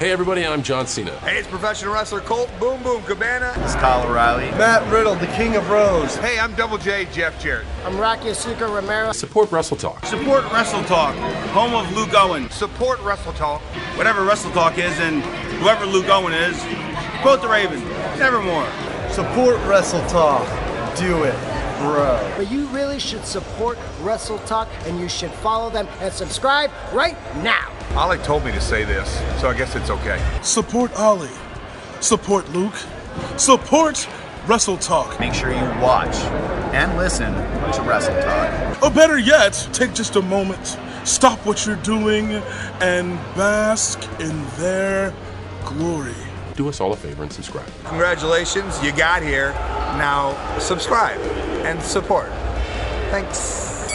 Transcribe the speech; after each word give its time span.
Hey 0.00 0.12
everybody, 0.12 0.46
I'm 0.46 0.62
John 0.62 0.86
Cena. 0.86 1.10
Hey, 1.18 1.36
it's 1.36 1.46
professional 1.46 1.92
wrestler 1.92 2.20
Colt 2.20 2.50
Boom 2.58 2.82
Boom 2.82 3.02
Cabana. 3.02 3.52
It's 3.58 3.74
Kyle 3.74 4.08
O'Reilly. 4.08 4.46
Matt 4.52 4.90
Riddle, 4.90 5.14
the 5.14 5.26
King 5.26 5.56
of 5.56 5.66
Bros. 5.66 6.16
Hey, 6.16 6.38
I'm 6.38 6.54
Double 6.54 6.78
J 6.78 7.06
Jeff 7.12 7.38
Jarrett. 7.38 7.66
I'm 7.84 7.98
Rocky 7.98 8.28
Azucar 8.28 8.74
Romero. 8.74 9.12
Support 9.12 9.52
Wrestle 9.52 9.76
Talk. 9.76 10.06
Support 10.06 10.50
Wrestle 10.52 10.82
Talk, 10.84 11.14
home 11.48 11.74
of 11.74 11.94
Luke 11.94 12.14
Owen. 12.14 12.48
Support 12.48 13.00
Wrestle 13.00 13.34
Talk. 13.34 13.60
Whatever 13.98 14.24
Wrestle 14.24 14.50
Talk 14.52 14.78
is, 14.78 14.98
and 15.00 15.22
whoever 15.60 15.84
Luke 15.84 16.08
Owen 16.08 16.32
is, 16.32 16.58
quote 17.20 17.42
the 17.42 17.48
Raven, 17.48 17.86
nevermore. 18.18 18.66
Support 19.10 19.56
Wrestle 19.66 20.00
Talk. 20.08 20.48
Do 20.96 21.24
it, 21.24 21.34
bro. 21.80 22.32
But 22.36 22.50
you 22.50 22.66
really 22.68 23.00
should 23.00 23.24
support 23.24 23.78
Wrestle 24.00 24.38
Talk 24.40 24.68
and 24.86 25.00
you 25.00 25.08
should 25.08 25.30
follow 25.30 25.70
them 25.70 25.88
and 26.00 26.12
subscribe 26.12 26.70
right 26.92 27.16
now. 27.42 27.72
Ollie 27.96 28.18
told 28.18 28.44
me 28.44 28.52
to 28.52 28.60
say 28.60 28.84
this, 28.84 29.20
so 29.40 29.48
I 29.48 29.54
guess 29.56 29.74
it's 29.74 29.90
okay. 29.90 30.22
Support 30.42 30.94
Ollie. 30.96 31.28
Support 32.00 32.48
Luke. 32.50 32.76
Support 33.36 34.08
Wrestle 34.46 34.76
Talk. 34.76 35.18
Make 35.18 35.34
sure 35.34 35.50
you 35.52 35.64
watch 35.80 36.14
and 36.72 36.96
listen 36.96 37.32
to 37.34 37.82
Wrestle 37.82 38.14
Talk. 38.22 38.82
Or 38.82 38.90
better 38.90 39.18
yet, 39.18 39.68
take 39.72 39.92
just 39.92 40.16
a 40.16 40.22
moment, 40.22 40.78
stop 41.04 41.44
what 41.44 41.66
you're 41.66 41.76
doing, 41.76 42.42
and 42.80 43.16
bask 43.34 44.00
in 44.20 44.46
their 44.56 45.12
glory. 45.64 46.14
Do 46.60 46.68
us 46.68 46.78
all 46.78 46.92
a 46.92 46.96
favor 46.96 47.22
and 47.22 47.32
subscribe. 47.32 47.64
Congratulations, 47.86 48.84
you 48.84 48.92
got 48.94 49.22
here. 49.22 49.52
Now 49.96 50.36
subscribe 50.58 51.18
and 51.64 51.80
support. 51.80 52.28
Thanks. 53.10 53.86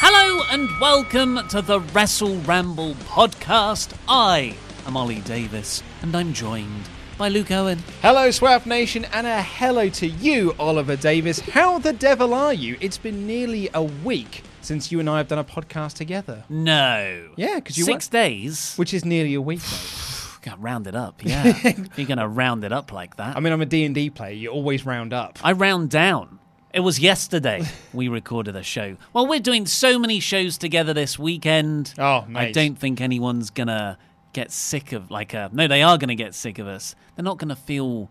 Hello 0.00 0.42
and 0.50 0.68
welcome 0.80 1.46
to 1.46 1.62
the 1.62 1.78
Wrestle 1.78 2.38
Ramble 2.38 2.94
podcast. 2.94 3.92
I 4.08 4.56
am 4.84 4.96
Ollie 4.96 5.20
Davis 5.20 5.84
and 6.02 6.16
I'm 6.16 6.32
joined 6.32 6.88
by 7.18 7.28
Luke 7.28 7.52
Owen. 7.52 7.78
Hello, 8.02 8.32
Swerve 8.32 8.66
Nation, 8.66 9.04
and 9.12 9.24
a 9.24 9.40
hello 9.40 9.88
to 9.88 10.08
you, 10.08 10.56
Oliver 10.58 10.96
Davis. 10.96 11.38
How 11.38 11.78
the 11.78 11.92
devil 11.92 12.34
are 12.34 12.52
you? 12.52 12.76
It's 12.80 12.98
been 12.98 13.28
nearly 13.28 13.70
a 13.74 13.84
week 13.84 14.42
since 14.60 14.90
you 14.90 14.98
and 14.98 15.08
I 15.08 15.18
have 15.18 15.28
done 15.28 15.38
a 15.38 15.44
podcast 15.44 15.92
together. 15.94 16.42
No. 16.48 17.28
Yeah, 17.36 17.54
because 17.60 17.78
you 17.78 17.84
Six 17.84 18.08
were- 18.08 18.12
days. 18.12 18.74
which 18.74 18.92
is 18.92 19.04
nearly 19.04 19.34
a 19.34 19.40
week. 19.40 19.60
Mate. 19.60 20.07
Got 20.42 20.62
round 20.62 20.86
it 20.86 20.94
up, 20.94 21.24
yeah. 21.24 21.58
You're 21.96 22.06
going 22.06 22.18
to 22.18 22.28
round 22.28 22.64
it 22.64 22.72
up 22.72 22.92
like 22.92 23.16
that. 23.16 23.36
I 23.36 23.40
mean, 23.40 23.52
I'm 23.52 23.60
a 23.60 23.66
D&D 23.66 24.10
player. 24.10 24.32
You 24.32 24.50
always 24.50 24.86
round 24.86 25.12
up. 25.12 25.38
I 25.42 25.52
round 25.52 25.90
down. 25.90 26.38
It 26.72 26.80
was 26.80 27.00
yesterday 27.00 27.62
we 27.92 28.08
recorded 28.08 28.54
a 28.54 28.62
show. 28.62 28.96
Well, 29.12 29.26
we're 29.26 29.40
doing 29.40 29.66
so 29.66 29.98
many 29.98 30.20
shows 30.20 30.58
together 30.58 30.92
this 30.92 31.18
weekend. 31.18 31.94
Oh, 31.98 32.24
nice. 32.28 32.48
I 32.48 32.52
don't 32.52 32.78
think 32.78 33.00
anyone's 33.00 33.50
gonna 33.50 33.98
get 34.34 34.52
sick 34.52 34.92
of 34.92 35.10
like 35.10 35.34
uh 35.34 35.48
no, 35.50 35.66
they 35.66 35.82
are 35.82 35.96
gonna 35.96 36.14
get 36.14 36.34
sick 36.34 36.58
of 36.58 36.66
us. 36.68 36.94
They're 37.16 37.24
not 37.24 37.38
gonna 37.38 37.56
feel 37.56 38.10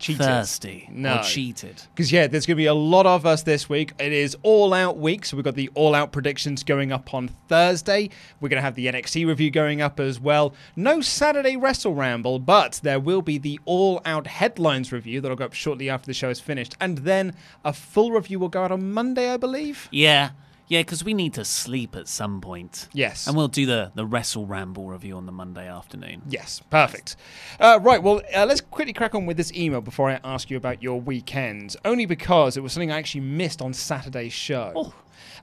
Cheated. 0.00 0.24
thirsty 0.24 0.88
No. 0.90 1.18
or 1.18 1.22
cheated. 1.22 1.82
Because, 1.94 2.10
yeah, 2.10 2.26
there's 2.26 2.46
going 2.46 2.56
to 2.56 2.60
be 2.60 2.66
a 2.66 2.74
lot 2.74 3.06
of 3.06 3.26
us 3.26 3.42
this 3.42 3.68
week. 3.68 3.92
It 3.98 4.12
is 4.12 4.36
all 4.42 4.72
out 4.72 4.96
week, 4.96 5.26
so 5.26 5.36
we've 5.36 5.44
got 5.44 5.54
the 5.54 5.68
all 5.74 5.94
out 5.94 6.10
predictions 6.10 6.64
going 6.64 6.90
up 6.90 7.12
on 7.12 7.28
Thursday. 7.48 8.08
We're 8.40 8.48
going 8.48 8.56
to 8.58 8.62
have 8.62 8.74
the 8.74 8.86
NXT 8.86 9.26
review 9.26 9.50
going 9.50 9.82
up 9.82 10.00
as 10.00 10.18
well. 10.18 10.54
No 10.74 11.02
Saturday 11.02 11.56
Wrestle 11.56 11.94
Ramble, 11.94 12.38
but 12.38 12.80
there 12.82 12.98
will 12.98 13.22
be 13.22 13.36
the 13.36 13.60
all 13.66 14.00
out 14.06 14.26
headlines 14.26 14.90
review 14.90 15.20
that'll 15.20 15.36
go 15.36 15.44
up 15.44 15.52
shortly 15.52 15.90
after 15.90 16.06
the 16.06 16.14
show 16.14 16.30
is 16.30 16.40
finished. 16.40 16.76
And 16.80 16.98
then 16.98 17.34
a 17.64 17.72
full 17.74 18.10
review 18.10 18.38
will 18.38 18.48
go 18.48 18.64
out 18.64 18.72
on 18.72 18.92
Monday, 18.92 19.30
I 19.30 19.36
believe. 19.36 19.86
Yeah. 19.92 20.30
Yeah, 20.70 20.82
because 20.82 21.02
we 21.02 21.14
need 21.14 21.34
to 21.34 21.44
sleep 21.44 21.96
at 21.96 22.06
some 22.06 22.40
point. 22.40 22.86
Yes. 22.92 23.26
And 23.26 23.36
we'll 23.36 23.48
do 23.48 23.66
the, 23.66 23.90
the 23.96 24.06
Wrestle 24.06 24.46
Ramble 24.46 24.86
review 24.86 25.16
on 25.16 25.26
the 25.26 25.32
Monday 25.32 25.68
afternoon. 25.68 26.22
Yes, 26.28 26.62
perfect. 26.70 27.16
Uh, 27.58 27.80
right, 27.82 28.00
well, 28.00 28.22
uh, 28.32 28.46
let's 28.46 28.60
quickly 28.60 28.92
crack 28.92 29.16
on 29.16 29.26
with 29.26 29.36
this 29.36 29.52
email 29.52 29.80
before 29.80 30.08
I 30.08 30.20
ask 30.22 30.48
you 30.48 30.56
about 30.56 30.80
your 30.80 31.00
weekend, 31.00 31.74
only 31.84 32.06
because 32.06 32.56
it 32.56 32.62
was 32.62 32.72
something 32.72 32.92
I 32.92 32.98
actually 32.98 33.22
missed 33.22 33.60
on 33.60 33.72
Saturday's 33.72 34.32
show. 34.32 34.92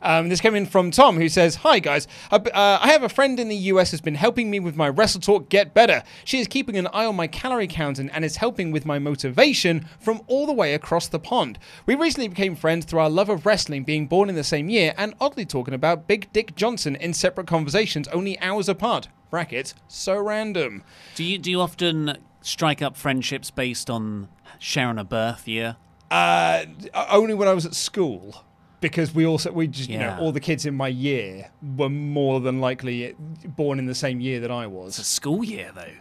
Um, 0.02 0.30
this 0.30 0.42
came 0.42 0.56
in 0.56 0.66
from 0.66 0.92
Tom, 0.92 1.18
who 1.18 1.30
says, 1.30 1.56
"Hi 1.58 1.80
guys, 1.80 2.08
I, 2.32 2.36
uh, 2.38 2.80
I 2.82 2.90
have 2.90 3.04
a 3.04 3.10
friend 3.10 3.40
in 3.40 3.50
the 3.50 3.56
US 3.56 3.92
who's 3.92 4.02
been 4.02 4.16
helping 4.16 4.50
me 4.50 4.60
with 4.60 4.76
my 4.76 4.90
Wrestle 4.90 5.22
Talk 5.22 5.50
Get 5.50 5.74
Better. 5.74 6.04
She 6.24 6.40
is 6.40 6.48
keeping 6.48 6.78
an 6.78 6.88
eye 6.88 7.06
on 7.06 7.16
my 7.16 7.28
calorie 7.28 7.68
count 7.68 8.00
and, 8.00 8.12
and 8.12 8.24
is 8.24 8.38
helping 8.38 8.72
with 8.72 8.86
my 8.86 9.00
motivation 9.00 9.86
from 10.00 10.22
all 10.28 10.46
the 10.46 10.54
way 10.54 10.74
across 10.74 11.08
the 11.08 11.20
pond. 11.20 11.58
We 11.86 11.96
recently 11.96 12.28
became 12.28 12.56
friends 12.56 12.86
through 12.86 13.00
our 13.00 13.10
love 13.10 13.30
of 13.30 13.46
wrestling, 13.46 13.84
being 13.84 14.08
born 14.08 14.30
in 14.30 14.36
the 14.36 14.44
same 14.44 14.70
year, 14.70 14.94
and 14.98 15.14
oddly 15.20 15.46
talking 15.46 15.74
about 15.74 16.08
Big 16.08 16.32
Dick 16.34 16.56
Johnson 16.56 16.96
in 16.96 17.14
separate 17.14 17.48
conversations, 17.48 18.08
only 18.10 18.40
hours 18.40 18.70
apart. 18.70 19.08
Brackets 19.30 19.74
so 19.88 20.18
random." 20.18 20.84
Do 21.16 21.24
you 21.24 21.38
do 21.38 21.52
you 21.52 21.62
often 21.62 22.18
strike 22.42 22.82
up 22.82 22.96
friendships 22.96 23.52
based 23.52 23.90
on 23.90 24.30
sharing 24.60 24.98
a 24.98 25.04
birth 25.04 25.48
year? 25.48 25.76
Uh, 26.10 26.66
only 27.10 27.34
when 27.34 27.48
I 27.48 27.54
was 27.54 27.66
at 27.66 27.76
school, 27.76 28.46
because 28.80 29.14
we 29.14 29.26
also 29.26 29.52
we 29.52 29.68
just 29.68 29.90
you 29.90 29.98
know 29.98 30.18
all 30.20 30.32
the 30.32 30.40
kids 30.40 30.66
in 30.66 30.76
my 30.76 30.88
year 30.88 31.52
were 31.76 31.90
more 31.90 32.40
than 32.40 32.60
likely 32.60 33.16
born 33.46 33.80
in 33.80 33.86
the 33.86 33.96
same 33.96 34.20
year 34.20 34.40
that 34.40 34.52
I 34.52 34.68
was. 34.68 35.00
It's 35.00 35.08
a 35.08 35.12
school 35.12 35.44
year 35.44 35.72
though. 35.74 35.94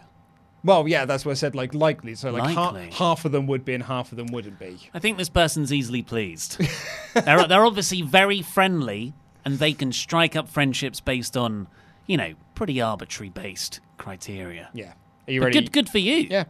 Well, 0.63 0.87
yeah, 0.87 1.05
that's 1.05 1.23
what 1.25 1.31
I 1.31 1.35
said. 1.35 1.55
Like 1.55 1.73
likely, 1.73 2.15
so 2.15 2.31
like 2.31 2.55
ha- 2.55 2.73
half 2.91 3.25
of 3.25 3.31
them 3.31 3.47
would 3.47 3.63
be 3.63 3.73
and 3.73 3.83
half 3.83 4.11
of 4.11 4.17
them 4.17 4.27
wouldn't 4.27 4.59
be. 4.59 4.77
I 4.93 4.99
think 4.99 5.17
this 5.17 5.29
person's 5.29 5.71
easily 5.71 6.01
pleased. 6.01 6.59
they're 7.13 7.47
they're 7.47 7.65
obviously 7.65 8.01
very 8.01 8.41
friendly, 8.41 9.13
and 9.45 9.59
they 9.59 9.73
can 9.73 9.91
strike 9.93 10.35
up 10.35 10.49
friendships 10.49 10.99
based 10.99 11.37
on, 11.37 11.67
you 12.05 12.17
know, 12.17 12.33
pretty 12.55 12.81
arbitrary 12.81 13.29
based 13.29 13.79
criteria. 13.97 14.69
Yeah. 14.73 14.93
Are 15.27 15.31
you 15.33 15.41
But 15.41 15.47
ready? 15.47 15.59
good, 15.61 15.71
good 15.73 15.89
for 15.89 15.97
you. 15.97 16.27
Yeah. 16.29 16.45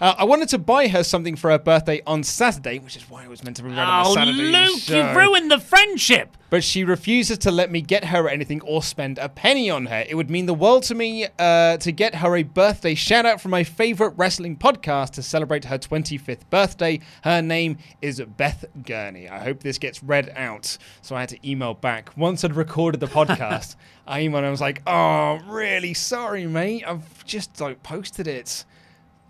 Uh, 0.00 0.14
I 0.18 0.24
wanted 0.24 0.48
to 0.50 0.58
buy 0.58 0.88
her 0.88 1.04
something 1.04 1.36
for 1.36 1.50
her 1.50 1.58
birthday 1.58 2.00
on 2.06 2.22
Saturday, 2.24 2.78
which 2.78 2.96
is 2.96 3.08
why 3.10 3.24
it 3.24 3.28
was 3.28 3.44
meant 3.44 3.56
to 3.58 3.62
be 3.62 3.68
read 3.68 3.78
on 3.78 4.06
Oh, 4.06 4.08
the 4.08 4.20
Saturday 4.20 4.48
Oh, 4.48 4.68
Luke, 4.70 4.80
show. 4.80 4.96
you 5.12 5.18
ruined 5.18 5.50
the 5.50 5.60
friendship. 5.60 6.36
but 6.50 6.62
she 6.64 6.82
refuses 6.84 7.38
to 7.38 7.50
let 7.50 7.70
me 7.70 7.80
get 7.80 8.04
her 8.06 8.28
anything 8.28 8.60
or 8.62 8.82
spend 8.82 9.16
a 9.18 9.28
penny 9.28 9.70
on 9.70 9.86
her. 9.86 10.04
It 10.08 10.14
would 10.16 10.28
mean 10.30 10.44
the 10.46 10.52
world 10.54 10.82
to 10.84 10.94
me 10.94 11.26
uh, 11.38 11.76
to 11.78 11.92
get 11.92 12.16
her 12.16 12.36
a 12.36 12.42
birthday 12.42 12.94
shout 12.94 13.24
out 13.24 13.40
from 13.40 13.50
my 13.52 13.64
favorite 13.64 14.12
wrestling 14.16 14.56
podcast 14.56 15.10
to 15.12 15.22
celebrate 15.22 15.64
her 15.66 15.78
25th 15.78 16.48
birthday. 16.50 17.00
Her 17.24 17.40
name 17.42 17.78
is 18.02 18.20
Beth 18.36 18.64
Gurney. 18.84 19.28
I 19.30 19.38
hope 19.40 19.60
this 19.62 19.78
gets 19.78 20.02
read 20.02 20.30
out. 20.36 20.76
So 21.00 21.16
I 21.16 21.20
had 21.20 21.28
to 21.30 21.48
email 21.48 21.72
back. 21.74 22.10
Once 22.16 22.44
I'd 22.44 22.54
recorded 22.56 23.00
the 23.00 23.06
podcast, 23.18 23.76
I 24.06 24.20
emailed 24.22 24.38
and 24.38 24.46
I 24.46 24.50
was 24.50 24.60
like, 24.60 24.82
oh, 24.86 25.38
really 25.46 25.94
sorry, 25.94 26.46
mate. 26.46 26.84
I've 26.86 27.24
just 27.24 27.60
like 27.60 27.82
posted 27.82 28.26
it. 28.26 28.64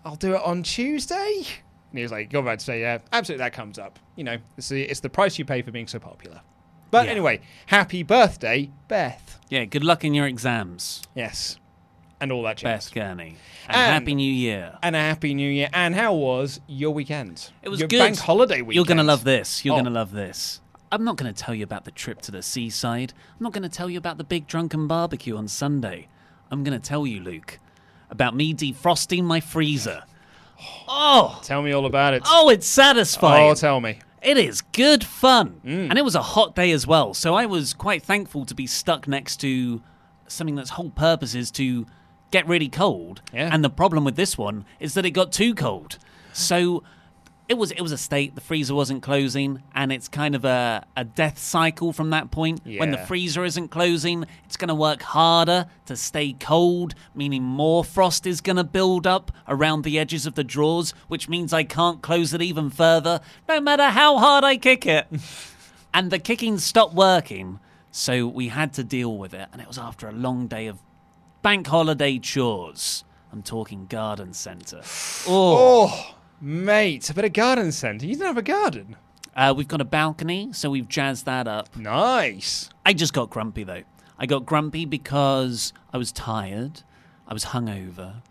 I'll 0.05 0.15
do 0.15 0.35
it 0.35 0.41
on 0.43 0.63
Tuesday. 0.63 1.43
And 1.91 1.97
he 1.99 2.01
was 2.01 2.11
like, 2.11 2.31
go 2.31 2.41
back 2.41 2.59
to 2.59 2.65
say, 2.65 2.81
yeah, 2.81 2.97
absolutely, 3.11 3.43
that 3.43 3.53
comes 3.53 3.77
up. 3.77 3.99
You 4.15 4.23
know, 4.23 4.37
it's 4.57 4.69
the, 4.69 4.81
it's 4.83 4.99
the 4.99 5.09
price 5.09 5.37
you 5.37 5.45
pay 5.45 5.61
for 5.61 5.71
being 5.71 5.87
so 5.87 5.99
popular. 5.99 6.41
But 6.91 7.05
Yeah. 7.05 7.11
anyway, 7.11 7.41
happy 7.67 8.03
birthday, 8.03 8.69
Beth. 8.87 9.39
Yeah, 9.49 9.65
good 9.65 9.83
luck 9.83 10.03
in 10.03 10.13
your 10.13 10.25
exams, 10.27 11.01
Yes. 11.15 11.57
And 12.19 12.31
all 12.31 12.43
that 12.43 12.55
jazz. 12.57 12.85
Beth 12.85 12.93
Gurney. 12.93 13.35
And, 13.67 13.75
And- 13.75 13.91
Happy 13.93 14.15
New 14.15 14.31
Year. 14.31 14.77
And 14.81 14.95
a 14.95 14.99
happy 14.99 15.33
new 15.33 15.49
year. 15.49 15.67
And 15.73 15.93
how 15.93 16.13
was 16.13 16.61
your 16.67 16.91
weekend? 16.91 17.51
It 17.61 17.67
was 17.69 17.79
your 17.81 17.89
good. 17.89 17.99
bank 17.99 18.17
holiday 18.17 18.61
weekend. 18.61 18.75
You're 18.75 18.85
going 18.85 18.97
to 18.97 19.03
love 19.03 19.25
this. 19.25 19.65
You're 19.65 19.73
Oh. 19.73 19.75
going 19.75 19.85
to 19.85 19.91
love 19.91 20.13
this. 20.13 20.61
I'm 20.93 21.03
not 21.03 21.17
going 21.17 21.33
to 21.33 21.43
tell 21.43 21.55
you 21.55 21.63
about 21.63 21.85
the 21.85 21.91
trip 21.91 22.21
to 22.21 22.31
the 22.31 22.43
seaside. 22.43 23.13
I'm 23.31 23.43
not 23.43 23.51
going 23.51 23.63
to 23.63 23.69
tell 23.69 23.89
you 23.89 23.97
about 23.97 24.19
the 24.19 24.23
big 24.23 24.45
drunken 24.45 24.85
barbecue 24.87 25.35
on 25.35 25.47
Sunday. 25.47 26.07
I'm 26.51 26.63
going 26.63 26.79
to 26.79 26.87
tell 26.87 27.07
you, 27.07 27.19
Luke, 27.19 27.57
about 28.11 28.35
me 28.35 28.53
defrosting 28.53 29.23
my 29.23 29.39
freezer. 29.39 30.03
Oh, 30.87 31.41
Tell 31.43 31.63
me 31.63 31.71
all 31.71 31.87
about 31.87 32.13
it. 32.13 32.21
oh, 32.27 32.49
it's 32.49 32.67
satisfying. 32.67 33.49
Oh, 33.49 33.55
tell 33.55 33.81
me. 33.81 33.99
It 34.21 34.37
is 34.37 34.61
good 34.61 35.03
fun. 35.03 35.61
Mm. 35.65 35.89
And 35.89 35.97
it 35.97 36.05
was 36.05 36.13
a 36.13 36.21
hot 36.21 36.55
day 36.55 36.71
as 36.71 36.85
well. 36.85 37.15
So 37.15 37.33
I 37.33 37.47
was 37.47 37.73
quite 37.73 38.03
thankful 38.03 38.45
to 38.45 38.53
be 38.53 38.67
stuck 38.67 39.07
next 39.07 39.37
to 39.37 39.81
something 40.27 40.53
that's 40.55 40.69
whole 40.69 40.91
purpose 40.91 41.33
is 41.33 41.49
to 41.51 41.87
get 42.29 42.47
really 42.47 42.69
cold. 42.69 43.21
Yeah. 43.33 43.49
And 43.51 43.63
the 43.63 43.69
problem 43.71 44.03
with 44.03 44.15
this 44.15 44.37
one 44.37 44.65
is 44.79 44.93
that 44.93 45.07
it 45.07 45.11
got 45.11 45.31
too 45.31 45.55
cold. 45.55 45.97
So 46.33 46.83
it 47.49 47.55
was 47.57 47.71
it 47.71 47.81
was 47.81 47.91
a 47.91 47.97
state. 47.97 48.35
The 48.35 48.41
freezer 48.41 48.73
wasn't 48.73 49.03
closing, 49.03 49.61
and 49.75 49.91
it's 49.91 50.07
kind 50.07 50.33
of 50.33 50.45
a, 50.45 50.85
a 50.95 51.03
death 51.03 51.37
cycle 51.37 51.91
from 51.91 52.09
that 52.11 52.31
point. 52.31 52.61
When 52.79 52.91
the 52.91 52.97
freezer 53.05 53.43
isn't 53.43 53.67
closing, 53.69 54.25
it's 54.45 54.55
going 54.57 54.69
to 54.69 54.75
work 54.75 55.01
harder 55.01 55.67
to 55.85 55.95
stay 55.97 56.33
cold, 56.33 56.95
meaning 57.13 57.43
more 57.43 57.83
frost 57.83 58.25
is 58.25 58.39
going 58.39 58.55
to 58.55 58.63
build 58.63 59.05
up 59.05 59.31
around 59.47 59.83
the 59.83 59.99
edges 59.99 60.25
of 60.25 60.35
the 60.35 60.43
drawers, 60.43 60.91
which 61.09 61.27
means 61.27 61.51
I 61.51 61.63
can't 61.63 62.01
close 62.01 62.33
it 62.33 62.41
even 62.41 62.69
further, 62.69 63.19
no 63.49 63.59
matter 63.59 63.89
how 63.89 64.17
hard 64.17 64.43
I 64.43 64.55
kick 64.57 64.85
it. 64.85 65.07
and 65.93 66.11
the 66.11 66.19
kicking 66.19 66.57
stopped 66.57 66.93
working, 66.95 67.59
so 67.91 68.25
we 68.25 68.47
had 68.47 68.73
to 68.73 68.83
deal 68.83 69.17
with 69.17 69.33
it, 69.33 69.49
and 69.51 69.61
it 69.61 69.67
was 69.67 69.77
after 69.77 70.07
a 70.07 70.13
long 70.13 70.47
day 70.47 70.67
of 70.67 70.79
bank 71.41 71.67
holiday 71.67 72.19
chores. 72.19 73.03
I'm 73.33 73.43
talking 73.43 73.87
garden 73.87 74.33
centre. 74.33 74.81
Oh. 75.27 75.89
Oh, 75.89 76.15
mate, 76.43 77.09
a 77.09 77.13
bit 77.13 77.25
of 77.25 77.33
garden 77.33 77.71
centre. 77.71 78.05
You 78.05 78.15
don't 78.17 78.27
have 78.27 78.37
a 78.37 78.41
garden. 78.41 78.95
Uh, 79.35 79.53
we've 79.55 79.67
got 79.67 79.81
a 79.81 79.85
balcony, 79.85 80.49
so 80.53 80.69
we've 80.69 80.87
jazzed 80.87 81.25
that 81.25 81.47
up. 81.47 81.75
Nice. 81.75 82.69
I 82.85 82.93
just 82.93 83.13
got 83.13 83.29
grumpy 83.29 83.63
though. 83.63 83.83
I 84.19 84.25
got 84.27 84.45
grumpy 84.45 84.85
because 84.85 85.73
I 85.91 85.97
was 85.97 86.11
tired, 86.11 86.81
I 87.27 87.33
was 87.33 87.45
hungover, 87.45 88.21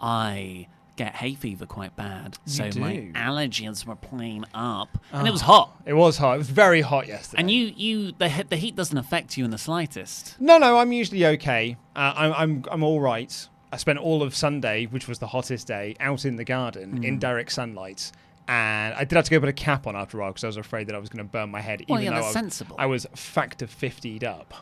I 0.00 0.66
get 0.96 1.14
hay 1.14 1.34
fever 1.34 1.64
quite 1.64 1.94
bad, 1.94 2.36
so 2.44 2.64
my 2.76 2.96
do. 2.96 3.12
allergies 3.12 3.86
were 3.86 3.94
playing 3.94 4.44
up, 4.52 4.98
and 5.12 5.28
it 5.28 5.30
was 5.30 5.42
hot. 5.42 5.80
It 5.86 5.92
was 5.92 6.18
hot. 6.18 6.34
It 6.34 6.38
was 6.38 6.50
very 6.50 6.80
hot 6.80 7.06
yesterday. 7.06 7.40
And 7.40 7.50
you, 7.52 7.72
you, 7.76 8.12
the 8.18 8.28
he- 8.28 8.42
the 8.42 8.56
heat 8.56 8.74
doesn't 8.74 8.98
affect 8.98 9.36
you 9.36 9.44
in 9.44 9.52
the 9.52 9.58
slightest. 9.58 10.34
No, 10.40 10.58
no, 10.58 10.78
I'm 10.78 10.90
usually 10.90 11.24
okay. 11.24 11.76
Uh, 11.94 12.12
I'm, 12.16 12.32
I'm, 12.32 12.64
I'm 12.72 12.82
all 12.82 13.00
right. 13.00 13.48
I 13.72 13.76
spent 13.76 13.98
all 13.98 14.22
of 14.22 14.34
Sunday, 14.34 14.86
which 14.86 15.08
was 15.08 15.18
the 15.18 15.26
hottest 15.28 15.66
day, 15.66 15.94
out 16.00 16.24
in 16.24 16.36
the 16.36 16.44
garden 16.44 17.00
Mm. 17.00 17.04
in 17.04 17.18
direct 17.18 17.52
sunlight. 17.52 18.12
And 18.46 18.94
I 18.94 19.04
did 19.04 19.16
have 19.16 19.26
to 19.26 19.30
go 19.30 19.40
put 19.40 19.48
a 19.50 19.52
cap 19.52 19.86
on 19.86 19.94
after 19.94 20.16
a 20.18 20.20
while 20.22 20.30
because 20.30 20.44
I 20.44 20.46
was 20.46 20.56
afraid 20.56 20.86
that 20.86 20.94
I 20.94 20.98
was 20.98 21.10
going 21.10 21.24
to 21.24 21.30
burn 21.30 21.50
my 21.50 21.60
head. 21.60 21.84
Well, 21.86 22.00
even 22.00 22.12
yeah, 22.12 22.18
though 22.18 22.24
that's 22.24 22.36
I, 22.36 22.40
sensible. 22.40 22.76
I 22.78 22.86
was 22.86 23.06
factor 23.14 23.66
50'd 23.66 24.24
up. 24.24 24.54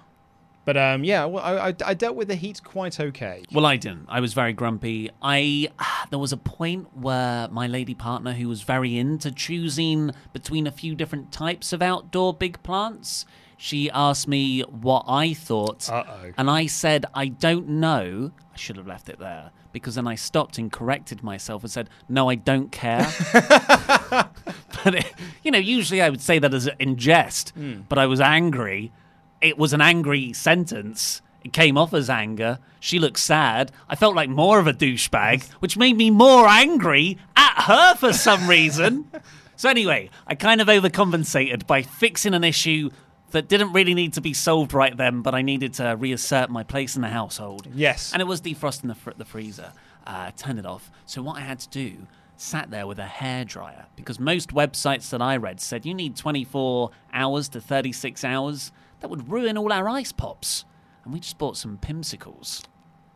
But 0.64 0.76
um, 0.76 1.04
yeah, 1.04 1.24
well, 1.26 1.44
I, 1.44 1.68
I, 1.68 1.74
I 1.86 1.94
dealt 1.94 2.16
with 2.16 2.26
the 2.26 2.34
heat 2.34 2.60
quite 2.64 2.98
okay. 2.98 3.44
Well, 3.52 3.64
I 3.64 3.76
didn't. 3.76 4.06
I 4.08 4.18
was 4.18 4.34
very 4.34 4.52
grumpy. 4.52 5.10
I 5.22 5.68
there 6.10 6.18
was 6.18 6.32
a 6.32 6.36
point 6.36 6.88
where 6.96 7.46
my 7.46 7.68
lady 7.68 7.94
partner, 7.94 8.32
who 8.32 8.48
was 8.48 8.62
very 8.62 8.98
into 8.98 9.30
choosing 9.30 10.10
between 10.32 10.66
a 10.66 10.72
few 10.72 10.96
different 10.96 11.30
types 11.30 11.72
of 11.72 11.80
outdoor 11.82 12.34
big 12.34 12.60
plants, 12.64 13.24
she 13.56 13.90
asked 13.90 14.28
me 14.28 14.62
what 14.62 15.04
I 15.08 15.34
thought, 15.34 15.88
Uh-oh. 15.88 16.32
and 16.36 16.50
I 16.50 16.66
said 16.66 17.06
I 17.14 17.28
don't 17.28 17.68
know. 17.68 18.32
I 18.52 18.56
should 18.56 18.76
have 18.76 18.86
left 18.86 19.08
it 19.08 19.18
there 19.18 19.50
because 19.72 19.94
then 19.96 20.06
I 20.06 20.14
stopped 20.14 20.56
and 20.56 20.72
corrected 20.72 21.22
myself 21.22 21.62
and 21.62 21.70
said, 21.70 21.90
"No, 22.08 22.30
I 22.30 22.34
don't 22.34 22.72
care." 22.72 23.06
but 23.32 24.94
it, 24.94 25.12
you 25.42 25.50
know, 25.50 25.58
usually 25.58 26.00
I 26.00 26.08
would 26.08 26.20
say 26.20 26.38
that 26.38 26.54
as 26.54 26.68
in 26.78 26.96
jest, 26.96 27.50
hmm. 27.50 27.80
but 27.88 27.98
I 27.98 28.06
was 28.06 28.20
angry. 28.20 28.92
It 29.40 29.58
was 29.58 29.72
an 29.72 29.80
angry 29.80 30.32
sentence. 30.32 31.20
It 31.44 31.52
came 31.52 31.78
off 31.78 31.94
as 31.94 32.10
anger. 32.10 32.58
She 32.80 32.98
looked 32.98 33.18
sad. 33.18 33.70
I 33.88 33.94
felt 33.94 34.16
like 34.16 34.28
more 34.28 34.58
of 34.58 34.66
a 34.66 34.72
douchebag, 34.72 35.46
which 35.60 35.76
made 35.76 35.96
me 35.96 36.10
more 36.10 36.48
angry 36.48 37.18
at 37.36 37.62
her 37.64 37.94
for 37.94 38.12
some 38.12 38.48
reason. 38.48 39.10
so 39.56 39.68
anyway, 39.68 40.10
I 40.26 40.34
kind 40.34 40.60
of 40.60 40.68
overcompensated 40.68 41.66
by 41.66 41.82
fixing 41.82 42.34
an 42.34 42.44
issue 42.44 42.90
that 43.36 43.48
didn't 43.48 43.72
really 43.74 43.92
need 43.94 44.14
to 44.14 44.22
be 44.22 44.32
solved 44.32 44.72
right 44.72 44.96
then, 44.96 45.20
but 45.20 45.34
I 45.34 45.42
needed 45.42 45.74
to 45.74 45.94
reassert 45.98 46.48
my 46.48 46.62
place 46.62 46.96
in 46.96 47.02
the 47.02 47.08
household. 47.08 47.68
Yes. 47.74 48.12
And 48.12 48.22
it 48.22 48.24
was 48.24 48.40
defrosting 48.40 48.88
the, 48.88 48.94
fr- 48.94 49.10
the 49.16 49.26
freezer. 49.26 49.72
Uh, 50.06 50.30
turned 50.36 50.58
it 50.58 50.64
off. 50.64 50.90
So 51.04 51.20
what 51.20 51.36
I 51.36 51.40
had 51.40 51.58
to 51.60 51.68
do, 51.68 52.06
sat 52.36 52.70
there 52.70 52.86
with 52.86 52.98
a 52.98 53.04
hairdryer 53.06 53.84
because 53.96 54.18
most 54.18 54.54
websites 54.54 55.10
that 55.10 55.20
I 55.20 55.36
read 55.36 55.60
said 55.60 55.84
you 55.84 55.92
need 55.94 56.16
24 56.16 56.90
hours 57.12 57.48
to 57.50 57.60
36 57.60 58.24
hours. 58.24 58.72
That 59.00 59.10
would 59.10 59.30
ruin 59.30 59.58
all 59.58 59.72
our 59.72 59.88
ice 59.88 60.12
pops. 60.12 60.64
And 61.04 61.12
we 61.12 61.20
just 61.20 61.36
bought 61.38 61.56
some 61.56 61.76
pimsicles. 61.76 62.62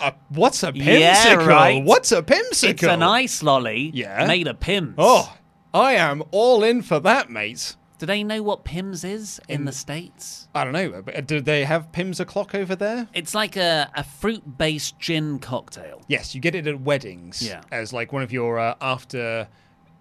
Uh, 0.00 0.12
what's 0.28 0.62
a 0.62 0.72
pimsicle? 0.72 1.00
Yeah, 1.00 1.34
right. 1.46 1.82
What's 1.84 2.12
a 2.12 2.22
pimsicle? 2.22 2.70
It's 2.70 2.82
an 2.82 3.02
ice 3.02 3.42
lolly 3.42 3.90
Yeah. 3.94 4.26
made 4.26 4.46
of 4.48 4.58
Pimm's. 4.60 4.94
Oh, 4.98 5.36
I 5.72 5.92
am 5.94 6.22
all 6.30 6.62
in 6.64 6.82
for 6.82 6.98
that, 7.00 7.30
mate. 7.30 7.76
Do 8.00 8.06
they 8.06 8.24
know 8.24 8.42
what 8.42 8.64
Pimm's 8.64 9.04
is 9.04 9.40
in, 9.46 9.66
the 9.66 9.72
States? 9.72 10.48
I 10.54 10.64
don't 10.64 10.72
know, 10.72 11.02
but 11.02 11.26
do 11.26 11.40
they 11.42 11.64
have 11.66 11.92
Pimm's 11.92 12.18
o'clock 12.18 12.54
over 12.54 12.74
there? 12.74 13.06
It's 13.12 13.34
like 13.34 13.56
a, 13.56 13.90
a 13.94 14.02
fruit 14.02 14.56
based 14.56 14.98
gin 14.98 15.38
cocktail. 15.38 16.00
Yes, 16.08 16.34
you 16.34 16.40
get 16.40 16.54
it 16.54 16.66
at 16.66 16.80
weddings. 16.80 17.42
Yeah. 17.46 17.60
As 17.70 17.92
like 17.92 18.10
one 18.10 18.22
of 18.22 18.32
your 18.32 18.58
uh, 18.58 18.74
after 18.80 19.48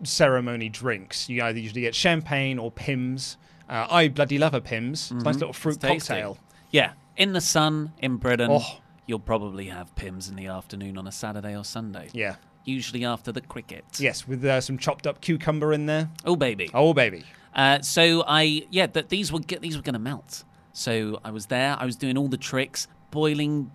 ceremony 0.04 0.70
drinks. 0.70 1.28
You 1.30 1.44
either 1.44 1.60
usually 1.60 1.82
get 1.82 1.94
champagne 1.94 2.58
or 2.58 2.72
Pimm's. 2.72 3.36
Uh, 3.68 3.86
I 3.90 4.08
bloody 4.08 4.38
love 4.38 4.54
a 4.54 4.62
Pimm's. 4.62 5.12
It's 5.12 5.22
a 5.22 5.26
nice 5.26 5.36
little 5.36 5.52
fruit 5.52 5.80
Mm-hmm. 5.80 5.94
Cocktail. 5.98 6.38
Yeah. 6.72 6.94
In 7.18 7.34
the 7.34 7.42
sun 7.42 7.92
in 8.00 8.16
Britain, 8.16 8.50
Oh. 8.50 8.78
you'll 9.08 9.20
probably 9.20 9.66
have 9.66 9.94
Pimm's 9.96 10.30
in 10.30 10.38
the 10.38 10.48
afternoon 10.48 10.98
on 10.98 11.06
a 11.06 11.12
Saturday 11.12 11.56
or 11.56 11.66
Sunday. 11.66 12.08
Yeah. 12.14 12.36
Usually 12.64 13.04
after 13.04 13.32
the 13.34 13.42
cricket. 13.42 13.84
Yes, 13.98 14.28
with 14.28 14.46
uh, 14.46 14.62
some 14.62 14.78
chopped 14.78 15.06
up 15.06 15.20
cucumber 15.22 15.74
in 15.74 15.86
there. 15.86 16.10
Oh 16.26 16.36
baby. 16.38 16.70
Oh 16.74 16.94
baby. 16.94 17.26
Uh, 17.54 17.82
so 17.82 18.24
I 18.28 18.66
yeah 18.70 18.88
that 18.88 19.10
these 19.10 19.32
were 19.32 19.40
these 19.40 19.76
were 19.76 19.84
going 19.84 19.94
to 19.94 20.00
melt. 20.00 20.44
So 20.72 21.20
I 21.24 21.32
was 21.32 21.48
there. 21.48 21.76
I 21.80 21.86
was 21.86 21.96
doing 21.96 22.18
all 22.18 22.28
the 22.28 22.38
tricks, 22.38 22.88
boiling 23.12 23.72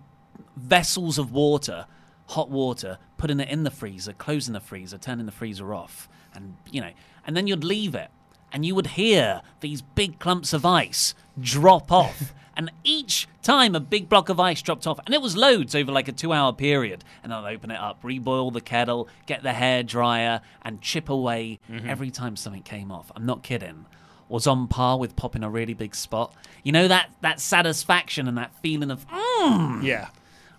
vessels 0.55 1.17
of 1.17 1.31
water, 1.31 1.85
hot 2.27 2.49
water, 2.49 2.97
putting 3.17 3.39
it 3.39 3.49
in 3.49 3.63
the 3.63 3.71
freezer, 3.71 4.13
closing 4.13 4.53
the 4.53 4.59
freezer, 4.59 4.97
turning 4.97 5.25
the 5.25 5.31
freezer 5.31 5.73
off, 5.73 6.09
and 6.33 6.55
you 6.71 6.81
know, 6.81 6.91
and 7.25 7.35
then 7.35 7.47
you'd 7.47 7.63
leave 7.63 7.95
it, 7.95 8.09
and 8.51 8.65
you 8.65 8.75
would 8.75 8.87
hear 8.87 9.41
these 9.59 9.81
big 9.81 10.19
clumps 10.19 10.53
of 10.53 10.65
ice 10.65 11.13
drop 11.39 11.91
off. 11.91 12.33
And 12.57 12.71
each 12.83 13.27
time 13.43 13.75
a 13.75 13.79
big 13.79 14.07
block 14.09 14.29
of 14.29 14.39
ice 14.39 14.61
dropped 14.61 14.87
off, 14.87 14.99
and 15.05 15.13
it 15.13 15.21
was 15.21 15.35
loads 15.35 15.75
over 15.75 15.91
like 15.91 16.07
a 16.07 16.11
two 16.11 16.33
hour 16.33 16.53
period. 16.53 17.03
And 17.23 17.33
I'd 17.33 17.53
open 17.53 17.71
it 17.71 17.79
up, 17.79 18.01
reboil 18.01 18.53
the 18.53 18.61
kettle, 18.61 19.09
get 19.25 19.43
the 19.43 19.53
hair 19.53 19.83
dryer, 19.83 20.41
and 20.61 20.81
chip 20.81 21.09
away 21.09 21.59
mm-hmm. 21.69 21.89
every 21.89 22.11
time 22.11 22.35
something 22.35 22.63
came 22.63 22.91
off. 22.91 23.11
I'm 23.15 23.25
not 23.25 23.43
kidding. 23.43 23.85
Was 24.27 24.47
on 24.47 24.67
par 24.67 24.97
with 24.97 25.15
popping 25.15 25.43
a 25.43 25.49
really 25.49 25.75
big 25.75 25.93
spot. 25.93 26.33
You 26.63 26.71
know 26.71 26.87
that 26.87 27.11
that 27.21 27.39
satisfaction 27.39 28.27
and 28.27 28.37
that 28.37 28.55
feeling 28.61 28.89
of 28.89 29.07
mmm. 29.07 29.83
Yeah. 29.83 30.07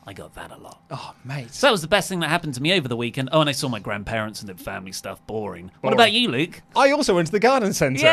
I 0.08 0.12
got 0.12 0.34
that 0.34 0.52
a 0.52 0.56
lot. 0.56 0.82
Oh, 0.92 1.14
mate. 1.24 1.52
So 1.52 1.66
that 1.66 1.72
was 1.72 1.82
the 1.82 1.88
best 1.88 2.08
thing 2.08 2.20
that 2.20 2.28
happened 2.28 2.54
to 2.54 2.62
me 2.62 2.72
over 2.74 2.86
the 2.86 2.96
weekend. 2.96 3.28
Oh, 3.32 3.40
and 3.40 3.48
I 3.48 3.52
saw 3.52 3.68
my 3.68 3.80
grandparents 3.80 4.40
and 4.40 4.46
did 4.46 4.60
family 4.60 4.92
stuff. 4.92 5.26
Boring. 5.26 5.64
What 5.80 5.82
Boring. 5.82 5.94
about 5.94 6.12
you, 6.12 6.28
Luke? 6.28 6.62
I 6.76 6.92
also 6.92 7.16
went 7.16 7.26
to 7.26 7.32
the 7.32 7.40
garden 7.40 7.72
centre 7.72 8.06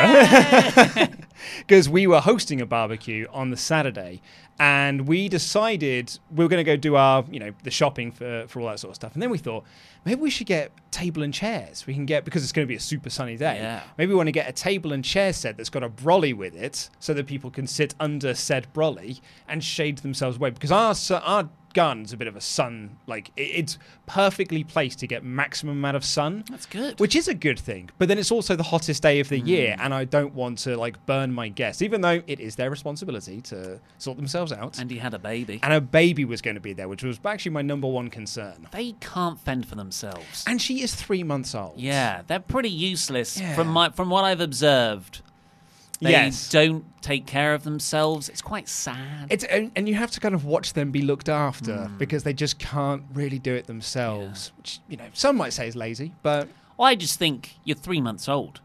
because 1.60 1.90
we 1.90 2.08
were 2.08 2.20
hosting 2.20 2.62
a 2.62 2.66
barbecue 2.66 3.28
on 3.32 3.52
the 3.52 3.58
Saturday, 3.58 4.22
and 4.60 5.08
we 5.08 5.30
decided 5.30 6.18
we 6.32 6.44
were 6.44 6.50
going 6.50 6.64
to 6.64 6.72
go 6.72 6.76
do 6.76 6.96
our, 6.96 7.26
you 7.30 7.40
know, 7.40 7.52
the 7.62 7.72
shopping 7.72 8.12
for 8.12 8.46
for 8.48 8.62
all 8.62 8.68
that 8.70 8.80
sort 8.80 8.90
of 8.90 8.96
stuff. 8.96 9.14
And 9.14 9.22
then 9.22 9.30
we 9.30 9.38
thought 9.38 9.64
maybe 10.04 10.20
we 10.20 10.32
should 10.32 10.48
get 10.48 10.72
table 10.90 11.22
and 11.22 11.34
chairs. 11.34 11.86
We 11.86 11.94
can 11.94 12.08
get 12.08 12.26
because 12.26 12.42
it's 12.42 12.52
going 12.52 12.66
to 12.68 12.70
be 12.70 12.76
a 12.76 12.80
super 12.80 13.12
sunny 13.12 13.38
day. 13.38 13.58
Yeah. 13.58 13.84
Maybe 14.00 14.10
we 14.10 14.16
want 14.16 14.28
to 14.28 14.32
get 14.32 14.50
a 14.50 14.52
table 14.52 14.94
and 14.94 15.06
chair 15.06 15.32
set 15.32 15.58
that's 15.58 15.70
got 15.70 15.84
a 15.84 15.90
brolly 15.90 16.34
with 16.36 16.56
it, 16.56 16.90
so 17.00 17.14
that 17.14 17.28
people 17.28 17.52
can 17.52 17.68
sit 17.68 17.94
under 18.00 18.34
said 18.34 18.66
brolly 18.74 19.22
and 19.48 19.64
shade 19.64 20.00
themselves 20.00 20.38
away. 20.38 20.50
Because 20.50 20.72
our 20.72 20.96
our 21.24 21.50
garden's 21.74 22.14
a 22.14 22.18
bit 22.18 22.28
of 22.28 22.36
a 22.36 22.42
sun 22.42 22.98
like 23.08 23.32
it's 23.36 23.78
perfectly 24.06 24.64
placed 24.64 25.00
to 25.00 25.08
get 25.08 25.24
maximum 25.24 25.78
amount 25.78 25.96
of 25.98 26.06
sun 26.06 26.44
That's 26.50 26.66
good. 26.66 27.00
which 27.00 27.16
is 27.16 27.28
a 27.28 27.34
good 27.34 27.60
thing. 27.60 27.90
But 27.98 28.08
then 28.08 28.18
it's 28.18 28.32
also 28.32 28.56
the 28.56 28.64
hottest 28.64 29.02
day 29.02 29.20
of 29.20 29.30
the 29.30 29.40
Hmm. 29.40 29.48
year, 29.48 29.76
and 29.80 29.94
I 29.94 30.06
don't 30.06 30.34
want 30.34 30.60
to 30.60 30.78
like 30.78 31.04
burn 31.06 31.32
my 31.34 31.50
guests, 31.50 31.82
even 31.82 32.02
though 32.02 32.22
it 32.28 32.40
is 32.40 32.56
their 32.56 32.70
responsibility 32.70 33.42
to 33.42 33.80
sort 33.98 34.18
themselves 34.18 34.52
out. 34.52 34.78
And 34.80 34.92
he 34.92 34.98
had 34.98 35.14
a 35.14 35.20
baby. 35.20 35.60
And 35.64 35.74
a 35.74 35.82
baby 35.82 36.26
was 36.26 36.42
going 36.42 36.56
to 36.56 36.62
be 36.62 36.74
there, 36.74 36.88
which 36.88 37.04
was 37.04 37.20
actually 37.26 37.52
my 37.52 37.62
number 37.62 37.88
one 37.88 38.10
concern. 38.10 38.68
They 38.72 38.94
can't 39.00 39.40
fend 39.40 39.66
for 39.66 39.76
themselves. 39.76 40.44
And 40.46 40.62
she 40.62 40.82
is 40.82 40.94
three 40.96 41.24
months 41.24 41.56
old. 41.56 41.74
Yeah, 41.78 42.22
they're 42.28 42.40
pretty 42.40 42.70
useless 42.70 43.40
Yeah. 43.40 43.56
from 43.56 43.68
my 43.70 43.90
from 43.90 44.10
what 44.10 44.24
I've 44.24 44.42
observed. 44.42 45.22
They 46.04 46.12
Yes. 46.12 46.50
don't 46.50 46.84
take 47.02 47.26
care 47.26 47.54
of 47.54 47.64
themselves. 47.64 48.30
It's 48.30 48.42
quite 48.42 48.68
sad. 48.68 49.28
It's 49.30 49.44
and, 49.46 49.72
and 49.76 49.88
you 49.88 49.96
have 49.96 50.12
to 50.12 50.20
kind 50.20 50.36
of 50.36 50.46
watch 50.46 50.74
them 50.74 50.92
be 50.92 51.02
looked 51.02 51.30
after 51.30 51.86
Hmm. 51.88 51.98
because 51.98 52.24
they 52.24 52.34
just 52.34 52.60
can't 52.60 53.04
really 53.14 53.40
do 53.40 53.54
it 53.56 53.68
themselves. 53.68 54.52
Which 54.58 54.80
you 54.88 54.98
know, 54.98 55.06
some 55.14 55.36
might 55.38 55.54
say 55.54 55.68
is 55.68 55.76
lazy, 55.76 56.14
but 56.24 56.48
Well, 56.78 56.88
I 56.88 56.96
just 56.96 57.18
think 57.20 57.56
you're 57.64 57.78
three 57.78 58.02
months 58.02 58.28
old. 58.28 58.62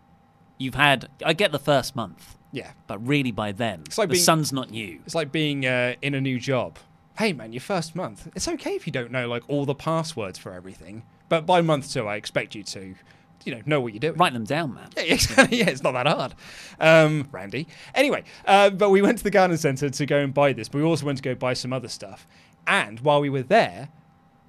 You've 0.59 0.75
had. 0.75 1.09
I 1.25 1.33
get 1.35 1.53
the 1.53 1.59
first 1.59 1.95
month, 1.95 2.37
yeah, 2.53 2.73
but 2.87 2.99
really 3.07 3.31
by 3.31 3.53
then, 3.53 3.83
it's 3.87 3.99
like 3.99 4.09
the 4.09 4.15
being- 4.15 4.25
sun's 4.25 4.53
not 4.53 4.71
new. 4.71 5.01
It's 5.07 5.15
like 5.15 5.31
being 5.31 5.65
uh, 5.67 5.95
in 6.03 6.15
a 6.15 6.21
new 6.21 6.41
job. 6.41 6.79
Hey 7.19 7.33
man, 7.33 7.53
your 7.53 7.61
first 7.61 7.95
month. 7.97 8.29
It's 8.35 8.49
okay 8.49 8.75
if 8.75 8.87
you 8.87 8.93
don't 8.93 9.11
know 9.13 9.29
like 9.29 9.43
all 9.49 9.65
the 9.65 9.75
passwords 9.75 10.39
for 10.39 10.53
everything, 10.53 11.03
but 11.29 11.47
by 11.47 11.61
month 11.61 11.93
two, 11.93 12.07
I 12.09 12.17
expect 12.17 12.55
you 12.55 12.63
to, 12.65 12.95
you 13.49 13.55
know, 13.55 13.63
know 13.65 13.81
what 13.81 13.95
you're 13.95 14.01
doing. 14.01 14.17
Write 14.17 14.35
them 14.35 14.45
down, 14.45 14.75
man. 14.75 14.91
Yeah, 14.95 15.03
exactly. 15.15 15.59
Yeah, 15.59 15.71
it's 15.71 15.83
not 15.83 15.93
that 15.93 16.07
hard, 16.07 16.35
um, 16.79 17.27
Randy. 17.33 17.67
Anyway, 17.95 18.25
uh, 18.45 18.69
but 18.71 18.91
we 18.91 19.01
went 19.01 19.17
to 19.19 19.25
the 19.25 19.31
garden 19.31 19.57
centre 19.57 19.89
to 19.89 20.07
go 20.07 20.19
and 20.19 20.35
buy 20.35 20.53
this, 20.53 20.69
but 20.69 20.79
we 20.79 20.85
also 20.85 21.07
went 21.07 21.17
to 21.17 21.23
go 21.23 21.35
buy 21.35 21.55
some 21.55 21.73
other 21.73 21.89
stuff. 21.89 22.27
And 22.67 23.01
while 23.01 23.23
we 23.23 23.31
were 23.31 23.43
there, 23.43 23.89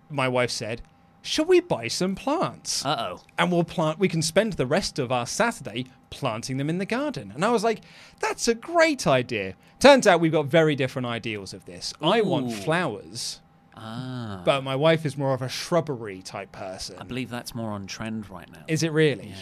my 0.10 0.28
wife 0.28 0.52
said, 0.52 0.82
should 1.22 1.48
we 1.48 1.62
buy 1.62 1.88
some 1.88 2.16
plants? 2.16 2.86
Uh 2.86 3.12
oh. 3.12 3.22
and 3.38 3.52
we'll 3.52 3.64
plant 3.64 4.00
we 4.00 4.08
can 4.08 4.22
spend 4.22 4.54
the 4.54 4.66
rest 4.66 5.00
of 5.00 5.12
our 5.12 5.26
saturday 5.28 5.86
planting 6.10 6.58
them 6.58 6.70
in 6.70 6.78
the 6.78 6.86
garden 6.86 7.32
and 7.36 7.44
i 7.44 7.52
was 7.52 7.64
like 7.64 7.82
that's 8.20 8.48
a 8.48 8.56
great 8.56 9.06
idea 9.06 9.54
turns 9.80 10.08
out 10.08 10.20
we've 10.22 10.32
got 10.32 10.46
very 10.46 10.76
different 10.76 11.06
ideals 11.06 11.54
of 11.54 11.66
this 11.66 11.94
i 12.02 12.22
want 12.22 12.52
flowers 12.52 13.42
Ah. 13.76 14.42
but 14.46 14.62
my 14.64 14.76
wife 14.76 15.06
is 15.06 15.18
more 15.18 15.34
of 15.34 15.42
a 15.42 15.50
shrubbery 15.50 16.22
type 16.22 16.52
person 16.52 16.98
I 17.00 17.04
believe 17.04 17.30
that's 17.30 17.56
more 17.56 17.72
on 17.72 17.88
trend 17.88 18.30
right 18.30 18.50
now. 18.52 18.64
is 18.68 18.84
it 18.84 18.92
really 18.92 19.34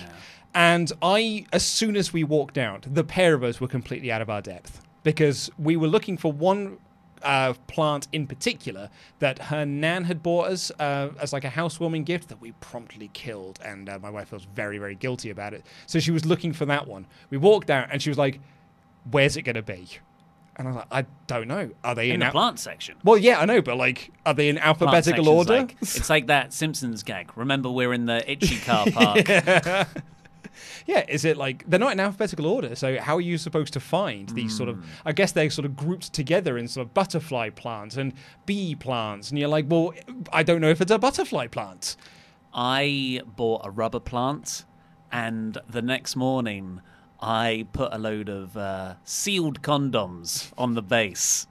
and 0.53 0.91
i 1.01 1.45
as 1.51 1.65
soon 1.65 1.95
as 1.95 2.13
we 2.13 2.23
walked 2.23 2.57
out 2.57 2.85
the 2.91 3.03
pair 3.03 3.33
of 3.33 3.43
us 3.43 3.59
were 3.59 3.67
completely 3.67 4.11
out 4.11 4.21
of 4.21 4.29
our 4.29 4.41
depth 4.41 4.81
because 5.03 5.49
we 5.57 5.75
were 5.75 5.87
looking 5.87 6.17
for 6.17 6.31
one 6.31 6.77
uh, 7.23 7.53
plant 7.65 8.07
in 8.11 8.27
particular 8.27 8.89
that 9.17 9.39
her 9.43 9.65
nan 9.65 10.03
had 10.03 10.21
bought 10.21 10.49
us 10.51 10.71
uh, 10.79 11.09
as 11.19 11.33
like 11.33 11.43
a 11.43 11.49
housewarming 11.49 12.03
gift 12.03 12.29
that 12.29 12.39
we 12.39 12.51
promptly 12.53 13.09
killed, 13.11 13.59
and 13.65 13.89
uh, 13.89 13.97
my 13.97 14.09
wife 14.09 14.29
feels 14.29 14.45
very, 14.53 14.77
very 14.77 14.93
guilty 14.93 15.31
about 15.31 15.51
it. 15.51 15.65
So 15.87 15.99
she 15.99 16.11
was 16.11 16.25
looking 16.27 16.53
for 16.53 16.65
that 16.67 16.87
one. 16.87 17.07
We 17.31 17.37
walked 17.37 17.71
out, 17.71 17.87
and 17.91 18.03
she 18.03 18.11
was 18.11 18.19
like, 18.19 18.39
"Where's 19.09 19.35
it 19.35 19.41
going 19.41 19.55
to 19.55 19.63
be?" 19.63 19.87
And 20.57 20.67
I 20.67 20.71
was 20.71 20.75
like, 20.77 20.87
"I 20.91 21.05
don't 21.27 21.47
know. 21.47 21.69
Are 21.83 21.93
they 21.93 22.09
in, 22.09 22.15
in 22.15 22.19
the 22.21 22.25
al- 22.27 22.31
plant 22.31 22.59
section. 22.59 22.97
Well, 23.03 23.17
yeah, 23.17 23.39
I 23.39 23.45
know, 23.45 23.61
but 23.61 23.77
like, 23.77 24.11
are 24.25 24.33
they 24.33 24.49
in 24.49 24.57
alphabetical 24.57 25.29
order? 25.29 25.57
Like, 25.57 25.77
it's 25.81 26.09
like 26.09 26.27
that 26.27 26.51
Simpsons 26.51 27.03
gag. 27.03 27.31
Remember, 27.37 27.69
we're 27.69 27.93
in 27.93 28.07
the 28.07 28.29
itchy 28.29 28.57
car 28.57 28.87
park. 28.91 29.27
Yeah, 30.87 31.03
is 31.07 31.25
it 31.25 31.37
like 31.37 31.69
they're 31.69 31.79
not 31.79 31.91
in 31.91 31.99
alphabetical 31.99 32.45
order? 32.45 32.75
So 32.75 32.97
how 32.97 33.17
are 33.17 33.21
you 33.21 33.37
supposed 33.37 33.73
to 33.73 33.79
find 33.79 34.29
these 34.29 34.55
sort 34.55 34.69
of? 34.69 34.77
Hmm. 34.77 34.85
I 35.05 35.11
guess 35.11 35.33
they're 35.33 35.49
sort 35.49 35.65
of 35.65 35.75
grouped 35.75 36.13
together 36.13 36.57
in 36.57 36.67
sort 36.67 36.87
of 36.87 36.93
butterfly 36.93 37.49
plants 37.49 37.97
and 37.97 38.13
bee 38.45 38.73
plants, 38.73 39.29
and 39.29 39.37
you're 39.37 39.49
like, 39.49 39.65
well, 39.67 39.93
I 40.31 40.43
don't 40.43 40.61
know 40.61 40.69
if 40.69 40.81
it's 40.81 40.91
a 40.91 40.97
butterfly 40.97 41.47
plant. 41.47 41.97
I 42.53 43.21
bought 43.35 43.61
a 43.65 43.69
rubber 43.69 43.99
plant, 43.99 44.63
and 45.11 45.57
the 45.69 45.81
next 45.81 46.15
morning, 46.15 46.81
I 47.19 47.65
put 47.73 47.93
a 47.93 47.97
load 47.97 48.29
of 48.29 48.55
uh, 48.57 48.95
sealed 49.03 49.61
condoms 49.61 50.51
on 50.57 50.73
the 50.75 50.81
base, 50.83 51.47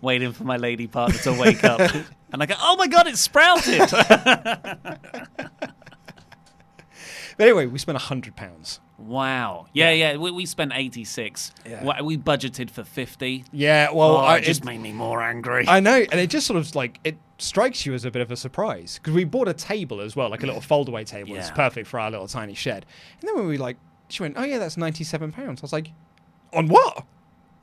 waiting 0.00 0.32
for 0.32 0.44
my 0.44 0.56
lady 0.56 0.86
partner 0.86 1.18
to 1.20 1.32
wake 1.32 1.64
up. 1.64 1.80
And 2.32 2.42
I 2.42 2.46
go, 2.46 2.54
oh 2.58 2.76
my 2.76 2.86
god, 2.86 3.06
it's 3.08 3.20
sprouted! 3.20 3.90
But 7.38 7.44
anyway, 7.48 7.66
we 7.66 7.78
spent 7.78 7.96
a 7.96 8.00
hundred 8.00 8.36
pounds. 8.36 8.78
wow. 8.98 9.66
Yeah, 9.72 9.90
yeah. 9.90 10.16
We, 10.16 10.30
we 10.30 10.44
spent 10.46 10.72
86. 10.74 11.52
Yeah. 11.66 11.82
Wa- 11.82 12.02
We 12.02 12.18
budgeted 12.18 12.70
for 12.70 12.84
50. 12.84 13.44
Yeah, 13.52 13.90
well, 13.90 14.16
oh, 14.16 14.18
I, 14.18 14.36
it 14.38 14.44
just 14.44 14.60
it- 14.62 14.66
made 14.66 14.80
me 14.80 14.92
more 14.92 15.22
angry. 15.22 15.64
I 15.66 15.80
know, 15.80 16.04
and 16.10 16.20
it 16.20 16.28
just 16.28 16.46
sort 16.46 16.58
of 16.58 16.74
like 16.74 17.00
it 17.04 17.16
strikes 17.38 17.84
you 17.86 17.94
as 17.94 18.04
a 18.04 18.10
bit 18.10 18.20
of 18.22 18.30
a 18.30 18.36
surprise 18.36 18.98
because 18.98 19.14
we 19.14 19.24
bought 19.24 19.48
a 19.48 19.54
table 19.54 20.00
as 20.02 20.14
well, 20.14 20.28
like 20.28 20.42
a 20.42 20.46
little 20.46 20.60
foldaway 20.60 21.06
table 21.06 21.30
Yeah. 21.34 21.50
perfect 21.52 21.88
for 21.88 21.98
our 21.98 22.10
little 22.10 22.28
tiny 22.28 22.54
shed. 22.54 22.84
And 23.20 23.28
then 23.28 23.36
when 23.36 23.48
we 23.48 23.56
like, 23.56 23.76
she 24.12 24.22
went, 24.22 24.34
"Oh 24.36 24.44
yeah, 24.44 24.58
that's 24.58 24.76
ninety-seven 24.76 25.32
pounds." 25.32 25.60
I 25.60 25.62
was 25.62 25.72
like, 25.72 25.90
"On 26.52 26.68
what? 26.68 27.04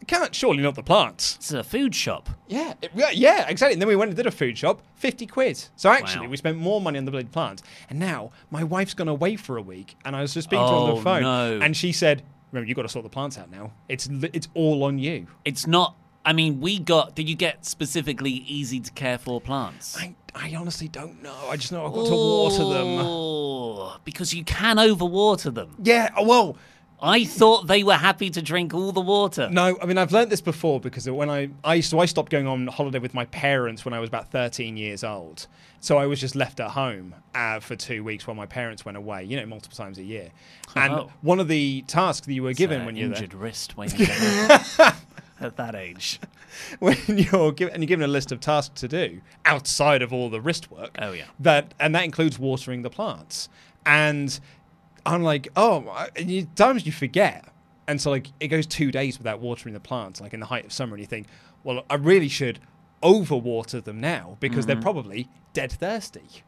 Can't 0.08 0.34
surely 0.34 0.64
not 0.64 0.76
the 0.76 0.82
plants." 0.84 1.36
it's 1.36 1.52
a 1.52 1.64
food 1.64 1.94
shop. 1.94 2.30
Yeah, 2.48 2.74
it- 2.82 2.92
yeah, 2.96 3.12
yeah, 3.12 3.48
exactly. 3.48 3.74
And 3.74 3.82
then 3.82 3.88
we 3.88 3.96
went 3.96 4.10
and 4.10 4.18
did 4.18 4.26
a 4.26 4.32
food 4.32 4.58
shop, 4.58 4.82
50 4.96 5.28
quid. 5.28 5.64
So 5.76 5.90
actually, 5.90 6.26
Wow. 6.26 6.32
we 6.32 6.38
spent 6.38 6.58
more 6.58 6.82
money 6.82 6.98
on 6.98 7.06
the 7.06 7.12
bloody 7.12 7.28
plants. 7.28 7.62
And 7.90 8.00
now 8.00 8.32
my 8.50 8.64
wife's 8.64 8.94
gone 8.96 9.08
away 9.10 9.36
for 9.36 9.58
a 9.58 9.62
week, 9.62 9.96
and 10.06 10.16
I 10.16 10.22
was 10.22 10.34
just 10.34 10.46
speaking 10.50 10.66
to 10.66 10.72
her 10.72 10.78
on 10.78 10.90
Oh, 10.92 10.96
the 10.96 11.02
phone, 11.04 11.22
no. 11.22 11.60
and 11.62 11.78
she 11.78 11.92
said, 11.92 12.24
"Remember, 12.52 12.68
you 12.68 12.72
have 12.74 12.78
got 12.78 12.82
to 12.84 12.90
sort 12.90 13.04
the 13.04 13.10
plants 13.10 13.38
out 13.38 13.52
now. 13.52 13.72
It's 13.88 14.08
li- 14.10 14.32
it's 14.34 14.48
all 14.56 14.84
on 14.84 14.98
you." 15.00 15.28
It's 15.46 15.68
not. 15.68 15.96
I 16.26 16.34
mean, 16.34 16.60
we 16.60 16.80
got. 16.80 17.16
Did 17.16 17.30
you 17.30 17.36
get 17.36 17.66
specifically 17.66 18.32
easy 18.32 18.80
to 18.80 18.92
care 18.92 19.18
for 19.18 19.40
plants? 19.40 19.96
I, 19.98 20.16
I 20.36 20.54
honestly 20.56 20.88
don't 20.88 21.22
know. 21.24 21.36
I 21.50 21.58
just 21.58 21.72
know 21.72 21.86
I've 21.86 21.94
got 21.94 22.06
to 22.08 22.12
water 22.14 22.64
them. 22.74 22.98
Oh, 23.06 23.98
because 24.06 24.34
you 24.34 24.44
can 24.44 24.78
overwater 24.78 25.54
them. 25.54 25.76
Yeah, 25.82 26.10
oh, 26.18 26.24
well, 26.26 26.58
I 27.02 27.24
thought 27.24 27.68
they 27.68 27.82
were 27.84 27.94
happy 27.96 28.30
to 28.32 28.42
drink 28.42 28.74
all 28.74 28.92
the 28.92 29.00
water. 29.02 29.50
no, 29.50 29.78
I 29.82 29.86
mean 29.86 29.98
I've 29.98 30.12
learnt 30.12 30.30
this 30.30 30.42
before 30.42 30.80
because 30.82 31.10
when 31.10 31.30
I 31.30 31.50
I 31.64 31.80
so 31.80 32.00
I 32.00 32.06
stopped 32.06 32.30
going 32.30 32.46
on 32.48 32.68
holiday 32.68 33.00
with 33.00 33.14
my 33.14 33.26
parents 33.26 33.86
when 33.86 33.94
I 33.94 34.00
was 34.00 34.10
about 34.10 34.32
13 34.32 34.76
years 34.78 35.04
old. 35.04 35.48
So 35.82 35.98
I 35.98 36.08
was 36.08 36.20
just 36.20 36.36
left 36.36 36.60
at 36.60 36.72
home 36.72 37.16
uh, 37.34 37.62
for 37.62 37.78
two 37.78 38.04
weeks 38.04 38.28
while 38.28 38.36
my 38.36 38.46
parents 38.46 38.84
went 38.84 38.98
away. 38.98 39.24
You 39.24 39.38
know, 39.38 39.46
multiple 39.46 39.78
times 39.78 39.98
a 39.98 40.04
year. 40.04 40.30
And 40.76 40.94
Oh. 40.94 41.12
one 41.22 41.40
of 41.40 41.48
the 41.48 41.84
tasks 41.88 42.28
that 42.28 42.34
you 42.34 42.44
were 42.44 42.52
given 42.52 42.82
Uh, 42.82 42.86
when 42.86 42.98
you're 42.98 43.08
there, 43.08 43.16
injured 43.24 43.34
wrist 43.34 43.78
waiting 43.78 44.06
to 44.06 44.96
at 45.42 45.56
that 45.58 45.76
age. 45.76 46.20
when 46.80 46.98
you're 47.08 47.52
given 47.52 47.74
and 47.74 47.84
you're 47.84 47.88
given 47.88 48.04
a 48.04 48.12
list 48.12 48.32
of 48.32 48.40
tasks 48.40 48.82
to 48.82 48.88
do 48.88 49.22
outside 49.46 50.02
of 50.02 50.12
all 50.14 50.30
the 50.30 50.42
wrist 50.42 50.72
work. 50.72 50.96
Oh, 51.00 51.12
yeah. 51.12 51.26
That 51.40 51.74
and 51.80 51.94
that 51.96 52.04
includes 52.06 52.38
watering 52.40 52.82
the 52.82 52.90
plants. 52.90 53.50
And 53.86 54.40
I'm 55.06 55.24
like, 55.24 55.48
oh, 55.56 56.08
and 56.16 56.30
you, 56.30 56.46
times 56.56 56.86
you 56.86 56.92
forget, 56.92 57.46
and 57.88 58.00
so 58.02 58.12
like 58.12 58.28
it 58.40 58.50
goes 58.50 58.66
two 58.68 58.92
days 58.92 59.18
without 59.18 59.40
watering 59.40 59.74
the 59.74 59.80
plants, 59.80 60.20
like 60.22 60.34
in 60.34 60.40
the 60.40 60.46
height 60.48 60.66
of 60.66 60.74
summer, 60.74 60.94
and 60.96 61.02
you 61.02 61.08
think, 61.08 61.28
well, 61.64 61.84
I 61.90 61.96
really 61.96 62.28
should 62.28 62.60
overwater 63.02 63.84
them 63.84 64.00
now 64.00 64.38
because 64.40 64.66
Mm-hmm. 64.66 64.68
they're 64.74 64.82
probably 64.82 65.30
dead 65.54 65.72
thirsty. 65.72 66.44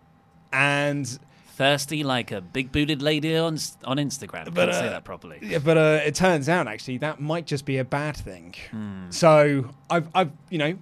And 0.53 1.17
Thirsty 1.61 2.03
like 2.03 2.31
a 2.31 2.41
big 2.41 2.71
booted 2.71 3.03
lady 3.03 3.37
on 3.37 3.53
on 3.85 3.97
Instagram. 3.97 4.45
But, 4.45 4.55
Can't 4.55 4.73
say 4.73 4.87
uh, 4.87 4.89
that 4.89 5.03
properly. 5.03 5.37
Yeah, 5.43 5.59
but 5.59 5.77
uh, 5.77 5.99
it 6.03 6.15
turns 6.15 6.49
out 6.49 6.67
actually 6.67 6.97
that 6.97 7.21
might 7.21 7.45
just 7.45 7.65
be 7.65 7.77
a 7.77 7.85
bad 7.85 8.17
thing. 8.17 8.55
Hmm. 8.71 9.11
So 9.11 9.69
I've, 9.87 10.09
I've, 10.15 10.31
you 10.49 10.57
know, 10.57 10.79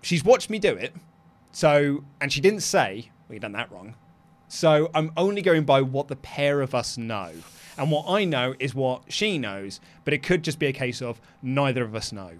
she's 0.00 0.24
watched 0.24 0.48
me 0.48 0.58
do 0.58 0.72
it. 0.72 0.94
So 1.50 2.04
and 2.18 2.32
she 2.32 2.40
didn't 2.40 2.62
say 2.62 3.10
well, 3.28 3.40
done 3.40 3.52
that 3.52 3.70
wrong. 3.70 3.94
So 4.48 4.90
I'm 4.94 5.12
only 5.18 5.42
going 5.42 5.64
by 5.64 5.82
what 5.82 6.08
the 6.08 6.16
pair 6.16 6.62
of 6.62 6.74
us 6.74 6.96
know, 6.96 7.32
and 7.76 7.90
what 7.90 8.06
I 8.08 8.24
know 8.24 8.54
is 8.58 8.74
what 8.74 9.12
she 9.12 9.36
knows. 9.36 9.80
But 10.06 10.14
it 10.14 10.22
could 10.22 10.42
just 10.44 10.58
be 10.58 10.66
a 10.66 10.72
case 10.72 11.02
of 11.02 11.20
neither 11.42 11.84
of 11.84 11.94
us 11.94 12.10
know. 12.10 12.30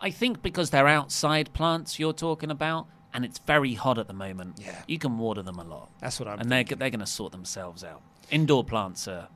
I 0.00 0.10
think 0.10 0.40
because 0.40 0.70
they're 0.70 0.88
outside 0.88 1.52
plants 1.52 1.98
you're 1.98 2.14
talking 2.14 2.50
about, 2.50 2.86
and 3.14 3.24
it's 3.24 3.38
very 3.38 3.74
hot 3.74 3.96
at 3.96 4.08
the 4.08 4.12
moment. 4.12 4.58
Yeah. 4.60 4.82
You 4.86 4.98
can 4.98 5.16
water 5.18 5.42
them 5.42 5.58
a 5.58 5.64
lot. 5.64 5.88
That's 6.00 6.18
what 6.18 6.28
I'm. 6.28 6.40
and 6.40 6.50
they're, 6.50 6.64
they're 6.64 6.90
going 6.90 6.98
to 7.00 7.06
sort 7.06 7.32
themselves 7.32 7.82
out. 7.84 8.02
Indoor 8.30 8.64
plants 8.64 9.06
are 9.08 9.28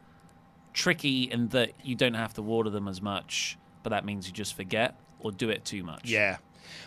tricky 0.75 1.25
in 1.25 1.49
that 1.49 1.73
you 1.83 1.95
don't 1.95 2.15
have 2.15 2.35
to 2.35 2.43
water 2.43 2.71
them 2.71 2.89
as 2.89 3.01
much, 3.01 3.57
but 3.83 3.91
that 3.91 4.05
means 4.05 4.27
you 4.27 4.33
just 4.33 4.55
forget 4.55 4.99
or 5.21 5.33
do 5.33 5.49
it 5.51 5.65
too 5.65 5.83
much. 5.83 6.05
Yeah. 6.05 6.39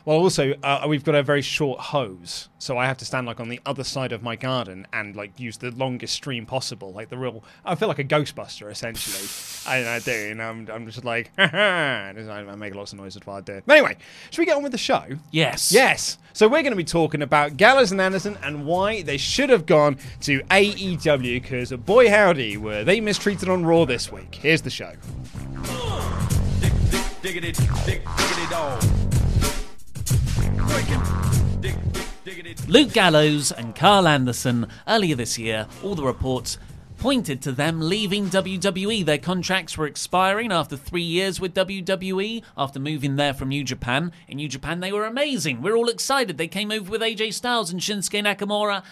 Well, 0.05 0.17
also 0.17 0.53
uh, 0.63 0.85
we've 0.87 1.03
got 1.03 1.15
a 1.15 1.23
very 1.23 1.41
short 1.41 1.79
hose, 1.79 2.49
so 2.57 2.77
I 2.77 2.85
have 2.85 2.97
to 2.97 3.05
stand 3.05 3.27
like 3.27 3.39
on 3.39 3.49
the 3.49 3.59
other 3.65 3.83
side 3.83 4.11
of 4.11 4.23
my 4.23 4.35
garden 4.35 4.87
and 4.93 5.15
like 5.15 5.39
use 5.39 5.57
the 5.57 5.71
longest 5.71 6.13
stream 6.13 6.45
possible, 6.45 6.91
like 6.91 7.09
the 7.09 7.17
real. 7.17 7.43
I 7.65 7.75
feel 7.75 7.87
like 7.87 7.99
a 7.99 8.03
Ghostbuster 8.03 8.69
essentially. 8.71 9.27
I, 9.67 9.95
I 9.95 9.99
do, 9.99 10.11
and 10.11 10.41
I'm, 10.41 10.67
I'm 10.71 10.85
just 10.87 11.05
like, 11.05 11.31
and 11.37 12.31
I 12.31 12.55
make 12.55 12.73
lots 12.73 12.93
of 12.93 12.99
noises 12.99 13.21
while 13.25 13.37
I 13.37 13.41
do. 13.41 13.61
But 13.65 13.77
anyway, 13.77 13.97
should 14.31 14.39
we 14.39 14.45
get 14.45 14.57
on 14.57 14.63
with 14.63 14.71
the 14.71 14.77
show? 14.77 15.03
Yes. 15.31 15.71
Yes. 15.71 16.17
So 16.33 16.47
we're 16.47 16.63
going 16.63 16.71
to 16.71 16.77
be 16.77 16.83
talking 16.83 17.21
about 17.21 17.57
Gallows 17.57 17.91
and 17.91 18.01
Anderson 18.01 18.37
and 18.41 18.65
why 18.65 19.01
they 19.01 19.17
should 19.17 19.49
have 19.49 19.65
gone 19.65 19.97
to 20.21 20.41
AEW 20.43 21.41
because 21.41 21.71
boy 21.71 22.09
howdy 22.09 22.57
were 22.57 22.83
they 22.83 23.01
mistreated 23.01 23.49
on 23.49 23.65
Raw 23.65 23.85
this 23.85 24.11
week. 24.11 24.35
Here's 24.35 24.61
the 24.61 24.69
show. 24.69 24.93
Diggity, 27.21 27.51
dig, 27.85 28.01
diggity 28.17 28.49
dog. 28.49 29.00
Luke 32.67 32.93
Gallows 32.93 33.51
and 33.51 33.75
Karl 33.75 34.07
Anderson, 34.07 34.65
earlier 34.87 35.13
this 35.15 35.37
year, 35.37 35.67
all 35.83 35.93
the 35.93 36.05
reports 36.05 36.57
pointed 36.97 37.41
to 37.41 37.51
them 37.51 37.81
leaving 37.81 38.29
WWE. 38.29 39.03
Their 39.03 39.17
contracts 39.17 39.77
were 39.77 39.87
expiring 39.87 40.53
after 40.53 40.77
three 40.77 41.01
years 41.01 41.39
with 41.39 41.53
WWE, 41.53 42.43
after 42.57 42.79
moving 42.79 43.17
there 43.17 43.33
from 43.33 43.49
New 43.49 43.65
Japan. 43.65 44.13
In 44.27 44.37
New 44.37 44.47
Japan, 44.47 44.79
they 44.79 44.93
were 44.93 45.05
amazing. 45.05 45.61
We're 45.61 45.75
all 45.75 45.89
excited. 45.89 46.37
They 46.37 46.47
came 46.47 46.71
over 46.71 46.89
with 46.89 47.01
AJ 47.01 47.33
Styles 47.33 47.71
and 47.71 47.81
Shinsuke 47.81 48.23
Nakamura. 48.23 48.83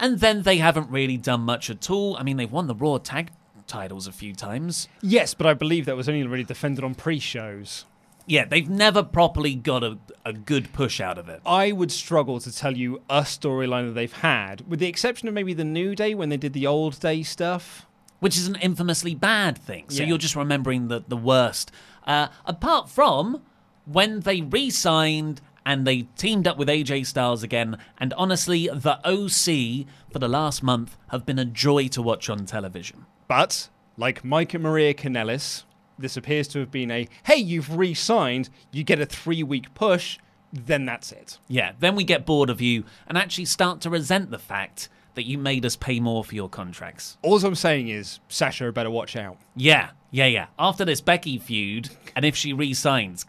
And 0.00 0.18
then 0.18 0.42
they 0.42 0.56
haven't 0.56 0.90
really 0.90 1.16
done 1.16 1.42
much 1.42 1.70
at 1.70 1.88
all. 1.90 2.16
I 2.16 2.24
mean, 2.24 2.36
they've 2.36 2.50
won 2.50 2.66
the 2.66 2.74
Raw 2.74 2.98
tag 2.98 3.30
titles 3.68 4.08
a 4.08 4.12
few 4.12 4.34
times. 4.34 4.88
Yes, 5.02 5.34
but 5.34 5.46
I 5.46 5.54
believe 5.54 5.86
that 5.86 5.96
was 5.96 6.08
only 6.08 6.26
really 6.26 6.42
defended 6.42 6.82
on 6.82 6.96
pre-shows. 6.96 7.84
Yeah, 8.26 8.44
they've 8.46 8.68
never 8.68 9.02
properly 9.02 9.54
got 9.54 9.84
a, 9.84 9.98
a 10.24 10.32
good 10.32 10.72
push 10.72 11.00
out 11.00 11.18
of 11.18 11.28
it. 11.28 11.42
I 11.44 11.72
would 11.72 11.92
struggle 11.92 12.40
to 12.40 12.50
tell 12.54 12.76
you 12.76 13.02
a 13.10 13.20
storyline 13.20 13.86
that 13.88 13.92
they've 13.94 14.12
had, 14.12 14.62
with 14.68 14.80
the 14.80 14.86
exception 14.86 15.28
of 15.28 15.34
maybe 15.34 15.52
the 15.52 15.64
New 15.64 15.94
Day 15.94 16.14
when 16.14 16.30
they 16.30 16.36
did 16.38 16.54
the 16.54 16.66
old 16.66 16.98
day 17.00 17.22
stuff. 17.22 17.86
which 18.20 18.38
is 18.38 18.46
an 18.46 18.56
infamously 18.62 19.14
bad 19.14 19.58
thing. 19.58 19.84
So 19.90 20.02
Yeah. 20.02 20.08
you're 20.08 20.18
just 20.18 20.34
remembering 20.36 20.88
the, 20.88 21.04
the 21.06 21.16
worst. 21.16 21.70
Uh, 22.06 22.28
apart 22.46 22.88
from 22.88 23.42
when 23.84 24.20
they 24.20 24.40
re 24.40 24.70
signed 24.70 25.42
and 25.66 25.86
they 25.86 26.02
teamed 26.16 26.46
up 26.46 26.56
with 26.56 26.68
AJ 26.68 27.04
Styles 27.06 27.42
again, 27.42 27.76
and 27.98 28.14
honestly, 28.14 28.68
the 28.72 28.98
OC 29.04 29.86
for 30.10 30.18
the 30.18 30.28
last 30.28 30.62
month 30.62 30.96
have 31.08 31.26
been 31.26 31.38
a 31.38 31.44
joy 31.44 31.88
to 31.88 32.00
watch 32.00 32.30
on 32.30 32.46
television. 32.46 33.04
But, 33.28 33.68
like 33.98 34.24
Mike 34.24 34.54
and 34.54 34.62
Maria 34.62 34.94
Kanellis, 34.94 35.64
this 35.98 36.16
appears 36.16 36.48
to 36.48 36.60
have 36.60 36.70
been 36.70 36.90
a 36.90 37.08
hey, 37.24 37.36
you've 37.36 37.76
re 37.76 37.94
signed, 37.94 38.50
you 38.72 38.84
get 38.84 39.00
a 39.00 39.06
three 39.06 39.42
week 39.42 39.74
push, 39.74 40.18
then 40.52 40.84
that's 40.84 41.12
it. 41.12 41.38
Yeah, 41.48 41.72
then 41.78 41.96
we 41.96 42.04
get 42.04 42.26
bored 42.26 42.50
of 42.50 42.60
you 42.60 42.84
and 43.06 43.18
actually 43.18 43.46
start 43.46 43.80
to 43.82 43.90
resent 43.90 44.30
the 44.30 44.38
fact 44.38 44.88
that 45.14 45.26
you 45.26 45.38
made 45.38 45.64
us 45.64 45.76
pay 45.76 46.00
more 46.00 46.24
for 46.24 46.34
your 46.34 46.48
contracts. 46.48 47.16
All 47.22 47.44
I'm 47.44 47.54
saying 47.54 47.88
is 47.88 48.20
Sasha 48.28 48.70
better 48.72 48.90
watch 48.90 49.16
out. 49.16 49.38
Yeah, 49.54 49.90
yeah, 50.10 50.26
yeah. 50.26 50.46
After 50.58 50.84
this 50.84 51.00
Becky 51.00 51.38
feud, 51.38 51.90
and 52.16 52.24
if 52.24 52.36
she 52.36 52.52
re-signs, 52.52 53.24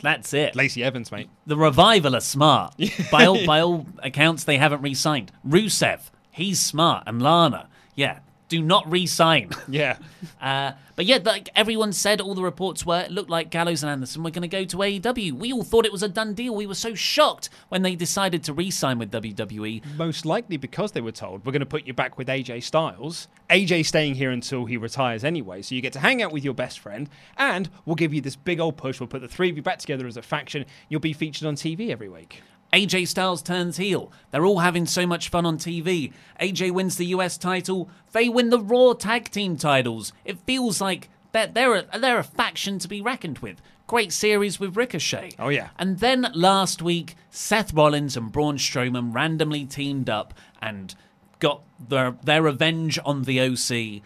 that's 0.00 0.32
it. 0.32 0.56
Lacey 0.56 0.82
Evans, 0.82 1.10
mate. 1.12 1.28
The 1.46 1.56
revival 1.56 2.16
are 2.16 2.20
smart. 2.20 2.74
by 3.10 3.26
all 3.26 3.44
by 3.44 3.60
all 3.60 3.86
accounts, 3.98 4.44
they 4.44 4.56
haven't 4.58 4.82
re-signed. 4.82 5.32
Rusev, 5.46 6.10
he's 6.30 6.60
smart, 6.60 7.04
and 7.06 7.20
Lana, 7.20 7.68
yeah, 7.94 8.20
do 8.48 8.62
not 8.62 8.90
re-sign. 8.90 9.50
Yeah. 9.68 9.98
Uh, 10.40 10.72
but 10.94 11.06
yeah, 11.06 11.18
like 11.22 11.48
everyone 11.56 11.92
said, 11.92 12.20
all 12.20 12.34
the 12.34 12.42
reports 12.42 12.86
were 12.86 13.00
it 13.00 13.10
looked 13.10 13.28
like 13.28 13.50
Gallows 13.50 13.82
and 13.82 13.90
Anderson 13.90 14.22
were 14.22 14.30
going 14.30 14.42
to 14.42 14.48
go 14.48 14.64
to 14.64 14.76
AEW. 14.76 15.32
We 15.32 15.52
all 15.52 15.64
thought 15.64 15.84
it 15.84 15.92
was 15.92 16.02
a 16.04 16.08
done 16.08 16.34
deal. 16.34 16.54
We 16.54 16.66
were 16.66 16.74
so 16.74 16.94
shocked 16.94 17.48
when 17.68 17.82
they 17.82 17.96
decided 17.96 18.44
to 18.44 18.52
re-sign 18.52 18.98
with. 18.98 19.10
WWE. 19.10 19.96
Most 19.96 20.26
likely 20.26 20.56
because 20.56 20.92
they 20.92 21.00
were 21.00 21.12
told, 21.12 21.44
we're 21.44 21.52
going 21.52 21.60
to 21.60 21.66
put 21.66 21.86
you 21.86 21.94
back 21.94 22.18
with 22.18 22.28
AJ 22.28 22.62
Styles. 22.62 23.28
AJ 23.50 23.86
staying 23.86 24.14
here 24.14 24.30
until 24.30 24.64
he 24.64 24.76
retires 24.76 25.24
anyway, 25.24 25.62
so 25.62 25.74
you 25.74 25.80
get 25.80 25.92
to 25.94 26.00
hang 26.00 26.22
out 26.22 26.32
with 26.32 26.44
your 26.44 26.54
best 26.54 26.78
friend, 26.78 27.08
and 27.36 27.68
we'll 27.84 27.96
give 27.96 28.12
you 28.12 28.20
this 28.20 28.36
big 28.36 28.60
old 28.60 28.76
push. 28.76 29.00
We'll 29.00 29.06
put 29.06 29.22
the 29.22 29.28
three 29.28 29.50
of 29.50 29.56
you 29.56 29.62
back 29.62 29.78
together 29.78 30.06
as 30.06 30.16
a 30.16 30.22
faction. 30.22 30.66
You'll 30.88 31.00
be 31.00 31.12
featured 31.12 31.46
on 31.46 31.56
TV 31.56 31.90
every 31.90 32.08
week. 32.08 32.42
AJ 32.76 33.08
Styles 33.08 33.40
turns 33.40 33.78
heel. 33.78 34.12
They're 34.30 34.44
all 34.44 34.58
having 34.58 34.84
so 34.84 35.06
much 35.06 35.30
fun 35.30 35.46
on 35.46 35.56
TV. 35.56 36.12
AJ 36.38 36.72
wins 36.72 36.96
the 36.96 37.06
US 37.06 37.38
title. 37.38 37.88
They 38.12 38.28
win 38.28 38.50
the 38.50 38.60
Raw 38.60 38.92
tag 38.92 39.30
team 39.30 39.56
titles. 39.56 40.12
It 40.26 40.40
feels 40.40 40.78
like 40.78 41.08
they're, 41.32 41.46
they're, 41.46 41.74
a, 41.74 41.98
they're 41.98 42.18
a 42.18 42.24
faction 42.24 42.78
to 42.80 42.86
be 42.86 43.00
reckoned 43.00 43.38
with. 43.38 43.62
Great 43.86 44.12
series 44.12 44.60
with 44.60 44.76
Ricochet. 44.76 45.30
Oh, 45.38 45.48
yeah. 45.48 45.70
And 45.78 46.00
then 46.00 46.30
last 46.34 46.82
week, 46.82 47.16
Seth 47.30 47.72
Rollins 47.72 48.14
and 48.14 48.30
Braun 48.30 48.58
Strowman 48.58 49.14
randomly 49.14 49.64
teamed 49.64 50.10
up 50.10 50.34
and 50.60 50.94
got 51.38 51.62
their, 51.78 52.18
their 52.24 52.42
revenge 52.42 52.98
on 53.06 53.22
the 53.22 53.40
OC. 53.40 54.02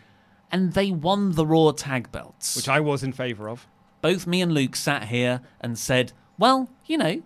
And 0.52 0.74
they 0.74 0.92
won 0.92 1.32
the 1.32 1.46
Raw 1.46 1.72
tag 1.72 2.12
belts. 2.12 2.54
Which 2.54 2.68
I 2.68 2.78
was 2.78 3.02
in 3.02 3.12
favour 3.14 3.48
of. 3.48 3.66
Both 4.00 4.28
me 4.28 4.40
and 4.40 4.54
Luke 4.54 4.76
sat 4.76 5.08
here 5.08 5.40
and 5.60 5.76
said, 5.76 6.12
well, 6.38 6.70
you 6.86 6.96
know, 6.96 7.22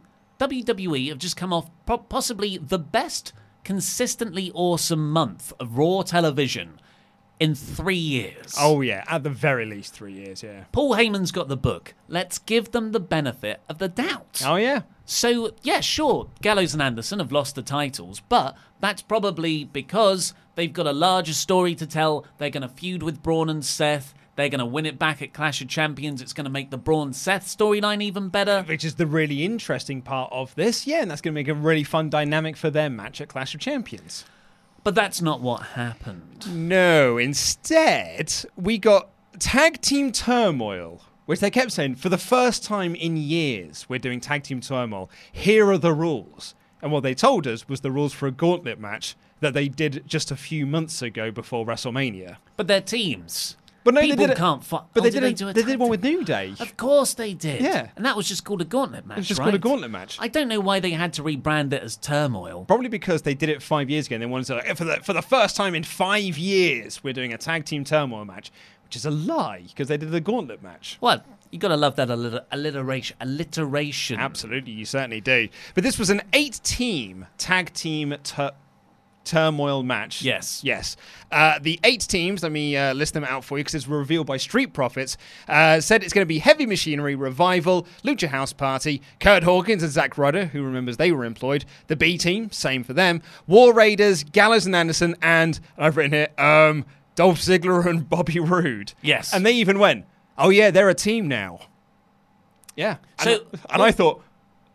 WWE 0.48 1.08
have 1.08 1.18
just 1.18 1.36
come 1.36 1.52
off 1.52 1.70
possibly 2.08 2.58
the 2.58 2.78
best 2.78 3.32
consistently 3.64 4.50
awesome 4.54 5.10
month 5.10 5.52
of 5.58 5.78
Raw 5.78 6.02
television 6.02 6.80
in 7.40 7.54
three 7.54 7.96
years. 7.96 8.54
Oh, 8.58 8.80
yeah. 8.82 9.04
At 9.08 9.22
the 9.22 9.30
very 9.30 9.64
least, 9.64 9.94
three 9.94 10.12
years, 10.12 10.42
yeah. 10.42 10.64
Paul 10.70 10.94
Heyman's 10.94 11.32
got 11.32 11.48
the 11.48 11.56
book. 11.56 11.94
Let's 12.08 12.38
give 12.38 12.72
them 12.72 12.92
the 12.92 13.00
benefit 13.00 13.62
of 13.68 13.78
the 13.78 13.88
doubt. 13.88 14.42
Oh, 14.44 14.56
yeah. 14.56 14.82
So, 15.06 15.54
yeah, 15.62 15.80
sure, 15.80 16.28
Gallows 16.42 16.74
and 16.74 16.82
Anderson 16.82 17.18
have 17.18 17.32
lost 17.32 17.54
the 17.54 17.62
titles, 17.62 18.20
but 18.28 18.56
that's 18.80 19.02
probably 19.02 19.64
because 19.64 20.32
they've 20.54 20.72
got 20.72 20.86
a 20.86 20.92
larger 20.92 21.34
story 21.34 21.74
to 21.74 21.86
tell. 21.86 22.26
They're 22.38 22.50
going 22.50 22.62
to 22.62 22.68
feud 22.68 23.02
with 23.02 23.22
Braun 23.22 23.50
and 23.50 23.64
Seth. 23.64 24.14
They're 24.36 24.48
going 24.48 24.58
to 24.58 24.66
win 24.66 24.86
it 24.86 24.98
back 24.98 25.22
at 25.22 25.32
Clash 25.32 25.60
of 25.60 25.68
Champions. 25.68 26.20
It's 26.20 26.32
going 26.32 26.44
to 26.44 26.50
make 26.50 26.70
the 26.70 26.78
Braun 26.78 27.12
Seth 27.12 27.46
storyline 27.46 28.02
even 28.02 28.28
better. 28.28 28.64
Which 28.66 28.84
is 28.84 28.96
the 28.96 29.06
really 29.06 29.44
interesting 29.44 30.02
part 30.02 30.32
of 30.32 30.54
this. 30.54 30.86
Yeah, 30.86 31.02
and 31.02 31.10
that's 31.10 31.20
going 31.20 31.34
to 31.34 31.38
make 31.38 31.48
a 31.48 31.54
really 31.54 31.84
fun 31.84 32.10
dynamic 32.10 32.56
for 32.56 32.70
their 32.70 32.90
match 32.90 33.20
at 33.20 33.28
Clash 33.28 33.54
of 33.54 33.60
Champions. 33.60 34.24
But 34.82 34.94
that's 34.94 35.22
not 35.22 35.40
what 35.40 35.62
happened. 35.62 36.46
No, 36.54 37.16
instead, 37.16 38.34
we 38.56 38.76
got 38.76 39.08
tag 39.38 39.80
team 39.80 40.12
turmoil, 40.12 41.00
which 41.26 41.40
they 41.40 41.50
kept 41.50 41.72
saying 41.72 41.94
for 41.94 42.08
the 42.08 42.18
first 42.18 42.64
time 42.64 42.94
in 42.94 43.16
years, 43.16 43.86
we're 43.88 43.98
doing 43.98 44.20
tag 44.20 44.42
team 44.42 44.60
turmoil. 44.60 45.10
Here 45.32 45.70
are 45.70 45.78
the 45.78 45.94
rules. 45.94 46.54
And 46.82 46.92
what 46.92 47.02
they 47.02 47.14
told 47.14 47.46
us 47.46 47.66
was 47.66 47.80
the 47.80 47.90
rules 47.90 48.12
for 48.12 48.26
a 48.26 48.30
gauntlet 48.30 48.78
match 48.78 49.16
that 49.40 49.54
they 49.54 49.68
did 49.68 50.02
just 50.06 50.30
a 50.30 50.36
few 50.36 50.66
months 50.66 51.00
ago 51.00 51.30
before 51.30 51.64
WrestleMania. 51.64 52.36
But 52.56 52.66
they're 52.66 52.82
teams. 52.82 53.56
But 53.84 53.94
no, 53.94 54.00
People 54.00 54.16
they 54.16 54.22
did 54.26 54.30
it, 54.32 54.36
can't 54.38 54.64
fi- 54.64 54.82
But 54.94 55.00
oh, 55.00 55.04
they 55.04 55.10
did 55.10 55.20
did, 55.20 55.38
they 55.38 55.50
a 55.50 55.52
they 55.52 55.62
did 55.62 55.78
one 55.78 55.90
with 55.90 56.02
New 56.02 56.24
Day. 56.24 56.54
Of 56.58 56.76
course 56.78 57.12
they 57.14 57.34
did. 57.34 57.60
Yeah. 57.60 57.90
And 57.96 58.04
that 58.06 58.16
was 58.16 58.26
just 58.26 58.42
called 58.44 58.62
a 58.62 58.64
gauntlet 58.64 59.06
match. 59.06 59.18
It's 59.18 59.28
just 59.28 59.38
right? 59.38 59.44
called 59.44 59.54
a 59.54 59.58
gauntlet 59.58 59.90
match. 59.90 60.16
I 60.20 60.28
don't 60.28 60.48
know 60.48 60.58
why 60.60 60.80
they 60.80 60.90
had 60.92 61.12
to 61.14 61.22
rebrand 61.22 61.74
it 61.74 61.82
as 61.82 61.96
turmoil. 61.96 62.64
Probably 62.64 62.88
because 62.88 63.22
they 63.22 63.34
did 63.34 63.50
it 63.50 63.62
five 63.62 63.90
years 63.90 64.06
ago 64.06 64.14
and 64.14 64.22
they 64.22 64.26
wanted 64.26 64.46
to, 64.46 64.54
like, 64.54 64.76
for 64.76 64.84
the, 64.84 64.96
for 64.96 65.12
the 65.12 65.20
first 65.22 65.54
time 65.54 65.74
in 65.74 65.84
five 65.84 66.38
years, 66.38 67.04
we're 67.04 67.12
doing 67.12 67.34
a 67.34 67.38
tag 67.38 67.66
team 67.66 67.84
turmoil 67.84 68.24
match, 68.24 68.50
which 68.84 68.96
is 68.96 69.04
a 69.04 69.10
lie 69.10 69.64
because 69.68 69.88
they 69.88 69.98
did 69.98 70.10
the 70.10 70.20
gauntlet 70.20 70.62
match. 70.62 70.96
Well, 71.02 71.22
you 71.50 71.58
got 71.58 71.68
to 71.68 71.76
love 71.76 71.96
that 71.96 72.08
alliter- 72.08 72.44
alliteration. 72.50 73.16
Alliteration. 73.20 74.18
Absolutely, 74.18 74.72
you 74.72 74.84
certainly 74.86 75.20
do. 75.20 75.48
But 75.74 75.84
this 75.84 75.98
was 75.98 76.08
an 76.10 76.22
eight 76.32 76.58
team 76.64 77.26
tag 77.38 77.72
team 77.74 78.14
tur- 78.24 78.52
turmoil 79.24 79.82
match. 79.82 80.22
Yes. 80.22 80.62
Yes. 80.62 80.96
Uh, 81.32 81.58
the 81.60 81.80
eight 81.84 82.02
teams, 82.02 82.42
let 82.42 82.52
me 82.52 82.76
uh, 82.76 82.94
list 82.94 83.14
them 83.14 83.24
out 83.24 83.44
for 83.44 83.58
you 83.58 83.64
because 83.64 83.74
it's 83.74 83.88
revealed 83.88 84.26
by 84.26 84.36
Street 84.36 84.72
Profits, 84.72 85.16
uh, 85.48 85.80
said 85.80 86.04
it's 86.04 86.12
going 86.12 86.22
to 86.24 86.26
be 86.26 86.38
Heavy 86.38 86.66
Machinery, 86.66 87.14
Revival, 87.14 87.86
Lucha 88.04 88.28
House 88.28 88.52
Party, 88.52 89.02
Kurt 89.20 89.42
Hawkins 89.42 89.82
and 89.82 89.90
Zack 89.90 90.16
Ryder, 90.16 90.46
who 90.46 90.62
remembers 90.62 90.96
they 90.96 91.10
were 91.12 91.24
employed, 91.24 91.64
the 91.88 91.96
B 91.96 92.16
team, 92.18 92.50
same 92.50 92.84
for 92.84 92.92
them, 92.92 93.22
War 93.46 93.72
Raiders, 93.74 94.22
Gallows 94.24 94.66
and 94.66 94.76
Anderson, 94.76 95.16
and 95.22 95.58
I've 95.76 95.96
written 95.96 96.12
here, 96.12 96.28
um, 96.38 96.84
Dolph 97.16 97.38
Ziggler 97.40 97.86
and 97.86 98.08
Bobby 98.08 98.38
Roode. 98.40 98.92
Yes. 99.02 99.32
And 99.32 99.44
they 99.44 99.52
even 99.52 99.78
went, 99.78 100.04
oh 100.38 100.50
yeah, 100.50 100.70
they're 100.70 100.88
a 100.88 100.94
team 100.94 101.26
now. 101.28 101.60
Yeah. 102.76 102.96
So- 103.20 103.44
and, 103.52 103.60
and 103.70 103.82
I 103.82 103.92
thought, 103.92 104.22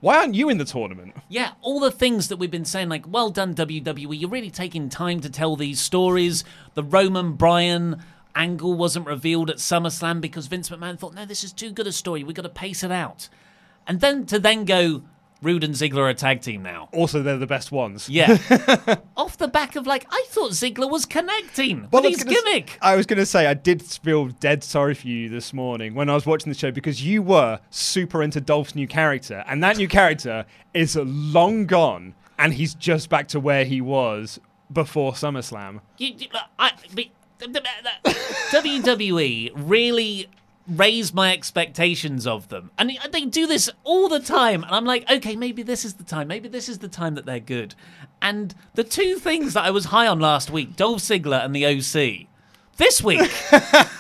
why 0.02 0.18
aren't 0.18 0.36
you 0.36 0.50
in 0.50 0.58
the 0.58 0.66
tournament? 0.66 1.14
Yeah, 1.28 1.52
all 1.62 1.80
the 1.80 1.92
things 1.92 2.30
that 2.30 2.38
we've 2.38 2.50
been 2.50 2.66
saying, 2.66 2.90
like, 2.90 3.06
well 3.08 3.30
done, 3.30 3.54
WWE. 3.54 4.20
You're 4.20 4.30
really 4.30 4.52
taking 4.52 4.88
time 4.90 5.20
to 5.22 5.30
tell 5.30 5.56
these 5.56 5.80
stories. 5.80 6.44
The 6.74 6.84
Roman 6.84 7.34
Bryan 7.34 8.02
angle 8.36 8.76
wasn't 8.76 9.06
revealed 9.06 9.50
at 9.50 9.58
SummerSlam 9.58 10.22
because 10.22 10.48
Vince 10.48 10.70
McMahon 10.70 10.98
thought, 10.98 11.14
no, 11.14 11.26
this 11.26 11.44
is 11.44 11.52
too 11.52 11.72
good 11.72 11.88
a 11.88 11.92
story. 11.92 12.24
We've 12.24 12.36
got 12.36 12.44
to 12.44 12.50
pace 12.50 12.84
it 12.84 12.92
out. 12.92 13.28
And 13.86 14.00
then 14.00 14.26
to 14.28 14.40
then 14.40 14.66
go, 14.66 15.04
Roode 15.41 15.63
and 15.63 15.73
Ziggler 15.73 15.99
are 15.99 16.10
a 16.10 16.13
tag 16.13 16.41
team 16.41 16.62
now. 16.63 16.89
Also, 16.91 17.23
they're 17.23 17.38
the 17.38 17.47
best 17.47 17.71
ones. 17.71 18.10
Yeah. 18.10 18.38
Off 19.17 19.38
the 19.38 19.47
back 19.47 19.75
of, 19.78 19.88
like, 19.88 20.06
I 20.12 20.25
thought 20.30 20.52
Ziggler 20.52 20.91
was 20.91 21.06
connecting 21.06 21.88
Well, 21.91 22.04
with 22.04 22.15
his 22.15 22.23
gimmick. 22.25 22.78
I 22.82 22.95
was 22.97 23.06
going 23.06 23.19
to 23.19 23.25
say, 23.25 23.47
I 23.47 23.54
did 23.54 23.82
feel 23.82 24.28
dead 24.28 24.63
sorry 24.65 24.93
for 24.95 25.08
you 25.08 25.30
this 25.30 25.54
morning 25.54 25.95
when 25.95 26.10
I 26.10 26.13
was 26.13 26.25
watching 26.25 26.52
the 26.52 26.58
show 26.58 26.71
because 26.71 27.02
you 27.06 27.21
were 27.21 27.60
super 27.69 28.21
into 28.21 28.41
Dolph's 28.41 28.75
new 28.75 28.88
character, 28.88 29.43
and 29.47 29.63
that 29.63 29.78
new 29.78 29.88
character 29.88 30.45
is 30.73 30.97
long 30.97 31.65
gone, 31.65 32.15
and 32.38 32.54
he's 32.54 32.73
just 32.75 33.10
back 33.10 33.28
to 33.30 33.39
where 33.39 33.63
he 33.63 33.80
was 33.80 34.39
before 34.73 35.13
SummerSlam. 35.13 35.80
You, 35.97 36.15
you- 36.17 36.28
I, 36.58 36.71
the- 36.93 37.10
WWE 38.52 39.52
really 39.56 40.28
raised 40.70 41.14
my 41.14 41.34
expectations 41.34 42.28
of 42.28 42.50
them. 42.50 42.72
And 42.78 42.98
they 43.12 43.26
do 43.26 43.48
this 43.48 43.70
all 43.84 44.08
the 44.08 44.20
time. 44.20 44.64
And 44.64 44.74
I'm 44.74 44.86
like, 44.86 45.10
okay, 45.10 45.36
maybe 45.36 45.64
this 45.64 45.84
is 45.84 45.96
the 45.96 46.04
time. 46.04 46.28
Maybe 46.28 46.48
this 46.48 46.70
is 46.70 46.80
the 46.80 46.88
time 46.88 47.16
that 47.16 47.26
they're 47.26 47.40
good. 47.40 47.76
And 48.22 48.54
the 48.76 48.84
two 48.84 49.16
things 49.16 49.54
that 49.54 49.66
I 49.66 49.72
was 49.72 49.86
high 49.86 50.08
on 50.08 50.20
last 50.20 50.50
week, 50.50 50.76
Dolph 50.76 51.00
Ziggler 51.00 51.44
and 51.44 51.56
the 51.56 51.66
OC, 51.66 52.28
this 52.78 53.02
week, 53.02 53.22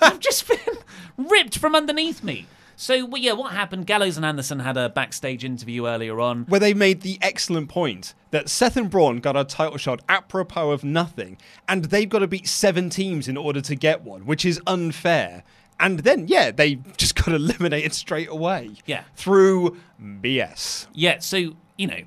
I've 0.01 0.19
just 0.19 0.47
been 0.47 0.77
ripped 1.17 1.57
from 1.57 1.75
underneath 1.75 2.23
me. 2.23 2.47
So, 2.75 3.05
well, 3.05 3.21
yeah, 3.21 3.33
what 3.33 3.51
happened? 3.51 3.87
Gallows 3.87 4.15
and 4.15 4.25
Anderson 4.25 4.59
had 4.59 4.77
a 4.77 4.87
backstage 4.87 5.43
interview 5.43 5.85
earlier 5.85 6.21
on. 6.21 6.45
Where 6.45 6.61
they 6.61 6.73
made 6.73 7.01
the 7.01 7.17
excellent 7.21 7.67
point 7.67 8.13
that 8.31 8.47
Seth 8.47 8.77
and 8.77 8.89
Braun 8.89 9.17
got 9.17 9.35
a 9.35 9.43
title 9.43 9.77
shot 9.77 9.99
apropos 10.07 10.71
of 10.71 10.85
nothing, 10.85 11.37
and 11.67 11.85
they've 11.85 12.07
got 12.07 12.19
to 12.19 12.27
beat 12.27 12.47
seven 12.47 12.89
teams 12.89 13.27
in 13.27 13.35
order 13.35 13.59
to 13.59 13.75
get 13.75 14.03
one, 14.03 14.25
which 14.25 14.45
is 14.45 14.61
unfair. 14.65 15.43
And 15.79 15.99
then, 15.99 16.27
yeah, 16.27 16.51
they 16.51 16.75
just 16.97 17.15
got 17.15 17.27
eliminated 17.33 17.93
straight 17.93 18.29
away. 18.29 18.71
Yeah. 18.85 19.03
Through 19.15 19.77
BS. 20.01 20.87
Yeah, 20.93 21.19
so, 21.19 21.37
you 21.77 21.87
know, 21.87 21.99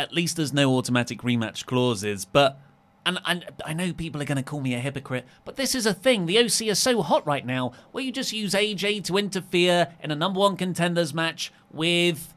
at 0.00 0.12
least 0.12 0.36
there's 0.36 0.52
no 0.52 0.74
automatic 0.76 1.20
rematch 1.22 1.66
clauses, 1.66 2.24
but. 2.24 2.60
And, 3.06 3.18
and 3.26 3.46
I 3.64 3.72
know 3.72 3.94
people 3.94 4.20
are 4.20 4.26
going 4.26 4.36
to 4.36 4.42
call 4.42 4.60
me 4.60 4.74
a 4.74 4.80
hypocrite, 4.80 5.26
but 5.46 5.56
this 5.56 5.74
is 5.74 5.86
a 5.86 5.94
thing. 5.94 6.26
The 6.26 6.38
OC 6.40 6.70
are 6.70 6.74
so 6.74 7.00
hot 7.00 7.26
right 7.26 7.46
now 7.46 7.72
where 7.92 8.04
you 8.04 8.12
just 8.12 8.32
use 8.34 8.52
AJ 8.52 9.04
to 9.04 9.16
interfere 9.16 9.88
in 10.02 10.10
a 10.10 10.14
number 10.14 10.40
one 10.40 10.56
contenders 10.58 11.14
match 11.14 11.50
with. 11.72 12.34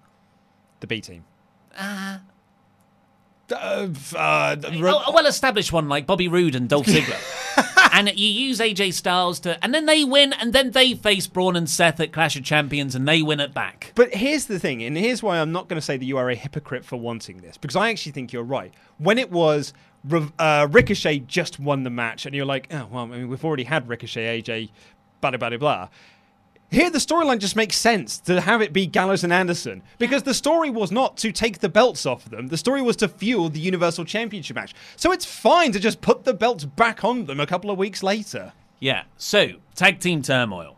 The 0.80 0.88
B 0.88 1.02
team. 1.02 1.26
Uh, 1.78 2.20
Uh, 3.52 3.90
uh, 4.16 4.56
a, 4.64 4.68
a 4.78 5.12
well 5.12 5.26
established 5.26 5.74
one 5.74 5.90
like 5.90 6.06
Bobby 6.08 6.30
Roode 6.30 6.56
and 6.56 6.70
Dolph 6.70 6.86
Ziggler. 6.88 7.20
And 7.92 8.10
you 8.18 8.28
use 8.28 8.60
AJ 8.60 8.94
Styles 8.94 9.40
to. 9.42 9.64
And 9.64 9.74
then 9.74 9.86
they 9.86 10.04
win, 10.04 10.34
and 10.34 10.54
then 10.54 10.72
they 10.72 10.94
face 10.94 11.28
Braun 11.28 11.56
and 11.56 11.70
Seth 11.70 12.00
at 12.00 12.12
Clash 12.12 12.36
of 12.36 12.44
Champions, 12.44 12.96
and 12.96 13.08
they 13.08 13.22
win 13.22 13.40
it 13.40 13.54
back. 13.54 13.92
But 13.96 14.14
here's 14.14 14.46
the 14.46 14.60
thing, 14.60 14.82
and 14.84 14.98
here's 14.98 15.22
why 15.22 15.40
I'm 15.40 15.52
not 15.52 15.68
going 15.68 15.78
to 15.78 15.86
say 15.86 15.98
that 15.98 16.06
you 16.06 16.18
are 16.18 16.30
a 16.30 16.36
hypocrite 16.36 16.86
for 16.86 16.98
wanting 16.98 17.42
this, 17.42 17.58
because 17.58 17.76
I 17.76 17.90
actually 17.90 18.14
think 18.14 18.34
you're 18.34 18.44
right. 18.44 18.74
When 18.98 19.18
it 19.18 19.32
was 19.32 19.74
uh, 20.40 20.68
Ricochet 20.72 21.20
just 21.20 21.60
won 21.60 21.84
the 21.84 21.90
match, 21.90 22.26
and 22.26 22.34
you're 22.34 22.46
like, 22.46 22.68
oh, 22.72 22.88
well, 22.92 23.04
I 23.04 23.08
mean, 23.08 23.30
we've 23.30 23.46
already 23.46 23.66
had 23.66 23.88
Ricochet, 23.88 24.42
AJ, 24.42 24.70
blah, 25.22 25.32
blah, 25.32 25.50
blah, 25.50 25.58
blah. 25.58 25.88
Here, 26.72 26.90
the 26.90 27.00
storyline 27.00 27.40
just 27.40 27.58
makes 27.58 27.76
sense 27.76 28.18
to 28.20 28.40
have 28.40 28.62
it 28.62 28.72
be 28.72 28.88
Gallows 28.88 29.26
and 29.26 29.34
Anderson 29.34 29.84
because 30.00 30.24
the 30.24 30.34
story 30.34 30.70
was 30.70 30.90
not 30.90 31.18
to 31.18 31.34
take 31.34 31.60
the 31.60 31.68
belts 31.68 32.06
off 32.06 32.24
them. 32.24 32.48
The 32.48 32.56
story 32.56 32.82
was 32.82 32.96
to 32.98 33.10
fuel 33.10 33.50
the 33.50 33.60
Universal 33.60 34.06
Championship 34.06 34.56
match. 34.56 34.74
So 34.96 35.12
it's 35.12 35.26
fine 35.26 35.74
to 35.74 35.82
just 35.82 36.00
put 36.00 36.24
the 36.24 36.34
belts 36.34 36.64
back 36.64 37.04
on 37.04 37.26
them 37.26 37.42
a 37.42 37.46
couple 37.46 37.72
of 37.72 37.78
weeks 37.78 38.02
later. 38.04 38.54
Yeah. 38.80 39.04
So 39.18 39.50
tag 39.76 40.00
team 40.00 40.22
turmoil. 40.22 40.78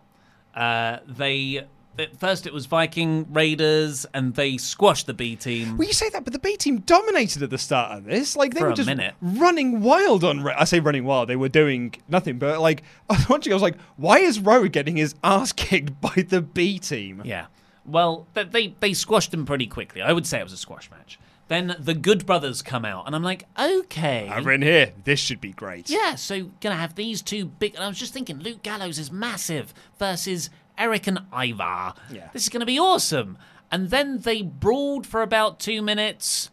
Uh, 0.55 0.97
they 1.07 1.67
at 1.99 2.17
first 2.17 2.47
it 2.47 2.53
was 2.53 2.65
Viking 2.65 3.31
Raiders, 3.31 4.05
and 4.13 4.33
they 4.35 4.57
squashed 4.57 5.05
the 5.07 5.13
B 5.13 5.35
team. 5.35 5.77
Well, 5.77 5.87
you 5.87 5.93
say 5.93 6.09
that, 6.09 6.23
but 6.23 6.33
the 6.33 6.39
B 6.39 6.55
team 6.57 6.79
dominated 6.79 7.43
at 7.43 7.49
the 7.49 7.57
start 7.57 7.97
of 7.97 8.05
this. 8.05 8.35
Like 8.35 8.53
they 8.53 8.59
For 8.61 8.69
were 8.69 8.75
just 8.75 8.87
minute. 8.87 9.15
running 9.21 9.81
wild 9.81 10.23
on. 10.23 10.41
Ra- 10.41 10.55
I 10.57 10.63
say 10.63 10.79
running 10.79 11.05
wild. 11.05 11.29
They 11.29 11.35
were 11.35 11.49
doing 11.49 11.93
nothing, 12.07 12.39
but 12.39 12.59
like 12.59 12.83
I 13.09 13.13
was 13.13 13.29
watching. 13.29 13.53
I 13.53 13.55
was 13.55 13.63
like, 13.63 13.77
why 13.97 14.19
is 14.19 14.39
Rowe 14.39 14.67
getting 14.67 14.97
his 14.97 15.15
ass 15.23 15.51
kicked 15.53 15.99
by 16.01 16.25
the 16.27 16.41
B 16.41 16.79
team? 16.79 17.21
Yeah. 17.25 17.45
Well, 17.85 18.27
they 18.33 18.75
they 18.79 18.93
squashed 18.93 19.31
them 19.31 19.45
pretty 19.45 19.67
quickly. 19.67 20.01
I 20.01 20.13
would 20.13 20.25
say 20.25 20.39
it 20.39 20.43
was 20.43 20.53
a 20.53 20.57
squash 20.57 20.89
match. 20.89 21.19
Then 21.49 21.75
the 21.77 21.93
Good 21.93 22.25
Brothers 22.25 22.61
come 22.61 22.85
out, 22.85 23.05
and 23.05 23.13
I'm 23.13 23.21
like, 23.21 23.45
okay. 23.59 24.29
I've 24.31 24.47
in 24.47 24.61
here. 24.61 24.93
This 25.03 25.19
should 25.19 25.41
be 25.41 25.51
great. 25.51 25.89
Yeah, 25.89 26.15
so 26.15 26.49
gonna 26.61 26.77
have 26.77 26.95
these 26.95 27.21
two 27.21 27.45
big. 27.45 27.75
And 27.75 27.83
I 27.83 27.87
was 27.89 27.99
just 27.99 28.13
thinking, 28.13 28.39
Luke 28.39 28.63
Gallows 28.63 28.97
is 28.97 29.11
massive 29.11 29.73
versus 29.99 30.49
Erik 30.83 31.07
and 31.07 31.19
Ivar. 31.33 31.93
Yeah. 32.11 32.29
This 32.33 32.43
is 32.43 32.49
gonna 32.49 32.65
be 32.65 32.77
awesome. 32.79 33.37
And 33.71 33.89
then 33.89 34.19
they 34.19 34.41
brawled 34.41 35.07
for 35.07 35.21
about 35.21 35.59
two 35.59 35.81
minutes, 35.81 36.51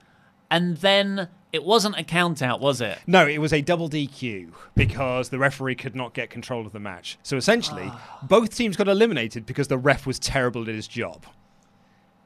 and 0.50 0.76
then 0.78 1.28
it 1.52 1.64
wasn't 1.64 1.98
a 1.98 2.04
count 2.04 2.40
out, 2.40 2.60
was 2.60 2.80
it? 2.80 2.96
No, 3.06 3.26
it 3.26 3.38
was 3.38 3.52
a 3.52 3.60
double 3.60 3.88
DQ 3.90 4.52
because 4.76 5.28
the 5.30 5.38
referee 5.38 5.74
could 5.74 5.96
not 5.96 6.14
get 6.14 6.30
control 6.30 6.64
of 6.64 6.72
the 6.72 6.78
match. 6.80 7.18
So 7.24 7.36
essentially, 7.36 7.86
Ah. 7.92 8.18
both 8.22 8.56
teams 8.56 8.76
got 8.76 8.86
eliminated 8.88 9.44
because 9.46 9.66
the 9.68 9.76
ref 9.76 10.06
was 10.06 10.18
terrible 10.18 10.62
at 10.62 10.68
his 10.68 10.86
job. 10.86 11.26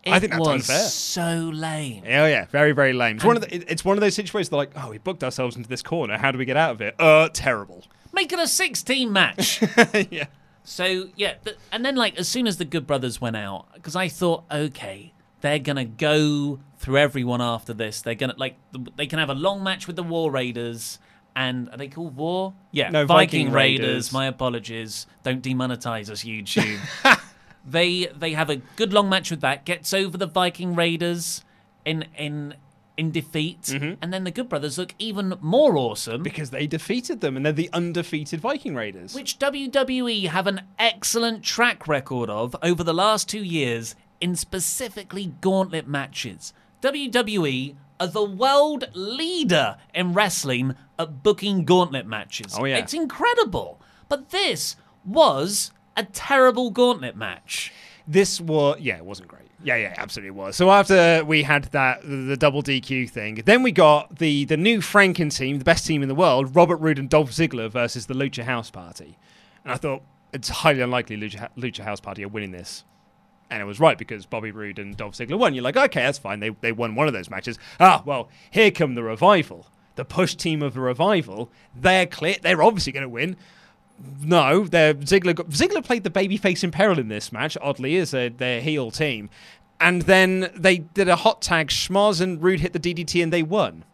It 0.05 0.13
I 0.13 0.21
think 0.21 0.33
that's 0.33 0.41
was 0.47 0.69
unfair. 0.71 0.89
so 0.89 1.51
lame. 1.55 2.03
Oh 2.07 2.27
yeah, 2.27 2.45
very 2.53 2.73
very 2.73 2.93
lame. 2.93 3.17
It's 3.17 3.25
one 3.25 3.37
of 3.37 3.43
the, 3.43 3.55
it- 3.55 3.65
it's 3.69 3.85
one 3.87 3.97
of 3.97 4.03
those 4.03 4.15
situations. 4.15 4.51
They're 4.51 4.59
like, 4.59 4.73
oh, 4.77 4.91
we 4.91 4.99
booked 4.99 5.25
ourselves 5.25 5.57
into 5.57 5.69
this 5.71 5.83
corner. 5.83 6.19
How 6.19 6.31
do 6.31 6.37
we 6.37 6.45
get 6.45 6.59
out 6.59 6.73
of 6.73 6.83
it? 6.83 6.95
Uh, 7.01 7.31
terrible. 7.33 7.85
Make 8.13 8.31
it 8.33 8.39
a 8.39 8.47
six-team 8.47 9.11
match. 9.13 9.63
yeah. 10.11 10.27
So 10.65 11.09
yeah, 11.17 11.35
th- 11.45 11.57
and 11.71 11.85
then 11.85 11.95
like 11.97 12.19
as 12.19 12.27
soon 12.29 12.47
as 12.47 12.57
the 12.57 12.65
Good 12.65 12.87
Brothers 12.87 13.21
went 13.21 13.37
out, 13.37 13.67
because 13.75 13.95
I 13.95 14.09
thought, 14.09 14.45
okay, 14.51 15.13
they're 15.43 15.59
gonna 15.59 15.85
go 15.85 16.59
through 16.79 16.99
everyone 16.99 17.43
after 17.43 17.75
this. 17.75 18.01
They're 18.03 18.15
gonna 18.15 18.35
like 18.39 18.57
th- 18.73 18.89
they 18.97 19.07
can 19.07 19.19
have 19.19 19.31
a 19.31 19.35
long 19.35 19.63
match 19.63 19.87
with 19.87 19.97
the 19.97 20.03
War 20.03 20.31
Raiders. 20.31 20.99
And 21.37 21.69
are 21.71 21.77
they 21.77 21.89
called 21.89 22.17
War? 22.17 22.55
Yeah, 22.71 22.91
No, 22.91 23.07
Viking, 23.07 23.47
Viking 23.47 23.53
Raiders. 23.53 23.87
Raiders. 23.87 24.13
My 24.13 24.27
apologies. 24.27 25.07
Don't 25.25 25.43
demonetize 25.43 26.09
us, 26.09 26.23
YouTube. 26.23 26.79
they 27.67 28.07
they 28.07 28.33
have 28.35 28.51
a 28.51 28.57
good 28.77 28.93
long 28.93 29.09
match 29.09 29.31
with 29.31 29.41
that. 29.41 29.65
Gets 29.65 29.93
over 29.93 30.17
the 30.17 30.27
Viking 30.29 30.75
Raiders 30.75 31.45
in 31.85 32.05
in 32.17 32.55
in 32.97 33.11
defeat, 33.11 33.63
mm-hmm. 33.63 33.95
and 34.01 34.13
then 34.13 34.25
the 34.25 34.31
Good 34.31 34.49
Brothers 34.49 34.79
look 34.79 34.95
even 34.99 35.35
more 35.41 35.77
awesome 35.77 36.23
Because 36.23 36.51
they 36.51 36.67
defeated 36.67 37.21
them, 37.21 37.37
and 37.37 37.45
they're 37.45 37.53
the 37.53 37.71
undefeated 37.73 38.41
Viking 38.41 38.75
Raiders. 38.75 39.15
which 39.15 39.39
WWE 39.39 40.29
have 40.29 40.47
an 40.47 40.63
excellent 40.79 41.43
track 41.43 41.89
record 41.89 42.31
of 42.31 42.55
over 42.63 42.85
the 42.85 42.95
last 42.95 43.29
two 43.29 43.43
years 43.43 43.97
in 44.21 44.37
specifically 44.37 45.35
gauntlet 45.41 45.89
matches. 45.89 46.53
WWE 46.83 47.75
are 48.01 48.07
the 48.07 48.25
world 48.25 48.89
leader 48.95 49.77
in 49.95 50.13
wrestling 50.13 50.75
at 50.99 51.23
booking 51.23 51.65
gauntlet 51.65 52.07
matches. 52.07 52.57
Oh, 52.59 52.65
yeah. 52.65 52.77
It's 52.77 52.95
incredible. 52.95 53.81
But 54.09 54.31
this 54.31 54.77
was 55.05 55.73
a 55.97 56.05
terrible 56.05 56.71
gauntlet 56.71 57.17
match. 57.17 57.73
This 58.07 58.41
was 58.41 58.79
yeah, 58.81 58.97
it 58.97 59.05
wasn't 59.05 59.29
great. 59.29 59.44
Yeah, 59.63 59.77
yeah, 59.77 59.95
absolutely 59.97 60.33
was. 60.33 60.57
So 60.57 60.71
after 60.71 61.25
we 61.25 61.43
had 61.43 61.65
that 61.65 62.03
the, 62.03 62.17
the 62.17 62.37
double 62.37 62.63
DQ 62.63 63.09
thing, 63.09 63.43
then 63.47 63.63
we 63.63 63.73
got 63.73 64.19
the 64.19 64.45
the 64.45 64.57
new 64.57 64.81
Franken 64.81 65.35
team, 65.35 65.59
the 65.59 65.65
best 65.65 65.87
team 65.87 66.03
in 66.03 66.09
the 66.09 66.15
world, 66.15 66.55
Robert 66.55 66.77
Roode 66.77 66.99
and 66.99 67.09
Dolph 67.09 67.31
Ziggler 67.31 67.71
versus 67.71 68.07
the 68.07 68.15
Lucha 68.15 68.43
House 68.45 68.71
Party. 68.71 69.17
And 69.65 69.73
I 69.73 69.77
thought 69.77 70.03
it's 70.33 70.49
highly 70.49 70.81
unlikely 70.81 71.17
Lucha, 71.17 71.49
Lucha 71.57 71.85
House 71.85 72.01
Party 72.01 72.25
are 72.25 72.29
winning 72.29 72.51
this. 72.51 72.85
And 73.51 73.63
it 73.63 73.67
was 73.67 73.79
right 73.79 73.97
because 73.97 74.27
Bobby 74.27 74.51
Roode 74.51 74.79
and 74.79 74.97
Dolph 74.97 75.15
Ziggler 75.15 75.39
won. 75.39 75.55
You're 75.55 75.63
like, 75.63 75.77
okay, 75.77 76.03
that's 76.03 76.19
fine. 76.19 76.41
They 76.41 76.51
they 76.51 76.73
won 76.73 76.95
one 76.95 77.07
of 77.07 77.13
those 77.15 77.31
matches. 77.31 77.59
Ah, 77.79 78.03
well, 78.05 78.29
here 78.51 78.71
come 78.71 78.95
the 78.95 79.03
revival. 79.03 79.67
The 79.97 80.05
push 80.05 80.35
team 80.35 80.61
of 80.63 80.75
the 80.75 80.81
revival. 80.81 81.51
They're 81.75 82.07
clear. 82.07 82.37
They're 82.43 82.63
obviously 82.63 82.93
going 82.93 83.05
to 83.05 83.09
win. 83.09 83.37
No, 84.23 84.65
they're 84.65 84.95
Ziggler. 84.95 85.35
Got, 85.35 85.51
Ziggler 85.51 85.85
played 85.85 86.05
the 86.05 86.11
babyface 86.11 86.65
in 86.65 86.71
peril 86.71 86.99
in 86.99 87.09
this 87.09 87.33
match. 87.33 87.57
Oddly, 87.61 87.97
as 87.97 88.13
a, 88.15 88.29
their 88.29 88.61
heel 88.61 88.91
team, 88.91 89.31
and 89.81 90.03
then 90.03 90.51
they 90.57 90.79
did 90.79 91.09
a 91.09 91.17
hot 91.17 91.41
tag. 91.43 91.69
Schmoz 91.69 92.21
and 92.21 92.43
Roode 92.43 92.61
hit 92.61 92.73
the 92.73 92.81
DDT, 92.81 93.23
and 93.23 93.33
they 93.33 93.43
won. 93.43 93.85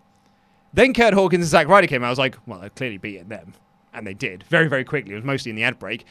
Then 0.73 0.95
Kurt 0.95 1.15
Hawkins 1.15 1.43
and 1.45 1.51
Zack 1.51 1.69
Ryder 1.69 1.87
came 1.87 2.03
out. 2.03 2.07
I 2.07 2.11
was 2.11 2.19
like, 2.19 2.37
well, 2.47 2.61
they're 2.61 2.71
clearly 2.71 2.97
beating 2.99 3.29
them, 3.29 3.55
and 3.93 4.07
they 4.07 4.15
did 4.15 4.45
very, 4.45 4.69
very 4.69 4.85
quickly. 4.85 5.13
It 5.13 5.17
was 5.17 5.25
mostly 5.25 5.51
in 5.51 5.57
the 5.57 5.65
ad 5.65 5.79
break, 5.79 6.05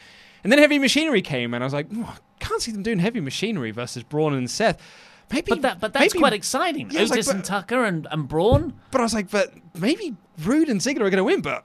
and 0.44 0.52
then 0.52 0.58
Heavy 0.58 0.78
Machinery 0.78 1.22
came, 1.22 1.52
and 1.54 1.64
I 1.64 1.66
was 1.66 1.72
like, 1.74 1.88
"Oh, 1.94 2.16
I 2.16 2.44
can't 2.44 2.62
see 2.62 2.70
them 2.72 2.82
doing 2.82 2.98
Heavy 3.00 3.20
Machinery 3.20 3.70
versus 3.70 4.02
Braun 4.02 4.34
and 4.34 4.50
Seth. 4.50 4.78
Maybe, 5.32 5.46
But 5.50 5.62
that 5.62 5.80
but 5.80 5.92
that's 5.92 6.12
maybe- 6.14 6.20
quite 6.20 6.32
exciting. 6.32 6.90
Yeah, 6.90 7.02
was 7.02 7.10
like, 7.10 7.18
Otis 7.18 7.28
and 7.28 7.44
Tucker 7.44 7.84
and, 7.84 8.06
and 8.10 8.26
Braun. 8.28 8.74
but 8.90 9.00
I 9.00 9.04
was 9.04 9.14
like, 9.14 9.30
but 9.30 9.52
maybe 9.78 10.16
Roode 10.42 10.68
and 10.68 10.80
Ziggler 10.80 11.02
are 11.02 11.10
going 11.10 11.16
to 11.18 11.24
win, 11.24 11.40
but 11.40 11.64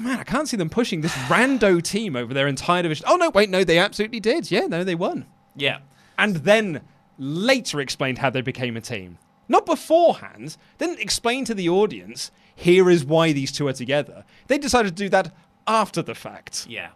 man, 0.00 0.18
I 0.18 0.24
can't 0.24 0.48
see 0.48 0.56
them 0.56 0.70
pushing 0.70 1.00
this 1.00 1.12
rando 1.28 1.82
team 1.82 2.16
over 2.16 2.32
their 2.32 2.46
entire 2.46 2.82
division. 2.82 3.06
Oh 3.08 3.16
no, 3.16 3.30
wait, 3.30 3.50
no, 3.50 3.64
they 3.64 3.78
absolutely 3.78 4.20
did. 4.20 4.50
Yeah, 4.50 4.66
no, 4.66 4.84
they 4.84 4.94
won. 4.94 5.26
Yeah. 5.54 5.78
And 6.18 6.36
then 6.36 6.82
later 7.18 7.80
explained 7.80 8.18
how 8.18 8.30
they 8.30 8.40
became 8.40 8.76
a 8.76 8.80
team. 8.80 9.18
Not 9.48 9.66
beforehand. 9.66 10.56
Then 10.78 10.96
explain 10.98 11.44
to 11.44 11.54
the 11.54 11.68
audience, 11.68 12.30
here 12.54 12.90
is 12.90 13.04
why 13.04 13.32
these 13.32 13.52
two 13.52 13.68
are 13.68 13.72
together. 13.72 14.24
They 14.48 14.58
decided 14.58 14.96
to 14.96 15.04
do 15.04 15.08
that 15.10 15.32
after 15.66 16.02
the 16.02 16.14
fact. 16.14 16.66
Yeah, 16.68 16.90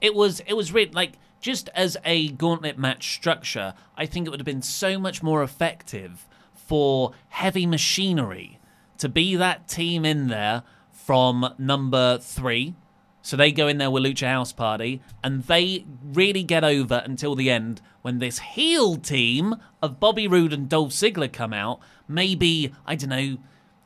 it 0.00 0.14
was 0.14 0.40
it 0.40 0.54
was 0.54 0.72
really 0.72 0.90
like 0.90 1.12
just 1.40 1.68
as 1.74 1.96
a 2.04 2.28
gauntlet 2.30 2.78
match 2.78 3.14
structure. 3.14 3.74
I 3.96 4.06
think 4.06 4.26
it 4.26 4.30
would 4.30 4.40
have 4.40 4.46
been 4.46 4.62
so 4.62 4.98
much 4.98 5.22
more 5.22 5.42
effective 5.42 6.26
for 6.54 7.12
Heavy 7.28 7.66
Machinery 7.66 8.58
to 8.98 9.08
be 9.08 9.36
that 9.36 9.68
team 9.68 10.04
in 10.04 10.28
there 10.28 10.62
from 11.04 11.54
number 11.58 12.18
three. 12.18 12.74
So 13.22 13.36
they 13.36 13.52
go 13.52 13.68
in 13.68 13.78
there 13.78 13.90
with 13.90 14.04
Lucha 14.04 14.26
House 14.26 14.52
Party, 14.52 15.00
and 15.22 15.42
they 15.44 15.86
really 16.02 16.42
get 16.42 16.62
over 16.62 17.02
until 17.04 17.34
the 17.34 17.50
end 17.50 17.80
when 18.02 18.18
this 18.18 18.38
heel 18.38 18.96
team 18.96 19.56
of 19.82 19.98
Bobby 19.98 20.28
Roode 20.28 20.52
and 20.52 20.68
Dolph 20.68 20.92
Ziggler 20.92 21.32
come 21.32 21.54
out. 21.54 21.80
Maybe 22.06 22.72
I 22.86 22.96
don't 22.96 23.10
know. 23.10 23.38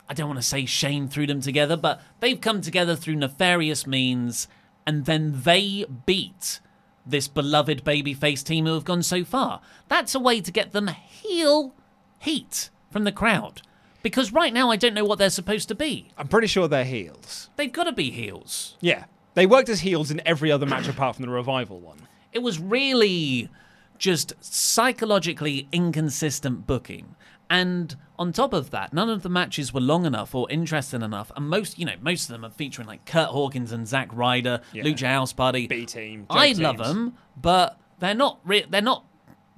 I 0.09 0.13
don't 0.13 0.27
want 0.27 0.39
to 0.39 0.45
say 0.45 0.65
Shane 0.65 1.07
threw 1.07 1.25
them 1.27 1.39
together, 1.39 1.77
but 1.77 2.01
they've 2.19 2.41
come 2.41 2.61
together 2.61 2.95
through 2.95 3.15
nefarious 3.15 3.87
means, 3.87 4.47
and 4.85 5.05
then 5.05 5.41
they 5.43 5.85
beat 6.05 6.59
this 7.05 7.27
beloved 7.27 7.85
babyface 7.85 8.43
team 8.43 8.65
who 8.65 8.73
have 8.73 8.85
gone 8.85 9.03
so 9.03 9.23
far. 9.23 9.61
That's 9.87 10.15
a 10.15 10.19
way 10.19 10.41
to 10.41 10.51
get 10.51 10.71
them 10.73 10.87
heel 10.87 11.73
heat 12.17 12.69
from 12.91 13.03
the 13.03 13.11
crowd. 13.11 13.61
Because 14.01 14.31
right 14.31 14.53
now, 14.53 14.71
I 14.71 14.75
don't 14.77 14.93
know 14.93 15.03
what 15.05 15.17
they're 15.19 15.29
supposed 15.29 15.67
to 15.69 15.75
be. 15.75 16.09
I'm 16.17 16.27
pretty 16.27 16.47
sure 16.47 16.67
they're 16.67 16.85
heels. 16.85 17.49
They've 17.57 17.71
got 17.71 17.83
to 17.85 17.91
be 17.91 18.11
heels. 18.11 18.77
Yeah. 18.79 19.05
They 19.33 19.45
worked 19.45 19.69
as 19.69 19.81
heels 19.81 20.09
in 20.11 20.21
every 20.25 20.51
other 20.51 20.65
match 20.65 20.87
apart 20.87 21.15
from 21.15 21.25
the 21.25 21.31
revival 21.31 21.79
one. 21.79 22.07
It 22.31 22.39
was 22.39 22.59
really 22.59 23.49
just 23.97 24.33
psychologically 24.39 25.67
inconsistent 25.71 26.65
booking. 26.65 27.15
And 27.49 27.95
on 28.17 28.31
top 28.31 28.53
of 28.53 28.69
that, 28.71 28.93
none 28.93 29.09
of 29.09 29.23
the 29.23 29.29
matches 29.29 29.73
were 29.73 29.81
long 29.81 30.05
enough 30.05 30.35
or 30.35 30.49
interesting 30.51 31.01
enough. 31.01 31.31
And 31.35 31.49
most, 31.49 31.77
you 31.79 31.85
know, 31.85 31.95
most 32.01 32.23
of 32.29 32.33
them 32.33 32.45
are 32.45 32.49
featuring 32.51 32.87
like 32.87 33.05
Kurt 33.05 33.29
Hawkins 33.29 33.71
and 33.71 33.87
Zack 33.87 34.09
Ryder, 34.13 34.61
Yeah. 34.71 34.83
Lucha 34.83 35.07
House 35.07 35.33
Party. 35.33 35.67
B 35.67 35.85
team. 35.85 36.25
I 36.29 36.51
love 36.53 36.77
them, 36.77 37.15
but 37.35 37.79
they're 37.99 38.13
not. 38.15 38.39
Re- 38.45 38.65
they're 38.69 38.81
not 38.81 39.03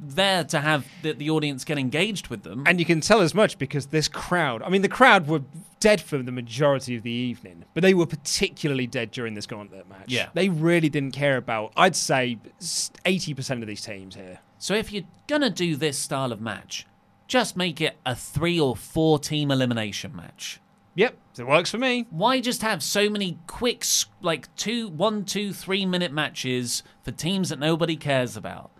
there 0.01 0.43
to 0.45 0.59
have 0.59 0.87
the, 1.03 1.13
the 1.13 1.29
audience 1.29 1.63
get 1.63 1.77
engaged 1.77 2.27
with 2.29 2.41
them. 2.43 2.63
And 2.65 2.79
you 2.79 2.85
can 2.85 3.01
tell 3.01 3.21
as 3.21 3.35
much 3.35 3.59
because 3.59 3.87
this 3.87 4.07
crowd, 4.07 4.63
I 4.63 4.69
mean, 4.69 4.81
the 4.81 4.89
crowd 4.89 5.27
were 5.27 5.43
dead 5.79 6.01
for 6.01 6.17
the 6.17 6.31
majority 6.31 6.95
of 6.95 7.03
the 7.03 7.11
evening, 7.11 7.65
but 7.73 7.83
they 7.83 7.93
were 7.93 8.07
particularly 8.07 8.87
dead 8.87 9.11
during 9.11 9.35
this 9.35 9.45
gauntlet 9.45 9.87
match. 9.87 10.11
Yeah. 10.11 10.29
They 10.33 10.49
really 10.49 10.89
didn't 10.89 11.11
care 11.11 11.37
about, 11.37 11.71
I'd 11.77 11.95
say, 11.95 12.39
80% 12.59 13.61
of 13.61 13.67
these 13.67 13.81
teams 13.81 14.15
here. 14.15 14.39
So 14.57 14.73
if 14.73 14.91
you're 14.91 15.03
gonna 15.27 15.49
do 15.49 15.75
this 15.75 15.97
style 15.97 16.31
of 16.31 16.41
match, 16.41 16.87
just 17.27 17.55
make 17.55 17.79
it 17.79 17.97
a 18.05 18.15
three 18.15 18.59
or 18.59 18.75
four 18.75 19.19
team 19.19 19.51
elimination 19.51 20.15
match. 20.15 20.59
Yep, 20.95 21.15
it 21.39 21.47
works 21.47 21.71
for 21.71 21.77
me. 21.77 22.05
Why 22.09 22.41
just 22.41 22.61
have 22.61 22.83
so 22.83 23.09
many 23.09 23.39
quick, 23.47 23.85
like 24.21 24.53
two, 24.55 24.89
one, 24.89 25.23
two, 25.23 25.53
three 25.53 25.85
minute 25.85 26.11
matches 26.11 26.83
for 27.03 27.11
teams 27.11 27.49
that 27.49 27.59
nobody 27.59 27.95
cares 27.95 28.35
about? 28.35 28.70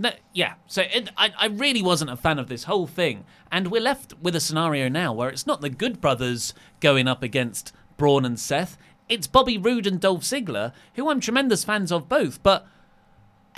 No, 0.00 0.12
yeah. 0.32 0.54
So 0.66 0.80
it, 0.90 1.10
I, 1.18 1.30
I 1.38 1.46
really 1.48 1.82
wasn't 1.82 2.10
a 2.10 2.16
fan 2.16 2.38
of 2.38 2.48
this 2.48 2.64
whole 2.64 2.86
thing, 2.86 3.26
and 3.52 3.70
we're 3.70 3.82
left 3.82 4.14
with 4.18 4.34
a 4.34 4.40
scenario 4.40 4.88
now 4.88 5.12
where 5.12 5.28
it's 5.28 5.46
not 5.46 5.60
the 5.60 5.68
Good 5.68 6.00
Brothers 6.00 6.54
going 6.80 7.06
up 7.06 7.22
against 7.22 7.74
Braun 7.98 8.24
and 8.24 8.40
Seth. 8.40 8.78
It's 9.10 9.26
Bobby 9.26 9.58
Roode 9.58 9.86
and 9.86 10.00
Dolph 10.00 10.22
Ziggler, 10.22 10.72
who 10.94 11.10
I'm 11.10 11.20
tremendous 11.20 11.64
fans 11.64 11.92
of 11.92 12.08
both, 12.08 12.42
but 12.42 12.66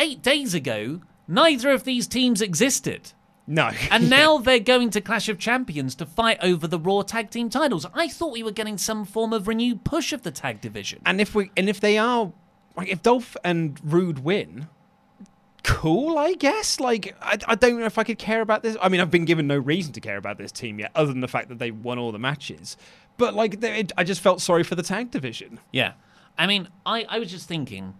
eight 0.00 0.20
days 0.20 0.52
ago, 0.52 1.02
neither 1.28 1.70
of 1.70 1.85
these 1.85 2.09
teams 2.09 2.42
existed. 2.42 3.12
No. 3.46 3.70
And 3.92 4.11
now 4.11 4.38
they're 4.38 4.59
going 4.59 4.90
to 4.90 5.00
Clash 5.00 5.28
of 5.28 5.38
Champions 5.38 5.94
to 5.96 6.07
fight 6.07 6.38
over 6.42 6.66
the 6.66 6.78
Raw 6.78 7.02
tag 7.02 7.31
team 7.31 7.50
titles. 7.50 7.87
I 7.94 8.09
thought 8.09 8.33
we 8.33 8.42
were 8.42 8.50
getting 8.50 8.78
some 8.78 9.05
form 9.05 9.33
of 9.33 9.46
renewed 9.46 9.85
push 9.85 10.12
of 10.12 10.22
the 10.22 10.33
tag 10.33 10.61
division. 10.61 11.02
And 11.07 11.20
if 11.20 11.37
we 11.37 11.52
and 11.57 11.68
if 11.68 11.78
they 11.78 11.98
are 11.98 12.33
like 12.76 12.88
if 12.88 13.00
Dolph 13.00 13.37
and 13.44 13.78
Roode 13.85 14.20
win, 14.20 14.66
cool, 15.62 16.18
I 16.18 16.35
guess. 16.35 16.81
Like 16.81 17.16
I, 17.20 17.38
I 17.46 17.55
don't 17.55 17.79
know 17.79 17.87
if 17.87 17.98
I 17.98 18.05
could 18.05 18.18
care 18.18 18.40
about 18.40 18.62
this. 18.62 18.77
I 18.81 18.88
mean, 18.88 19.01
I've 19.01 19.11
been 19.11 19.25
given 19.25 19.46
no 19.46 19.59
reason 19.59 19.92
to 19.94 20.01
care 20.01 20.16
about 20.16 20.38
this 20.38 20.53
team 20.53 20.79
yet, 20.79 20.90
other 20.94 21.12
than 21.12 21.20
the 21.20 21.29
fact 21.29 21.48
that 21.48 21.59
they 21.59 21.70
won 21.70 21.98
all 21.98 22.12
the 22.12 22.18
matches. 22.18 22.77
But 23.18 23.35
like, 23.35 23.61
they, 23.61 23.81
it, 23.81 23.92
I 23.96 24.05
just 24.05 24.20
felt 24.20 24.40
sorry 24.40 24.62
for 24.64 24.75
the 24.75 24.83
tag 24.83 25.11
division. 25.11 25.61
Yeah. 25.70 25.92
I 26.38 26.46
mean, 26.46 26.68
I, 26.87 27.05
I 27.09 27.18
was 27.18 27.31
just 27.31 27.46
thinking, 27.46 27.94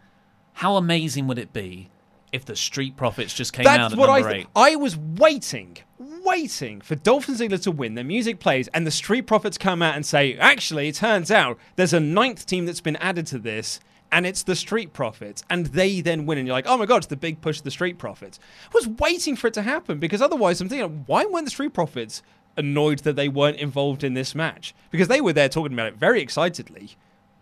how 0.55 0.77
amazing 0.77 1.27
would 1.27 1.39
it 1.39 1.53
be 1.53 1.91
if 2.33 2.45
the 2.47 2.57
Street 2.57 2.97
Profits 2.97 3.35
just 3.35 3.53
came 3.53 3.67
out 3.67 3.77
That's 3.77 3.93
at 3.93 3.99
what 3.99 4.09
I 4.09 4.21
number 4.21 4.33
th- 4.33 4.45
eight? 4.45 4.49
I 4.57 4.77
was 4.77 4.97
waiting, 4.97 5.77
waiting 5.99 6.81
for 6.81 6.95
Dolph 6.95 7.29
and 7.29 7.37
Ziggler 7.37 7.63
to 7.63 7.71
win. 7.71 7.95
Their 7.95 8.05
music 8.05 8.41
plays, 8.41 8.69
and 8.69 8.87
the 8.87 8.91
Street 8.91 9.27
Profits 9.27 9.59
come 9.59 9.83
out 9.83 9.97
and 9.97 10.07
say, 10.07 10.37
"Actually, 10.37 10.89
it 10.89 10.95
turns 10.95 11.31
out 11.31 11.59
there's 11.77 11.93
a 11.93 12.01
ninth 12.01 12.47
team 12.47 12.65
that's 12.65 12.81
been 12.81 12.97
added 12.97 13.27
to 13.29 13.39
this." 13.39 13.81
And 14.13 14.27
it's 14.27 14.43
the 14.43 14.55
Street 14.55 14.93
Profits, 14.93 15.43
and 15.49 15.67
they 15.67 16.03
then 16.03 16.27
win, 16.27 16.37
and 16.37 16.47
you're 16.47 16.55
like, 16.55 16.67
"Oh 16.69 16.77
my 16.77 16.85
god, 16.85 16.99
it's 16.99 17.07
the 17.07 17.17
big 17.17 17.41
push 17.41 17.59
of 17.59 17.65
the 17.65 17.71
Street 17.71 17.97
Profits." 17.97 18.39
I 18.67 18.71
was 18.75 18.87
waiting 18.87 19.37
for 19.37 19.47
it 19.47 19.55
to 19.55 19.63
happen 19.63 19.99
because 19.99 20.21
otherwise, 20.21 20.61
I'm 20.61 20.69
thinking, 20.69 21.05
why 21.07 21.25
weren't 21.25 21.47
the 21.47 21.51
Street 21.51 21.73
Profits 21.73 22.23
annoyed 22.57 22.99
that 23.01 23.17
they 23.17 23.29
weren't 23.31 23.57
involved 23.57 24.05
in 24.05 24.13
this 24.13 24.35
match? 24.35 24.75
Because 24.91 25.09
they 25.09 25.23
were 25.23 25.33
there 25.33 25.49
talking 25.49 25.73
about 25.73 25.87
it 25.87 25.97
very 25.97 26.21
excitedly, 26.21 26.91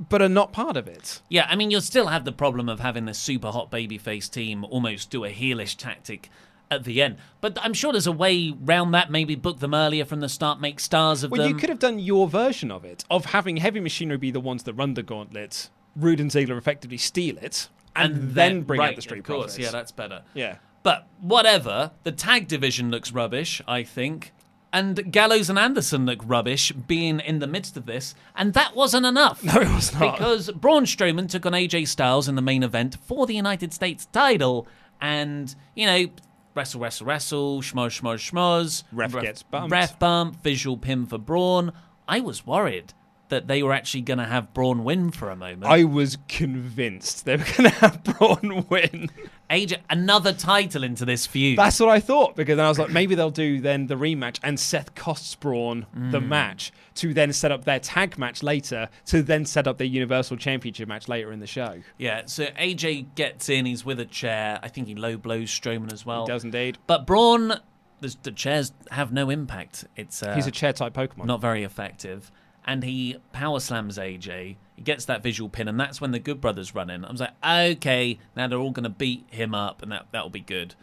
but 0.08 0.22
are 0.22 0.28
not 0.28 0.52
part 0.52 0.76
of 0.76 0.86
it. 0.86 1.20
Yeah, 1.28 1.46
I 1.50 1.56
mean, 1.56 1.72
you'll 1.72 1.80
still 1.80 2.06
have 2.06 2.24
the 2.24 2.30
problem 2.30 2.68
of 2.68 2.78
having 2.78 3.04
the 3.04 3.14
super 3.14 3.50
hot 3.50 3.70
babyface 3.72 4.30
team 4.30 4.64
almost 4.64 5.10
do 5.10 5.24
a 5.24 5.30
heelish 5.30 5.76
tactic 5.76 6.30
at 6.70 6.84
the 6.84 7.02
end. 7.02 7.16
But 7.40 7.58
I'm 7.60 7.74
sure 7.74 7.90
there's 7.90 8.06
a 8.06 8.12
way 8.12 8.54
round 8.56 8.94
that. 8.94 9.10
Maybe 9.10 9.34
book 9.34 9.58
them 9.58 9.74
earlier 9.74 10.04
from 10.04 10.20
the 10.20 10.28
start, 10.28 10.60
make 10.60 10.78
stars 10.78 11.24
of 11.24 11.32
Well, 11.32 11.38
them. 11.38 11.46
Well, 11.46 11.54
you 11.54 11.60
could 11.60 11.68
have 11.68 11.80
done 11.80 11.98
your 11.98 12.28
version 12.28 12.70
of 12.70 12.84
it, 12.84 13.04
of 13.10 13.24
having 13.26 13.56
Heavy 13.56 13.80
Machinery 13.80 14.18
be 14.18 14.30
the 14.30 14.38
ones 14.38 14.62
that 14.62 14.74
run 14.74 14.94
the 14.94 15.02
gauntlet, 15.02 15.68
Roode 16.00 16.20
and 16.20 16.30
Ziggler 16.30 16.58
effectively 16.58 16.96
steal 16.96 17.38
it, 17.38 17.68
and, 17.96 18.34
then, 18.34 18.62
bring 18.62 18.80
right, 18.80 18.90
out 18.90 18.96
the 18.96 19.02
Street 19.02 19.20
of 19.20 19.26
course, 19.26 19.54
Profits. 19.54 19.58
Yeah, 19.58 19.70
that's 19.70 19.92
better. 19.92 20.22
Yeah. 20.34 20.56
But 20.82 21.06
whatever, 21.20 21.92
the 22.04 22.12
tag 22.12 22.48
division 22.48 22.90
looks 22.90 23.12
rubbish, 23.12 23.60
I 23.68 23.82
think. 23.82 24.32
And 24.72 25.10
Gallows 25.12 25.50
and 25.50 25.58
Anderson 25.58 26.06
look 26.06 26.20
rubbish 26.24 26.70
being 26.72 27.18
in 27.20 27.40
the 27.40 27.46
midst 27.46 27.76
of 27.76 27.86
this. 27.86 28.14
And 28.36 28.54
that 28.54 28.76
wasn't 28.76 29.04
enough. 29.04 29.42
No, 29.44 29.60
it 29.60 29.68
was 29.68 29.92
not. 29.92 30.16
Because 30.16 30.50
Braun 30.52 30.84
Strowman 30.84 31.28
took 31.28 31.44
on 31.44 31.52
AJ 31.52 31.88
Styles 31.88 32.28
in 32.28 32.36
the 32.36 32.42
main 32.42 32.62
event 32.62 32.96
for 33.02 33.26
the 33.26 33.34
United 33.34 33.74
States 33.74 34.06
title. 34.06 34.68
And, 35.00 35.54
you 35.74 35.86
know, 35.86 36.06
wrestle, 36.54 36.80
wrestle, 36.80 37.06
wrestle, 37.06 37.62
schmoz, 37.62 38.00
schmoz, 38.00 38.30
schmoz. 38.30 38.84
Ref 38.92 39.12
gets 39.20 39.42
bumped. 39.42 39.72
Ref 39.72 39.98
bump, 39.98 40.40
visual 40.42 40.76
pin 40.76 41.04
for 41.04 41.18
Braun. 41.18 41.72
I 42.06 42.20
was 42.20 42.46
worried 42.46 42.94
that 43.30 43.48
they 43.48 43.62
were 43.62 43.72
actually 43.72 44.02
going 44.02 44.18
to 44.18 44.24
have 44.26 44.52
Braun 44.54 44.84
win 44.84 45.10
for 45.10 45.30
a 45.30 45.36
moment. 45.36 45.64
I 45.64 45.84
was 45.84 46.18
convinced 46.28 47.24
they 47.24 47.36
were 47.36 47.44
going 47.56 47.70
to 47.70 47.76
have 47.76 48.04
Braun 48.04 48.66
win. 48.68 49.10
AJ, 49.48 49.78
another 49.88 50.32
title 50.32 50.84
into 50.84 51.04
this 51.04 51.26
feud. 51.26 51.58
That's 51.58 51.80
what 51.80 51.88
I 51.88 51.98
thought, 52.00 52.36
because 52.36 52.56
then 52.56 52.66
I 52.66 52.68
was 52.68 52.78
like, 52.78 52.90
maybe 52.90 53.14
they'll 53.14 53.30
do 53.30 53.60
then 53.60 53.86
the 53.88 53.96
rematch, 53.96 54.38
and 54.42 54.58
Seth 54.60 54.94
costs 54.94 55.34
Braun 55.34 55.86
the 55.92 56.20
Mm. 56.20 56.28
match 56.28 56.72
to 56.96 57.14
then 57.14 57.32
set 57.32 57.50
up 57.50 57.64
their 57.64 57.80
tag 57.80 58.18
match 58.18 58.42
later, 58.42 58.88
to 59.06 59.22
then 59.22 59.44
set 59.46 59.66
up 59.66 59.78
their 59.78 59.86
Universal 59.86 60.36
Championship 60.36 60.86
match 60.88 61.08
later 61.08 61.32
in 61.32 61.40
the 61.40 61.46
show. 61.46 61.80
Yeah, 61.98 62.22
so 62.26 62.46
AJ 62.58 63.14
gets 63.14 63.48
in, 63.48 63.64
he's 63.66 63.84
with 63.84 63.98
a 64.00 64.04
chair. 64.04 64.58
I 64.62 64.68
think 64.68 64.86
he 64.86 64.94
low 64.94 65.16
blows 65.16 65.48
Strowman 65.50 65.92
as 65.92 66.04
well. 66.04 66.26
He 66.26 66.32
does 66.32 66.44
indeed. 66.44 66.78
But 66.86 67.06
Braun, 67.06 67.54
the, 68.00 68.14
the 68.22 68.32
chairs 68.32 68.72
have 68.90 69.12
no 69.12 69.30
impact. 69.30 69.84
It's 69.96 70.22
uh, 70.22 70.34
He's 70.34 70.46
a 70.46 70.50
chair 70.50 70.72
type 70.72 70.94
Pokemon. 70.94 71.24
not 71.26 71.40
very 71.40 71.64
effective. 71.64 72.30
And 72.64 72.84
he 72.84 73.16
power 73.32 73.58
slams 73.60 73.98
AJ. 73.98 74.56
He 74.76 74.82
gets 74.82 75.04
that 75.06 75.22
visual 75.22 75.48
pin, 75.48 75.68
and 75.68 75.78
that's 75.80 76.00
when 76.00 76.12
the 76.12 76.18
Good 76.18 76.40
Brothers 76.40 76.74
run 76.74 76.90
in. 76.90 77.04
I 77.04 77.10
was 77.10 77.20
like, 77.20 77.34
okay, 77.44 78.18
now 78.36 78.46
they're 78.46 78.58
all 78.58 78.70
going 78.70 78.84
to 78.84 78.90
beat 78.90 79.24
him 79.30 79.54
up, 79.54 79.82
and 79.82 79.90
that 79.92 80.06
that'll 80.12 80.30
be 80.30 80.40
good. 80.40 80.74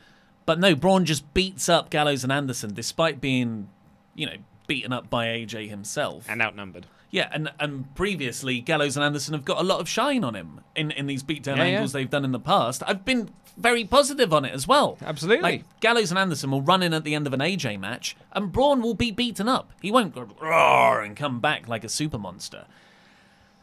But 0.45 0.59
no, 0.59 0.75
Braun 0.75 1.05
just 1.05 1.33
beats 1.33 1.67
up 1.69 1.89
Gallows 1.89 2.23
and 2.23 2.31
Anderson, 2.31 2.73
despite 2.73 3.19
being, 3.21 3.69
you 4.15 4.25
know, 4.25 4.37
beaten 4.65 4.93
up 4.93 5.09
by 5.09 5.27
AJ 5.27 5.69
himself. 5.69 6.25
and 6.29 6.41
outnumbered. 6.41 6.87
Yeah, 7.09 7.29
and 7.31 7.51
and 7.59 7.93
previously 7.95 8.59
Gallows 8.59 8.97
and 8.97 9.03
Anderson 9.03 9.33
have 9.33 9.45
got 9.45 9.59
a 9.59 9.63
lot 9.63 9.79
of 9.79 9.87
shine 9.87 10.23
on 10.23 10.35
him 10.35 10.59
in, 10.75 10.91
in 10.91 11.07
these 11.07 11.23
beatdown 11.23 11.55
Yeah, 11.57 11.63
yeah. 11.63 11.63
angles 11.75 11.93
they've 11.93 12.09
done 12.09 12.25
in 12.25 12.33
the 12.33 12.39
past. 12.39 12.83
I've 12.85 13.05
been 13.05 13.29
very 13.55 13.85
positive 13.85 14.33
on 14.33 14.43
it 14.45 14.53
as 14.53 14.67
well. 14.67 14.97
Absolutely. 15.01 15.41
Like 15.41 15.79
Gallows 15.79 16.11
and 16.11 16.19
Anderson 16.19 16.51
will 16.51 16.61
run 16.61 16.83
in 16.83 16.93
at 16.93 17.03
the 17.05 17.15
end 17.15 17.25
of 17.25 17.33
an 17.33 17.39
AJ 17.39 17.79
match, 17.79 18.15
and 18.33 18.51
Braun 18.51 18.81
will 18.81 18.93
be 18.93 19.09
beaten 19.11 19.47
up. 19.47 19.71
He 19.81 19.91
won't 19.91 20.13
go 20.13 20.27
roar 20.41 21.01
and 21.01 21.15
come 21.15 21.39
back 21.39 21.67
like 21.67 21.83
a 21.83 21.89
super 21.89 22.17
monster. 22.17 22.65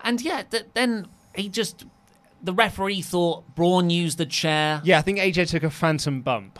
And 0.00 0.20
yeah, 0.22 0.42
th- 0.42 0.66
then 0.74 1.06
he 1.34 1.48
just 1.48 1.84
the 2.42 2.52
referee 2.54 3.02
thought 3.02 3.54
Braun 3.54 3.90
used 3.90 4.18
the 4.18 4.26
chair. 4.26 4.80
Yeah, 4.84 4.98
I 4.98 5.02
think 5.02 5.18
AJ 5.18 5.48
took 5.50 5.62
a 5.62 5.70
phantom 5.70 6.22
bump, 6.22 6.58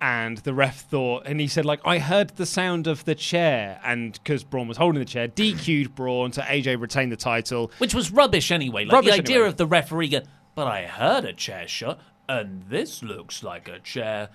and 0.00 0.38
the 0.38 0.54
ref 0.54 0.80
thought, 0.80 1.24
and 1.26 1.40
he 1.40 1.46
said 1.46 1.64
like, 1.64 1.80
I 1.84 1.98
heard 1.98 2.30
the 2.36 2.46
sound 2.46 2.86
of 2.86 3.04
the 3.04 3.14
chair, 3.14 3.80
and 3.84 4.12
because 4.12 4.44
Braun 4.44 4.68
was 4.68 4.76
holding 4.76 4.98
the 4.98 5.04
chair, 5.04 5.28
DQ'd 5.28 5.94
Braun, 5.94 6.32
so 6.32 6.42
AJ 6.42 6.80
retained 6.80 7.12
the 7.12 7.16
title. 7.16 7.70
Which 7.78 7.94
was 7.94 8.10
rubbish 8.10 8.50
anyway. 8.50 8.84
Like 8.84 8.94
Rubbish 8.94 9.12
the 9.12 9.18
idea 9.18 9.36
anyway. 9.36 9.48
of 9.48 9.56
the 9.56 9.66
referee 9.66 10.20
but 10.54 10.66
I 10.66 10.86
heard 10.86 11.24
a 11.24 11.32
chair 11.32 11.68
shot, 11.68 12.00
and 12.28 12.64
this 12.68 13.02
looks 13.02 13.42
like 13.42 13.68
a 13.68 13.78
chair 13.78 14.30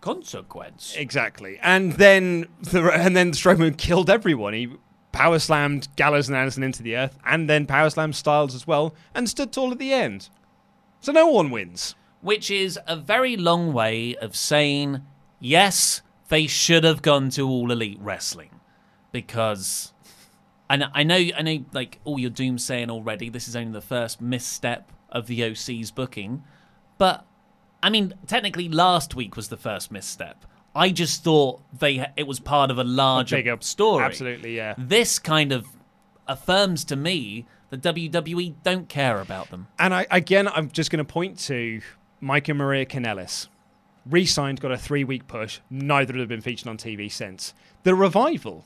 consequence. 0.00 0.94
Exactly, 0.96 1.58
and 1.62 1.92
then 1.94 2.46
the, 2.60 2.90
and 2.90 3.16
then 3.16 3.32
Strowman 3.32 3.76
killed 3.76 4.10
everyone. 4.10 4.52
He 4.52 4.68
power 5.12 5.38
slammed 5.38 5.88
Gallows 5.96 6.28
and 6.28 6.36
Anderson 6.36 6.62
into 6.62 6.82
the 6.82 6.96
earth, 6.96 7.18
and 7.24 7.48
then 7.48 7.66
power 7.66 7.88
slammed 7.88 8.14
Styles 8.16 8.54
as 8.54 8.66
well, 8.66 8.94
and 9.14 9.28
stood 9.28 9.52
tall 9.52 9.72
at 9.72 9.78
the 9.78 9.92
end. 9.92 10.28
So 11.00 11.12
no 11.12 11.26
one 11.26 11.50
wins. 11.50 11.94
Which 12.20 12.50
is 12.50 12.78
a 12.86 12.96
very 12.96 13.36
long 13.36 13.72
way 13.72 14.16
of 14.16 14.34
saying, 14.34 15.02
yes, 15.38 16.02
they 16.28 16.46
should 16.46 16.84
have 16.84 17.02
gone 17.02 17.30
to 17.30 17.48
All 17.48 17.70
Elite 17.70 17.98
Wrestling. 18.00 18.50
Because 19.12 19.92
I 20.68 20.76
know, 20.76 20.88
I 20.92 21.02
know, 21.04 21.16
I 21.36 21.42
know 21.42 21.64
like, 21.72 22.00
all 22.04 22.18
your 22.18 22.30
doom 22.30 22.58
saying 22.58 22.90
already, 22.90 23.28
this 23.28 23.48
is 23.48 23.54
only 23.56 23.72
the 23.72 23.80
first 23.80 24.20
misstep 24.20 24.90
of 25.10 25.26
the 25.26 25.44
OC's 25.44 25.90
booking. 25.90 26.42
But, 26.98 27.24
I 27.82 27.90
mean, 27.90 28.14
technically 28.26 28.68
last 28.68 29.14
week 29.14 29.36
was 29.36 29.48
the 29.48 29.56
first 29.56 29.92
misstep. 29.92 30.44
I 30.74 30.90
just 30.90 31.24
thought 31.24 31.62
they 31.78 32.06
it 32.16 32.26
was 32.26 32.38
part 32.38 32.70
of 32.70 32.78
a 32.78 32.84
larger 32.84 33.36
bigger- 33.36 33.56
story. 33.60 34.04
absolutely, 34.04 34.56
yeah. 34.56 34.74
This 34.76 35.18
kind 35.18 35.52
of 35.52 35.66
affirms 36.26 36.84
to 36.86 36.96
me 36.96 37.46
that 37.70 37.80
WWE 37.80 38.56
don't 38.62 38.88
care 38.88 39.20
about 39.20 39.50
them. 39.50 39.68
And 39.78 39.94
I, 39.94 40.06
again, 40.10 40.48
I'm 40.48 40.70
just 40.70 40.90
going 40.90 40.98
to 41.04 41.10
point 41.10 41.38
to 41.40 41.80
Mike 42.20 42.48
and 42.48 42.58
Maria 42.58 42.86
Kanellis. 42.86 43.48
Re-signed, 44.04 44.60
got 44.60 44.70
a 44.70 44.78
three-week 44.78 45.26
push. 45.26 45.60
Neither 45.68 46.16
have 46.18 46.28
been 46.28 46.40
featured 46.40 46.68
on 46.68 46.76
TV 46.76 47.10
since. 47.10 47.54
The 47.82 47.94
revival 47.94 48.64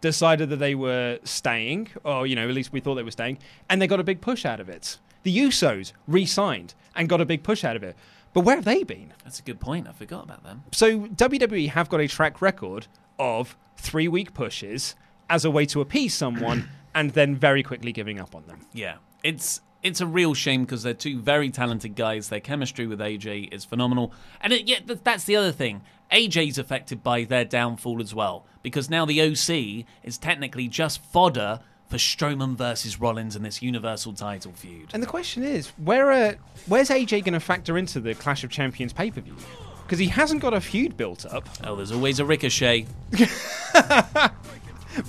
decided 0.00 0.50
that 0.50 0.56
they 0.56 0.74
were 0.74 1.18
staying, 1.24 1.88
or 2.04 2.26
you 2.26 2.34
know, 2.34 2.48
at 2.48 2.54
least 2.54 2.72
we 2.72 2.80
thought 2.80 2.96
they 2.96 3.02
were 3.02 3.10
staying, 3.10 3.38
and 3.70 3.80
they 3.80 3.86
got 3.86 4.00
a 4.00 4.04
big 4.04 4.20
push 4.20 4.44
out 4.44 4.60
of 4.60 4.68
it. 4.68 4.98
The 5.22 5.36
Usos 5.36 5.92
re-signed 6.08 6.74
and 6.96 7.08
got 7.08 7.20
a 7.20 7.24
big 7.24 7.42
push 7.42 7.64
out 7.64 7.76
of 7.76 7.82
it. 7.82 7.96
But 8.32 8.40
where 8.40 8.56
have 8.56 8.64
they 8.64 8.82
been? 8.82 9.12
That's 9.24 9.38
a 9.38 9.42
good 9.42 9.60
point. 9.60 9.86
I 9.88 9.92
forgot 9.92 10.24
about 10.24 10.42
them. 10.42 10.64
So 10.72 11.00
WWE 11.00 11.68
have 11.68 11.88
got 11.88 12.00
a 12.00 12.08
track 12.08 12.42
record 12.42 12.88
of 13.18 13.56
three-week 13.76 14.34
pushes 14.34 14.96
as 15.30 15.44
a 15.44 15.50
way 15.50 15.64
to 15.66 15.80
appease 15.80 16.14
someone, 16.14 16.68
and 16.94 17.10
then 17.10 17.36
very 17.36 17.62
quickly 17.62 17.92
giving 17.92 18.18
up 18.18 18.34
on 18.34 18.44
them. 18.46 18.66
Yeah, 18.72 18.96
it's 19.22 19.60
it's 19.82 20.00
a 20.00 20.06
real 20.06 20.34
shame 20.34 20.64
because 20.64 20.82
they're 20.82 20.94
two 20.94 21.18
very 21.18 21.50
talented 21.50 21.96
guys. 21.96 22.28
Their 22.28 22.40
chemistry 22.40 22.86
with 22.86 23.00
AJ 23.00 23.52
is 23.52 23.64
phenomenal, 23.64 24.12
and 24.40 24.52
it, 24.52 24.68
yeah, 24.68 24.80
th- 24.80 25.00
that's 25.02 25.24
the 25.24 25.36
other 25.36 25.52
thing. 25.52 25.82
AJ's 26.12 26.58
affected 26.58 27.02
by 27.02 27.24
their 27.24 27.44
downfall 27.44 28.00
as 28.00 28.14
well 28.14 28.44
because 28.62 28.90
now 28.90 29.06
the 29.06 29.20
OC 29.20 29.86
is 30.02 30.18
technically 30.18 30.68
just 30.68 31.02
fodder 31.02 31.60
for 31.88 31.96
Strowman 31.96 32.56
versus 32.56 33.00
Rollins 33.00 33.36
in 33.36 33.42
this 33.42 33.60
Universal 33.60 34.14
title 34.14 34.52
feud. 34.52 34.90
And 34.92 35.02
the 35.02 35.06
question 35.06 35.42
is, 35.42 35.68
where 35.76 36.12
are, 36.12 36.36
where's 36.66 36.88
AJ 36.88 37.24
going 37.24 37.34
to 37.34 37.40
factor 37.40 37.76
into 37.76 38.00
the 38.00 38.14
Clash 38.14 38.44
of 38.44 38.50
Champions 38.50 38.92
pay 38.92 39.10
per 39.10 39.20
view? 39.20 39.36
Because 39.82 39.98
he 39.98 40.06
hasn't 40.06 40.40
got 40.40 40.54
a 40.54 40.60
feud 40.60 40.96
built 40.96 41.26
up. 41.26 41.48
Oh, 41.64 41.76
there's 41.76 41.92
always 41.92 42.18
a 42.18 42.24
ricochet. 42.24 42.86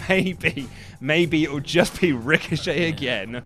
maybe, 0.09 0.67
maybe 0.99 1.43
it'll 1.43 1.59
just 1.59 2.01
be 2.01 2.11
Ricochet 2.11 2.89
again. 2.89 3.45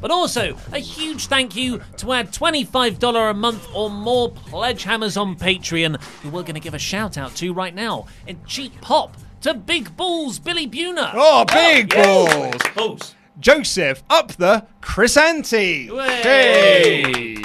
But 0.00 0.10
also, 0.10 0.56
a 0.72 0.78
huge 0.78 1.26
thank 1.26 1.54
you 1.54 1.80
to 1.98 2.12
our 2.12 2.24
$25 2.24 3.30
a 3.30 3.34
month 3.34 3.68
or 3.74 3.90
more 3.90 4.30
pledge 4.30 4.84
hammers 4.84 5.16
on 5.16 5.36
Patreon, 5.36 6.02
who 6.22 6.30
we're 6.30 6.42
going 6.42 6.54
to 6.54 6.60
give 6.60 6.74
a 6.74 6.78
shout 6.78 7.18
out 7.18 7.34
to 7.36 7.52
right 7.52 7.74
now. 7.74 8.06
And 8.26 8.44
cheap 8.46 8.80
pop 8.80 9.16
to 9.42 9.54
Big 9.54 9.96
Balls 9.96 10.38
Billy 10.38 10.66
Buner. 10.66 11.12
Oh, 11.14 11.44
big 11.44 11.92
yes. 11.92 12.06
balls. 12.06 12.74
Balls. 12.74 13.14
Joseph 13.38 14.02
up 14.10 14.32
the 14.32 14.66
Chrysanti. 14.82 15.88
Hey. 16.22 17.36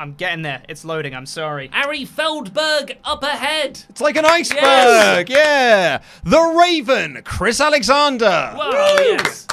I'm 0.00 0.14
getting 0.14 0.40
there. 0.40 0.62
It's 0.66 0.82
loading. 0.82 1.14
I'm 1.14 1.26
sorry. 1.26 1.68
Ari 1.74 2.06
Feldberg 2.06 2.96
up 3.04 3.22
ahead. 3.22 3.84
It's 3.90 4.00
like 4.00 4.16
an 4.16 4.24
iceberg. 4.24 5.28
Yeah. 5.28 6.00
The 6.24 6.40
Raven, 6.40 7.20
Chris 7.22 7.60
Alexander. 7.60 8.54
Whoa, 8.56 8.96
yes. 8.98 9.46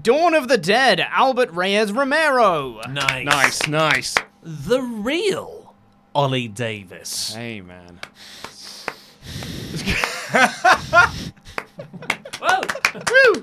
Dawn 0.00 0.34
of 0.34 0.46
the 0.46 0.56
Dead, 0.56 1.00
Albert 1.00 1.50
Reyes 1.50 1.90
Romero. 1.90 2.80
Nice. 2.88 3.24
Nice, 3.24 3.66
nice. 3.66 4.14
The 4.44 4.80
real 4.80 5.74
Ollie 6.14 6.46
Davis. 6.46 7.34
Hey, 7.34 7.60
man. 7.60 7.98
Whoa. 12.40 12.60
Woo! 13.10 13.40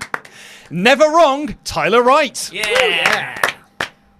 Never 0.70 1.04
wrong, 1.04 1.54
Tyler 1.64 2.02
Wright. 2.02 2.50
Yeah. 2.50 3.36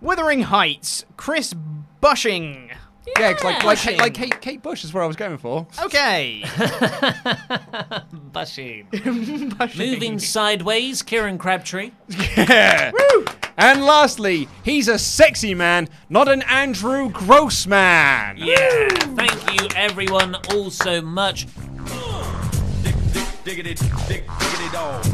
Wuthering 0.03 0.43
Heights, 0.43 1.05
Chris 1.17 1.53
Bushing. 2.01 2.71
Yeah, 3.19 3.33
'cause 3.33 3.45
like 3.45 3.65
like, 3.65 3.79
Bushing. 3.79 3.99
like 3.99 4.15
Kate, 4.15 4.41
Kate 4.41 4.63
Bush 4.63 4.85
is 4.85 4.93
where 4.93 5.03
I 5.03 5.07
was 5.07 5.17
going 5.17 5.39
for. 5.39 5.67
Okay. 5.83 6.45
Bushing. 8.33 8.87
Bushing. 9.59 9.91
Moving 9.93 10.19
sideways, 10.19 11.03
Kieran 11.03 11.39
Crabtree. 11.39 11.91
Yeah. 12.37 12.93
And 13.57 13.85
lastly, 13.85 14.49
he's 14.65 14.89
a 14.89 14.99
sexy 14.99 15.55
man, 15.55 15.89
not 16.09 16.29
an 16.29 16.41
Andrew 16.43 17.11
Gross 17.11 17.67
man. 17.67 18.37
Yeah. 18.39 18.89
Thank 19.17 19.61
you, 19.61 19.69
everyone, 19.77 20.35
all 20.55 20.71
so 20.71 21.03
much. 21.03 21.47
Diggity, 23.45 23.75
dig, 23.75 24.25
diggity 24.27 24.71
dog. 24.73 25.05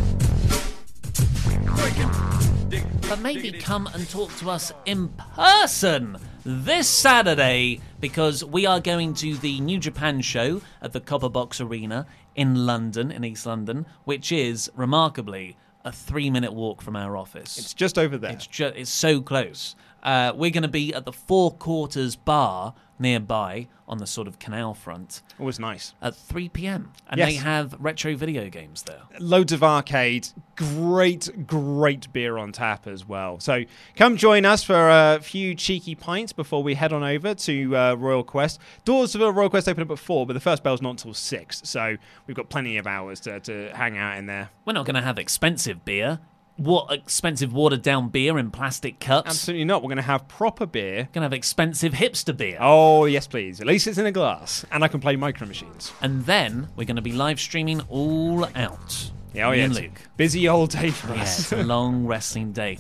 But 3.08 3.20
maybe 3.20 3.52
come 3.52 3.86
and 3.94 4.08
talk 4.08 4.34
to 4.38 4.50
us 4.50 4.72
in 4.84 5.08
person 5.34 6.18
this 6.48 6.88
Saturday 6.88 7.80
because 7.98 8.44
we 8.44 8.66
are 8.66 8.78
going 8.78 9.14
to 9.14 9.36
the 9.36 9.58
New 9.58 9.80
Japan 9.80 10.20
show 10.20 10.62
at 10.80 10.92
the 10.92 11.00
Copper 11.00 11.28
Box 11.28 11.60
Arena 11.60 12.06
in 12.36 12.66
London, 12.66 13.10
in 13.10 13.24
East 13.24 13.46
London, 13.46 13.84
which 14.04 14.30
is 14.30 14.70
remarkably 14.76 15.56
a 15.84 15.90
three 15.90 16.30
minute 16.30 16.52
walk 16.52 16.82
from 16.82 16.94
our 16.94 17.16
office. 17.16 17.58
It's 17.58 17.74
just 17.74 17.98
over 17.98 18.16
there. 18.16 18.30
It's 18.30 18.46
ju- 18.46 18.72
it's 18.76 18.90
so 18.90 19.20
close. 19.20 19.74
Uh, 20.04 20.32
we're 20.36 20.52
going 20.52 20.62
to 20.62 20.68
be 20.68 20.94
at 20.94 21.04
the 21.04 21.12
Four 21.12 21.50
Quarters 21.50 22.14
Bar 22.14 22.74
nearby 22.98 23.68
on 23.88 23.98
the 23.98 24.06
sort 24.06 24.26
of 24.26 24.38
canal 24.38 24.74
front 24.74 25.22
Always 25.38 25.60
nice. 25.60 25.94
at 26.02 26.16
3 26.16 26.48
p.m. 26.48 26.92
And 27.08 27.18
Yes. 27.18 27.28
they 27.28 27.34
have 27.36 27.76
retro 27.78 28.16
video 28.16 28.48
games 28.48 28.82
there. 28.82 29.02
Loads 29.20 29.52
of 29.52 29.62
arcade, 29.62 30.28
great, 30.56 31.46
great 31.46 32.12
beer 32.12 32.36
on 32.38 32.50
tap 32.52 32.86
as 32.86 33.06
well. 33.06 33.38
So 33.38 33.64
come 33.94 34.16
join 34.16 34.44
us 34.44 34.64
for 34.64 34.88
a 34.88 35.20
few 35.22 35.54
cheeky 35.54 35.94
pints 35.94 36.32
before 36.32 36.62
we 36.62 36.74
head 36.74 36.92
on 36.92 37.04
over 37.04 37.34
to 37.34 37.76
uh, 37.76 37.94
Royal 37.94 38.24
Quest. 38.24 38.58
Doors 38.84 39.12
for 39.14 39.30
Royal 39.32 39.50
Quest 39.50 39.68
open 39.68 39.82
up 39.82 39.90
at 39.92 39.98
four, 39.98 40.26
but 40.26 40.32
the 40.32 40.40
first 40.40 40.62
bell's 40.64 40.82
not 40.82 40.90
until 40.90 41.14
six. 41.14 41.60
So 41.64 41.96
we've 42.26 42.36
got 42.36 42.48
plenty 42.48 42.76
of 42.78 42.86
hours 42.86 43.20
to, 43.20 43.38
to 43.40 43.70
hang 43.74 43.96
out 43.96 44.16
in 44.18 44.26
there. 44.26 44.50
We're 44.64 44.72
not 44.72 44.86
going 44.86 44.96
to 44.96 45.02
have 45.02 45.18
expensive 45.18 45.84
beer. 45.84 46.18
What 46.56 46.90
expensive 46.90 47.52
watered 47.52 47.82
down 47.82 48.08
beer 48.08 48.38
in 48.38 48.50
plastic 48.50 48.98
cups? 48.98 49.28
Absolutely 49.28 49.64
not. 49.66 49.82
We're 49.82 49.88
going 49.88 49.96
to 49.96 50.02
have 50.02 50.26
proper 50.26 50.64
beer. 50.64 51.02
Going 51.12 51.20
to 51.20 51.22
have 51.22 51.34
expensive 51.34 51.92
hipster 51.92 52.34
beer. 52.34 52.56
Oh, 52.60 53.04
yes, 53.04 53.26
please. 53.26 53.60
At 53.60 53.66
least 53.66 53.86
it's 53.86 53.98
in 53.98 54.06
a 54.06 54.12
glass. 54.12 54.64
And 54.70 54.82
I 54.82 54.88
can 54.88 55.00
play 55.00 55.16
micro 55.16 55.46
machines. 55.46 55.92
And 56.00 56.24
then 56.24 56.68
we're 56.74 56.84
going 56.86 56.96
to 56.96 57.02
be 57.02 57.12
live 57.12 57.38
streaming 57.40 57.82
all 57.90 58.46
out. 58.54 59.10
Yeah, 59.34 59.48
oh, 59.48 59.50
Me 59.50 59.58
yeah. 59.58 59.64
and 59.64 59.74
Luke. 59.74 60.00
Busy 60.16 60.48
old 60.48 60.70
day 60.70 60.90
for 60.90 61.14
Yeah, 61.14 61.22
us. 61.22 61.40
it's 61.40 61.52
a 61.52 61.62
long 61.62 62.06
wrestling 62.06 62.52
day. 62.52 62.78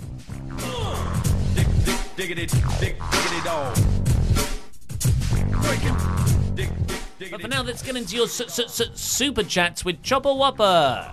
Diggity, 2.16 2.46
dig, 2.46 2.96
diggity 2.98 3.44
dog. 3.44 3.76
But 7.30 7.42
for 7.42 7.48
now, 7.48 7.62
let's 7.62 7.82
get 7.82 7.94
into 7.96 8.16
your 8.16 8.28
su- 8.28 8.48
su- 8.48 8.68
su- 8.68 8.84
super 8.94 9.42
chats 9.42 9.84
with 9.84 10.02
Chopper 10.02 10.32
Whopper. 10.32 11.12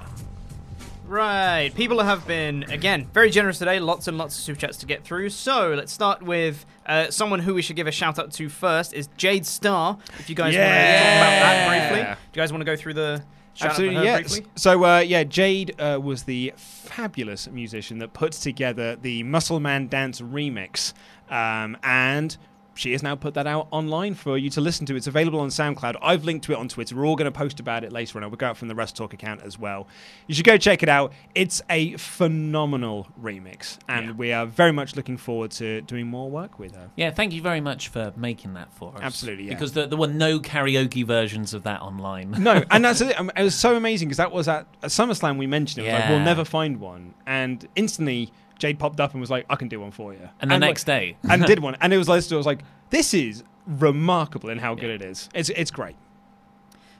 Right. 1.05 1.71
People 1.75 1.99
have 2.01 2.25
been, 2.25 2.63
again, 2.71 3.07
very 3.13 3.29
generous 3.29 3.59
today. 3.59 3.79
Lots 3.79 4.07
and 4.07 4.17
lots 4.17 4.37
of 4.37 4.43
super 4.43 4.59
chats 4.59 4.77
to 4.77 4.85
get 4.85 5.03
through. 5.03 5.29
So 5.29 5.73
let's 5.73 5.91
start 5.91 6.21
with 6.23 6.65
uh, 6.85 7.11
someone 7.11 7.39
who 7.39 7.53
we 7.53 7.61
should 7.61 7.75
give 7.75 7.87
a 7.87 7.91
shout 7.91 8.17
out 8.19 8.31
to 8.33 8.49
first 8.49 8.93
is 8.93 9.09
Jade 9.17 9.45
Star. 9.45 9.97
If 10.19 10.29
you 10.29 10.35
guys 10.35 10.55
want 10.55 10.67
to 10.67 10.93
talk 10.97 11.17
about 11.17 11.29
that 11.29 11.67
briefly. 11.67 11.99
Yeah. 11.99 12.15
Do 12.15 12.39
you 12.39 12.41
guys 12.41 12.51
want 12.51 12.61
to 12.61 12.65
go 12.65 12.75
through 12.75 12.93
the 12.93 13.23
shout 13.53 13.71
Absolutely, 13.71 13.97
out 13.97 14.01
to 14.01 14.07
her 14.07 14.19
yes. 14.19 14.31
briefly? 14.31 14.51
So, 14.55 14.83
uh, 14.85 14.99
yeah, 14.99 15.23
Jade 15.23 15.79
uh, 15.79 15.99
was 16.01 16.23
the 16.23 16.53
fabulous 16.55 17.49
musician 17.49 17.99
that 17.99 18.13
puts 18.13 18.39
together 18.39 18.95
the 18.95 19.23
Muscle 19.23 19.59
Man 19.59 19.87
Dance 19.87 20.21
remix. 20.21 20.93
Um, 21.29 21.77
and 21.83 22.35
she 22.75 22.91
has 22.93 23.03
now 23.03 23.15
put 23.15 23.33
that 23.35 23.47
out 23.47 23.67
online 23.71 24.15
for 24.15 24.37
you 24.37 24.49
to 24.51 24.61
listen 24.61 24.85
to. 24.87 24.95
It's 24.95 25.07
available 25.07 25.39
on 25.39 25.49
SoundCloud. 25.49 25.97
I've 26.01 26.23
linked 26.23 26.45
to 26.45 26.53
it 26.53 26.57
on 26.57 26.67
Twitter. 26.67 26.95
We're 26.95 27.05
all 27.05 27.15
going 27.15 27.31
to 27.31 27.37
post 27.37 27.59
about 27.59 27.83
it 27.83 27.91
later 27.91 28.17
on. 28.17 28.29
We'll 28.29 28.37
go 28.37 28.47
out 28.47 28.57
from 28.57 28.67
the 28.67 28.73
WrestleTalk 28.73 29.13
account 29.13 29.41
as 29.43 29.59
well. 29.59 29.87
You 30.27 30.35
should 30.35 30.45
go 30.45 30.57
check 30.57 30.83
it 30.83 30.89
out. 30.89 31.13
It's 31.35 31.61
a 31.69 31.95
phenomenal 31.97 33.07
remix, 33.21 33.77
and 33.87 34.17
we 34.17 34.31
are 34.31 34.45
very 34.45 34.71
much 34.71 34.95
looking 34.95 35.17
forward 35.17 35.51
to 35.51 35.81
doing 35.81 36.07
more 36.07 36.29
work 36.29 36.59
with 36.59 36.75
her. 36.75 36.89
Yeah, 36.95 37.11
thank 37.11 37.33
you 37.33 37.41
very 37.41 37.61
much 37.61 37.89
for 37.89 38.13
making 38.15 38.53
that 38.55 38.73
for 38.73 38.93
us. 38.95 39.01
Absolutely, 39.01 39.45
yeah. 39.45 39.53
Because 39.53 39.73
there, 39.73 39.87
there 39.87 39.97
were 39.97 40.07
no 40.07 40.39
karaoke 40.39 41.05
versions 41.05 41.53
of 41.53 41.63
that 41.63 41.81
online. 41.81 42.31
no, 42.31 42.63
and 42.71 42.85
that's 42.85 43.01
it. 43.01 43.15
It 43.37 43.43
was 43.43 43.55
so 43.55 43.75
amazing 43.75 44.07
because 44.07 44.17
that 44.17 44.31
was 44.31 44.47
at, 44.47 44.67
at 44.81 44.89
SummerSlam. 44.89 45.37
We 45.37 45.47
mentioned 45.47 45.85
it. 45.85 45.91
Was 45.91 45.99
like, 45.99 46.09
we'll 46.09 46.19
never 46.19 46.45
find 46.45 46.79
one, 46.79 47.13
and 47.25 47.67
instantly 47.75 48.31
Jade 48.63 48.79
popped 48.79 49.01
up 49.01 49.11
and 49.11 49.19
was 49.19 49.29
like, 49.29 49.45
"I 49.49 49.57
can 49.57 49.67
do 49.67 49.81
one 49.81 49.91
for 49.91 50.13
you." 50.13 50.29
And 50.39 50.49
the 50.49 50.55
like- 50.55 50.61
next 50.61 50.85
day. 50.85 51.17
and 51.29 51.43
did 51.45 51.59
one, 51.67 51.75
and 51.81 51.91
it 51.93 51.97
was 51.97 52.07
like, 52.07 52.23
it 52.23 52.33
was 52.35 52.45
like, 52.45 52.61
this 52.91 53.13
is 53.13 53.43
remarkable 53.67 54.49
in 54.49 54.57
how 54.57 54.73
good 54.73 54.89
it 54.89 55.01
is. 55.01 55.27
It's 55.35 55.49
it's 55.49 55.69
great. 55.69 55.97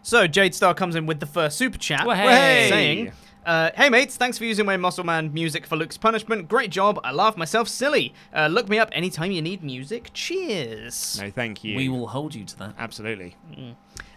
So 0.02 0.28
Jade 0.28 0.54
Star 0.54 0.74
comes 0.74 0.96
in 0.96 1.06
with 1.06 1.22
the 1.22 1.26
first 1.26 1.58
super 1.58 1.78
chat, 1.78 2.06
Well, 2.06 2.18
hey. 2.18 2.68
saying, 2.70 3.12
uh, 3.46 3.70
"Hey 3.78 3.90
mates, 3.90 4.18
thanks 4.18 4.38
for 4.38 4.44
using 4.44 4.66
my 4.66 4.76
Muscle 4.76 5.06
Man 5.06 5.32
music 5.34 5.66
for 5.66 5.78
Luke's 5.78 5.98
punishment. 5.98 6.50
Great 6.50 6.70
job. 6.70 7.00
I 7.06 7.14
laugh 7.14 7.38
myself 7.38 7.70
silly. 7.70 8.14
Uh, 8.36 8.48
look 8.48 8.68
me 8.68 8.78
up 8.78 8.90
anytime 8.92 9.32
you 9.32 9.42
need 9.42 9.64
music. 9.64 10.10
Cheers." 10.14 11.18
No, 11.22 11.32
thank 11.32 11.64
you. 11.64 11.78
We 11.78 11.88
will 11.88 12.08
hold 12.08 12.36
you 12.36 12.44
to 12.44 12.58
that. 12.60 12.74
Absolutely. 12.78 13.38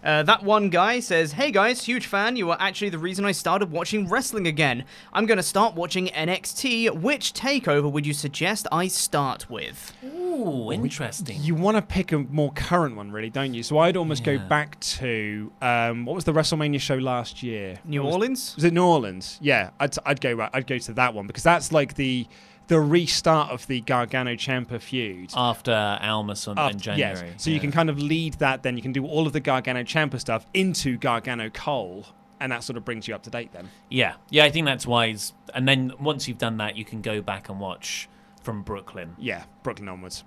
Uh, 0.03 0.23
that 0.23 0.43
one 0.43 0.69
guy 0.69 0.99
says, 0.99 1.33
Hey 1.33 1.51
guys, 1.51 1.83
huge 1.83 2.05
fan. 2.05 2.35
You 2.37 2.51
are 2.51 2.57
actually 2.59 2.89
the 2.89 2.99
reason 2.99 3.25
I 3.25 3.31
started 3.33 3.71
watching 3.71 4.07
wrestling 4.07 4.47
again. 4.47 4.85
I'm 5.11 5.25
going 5.25 5.37
to 5.37 5.43
start 5.43 5.75
watching 5.75 6.07
NXT. 6.07 7.01
Which 7.01 7.33
takeover 7.33 7.91
would 7.91 8.05
you 8.05 8.13
suggest 8.13 8.67
I 8.71 8.87
start 8.87 9.49
with? 9.49 9.93
Ooh, 10.05 10.71
interesting. 10.71 11.37
You 11.41 11.55
want 11.55 11.75
to 11.77 11.81
pick 11.81 12.11
a 12.11 12.19
more 12.19 12.51
current 12.53 12.95
one, 12.95 13.11
really, 13.11 13.29
don't 13.31 13.53
you? 13.53 13.63
So 13.63 13.79
I'd 13.79 13.97
almost 13.97 14.25
Yeah. 14.25 14.37
go 14.37 14.47
back 14.47 14.79
to 14.81 15.51
um, 15.61 16.05
what 16.05 16.15
was 16.15 16.23
the 16.23 16.31
WrestleMania 16.33 16.79
show 16.79 16.95
last 16.95 17.41
year? 17.43 17.79
New 17.83 18.01
What 18.01 18.07
was- 18.07 18.15
Orleans? 18.15 18.55
Was 18.55 18.63
it 18.63 18.73
New 18.73 18.85
Orleans? 18.85 19.39
Yeah, 19.41 19.71
I'd, 19.79 19.95
I'd 20.05 20.21
go. 20.21 20.47
I'd 20.53 20.67
go 20.67 20.77
to 20.77 20.93
that 20.93 21.13
one 21.15 21.27
because 21.27 21.43
that's 21.43 21.71
like 21.71 21.95
the 21.95 22.27
the 22.67 22.79
restart 22.79 23.51
of 23.51 23.65
the 23.67 23.81
Gargano 23.81 24.33
Ciampa 24.35 24.81
feud. 24.81 25.31
After 25.35 25.71
Almas 26.01 26.47
on, 26.47 26.57
in 26.71 26.79
January. 26.79 27.29
Yes. 27.29 27.43
So 27.43 27.49
you 27.49 27.59
can 27.59 27.71
kind 27.71 27.89
of 27.89 27.99
lead 27.99 28.35
that. 28.35 28.63
Then 28.63 28.75
you 28.75 28.81
can 28.81 28.91
do 28.91 29.05
all 29.05 29.25
of 29.25 29.33
the 29.33 29.39
Gargano 29.39 29.83
Ciampa 29.83 30.19
stuff 30.19 30.45
into 30.53 30.97
Gargano 30.97 31.49
Cole, 31.49 32.05
and 32.39 32.51
that 32.51 32.63
sort 32.63 32.77
of 32.77 32.85
brings 32.85 33.07
you 33.07 33.15
up 33.15 33.23
to 33.23 33.29
date. 33.29 33.51
Then. 33.53 33.69
Yeah, 33.89 34.15
yeah, 34.29 34.43
I 34.43 34.51
think 34.51 34.65
that's 34.65 34.85
wise. 34.85 35.33
And 35.53 35.67
then 35.67 35.93
once 35.99 36.27
you've 36.27 36.37
done 36.37 36.57
that, 36.57 36.77
you 36.77 36.85
can 36.85 37.01
go 37.01 37.21
back 37.21 37.49
and 37.49 37.59
watch 37.59 38.09
from 38.41 38.61
Brooklyn. 38.63 39.15
Yeah, 39.17 39.43
Brooklyn 39.63 39.89
onwards. 39.89 40.23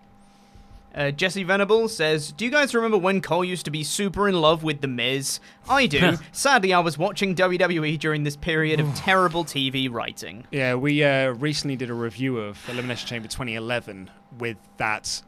Uh, 0.94 1.10
Jesse 1.10 1.44
Venable 1.44 1.88
says, 1.88 2.32
Do 2.32 2.44
you 2.44 2.50
guys 2.50 2.74
remember 2.74 2.98
when 2.98 3.20
Cole 3.20 3.44
used 3.44 3.64
to 3.64 3.70
be 3.70 3.84
super 3.84 4.28
in 4.28 4.40
love 4.40 4.62
with 4.62 4.80
The 4.80 4.88
Miz? 4.88 5.38
I 5.68 5.86
do. 5.86 6.18
Sadly, 6.32 6.72
I 6.72 6.80
was 6.80 6.98
watching 6.98 7.34
WWE 7.34 7.98
during 7.98 8.24
this 8.24 8.36
period 8.36 8.80
of 8.80 8.92
terrible 8.94 9.44
TV 9.44 9.90
writing. 9.90 10.46
Yeah, 10.50 10.74
we 10.74 11.04
uh, 11.04 11.30
recently 11.30 11.76
did 11.76 11.90
a 11.90 11.94
review 11.94 12.38
of 12.38 12.58
Elimination 12.68 13.06
Chamber 13.08 13.28
2011 13.28 14.10
with 14.38 14.56
that 14.78 15.22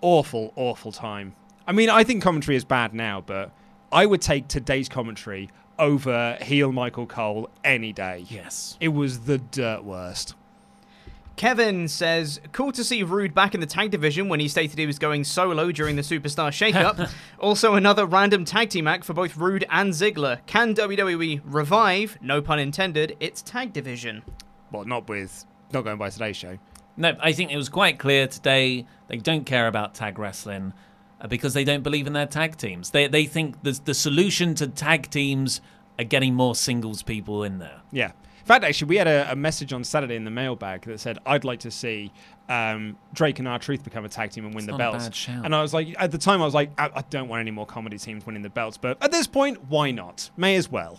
awful, 0.00 0.52
awful 0.56 0.92
time. 0.92 1.34
I 1.66 1.72
mean, 1.72 1.90
I 1.90 2.04
think 2.04 2.22
commentary 2.22 2.56
is 2.56 2.64
bad 2.64 2.94
now, 2.94 3.20
but 3.20 3.50
I 3.90 4.06
would 4.06 4.22
take 4.22 4.48
today's 4.48 4.88
commentary 4.88 5.50
over 5.78 6.36
heel 6.40 6.70
Michael 6.72 7.06
Cole 7.06 7.50
any 7.64 7.92
day. 7.92 8.24
Yes. 8.28 8.76
It 8.80 8.88
was 8.88 9.20
the 9.20 9.38
dirt 9.38 9.84
worst. 9.84 10.34
Kevin 11.36 11.88
says, 11.88 12.40
Cool 12.52 12.72
to 12.72 12.84
see 12.84 13.02
Roode 13.02 13.34
back 13.34 13.54
in 13.54 13.60
the 13.60 13.66
tag 13.66 13.90
division 13.90 14.28
when 14.28 14.40
he 14.40 14.48
stated 14.48 14.78
he 14.78 14.86
was 14.86 14.98
going 14.98 15.24
solo 15.24 15.72
during 15.72 15.96
the 15.96 16.02
Superstar 16.02 16.50
Shakeup. 16.50 17.10
also, 17.38 17.74
another 17.74 18.06
random 18.06 18.44
tag 18.44 18.70
team 18.70 18.86
act 18.86 19.04
for 19.04 19.14
both 19.14 19.36
Roode 19.36 19.64
and 19.70 19.92
Ziggler. 19.92 20.44
Can 20.46 20.74
WWE 20.74 21.40
revive, 21.44 22.18
no 22.20 22.42
pun 22.42 22.58
intended, 22.58 23.16
its 23.20 23.42
tag 23.42 23.72
division? 23.72 24.22
Well, 24.70 24.84
not 24.84 25.08
with, 25.08 25.44
not 25.72 25.84
going 25.84 25.98
by 25.98 26.10
today's 26.10 26.36
show. 26.36 26.58
No, 26.96 27.16
I 27.20 27.32
think 27.32 27.50
it 27.50 27.56
was 27.56 27.68
quite 27.68 27.98
clear 27.98 28.26
today 28.26 28.86
they 29.08 29.16
don't 29.16 29.44
care 29.46 29.66
about 29.66 29.94
tag 29.94 30.18
wrestling 30.18 30.74
uh, 31.20 31.26
because 31.26 31.54
they 31.54 31.64
don't 31.64 31.82
believe 31.82 32.06
in 32.06 32.12
their 32.12 32.26
tag 32.26 32.56
teams. 32.56 32.90
They 32.90 33.06
they 33.06 33.24
think 33.24 33.62
the 33.62 33.78
the 33.84 33.94
solution 33.94 34.54
to 34.56 34.66
tag 34.66 35.10
teams 35.10 35.60
are 35.98 36.04
getting 36.04 36.34
more 36.34 36.54
singles 36.54 37.02
people 37.02 37.44
in 37.44 37.58
there. 37.58 37.80
Yeah. 37.90 38.12
In 38.42 38.46
fact, 38.46 38.64
actually, 38.64 38.88
we 38.88 38.96
had 38.96 39.06
a, 39.06 39.30
a 39.32 39.36
message 39.36 39.72
on 39.72 39.84
Saturday 39.84 40.16
in 40.16 40.24
the 40.24 40.30
mailbag 40.30 40.82
that 40.82 40.98
said, 40.98 41.18
"I'd 41.24 41.44
like 41.44 41.60
to 41.60 41.70
see 41.70 42.10
um, 42.48 42.96
Drake 43.14 43.38
and 43.38 43.46
R 43.46 43.58
Truth 43.58 43.84
become 43.84 44.04
a 44.04 44.08
tag 44.08 44.32
team 44.32 44.44
and 44.44 44.52
win 44.54 44.64
It's 44.64 44.72
the 44.72 44.78
not 44.78 44.88
a 44.88 44.92
belts." 44.92 45.04
bad 45.06 45.14
shout. 45.14 45.44
And 45.44 45.54
I 45.54 45.62
was 45.62 45.72
like, 45.72 45.94
at 45.98 46.10
the 46.10 46.18
time, 46.18 46.42
I 46.42 46.44
was 46.44 46.54
like, 46.54 46.70
I, 46.76 46.90
I 46.94 47.02
don't 47.08 47.28
want 47.28 47.40
any 47.40 47.52
more 47.52 47.66
comedy 47.66 47.98
teams 47.98 48.26
winning 48.26 48.42
the 48.42 48.50
belts, 48.50 48.76
but 48.76 48.98
at 49.02 49.12
this 49.12 49.26
point, 49.28 49.64
why 49.68 49.90
not? 49.92 50.30
May 50.36 50.56
as 50.56 50.68
well. 50.70 50.98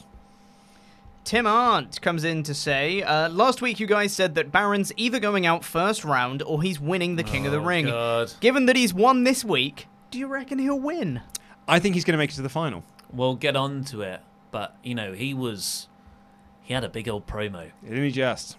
Tim 1.25 1.47
Arndt 1.47 2.01
comes 2.01 2.23
in 2.25 2.43
to 2.43 2.53
say, 2.53 3.01
uh, 3.01 3.29
last 3.29 3.61
week 3.61 3.79
you 3.79 3.87
guys 3.87 4.11
said 4.11 4.35
that 4.35 4.51
Baron's 4.51 4.91
either 4.97 5.19
going 5.19 5.45
out 5.45 5.63
first 5.63 6.03
round 6.03 6.41
or 6.43 6.61
he's 6.61 6.81
winning 6.81 7.15
the 7.15 7.23
King 7.23 7.45
of 7.45 7.53
the 7.53 7.59
Oh, 7.59 7.63
Ring. 7.65 7.85
God. 7.85 8.33
Given 8.41 8.65
that 8.65 8.75
he's 8.75 8.93
won 8.93 9.23
this 9.23 9.45
week, 9.45 9.87
do 10.11 10.19
you 10.19 10.27
reckon 10.27 10.59
he'll 10.59 10.79
win? 10.79 11.21
I 11.65 11.79
think 11.79 11.95
he's 11.95 12.03
going 12.03 12.13
to 12.13 12.17
make 12.17 12.31
it 12.31 12.35
to 12.35 12.41
the 12.41 12.49
final. 12.49 12.83
We'll 13.11 13.35
get 13.35 13.55
on 13.55 13.85
to 13.85 14.01
it, 14.01 14.19
but 14.51 14.75
you 14.83 14.95
know 14.95 15.13
he 15.13 15.33
was 15.33 15.87
he 16.63 16.73
had 16.73 16.83
a 16.83 16.89
big 16.89 17.07
old 17.07 17.27
promo. 17.27 17.71
Didn't 17.83 18.03
he 18.03 18.11
just? 18.11 18.57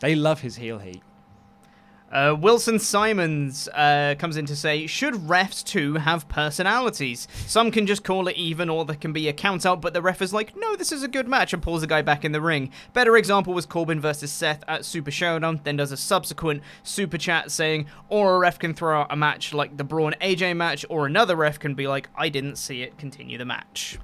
They 0.00 0.14
love 0.14 0.40
his 0.40 0.56
heel 0.56 0.78
heat. 0.78 1.02
Uh, 2.12 2.34
Wilson 2.36 2.80
Simons 2.80 3.68
uh, 3.68 4.16
comes 4.18 4.36
in 4.36 4.44
to 4.46 4.56
say, 4.56 4.88
should 4.88 5.14
refs 5.14 5.62
too 5.62 5.94
have 5.94 6.28
personalities? 6.28 7.28
Some 7.46 7.70
can 7.70 7.86
just 7.86 8.02
call 8.02 8.26
it 8.26 8.36
even, 8.36 8.68
or 8.68 8.84
there 8.84 8.96
can 8.96 9.12
be 9.12 9.28
a 9.28 9.32
count 9.32 9.64
out, 9.64 9.80
but 9.80 9.94
the 9.94 10.02
ref 10.02 10.20
is 10.20 10.32
like, 10.32 10.56
no, 10.56 10.74
this 10.74 10.90
is 10.90 11.04
a 11.04 11.08
good 11.08 11.28
match, 11.28 11.52
and 11.52 11.62
pulls 11.62 11.82
the 11.82 11.86
guy 11.86 12.02
back 12.02 12.24
in 12.24 12.32
the 12.32 12.40
ring. 12.40 12.72
Better 12.92 13.16
example 13.16 13.54
was 13.54 13.64
Corbin 13.64 14.00
versus 14.00 14.32
Seth 14.32 14.64
at 14.66 14.84
Super 14.84 15.12
Showdown, 15.12 15.60
then 15.62 15.76
does 15.76 15.92
a 15.92 15.96
subsequent 15.96 16.62
super 16.82 17.16
chat 17.16 17.52
saying, 17.52 17.86
or 18.08 18.34
a 18.34 18.38
ref 18.40 18.58
can 18.58 18.74
throw 18.74 19.02
out 19.02 19.12
a 19.12 19.16
match 19.16 19.54
like 19.54 19.76
the 19.76 19.84
Braun 19.84 20.14
AJ 20.20 20.56
match, 20.56 20.84
or 20.90 21.06
another 21.06 21.36
ref 21.36 21.60
can 21.60 21.74
be 21.74 21.86
like, 21.86 22.08
I 22.16 22.28
didn't 22.28 22.56
see 22.56 22.82
it, 22.82 22.98
continue 22.98 23.38
the 23.38 23.44
match. 23.44 24.00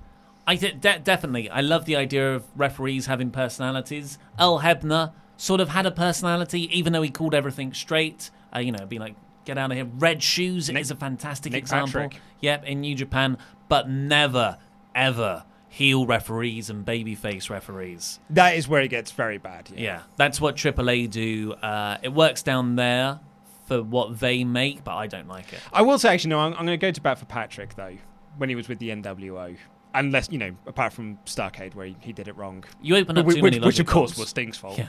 I 0.47 0.57
de- 0.57 0.72
definitely. 0.72 1.51
I 1.51 1.61
love 1.61 1.84
the 1.86 1.97
idea 1.97 2.34
of 2.34 2.44
referees 2.57 3.07
having 3.07 3.30
personalities. 3.30 4.18
Earl 4.38 4.61
Hebner 4.61 5.12
sort 5.36 5.61
of 5.61 5.70
had 5.70 5.86
a 5.86 5.90
personality, 5.90 6.68
even 6.76 6.92
though 6.92 7.03
he 7.03 7.11
called 7.11 7.34
everything 7.34 7.74
straight. 7.74 8.30
Uh, 8.55 8.61
you 8.61 8.72
know, 8.72 8.86
being 8.86 9.01
like, 9.01 9.16
"Get 9.44 9.59
out 9.59 9.70
of 9.70 9.76
here." 9.76 9.86
Red 9.99 10.22
Shoes 10.22 10.68
is 10.68 10.90
a 10.90 10.97
fantastic 10.97 11.53
Nick 11.53 11.62
example. 11.62 12.03
Patrick. 12.03 12.20
Yep, 12.40 12.64
in 12.64 12.80
New 12.80 12.94
Japan, 12.94 13.38
but 13.68 13.88
never, 13.88 14.59
ever 14.94 15.44
heel 15.68 16.07
referees 16.07 16.70
and 16.70 16.86
babyface 16.86 17.51
referees. 17.51 18.18
That 18.30 18.57
is 18.57 18.66
where 18.66 18.80
it 18.80 18.88
gets 18.88 19.11
very 19.12 19.36
bad. 19.36 19.68
Yeah. 19.74 19.82
Yeah, 19.82 20.03
that's 20.16 20.40
what 20.40 20.57
AAA 20.57 21.11
do. 21.11 21.53
Uh, 21.53 21.99
it 22.03 22.14
works 22.14 22.42
down 22.42 22.76
there 22.76 23.20
for 23.66 23.82
what 23.82 24.18
they 24.20 24.42
make, 24.44 24.84
but 24.84 24.94
I 24.94 25.07
don't 25.07 25.28
like 25.28 25.53
it. 25.53 25.61
I 25.72 25.82
will 25.82 25.99
say, 25.99 26.14
actually, 26.14 26.30
no, 26.30 26.38
I'm, 26.38 26.53
I'm 26.53 26.64
going 26.64 26.68
to 26.68 26.86
go 26.86 26.90
to 26.90 27.01
bat 27.01 27.18
for 27.18 27.26
Patrick, 27.26 27.74
though, 27.74 27.97
when 28.38 28.49
he 28.49 28.55
was 28.55 28.68
with 28.68 28.78
the 28.78 28.88
NWO. 28.88 29.59
Unless, 29.97 30.30
you 30.30 30.38
know, 30.38 30.55
apart 30.66 30.92
from 30.92 31.16
Starcade, 31.24 31.74
where 31.74 31.86
he, 31.86 31.97
he 32.01 32.12
did 32.12 32.28
it 32.28 32.36
wrong. 32.36 32.64
You 32.82 32.97
open 32.97 33.18
up 33.18 33.26
which, 33.26 33.36
too 33.36 33.42
which, 33.42 33.55
many 33.55 33.66
which, 33.66 33.80
of 33.80 33.86
course, 33.86 34.16
was 34.16 34.28
Sting's 34.28 34.57
fault. 34.57 34.78
Yeah. 34.78 34.88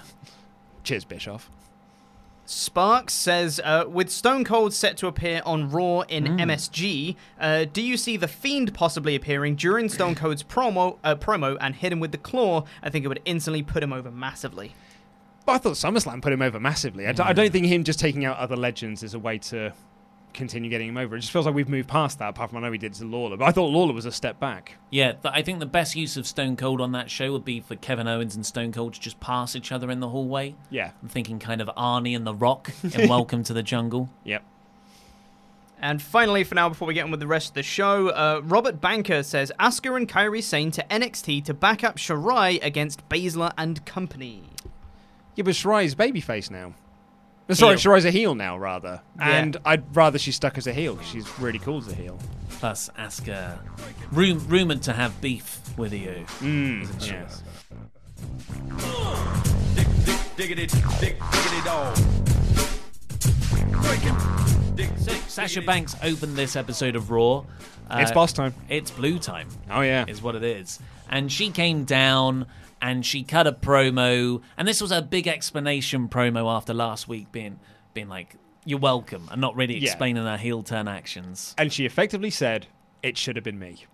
Cheers, 0.83 1.05
Bischoff. 1.05 1.49
Sparks 2.45 3.13
says, 3.13 3.59
uh, 3.63 3.85
with 3.89 4.09
Stone 4.09 4.45
Cold 4.45 4.73
set 4.73 4.95
to 4.97 5.07
appear 5.07 5.41
on 5.45 5.69
Raw 5.69 6.01
in 6.01 6.23
MSG, 6.25 7.15
uh, 7.39 7.65
do 7.71 7.81
you 7.81 7.97
see 7.97 8.15
the 8.15 8.27
Fiend 8.27 8.73
possibly 8.73 9.15
appearing 9.15 9.55
during 9.55 9.89
Stone 9.89 10.15
Cold's 10.15 10.43
promo, 10.43 10.97
uh, 11.03 11.15
promo 11.15 11.57
and 11.59 11.75
hit 11.75 11.91
him 11.91 11.99
with 11.99 12.13
the 12.13 12.17
claw? 12.17 12.63
I 12.81 12.89
think 12.89 13.03
it 13.03 13.09
would 13.09 13.21
instantly 13.25 13.63
put 13.63 13.83
him 13.83 13.91
over 13.91 14.11
massively. 14.11 14.75
But 15.45 15.53
I 15.53 15.57
thought 15.59 15.73
SummerSlam 15.73 16.21
put 16.21 16.31
him 16.33 16.41
over 16.41 16.59
massively. 16.59 17.07
I, 17.07 17.11
d- 17.13 17.23
I 17.23 17.33
don't 17.33 17.51
think 17.51 17.65
him 17.65 17.83
just 17.83 17.99
taking 17.99 18.23
out 18.25 18.37
other 18.37 18.55
legends 18.55 19.03
is 19.03 19.13
a 19.13 19.19
way 19.19 19.37
to 19.39 19.73
continue 20.37 20.69
getting 20.69 20.87
him 20.87 20.97
over. 20.97 21.15
It 21.15 21.19
just 21.19 21.33
feels 21.33 21.45
like 21.45 21.53
we've 21.53 21.67
moved 21.67 21.89
past 21.89 22.19
that, 22.19 22.29
apart 22.29 22.49
from 22.49 22.59
I 22.59 22.61
know 22.61 22.71
we 22.71 22.77
did 22.77 22.93
to 22.93 23.05
Lawler. 23.05 23.35
But 23.35 23.45
I 23.45 23.51
thought 23.51 23.67
Lawler 23.67 23.93
was 23.93 24.05
a 24.05 24.11
step 24.11 24.39
back. 24.39 24.77
Yeah, 24.89 25.11
th- 25.11 25.33
I 25.33 25.41
think 25.41 25.59
the 25.59 25.65
best 25.65 25.95
use 25.95 26.15
of 26.15 26.25
Stone 26.25 26.55
Cold 26.55 26.79
on 26.79 26.93
that 26.93 27.11
show 27.11 27.31
would 27.33 27.43
be 27.43 27.59
for 27.59 27.75
Kevin 27.75 28.07
Owens 28.07 28.35
and 28.35 28.45
Stone 28.45 28.71
Cold 28.71 28.93
to 28.93 28.99
just 28.99 29.19
pass 29.19 29.55
each 29.55 29.71
other 29.71 29.91
in 29.91 29.99
the 29.99 30.09
hallway. 30.09 30.55
Yeah. 30.69 30.91
I'm 31.01 31.09
thinking 31.09 31.39
kind 31.39 31.59
of 31.59 31.67
Arnie 31.75 32.15
and 32.15 32.25
The 32.25 32.33
Rock 32.33 32.71
in 32.83 33.09
Welcome 33.09 33.43
to 33.43 33.53
the 33.53 33.63
Jungle. 33.63 34.09
Yep. 34.23 34.43
And 35.79 36.01
finally, 36.01 36.43
for 36.43 36.55
now, 36.55 36.69
before 36.69 36.87
we 36.87 36.93
get 36.93 37.03
on 37.03 37.11
with 37.11 37.19
the 37.19 37.27
rest 37.27 37.49
of 37.49 37.53
the 37.53 37.63
show, 37.63 38.07
uh, 38.09 38.41
Robert 38.43 38.81
Banker 38.81 39.21
says 39.21 39.51
Asuka 39.59 39.95
and 39.95 40.07
Kairi 40.09 40.41
Sane 40.41 40.71
to 40.71 40.83
NXT 40.89 41.43
to 41.45 41.53
back 41.53 41.83
up 41.83 41.97
Shirai 41.97 42.63
against 42.63 43.07
Baszler 43.09 43.51
and 43.57 43.85
company. 43.85 44.43
Yeah, 45.35 45.43
but 45.43 45.53
Shirai's 45.53 45.93
babyface 45.93 46.49
now. 46.49 46.73
Uh, 47.49 47.53
Sorry, 47.53 47.77
Heel. 47.77 47.91
Shirai's 47.93 48.05
a 48.05 48.11
heel 48.11 48.35
now, 48.35 48.57
rather. 48.57 49.01
Yeah. 49.17 49.37
And 49.37 49.57
I'd 49.65 49.95
rather 49.95 50.19
she's 50.19 50.35
stuck 50.35 50.57
as 50.57 50.67
a 50.67 50.73
heel 50.73 50.95
because 50.95 51.09
she's 51.09 51.39
really 51.39 51.59
cool 51.59 51.77
as 51.77 51.87
a 51.87 51.95
heel. 51.95 52.19
Plus, 52.59 52.89
Asuka, 52.97 53.57
rum- 54.11 54.45
rumored 54.47 54.81
to 54.83 54.93
have 54.93 55.19
beef 55.21 55.59
with 55.77 55.93
you. 55.93 56.25
Mm, 56.39 57.07
yes. 57.07 57.43
Diggity, 60.35 60.67
dick, 60.67 61.15
diggity 61.31 61.61
dog. 61.65 61.95
Breaking. 63.81 64.17
Sasha 65.27 65.61
Banks 65.61 65.95
opened 66.03 66.35
this 66.35 66.55
episode 66.55 66.95
of 66.95 67.09
Raw. 67.11 67.39
Uh, 67.89 67.99
It's 67.99 68.11
boss 68.11 68.33
time. 68.33 68.53
It's 68.69 68.91
blue 68.91 69.17
time. 69.19 69.47
Oh, 69.69 69.81
yeah. 69.81 70.05
is 70.07 70.21
what 70.21 70.35
it 70.35 70.43
is. 70.43 70.79
And 71.09 71.31
she 71.31 71.49
came 71.51 71.83
down 71.85 72.45
and 72.81 73.05
she 73.05 73.23
cut 73.23 73.47
a 73.47 73.51
promo, 73.51 74.41
and 74.57 74.67
this 74.67 74.81
was 74.81 74.91
a 74.91 75.01
big 75.01 75.27
explanation 75.27 76.07
promo 76.09 76.49
after 76.55 76.73
last 76.73 77.07
week 77.07 77.31
being 77.31 77.59
being 77.93 78.09
like, 78.09 78.35
"You're 78.65 78.79
welcome," 78.79 79.27
and 79.31 79.41
not 79.41 79.55
really 79.55 79.77
Yeah. 79.77 79.89
explaining 79.89 80.23
her 80.23 80.37
heel 80.37 80.63
turn 80.63 80.87
actions. 80.87 81.55
And 81.57 81.71
she 81.73 81.85
effectively 81.85 82.29
said, 82.29 82.67
"It 83.01 83.17
should 83.17 83.35
have 83.35 83.43
been 83.45 83.59
me." 83.59 83.85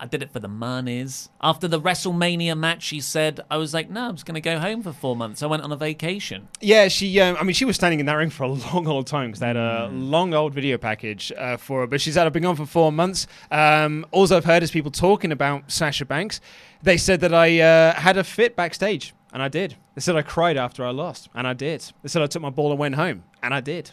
I 0.00 0.06
did 0.06 0.22
it 0.22 0.30
for 0.30 0.38
the 0.38 0.48
monies. 0.48 1.28
After 1.40 1.66
the 1.66 1.80
WrestleMania 1.80 2.56
match, 2.56 2.82
she 2.84 3.00
said, 3.00 3.40
"I 3.50 3.56
was 3.56 3.74
like, 3.74 3.90
no, 3.90 4.08
I'm 4.08 4.14
just 4.14 4.26
going 4.26 4.36
to 4.36 4.40
go 4.40 4.58
home 4.60 4.82
for 4.82 4.92
four 4.92 5.16
months. 5.16 5.42
I 5.42 5.46
went 5.46 5.62
on 5.64 5.72
a 5.72 5.76
vacation." 5.76 6.48
Yeah, 6.60 6.86
she. 6.88 7.18
Um, 7.20 7.36
I 7.38 7.42
mean, 7.42 7.54
she 7.54 7.64
was 7.64 7.74
standing 7.76 7.98
in 8.00 8.06
that 8.06 8.14
ring 8.14 8.30
for 8.30 8.44
a 8.44 8.48
long 8.74 8.86
old 8.86 9.06
time 9.08 9.30
because 9.30 9.40
they 9.40 9.48
had 9.48 9.56
a 9.56 9.88
Hmm. 9.88 10.10
long 10.10 10.34
old 10.34 10.54
video 10.54 10.78
package 10.78 11.32
uh, 11.36 11.56
for 11.56 11.80
her. 11.80 11.86
But 11.86 12.00
she 12.00 12.12
said, 12.12 12.26
"I've 12.26 12.32
been 12.32 12.44
gone 12.44 12.56
for 12.56 12.66
four 12.66 12.92
months." 12.92 13.26
Um, 13.50 14.06
all 14.12 14.32
I've 14.32 14.44
heard 14.44 14.62
is 14.62 14.70
people 14.70 14.90
talking 14.90 15.32
about 15.32 15.70
Sasha 15.70 16.04
Banks. 16.04 16.40
They 16.82 16.96
said 16.96 17.20
that 17.20 17.34
I 17.34 17.58
uh, 17.60 17.94
had 17.94 18.16
a 18.16 18.22
fit 18.24 18.54
backstage, 18.54 19.14
and 19.32 19.42
I 19.42 19.48
did. 19.48 19.74
They 19.96 20.00
said 20.00 20.14
I 20.14 20.22
cried 20.22 20.56
after 20.56 20.84
I 20.84 20.90
lost, 20.90 21.28
and 21.34 21.44
I 21.46 21.54
did. 21.54 21.82
They 22.02 22.08
said 22.08 22.22
I 22.22 22.26
took 22.28 22.42
my 22.42 22.50
ball 22.50 22.70
and 22.70 22.78
went 22.78 22.94
home, 22.94 23.24
and 23.42 23.52
I 23.52 23.60
did. 23.60 23.90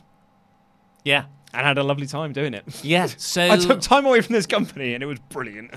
Yeah, 1.03 1.26
and 1.53 1.62
I 1.66 1.68
had 1.68 1.78
a 1.80 1.84
lovely 1.84 2.06
time 2.08 2.32
doing 2.34 2.53
it. 2.53 2.84
Yeah, 2.84 3.06
so 3.18 3.41
I 3.49 3.58
took 3.58 3.82
time 3.82 4.06
away 4.06 4.22
from 4.22 4.34
this 4.34 4.45
company, 4.45 4.93
and 4.93 5.01
it 5.01 5.08
was 5.08 5.18
brilliant. 5.30 5.72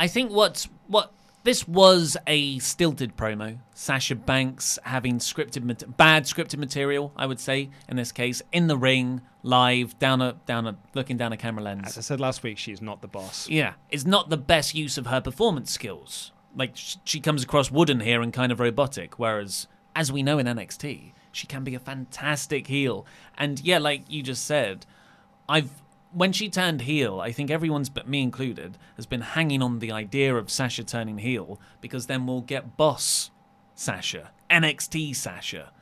I 0.00 0.06
think 0.06 0.30
what's 0.30 0.68
what 0.86 1.12
this 1.44 1.66
was 1.66 2.16
a 2.26 2.58
stilted 2.58 3.16
promo. 3.16 3.58
Sasha 3.74 4.14
Banks 4.14 4.78
having 4.82 5.18
scripted 5.18 5.96
bad 5.96 6.24
scripted 6.24 6.58
material, 6.58 7.12
I 7.16 7.26
would 7.26 7.40
say 7.40 7.70
in 7.88 7.96
this 7.96 8.12
case, 8.12 8.42
in 8.52 8.66
the 8.66 8.76
ring, 8.76 9.22
live, 9.42 9.98
down 9.98 10.20
a 10.20 10.34
down 10.46 10.66
a 10.66 10.76
looking 10.94 11.16
down 11.16 11.32
a 11.32 11.36
camera 11.36 11.62
lens. 11.62 11.86
As 11.86 11.98
I 11.98 12.00
said 12.02 12.20
last 12.20 12.42
week, 12.42 12.58
she's 12.58 12.82
not 12.82 13.00
the 13.00 13.08
boss. 13.08 13.48
Yeah, 13.48 13.74
it's 13.90 14.04
not 14.04 14.30
the 14.30 14.36
best 14.36 14.74
use 14.74 14.98
of 14.98 15.06
her 15.06 15.20
performance 15.20 15.70
skills. 15.70 16.32
Like 16.56 16.72
she 16.74 17.20
comes 17.20 17.42
across 17.42 17.70
wooden 17.70 18.00
here 18.00 18.20
and 18.20 18.32
kind 18.32 18.52
of 18.52 18.60
robotic, 18.60 19.18
whereas 19.18 19.68
as 19.94 20.12
we 20.12 20.22
know 20.22 20.38
in 20.38 20.46
NXT, 20.46 21.12
she 21.32 21.46
can 21.46 21.64
be 21.64 21.74
a 21.74 21.80
fantastic 21.80 22.66
heel. 22.66 23.06
And 23.36 23.60
yeah, 23.60 23.78
like 23.78 24.02
you 24.08 24.22
just 24.22 24.44
said, 24.44 24.86
I've 25.48 25.70
when 26.12 26.32
she 26.32 26.48
turned 26.48 26.82
heel, 26.82 27.20
I 27.20 27.32
think 27.32 27.50
everyone's 27.50 27.88
but 27.88 28.08
me 28.08 28.22
included 28.22 28.78
has 28.96 29.06
been 29.06 29.20
hanging 29.20 29.62
on 29.62 29.78
the 29.78 29.92
idea 29.92 30.34
of 30.34 30.50
Sasha 30.50 30.84
turning 30.84 31.18
heel 31.18 31.60
because 31.80 32.06
then 32.06 32.26
we'll 32.26 32.40
get 32.40 32.76
boss 32.76 33.30
Sasha, 33.74 34.30
NXT 34.50 35.14
Sasha. 35.14 35.72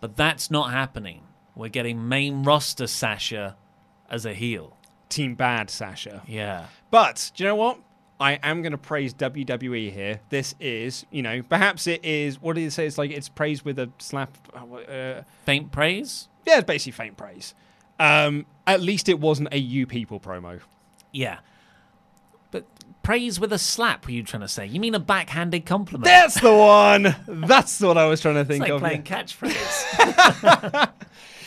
But 0.00 0.16
that's 0.16 0.50
not 0.50 0.70
happening. 0.70 1.22
We're 1.54 1.68
getting 1.68 2.08
main 2.08 2.42
roster 2.42 2.86
Sasha 2.86 3.56
as 4.10 4.24
a 4.24 4.32
heel. 4.32 4.76
Team 5.08 5.34
bad 5.34 5.70
Sasha. 5.70 6.22
Yeah. 6.26 6.66
But 6.90 7.32
do 7.34 7.44
you 7.44 7.50
know 7.50 7.56
what? 7.56 7.78
I 8.18 8.32
am 8.42 8.60
going 8.62 8.72
to 8.72 8.78
praise 8.78 9.14
WWE 9.14 9.92
here. 9.92 10.20
This 10.28 10.54
is, 10.60 11.06
you 11.10 11.22
know, 11.22 11.42
perhaps 11.42 11.86
it 11.86 12.04
is. 12.04 12.40
What 12.40 12.54
do 12.54 12.60
you 12.60 12.70
say? 12.70 12.86
It's 12.86 12.98
like 12.98 13.10
it's 13.10 13.30
praise 13.30 13.64
with 13.64 13.78
a 13.78 13.90
slap. 13.98 14.36
Uh, 14.54 15.22
faint 15.44 15.72
praise. 15.72 16.28
Yeah, 16.46 16.58
it's 16.58 16.66
basically 16.66 16.92
faint 16.92 17.16
praise. 17.16 17.54
Um, 17.98 18.46
at 18.70 18.80
least 18.80 19.08
it 19.08 19.18
wasn't 19.20 19.48
a 19.52 19.58
"you 19.58 19.86
people" 19.86 20.20
promo. 20.20 20.60
Yeah. 21.12 21.38
But 22.50 22.64
praise 23.02 23.38
with 23.40 23.52
a 23.52 23.58
slap, 23.58 24.06
were 24.06 24.12
you 24.12 24.22
trying 24.22 24.40
to 24.42 24.48
say? 24.48 24.66
You 24.66 24.80
mean 24.80 24.94
a 24.94 24.98
backhanded 25.00 25.66
compliment? 25.66 26.04
That's 26.04 26.40
the 26.40 26.54
one. 26.54 27.14
That's 27.28 27.80
what 27.80 27.96
I 27.98 28.06
was 28.06 28.20
trying 28.20 28.34
to 28.36 28.44
think 28.44 28.62
like 28.62 28.70
of. 28.72 28.80
playing 28.80 29.02
catchphrase. 29.04 30.90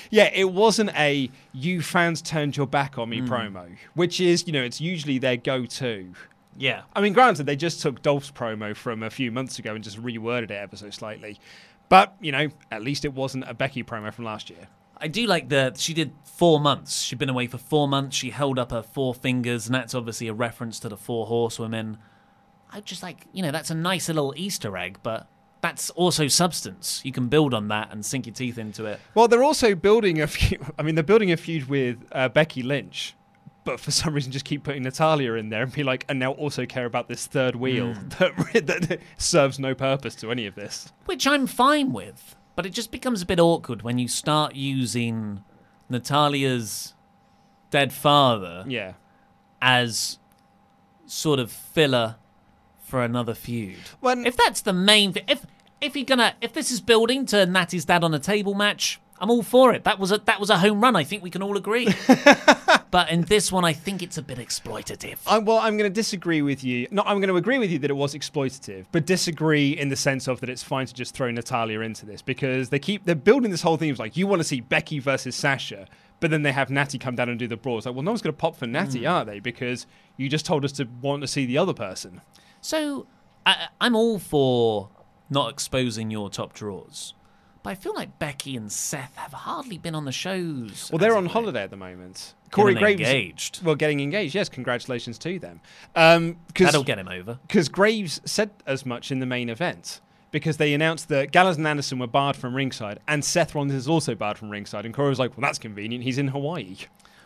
Yeah, 0.10 0.30
it 0.32 0.52
wasn't 0.52 0.92
a 0.96 1.32
"you 1.54 1.82
fans 1.82 2.22
turned 2.22 2.56
your 2.56 2.68
back 2.68 3.00
on 3.00 3.10
me" 3.10 3.20
Hmm. 3.20 3.34
promo, 3.34 3.76
which 3.96 4.22
is, 4.22 4.46
you 4.46 4.54
know, 4.54 4.62
it's 4.62 4.80
usually 4.80 5.18
their 5.18 5.38
go-to. 5.38 6.14
yeah. 6.56 6.84
I 6.96 7.02
mean, 7.02 7.14
granted, 7.14 7.48
they 7.48 7.56
just 7.56 7.82
took 7.82 8.04
Dolph's 8.04 8.30
promo 8.30 8.76
from 8.76 9.02
a 9.02 9.10
few 9.10 9.32
months 9.32 9.58
ago 9.58 9.74
and 9.74 9.84
just 9.84 10.00
reworded 10.00 10.44
it 10.46 10.52
ever 10.52 10.76
so 10.76 10.92
slightly. 10.92 11.40
But, 11.90 12.16
you 12.22 12.32
know, 12.32 12.50
at 12.72 12.84
least 12.84 13.06
it 13.06 13.14
wasn't 13.14 13.46
a 13.50 13.56
Becky 13.56 13.84
promo 13.84 14.14
from 14.14 14.26
last 14.26 14.52
year. 14.52 14.68
I 15.04 15.08
do 15.08 15.28
like 15.28 15.50
that 15.50 15.78
she 15.78 15.94
did 15.94 16.14
four 16.24 16.62
months. 16.62 17.02
She'd 17.02 17.20
been 17.20 17.28
away 17.28 17.48
for 17.48 17.58
four 17.58 17.90
months. 17.90 18.16
She 18.16 18.30
held 18.30 18.58
up 18.58 18.72
her 18.72 18.82
four 18.82 19.14
fingers, 19.14 19.66
and 19.66 19.76
that's 19.76 19.94
obviously 19.94 20.30
a 20.30 20.34
reference 20.34 20.80
to 20.80 20.88
the 20.88 20.96
four 20.96 21.26
horsewomen. 21.26 21.98
I 22.72 22.80
just 22.80 23.04
like, 23.04 23.28
you 23.34 23.44
know, 23.44 23.52
that's 23.52 23.70
a 23.70 23.76
nice 23.76 24.08
little 24.08 24.34
Easter 24.38 24.78
egg, 24.78 25.00
but 25.04 25.28
that's 25.60 25.90
also 25.90 26.30
substance. 26.30 27.02
You 27.04 27.12
can 27.12 27.28
build 27.28 27.54
on 27.54 27.68
that 27.68 27.92
and 27.92 28.06
sink 28.06 28.28
your 28.28 28.34
teeth 28.34 28.58
into 28.58 28.86
it. 28.86 29.02
Well, 29.14 29.28
they're 29.28 29.44
also 29.44 29.76
building 29.76 30.22
a 30.22 30.28
feud. 30.28 30.62
I 30.80 30.84
mean, 30.84 30.96
they're 30.96 31.04
building 31.04 31.34
a 31.34 31.38
feud 31.38 31.68
with 31.68 31.98
uh, 32.14 32.30
Becky 32.30 32.64
Lynch, 32.64 33.14
but 33.66 33.82
for 33.82 33.92
some 33.92 34.14
reason, 34.14 34.32
just 34.32 34.46
keep 34.46 34.64
putting 34.64 34.84
Natalya 34.84 35.34
in 35.34 35.50
there 35.50 35.64
and 35.64 35.74
be 35.74 35.84
like, 35.84 36.06
and 36.08 36.18
now 36.18 36.32
also 36.32 36.66
care 36.66 36.86
about 36.86 37.10
this 37.10 37.28
third 37.28 37.58
wheel 37.58 37.94
that, 38.20 38.64
that 38.68 39.02
serves 39.18 39.60
no 39.60 39.76
purpose 39.76 40.16
to 40.16 40.32
any 40.32 40.46
of 40.46 40.56
this. 40.56 40.94
Which 41.08 41.28
I'm 41.28 41.46
fine 41.46 41.92
with, 41.92 42.38
but 42.56 42.66
it 42.66 42.72
just 42.72 42.92
becomes 42.92 43.22
a 43.22 43.26
bit 43.26 43.40
awkward 43.40 43.82
when 43.82 43.98
you 44.00 44.08
start 44.08 44.56
using 44.56 45.44
Natalya's 45.90 46.94
dead 47.70 47.92
father 47.94 48.64
Yeah. 48.68 48.94
as 49.62 50.20
sort 51.06 51.40
of 51.40 51.52
filler 51.52 52.16
for 52.84 53.04
another 53.04 53.34
feud. 53.34 53.78
When- 54.00 54.26
if 54.26 54.36
that's 54.38 54.62
the 54.62 54.74
main, 54.74 55.14
fi- 55.14 55.24
if 55.28 55.46
if 55.82 55.98
you're 55.98 56.06
gonna, 56.06 56.34
if 56.40 56.54
this 56.54 56.72
is 56.72 56.80
building 56.80 57.26
to 57.26 57.46
Natty's 57.46 57.84
dad 57.84 58.06
on 58.06 58.14
a 58.14 58.20
table 58.20 58.54
match, 58.54 59.02
I'm 59.24 59.32
all 59.32 59.42
for 59.42 59.74
it. 59.74 59.86
That 59.86 60.00
was 60.00 60.12
a 60.12 60.18
that 60.26 60.40
was 60.42 60.50
a 60.50 60.58
home 60.58 60.82
run. 60.82 60.98
I 60.98 61.06
think 61.06 61.24
we 61.24 61.30
can 61.30 61.42
all 61.42 61.56
agree. 61.56 61.88
but 62.92 63.10
in 63.10 63.22
this 63.22 63.54
one, 63.54 63.64
I 63.64 63.72
think 63.72 64.04
it's 64.04 64.18
a 64.18 64.22
bit 64.22 64.38
exploitative. 64.38 65.18
I, 65.26 65.38
well, 65.38 65.60
I'm 65.60 65.78
going 65.78 65.90
to 65.90 65.94
disagree 65.96 66.42
with 66.42 66.62
you. 66.62 66.88
No, 66.92 67.04
I'm 67.06 67.20
going 67.22 67.30
to 67.30 67.38
agree 67.38 67.58
with 67.58 67.72
you 67.72 67.80
that 67.80 67.90
it 67.90 67.94
was 67.96 68.14
exploitative, 68.14 68.86
but 68.92 69.06
disagree 69.06 69.70
in 69.72 69.88
the 69.88 69.96
sense 69.96 70.28
of 70.28 70.42
that 70.42 70.50
it's 70.50 70.62
fine 70.62 70.86
to 70.88 70.94
just 70.94 71.16
throw 71.16 71.32
Natalya 71.32 71.80
into 71.80 72.06
this 72.06 72.22
because 72.22 72.68
they 72.68 72.80
keep 72.80 73.06
they're 73.06 73.16
building 73.16 73.50
this 73.50 73.62
whole 73.62 73.78
thing 73.78 73.92
of 73.92 73.98
like 73.98 74.18
you 74.18 74.28
want 74.28 74.42
to 74.42 74.44
see 74.44 74.60
Becky 74.60 75.00
versus 75.00 75.38
Sasha, 75.38 75.88
but 76.20 76.30
then 76.30 76.42
they 76.44 76.52
have 76.52 76.70
Natty 76.70 76.98
come 76.98 77.16
down 77.16 77.30
and 77.30 77.40
do 77.40 77.48
the 77.48 77.56
brawl. 77.56 77.78
It's 77.78 77.86
like, 77.86 77.96
well, 77.96 78.04
no 78.04 78.12
one's 78.12 78.22
going 78.22 78.34
to 78.34 78.38
pop 78.38 78.58
for 78.58 78.68
Natty, 78.68 79.02
Mm. 79.04 79.10
are 79.12 79.24
they? 79.26 79.40
Because 79.40 79.88
you 80.18 80.28
just 80.28 80.46
told 80.46 80.66
us 80.66 80.74
to 80.74 80.88
want 81.02 81.22
to 81.22 81.28
see 81.28 81.46
the 81.46 81.58
other 81.58 81.74
person. 81.74 82.20
So 82.60 83.08
I, 83.46 83.68
I'm 83.80 83.96
all 83.96 84.20
for 84.20 84.90
not 85.30 85.50
exposing 85.50 86.12
your 86.12 86.30
top 86.30 86.54
drawers. 86.54 87.14
But 87.64 87.70
I 87.72 87.76
feel 87.76 87.96
like 87.96 88.20
Becky 88.20 88.58
and 88.58 88.70
Seth 88.70 89.16
have 89.16 89.32
hardly 89.32 89.78
been 89.78 89.96
on 89.96 90.04
the 90.04 90.12
shows. 90.12 90.90
Well, 90.92 91.00
they're 91.00 91.16
on 91.16 91.28
holiday 91.28 91.64
at 91.64 91.70
the 91.70 91.78
moment. 91.78 92.34
Corey 92.52 92.76
Graves 92.76 93.00
engaged. 93.02 93.64
Well, 93.64 93.76
getting 93.76 94.02
engaged. 94.02 94.36
Yes, 94.36 94.50
congratulations 94.50 95.18
to 95.20 95.40
them. 95.40 95.62
Um, 95.96 96.36
cause, 96.54 96.66
That'll 96.66 96.84
get 96.84 97.00
him 97.00 97.08
over. 97.08 97.40
Because 97.48 97.70
Graves 97.70 98.20
said 98.26 98.52
as 98.68 98.86
much 98.86 99.12
in 99.12 99.20
the 99.20 99.26
main 99.26 99.50
event. 99.50 100.02
Because 100.32 100.58
they 100.58 100.74
announced 100.74 101.08
that 101.10 101.32
Gallows 101.32 101.58
and 101.58 101.66
Anderson 101.66 102.00
were 102.00 102.08
barred 102.08 102.36
from 102.36 102.56
ringside, 102.56 103.00
and 103.08 103.24
Seth 103.24 103.56
Rollins 103.56 103.74
is 103.74 103.88
also 103.88 104.14
barred 104.14 104.38
from 104.38 104.50
ringside. 104.50 104.84
And 104.84 104.94
Corey 104.94 105.10
was 105.10 105.20
like, 105.20 105.38
"Well, 105.38 105.44
that's 105.48 105.60
convenient. 105.60 106.04
He's 106.04 106.18
in 106.18 106.30
Hawaii." 106.30 106.76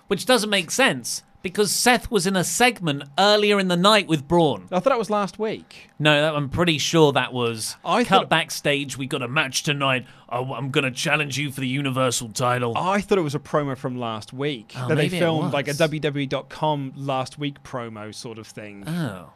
Which 0.08 0.26
doesn't 0.26 0.50
make 0.50 0.72
sense 0.72 1.24
because 1.42 1.72
Seth 1.72 2.12
was 2.12 2.28
in 2.28 2.36
a 2.36 2.44
segment 2.44 3.04
earlier 3.18 3.60
in 3.60 3.68
the 3.68 3.78
night 3.78 4.08
with 4.08 4.28
Braun. 4.28 4.64
I 4.72 4.80
thought 4.80 4.90
that 4.90 4.98
was 5.00 5.10
last 5.10 5.40
week. 5.40 5.90
No, 6.00 6.22
that, 6.22 6.36
I'm 6.36 6.50
pretty 6.50 6.78
sure 6.78 7.12
that 7.14 7.32
was 7.32 7.78
I 7.86 8.04
cut 8.04 8.22
thought- 8.22 8.30
backstage. 8.30 8.98
We 8.98 9.08
got 9.08 9.22
a 9.22 9.28
match 9.28 9.64
tonight. 9.64 10.06
Oh, 10.30 10.54
I'm 10.54 10.72
going 10.72 10.84
to 10.84 10.92
challenge 10.92 11.38
you 11.38 11.52
for 11.52 11.62
the 11.62 11.68
Universal 11.68 12.30
title. 12.30 12.74
I 12.78 13.00
thought 13.02 13.18
it 13.18 13.22
was 13.22 13.36
a 13.36 13.40
promo 13.40 13.78
from 13.78 13.98
last 13.98 14.34
week 14.34 14.74
Oh, 14.76 14.90
that 14.90 14.96
they 14.96 15.08
filmed, 15.10 15.54
like 15.54 15.68
a. 15.68 15.72
WWE.com 15.72 16.94
last 16.98 17.38
week 17.40 17.64
promo 17.64 18.14
sort 18.14 18.38
of 18.38 18.48
thing. 18.48 18.84
Oh. 18.88 19.32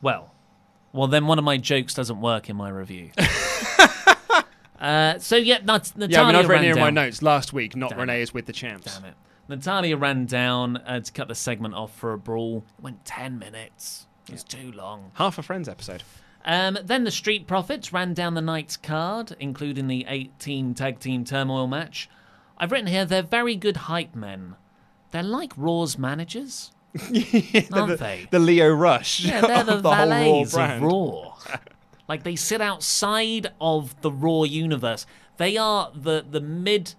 Well, 0.00 0.32
well, 0.92 1.08
then 1.08 1.26
one 1.26 1.38
of 1.38 1.44
my 1.44 1.56
jokes 1.56 1.92
doesn't 1.94 2.20
work 2.20 2.48
in 2.48 2.56
my 2.56 2.68
review. 2.68 3.10
uh, 4.80 5.18
so 5.18 5.36
yeah, 5.36 5.58
that's 5.64 5.96
Natalya 5.96 6.10
yeah, 6.10 6.22
I 6.22 6.26
mean, 6.26 6.36
I've 6.36 6.48
written 6.48 6.64
here 6.64 6.74
in 6.74 6.80
my 6.80 6.90
notes 6.90 7.20
last 7.22 7.52
week. 7.52 7.74
Not 7.74 7.90
Damn 7.90 8.00
Renee 8.00 8.22
is 8.22 8.32
with 8.32 8.46
the 8.46 8.52
champs. 8.52 8.94
Damn 8.96 9.06
it. 9.06 9.14
Natalya 9.48 9.96
ran 9.96 10.26
down 10.26 10.76
uh, 10.78 11.00
to 11.00 11.12
cut 11.12 11.28
the 11.28 11.34
segment 11.34 11.74
off 11.74 11.94
for 11.96 12.12
a 12.12 12.18
brawl. 12.18 12.64
It 12.78 12.82
went 12.82 13.04
10 13.04 13.38
minutes. 13.38 14.06
It 14.28 14.32
was 14.32 14.44
too 14.44 14.72
long. 14.72 15.10
Half 15.14 15.38
a 15.38 15.42
Friends 15.42 15.68
episode. 15.68 16.02
Um, 16.44 16.78
then 16.84 17.04
the 17.04 17.10
Street 17.10 17.46
Profits 17.46 17.92
ran 17.92 18.14
down 18.14 18.34
the 18.34 18.40
night's 18.40 18.76
card, 18.76 19.34
including 19.40 19.86
the 19.86 20.04
eight 20.08 20.38
team 20.38 20.74
tag 20.74 21.00
team 21.00 21.24
turmoil 21.24 21.66
match. 21.66 22.08
I've 22.58 22.72
written 22.72 22.86
here 22.86 23.04
they're 23.04 23.22
very 23.22 23.56
good 23.56 23.76
hype 23.76 24.14
men. 24.14 24.56
They're 25.10 25.22
like 25.22 25.52
Raw's 25.56 25.96
managers, 25.98 26.72
aren't 27.00 27.88
the, 27.88 27.96
they? 27.98 28.28
the 28.30 28.38
Lio 28.38 28.68
Rush 28.70 29.20
Yeah, 29.20 29.40
they're 29.46 29.64
the, 29.64 29.76
the 29.80 29.94
whole 29.94 30.08
Raw 30.08 30.44
valets 30.44 30.54
of 30.54 30.82
Raw. 30.82 31.34
like 32.08 32.22
they 32.22 32.36
sit 32.36 32.60
outside 32.60 33.52
of 33.60 33.98
the 34.02 34.12
Raw 34.12 34.44
universe. 34.44 35.06
They 35.38 35.56
are 35.56 35.90
the 35.94 36.24
the 36.28 36.40
mid. 36.40 36.94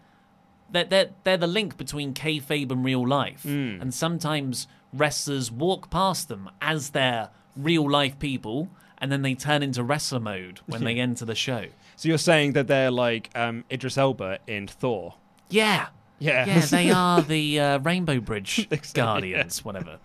They're, 0.71 0.83
they're, 0.85 1.09
they're 1.23 1.37
the 1.37 1.47
link 1.47 1.77
between 1.77 2.13
kayfabe 2.13 2.71
and 2.71 2.83
real 2.83 3.07
life. 3.07 3.43
Hmm. 3.43 3.81
And 3.81 3.93
sometimes 3.93 4.67
wrestlers 4.93 5.51
walk 5.51 5.89
past 5.89 6.27
them 6.27 6.49
as 6.61 6.91
they're 6.91 7.29
real 7.55 7.89
life 7.89 8.17
people, 8.19 8.69
and 8.97 9.11
then 9.11 9.21
they 9.21 9.35
turn 9.35 9.63
into 9.63 9.83
wrestler 9.83 10.19
mode 10.19 10.59
when 10.65 10.83
they 10.83 10.95
enter 10.99 11.25
the 11.25 11.35
show. 11.35 11.65
So 11.95 12.07
you're 12.09 12.17
saying 12.17 12.53
that 12.53 12.67
they're 12.67 12.91
like 12.91 13.29
um, 13.35 13.65
Idris 13.71 13.97
Elba 13.97 14.39
in 14.47 14.67
Thor? 14.67 15.15
Yeah, 15.49 15.87
Yeah. 16.19 16.45
Yeah, 16.45 16.59
they 16.65 16.91
are 16.95 17.21
the 17.21 17.59
uh, 17.59 17.79
Rainbow 17.79 18.19
Bridge 18.19 18.67
Guardians, 18.93 19.63
whatever 19.65 19.99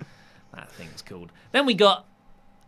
that 0.54 0.70
thing's 0.72 1.02
called. 1.02 1.30
Then 1.52 1.66
we 1.66 1.74
got 1.74 2.06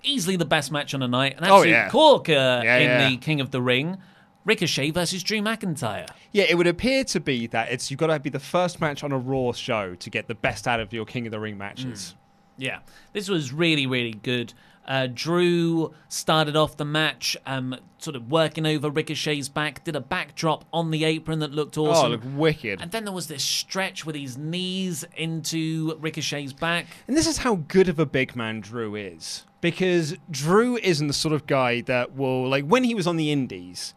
easily 0.02 0.36
the 0.36 0.44
best 0.44 0.70
match 0.72 0.92
on 0.94 1.00
the 1.00 1.08
night, 1.08 1.36
an 1.38 1.44
Oh, 1.44 1.56
absolute 1.56 1.70
yeah. 1.70 1.88
corker 1.88 2.32
Yeah, 2.32 2.76
in 2.78 2.82
yeah. 2.84 3.08
the 3.10 3.16
King 3.16 3.40
of 3.40 3.50
the 3.50 3.60
Ring. 3.62 3.98
Ricochet 4.46 4.92
versus 4.92 5.22
Drew 5.22 5.42
McIntyre. 5.42 6.08
Yeah, 6.32 6.44
it 6.48 6.56
would 6.56 6.68
appear 6.68 7.04
to 7.04 7.20
be 7.20 7.46
that 7.48 7.70
it's 7.70 7.90
you've 7.90 7.98
got 7.98 8.06
to 8.06 8.18
be 8.18 8.30
the 8.30 8.38
first 8.38 8.80
match 8.80 9.04
on 9.04 9.12
a 9.12 9.18
Raw 9.18 9.52
show 9.52 9.94
to 9.96 10.10
get 10.10 10.28
the 10.28 10.34
best 10.34 10.66
out 10.66 10.80
of 10.80 10.92
your 10.92 11.04
King 11.04 11.26
of 11.26 11.32
the 11.32 11.40
Ring 11.40 11.58
matches. 11.58 12.14
Yeah, 12.56 12.78
this 13.12 13.28
was 13.28 13.52
really, 13.52 13.86
really 13.86 14.14
good. 14.14 14.54
Uh, 14.86 15.08
Drew 15.12 15.92
started 16.08 16.54
off 16.54 16.76
the 16.76 16.84
match, 16.84 17.36
um, 17.44 17.76
sort 17.98 18.14
of 18.14 18.30
working 18.30 18.64
over 18.64 18.88
Ricochet's 18.88 19.48
back, 19.48 19.82
did 19.82 19.96
a 19.96 20.00
backdrop 20.00 20.64
on 20.72 20.92
the 20.92 21.04
apron 21.04 21.40
that 21.40 21.50
looked 21.50 21.76
awesome. 21.76 22.06
Oh, 22.06 22.08
looked 22.10 22.24
wicked. 22.24 22.80
And 22.80 22.92
then 22.92 23.04
there 23.04 23.12
was 23.12 23.26
this 23.26 23.42
stretch 23.42 24.06
with 24.06 24.14
his 24.14 24.38
knees 24.38 25.04
into 25.16 25.96
Ricochet's 25.98 26.52
back. 26.52 26.86
And 27.08 27.16
this 27.16 27.26
is 27.26 27.38
how 27.38 27.56
good 27.66 27.88
of 27.88 27.98
a 27.98 28.06
big 28.06 28.36
man 28.36 28.60
Drew 28.60 28.94
is. 28.94 29.44
Because 29.60 30.16
Drew 30.30 30.76
isn't 30.76 31.08
the 31.08 31.12
sort 31.12 31.34
of 31.34 31.48
guy 31.48 31.80
that 31.82 32.14
will 32.14 32.48
like 32.48 32.64
when 32.64 32.84
he 32.84 32.94
was 32.94 33.08
on 33.08 33.16
the 33.16 33.32
indies, 33.32 33.92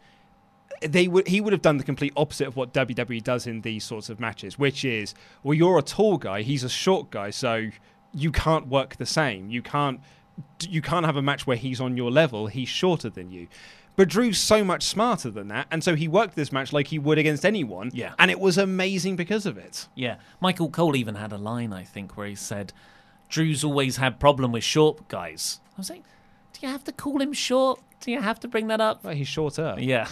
they 0.80 1.08
would 1.08 1.28
he 1.28 1.40
would 1.40 1.52
have 1.52 1.62
done 1.62 1.76
the 1.76 1.84
complete 1.84 2.12
opposite 2.16 2.46
of 2.48 2.56
what 2.56 2.72
WWE 2.72 3.22
does 3.22 3.46
in 3.46 3.60
these 3.60 3.84
sorts 3.84 4.08
of 4.08 4.18
matches, 4.18 4.58
which 4.58 4.84
is, 4.84 5.14
well, 5.42 5.54
you're 5.54 5.78
a 5.78 5.82
tall 5.82 6.16
guy, 6.16 6.42
he's 6.42 6.64
a 6.64 6.68
short 6.68 7.10
guy, 7.10 7.30
so 7.30 7.68
you 8.12 8.32
can't 8.32 8.66
work 8.66 8.96
the 8.96 9.06
same. 9.06 9.50
You 9.50 9.62
can't 9.62 10.00
you 10.62 10.80
can't 10.80 11.04
have 11.04 11.16
a 11.16 11.22
match 11.22 11.46
where 11.46 11.56
he's 11.56 11.80
on 11.80 11.96
your 11.96 12.10
level, 12.10 12.46
he's 12.46 12.68
shorter 12.68 13.10
than 13.10 13.30
you. 13.30 13.46
But 13.96 14.08
Drew's 14.08 14.38
so 14.38 14.64
much 14.64 14.84
smarter 14.84 15.30
than 15.30 15.48
that, 15.48 15.66
and 15.70 15.84
so 15.84 15.94
he 15.94 16.08
worked 16.08 16.34
this 16.34 16.52
match 16.52 16.72
like 16.72 16.86
he 16.86 16.98
would 16.98 17.18
against 17.18 17.44
anyone. 17.44 17.90
Yeah. 17.92 18.14
And 18.18 18.30
it 18.30 18.40
was 18.40 18.56
amazing 18.56 19.16
because 19.16 19.44
of 19.44 19.58
it. 19.58 19.88
Yeah, 19.94 20.16
Michael 20.40 20.70
Cole 20.70 20.96
even 20.96 21.16
had 21.16 21.32
a 21.32 21.36
line, 21.36 21.72
I 21.72 21.84
think, 21.84 22.16
where 22.16 22.26
he 22.26 22.34
said, 22.34 22.72
"Drew's 23.28 23.62
always 23.62 23.98
had 23.98 24.18
problem 24.18 24.52
with 24.52 24.64
short 24.64 25.08
guys." 25.08 25.60
I 25.76 25.80
was 25.80 25.90
like, 25.90 26.04
"Do 26.54 26.60
you 26.66 26.68
have 26.68 26.84
to 26.84 26.92
call 26.92 27.20
him 27.20 27.34
short? 27.34 27.80
Do 28.00 28.10
you 28.10 28.22
have 28.22 28.40
to 28.40 28.48
bring 28.48 28.68
that 28.68 28.80
up?" 28.80 29.04
Well, 29.04 29.14
he's 29.14 29.28
shorter. 29.28 29.74
Yeah. 29.78 30.08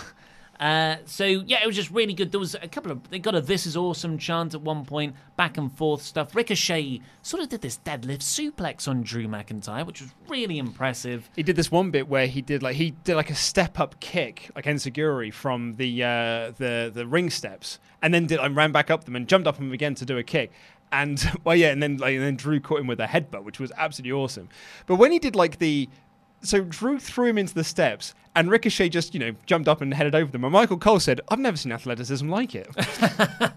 Uh, 0.61 0.97
so 1.05 1.25
yeah, 1.25 1.63
it 1.63 1.67
was 1.67 1.77
just 1.77 1.91
really 1.91 2.15
good. 2.15 2.33
There 2.33 2.41
was 2.41 2.57
a 2.57 2.67
couple 2.67 2.91
of 2.91 3.09
they 3.11 3.19
got 3.21 3.35
a 3.35 3.41
"This 3.41 3.65
is 3.65 3.77
awesome" 3.77 4.19
chant 4.19 4.55
at 4.55 4.61
one 4.61 4.85
point, 4.85 5.15
back 5.37 5.57
and 5.57 5.71
forth 5.73 6.03
stuff. 6.03 6.35
Ricochet 6.35 7.01
sort 7.23 7.43
of 7.43 7.49
did 7.49 7.61
this 7.61 7.79
deadlift 7.85 8.23
suplex 8.23 8.89
on 8.89 9.03
Drew 9.03 9.29
McIntyre, 9.29 9.87
which 9.87 10.01
was 10.01 10.11
really 10.29 10.59
impressive. 10.59 11.31
He 11.37 11.45
did 11.45 11.55
this 11.55 11.71
one 11.71 11.93
bit 11.93 12.09
where 12.09 12.27
he 12.27 12.43
did 12.43 12.63
like 12.63 12.75
he 12.75 12.91
did 13.05 13.15
like 13.15 13.31
a 13.31 13.37
step 13.37 13.79
up 13.79 14.01
kick 14.01 14.51
like 14.57 14.65
enzuigiri 14.65 15.33
from 15.33 15.77
the 15.77 16.03
uh, 16.03 16.53
the 16.57 16.91
the 16.93 17.07
ring 17.07 17.31
steps, 17.31 17.79
and 18.03 18.13
then 18.13 18.27
did 18.27 18.41
and 18.41 18.57
ran 18.57 18.73
back 18.73 18.91
up 18.91 19.05
them 19.05 19.15
and 19.15 19.29
jumped 19.29 19.47
up 19.47 19.57
them 19.59 19.73
again 19.73 19.95
to 19.95 20.05
do 20.05 20.19
a 20.19 20.25
kick. 20.25 20.51
And 20.91 21.23
well, 21.45 21.55
yeah, 21.55 21.69
and 21.69 21.81
then 21.81 21.99
like 21.99 22.15
and 22.15 22.25
then 22.25 22.35
Drew 22.35 22.59
caught 22.59 22.81
him 22.81 22.89
with 22.89 22.99
a 22.99 23.07
headbutt, 23.07 23.45
which 23.45 23.61
was 23.61 23.71
absolutely 23.77 24.13
awesome. 24.13 24.49
But 24.87 24.97
when 24.97 25.13
he 25.13 25.21
did 25.21 25.37
like 25.37 25.59
the 25.59 25.89
so 26.43 26.63
Drew 26.63 26.99
threw 26.99 27.27
him 27.27 27.39
into 27.39 27.55
the 27.55 27.65
steps, 27.65 28.15
and 28.35 28.51
Ricochet 28.51 28.89
just 28.91 29.15
you 29.15 29.21
know 29.21 29.33
jumped 29.47 29.69
up 29.69 29.81
and 29.81 29.93
headed 29.95 30.15
over 30.15 30.31
them. 30.31 30.45
And 30.45 30.53
Michael 30.53 30.79
Cole 30.79 31.01
said, 31.01 31.21
"I've 31.29 31.39
never 31.39 31.57
seen 31.57 31.73
athleticism 31.73 32.29
like 32.29 32.55
it." 32.55 32.69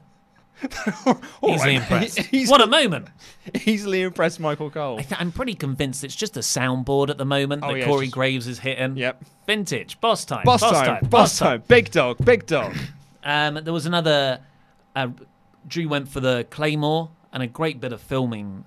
Easily 1.43 1.57
right. 1.57 1.69
impressed. 1.69 2.19
What 2.49 2.61
a 2.61 2.67
moment! 2.67 3.07
Easily 3.65 4.03
impressed, 4.03 4.39
Michael 4.39 4.69
Cole. 4.69 4.99
I 4.99 5.01
th- 5.01 5.19
I'm 5.19 5.31
pretty 5.31 5.55
convinced 5.55 6.03
it's 6.03 6.15
just 6.15 6.37
a 6.37 6.41
soundboard 6.41 7.09
at 7.09 7.17
the 7.17 7.25
moment 7.25 7.63
Oh, 7.65 7.71
that 7.73 7.79
yeah, 7.79 7.85
Corey 7.85 8.05
just- 8.05 8.13
Graves 8.13 8.47
is 8.47 8.59
hitting. 8.59 8.95
Yep. 8.95 9.23
Vintage, 9.47 9.99
boss 10.01 10.23
time, 10.23 10.43
Boss, 10.45 10.61
time, 10.61 11.03
boss 11.09 11.39
time, 11.39 11.63
big 11.67 11.89
dog, 11.91 12.23
big 12.23 12.45
dog. 12.45 12.75
Um, 13.23 13.59
there 13.63 13.71
was 13.71 13.85
another. 13.85 14.39
Uh, 14.95 15.09
Drew 15.67 15.87
went 15.87 16.09
for 16.09 16.19
the 16.19 16.47
claymore 16.49 17.11
and 17.31 17.43
a 17.43 17.47
great 17.47 17.79
bit 17.79 17.93
of 17.93 18.01
filming. 18.01 18.65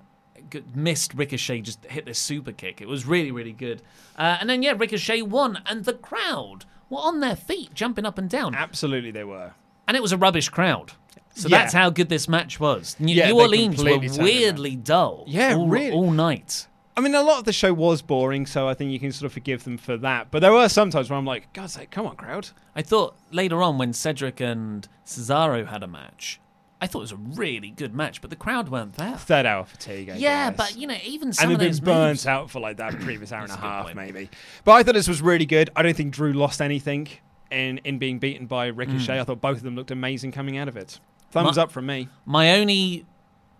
Missed 0.73 1.13
Ricochet 1.13 1.61
just 1.61 1.83
hit 1.85 2.05
this 2.05 2.19
super 2.19 2.51
kick. 2.51 2.81
It 2.81 2.87
was 2.87 3.05
really 3.05 3.31
really 3.31 3.51
good. 3.53 3.81
Uh, 4.17 4.37
and 4.39 4.49
then 4.49 4.63
yeah, 4.63 4.73
Ricochet 4.77 5.21
won, 5.23 5.59
and 5.65 5.85
the 5.85 5.93
crowd 5.93 6.65
were 6.89 6.99
on 6.99 7.19
their 7.19 7.35
feet, 7.35 7.73
jumping 7.73 8.05
up 8.05 8.17
and 8.17 8.29
down. 8.29 8.55
Absolutely, 8.55 9.11
they 9.11 9.23
were. 9.23 9.53
And 9.87 9.95
it 9.97 10.01
was 10.03 10.11
a 10.11 10.17
rubbish 10.17 10.49
crowd. 10.49 10.93
So 11.35 11.49
Yeah. 11.49 11.59
that's 11.59 11.73
how 11.73 11.89
good 11.89 12.09
this 12.09 12.27
match 12.29 12.59
was. 12.59 12.95
New, 12.99 13.13
Yeah, 13.13 13.27
New 13.27 13.39
Orleans 13.41 13.83
were 13.83 13.89
completely 13.91 14.07
turned 14.07 14.15
it 14.15 14.17
around. 14.19 14.25
weirdly 14.25 14.75
dull. 14.77 15.23
Yeah, 15.27 15.55
all, 15.55 15.67
really. 15.67 15.91
all 15.91 16.11
night. 16.11 16.67
I 16.97 17.01
mean, 17.01 17.13
a 17.13 17.21
lot 17.21 17.39
of 17.39 17.43
the 17.43 17.51
show 17.51 17.73
was 17.73 18.01
boring, 18.01 18.45
so 18.45 18.69
I 18.69 18.73
think 18.73 18.91
you 18.91 18.99
can 19.01 19.11
sort 19.11 19.25
of 19.25 19.33
forgive 19.33 19.65
them 19.65 19.77
for 19.77 19.97
that. 19.97 20.31
But 20.31 20.39
there 20.39 20.53
were 20.53 20.69
some 20.69 20.91
times 20.91 21.09
where 21.09 21.19
I'm 21.19 21.25
like, 21.25 21.51
God's 21.51 21.73
sake, 21.73 21.91
come 21.91 22.07
on, 22.07 22.15
crowd. 22.15 22.49
I 22.73 22.81
thought 22.83 23.15
later 23.31 23.61
on 23.61 23.77
when 23.77 23.91
Cedric 23.91 24.39
and 24.39 24.87
Cesaro 25.05 25.67
had 25.67 25.83
a 25.83 25.87
match, 25.87 26.39
I 26.81 26.87
thought 26.87 26.99
it 26.99 27.01
was 27.03 27.11
a 27.13 27.15
really 27.17 27.69
good 27.71 27.95
match, 27.95 28.19
but 28.21 28.29
the 28.29 28.35
crowd 28.35 28.69
weren't 28.69 28.93
there. 28.95 29.15
Third 29.17 29.45
hour 29.45 29.63
fatigue, 29.65 30.09
I 30.09 30.15
yeah, 30.17 30.49
guess. 30.51 30.57
but 30.57 30.77
you 30.77 30.87
know, 30.87 30.97
even 31.05 31.31
some 31.33 31.45
and 31.45 31.53
of 31.53 31.59
those 31.59 31.79
been 31.79 31.93
burnt 31.93 32.09
moves- 32.11 32.27
out 32.27 32.51
for 32.51 32.59
like 32.59 32.77
that 32.77 32.99
previous 32.99 33.31
hour 33.31 33.43
and 33.43 33.51
a 33.51 33.55
a 33.55 33.57
half, 33.57 33.85
point. 33.85 33.95
maybe. 33.95 34.29
But 34.65 34.73
I 34.73 34.83
thought 34.83 34.93
this 34.95 35.07
was 35.07 35.21
really 35.21 35.45
good. 35.45 35.69
I 35.75 35.81
don't 35.83 35.95
think 35.95 36.13
Drew 36.13 36.33
lost 36.33 36.61
anything 36.61 37.07
in, 37.49 37.77
in 37.79 37.97
being 37.97 38.19
beaten 38.19 38.45
by 38.45 38.67
Ricochet. 38.67 39.13
Mm. 39.17 39.21
I 39.21 39.23
thought 39.23 39.39
both 39.41 39.57
of 39.57 39.63
them 39.63 39.75
looked 39.75 39.91
amazing 39.91 40.31
coming 40.33 40.57
out 40.57 40.67
of 40.67 40.75
it. 40.75 40.99
Thumbs 41.31 41.55
My- 41.57 41.63
up 41.63 41.71
from 41.71 41.85
me. 41.85 42.09
My 42.25 42.51
only, 42.59 43.05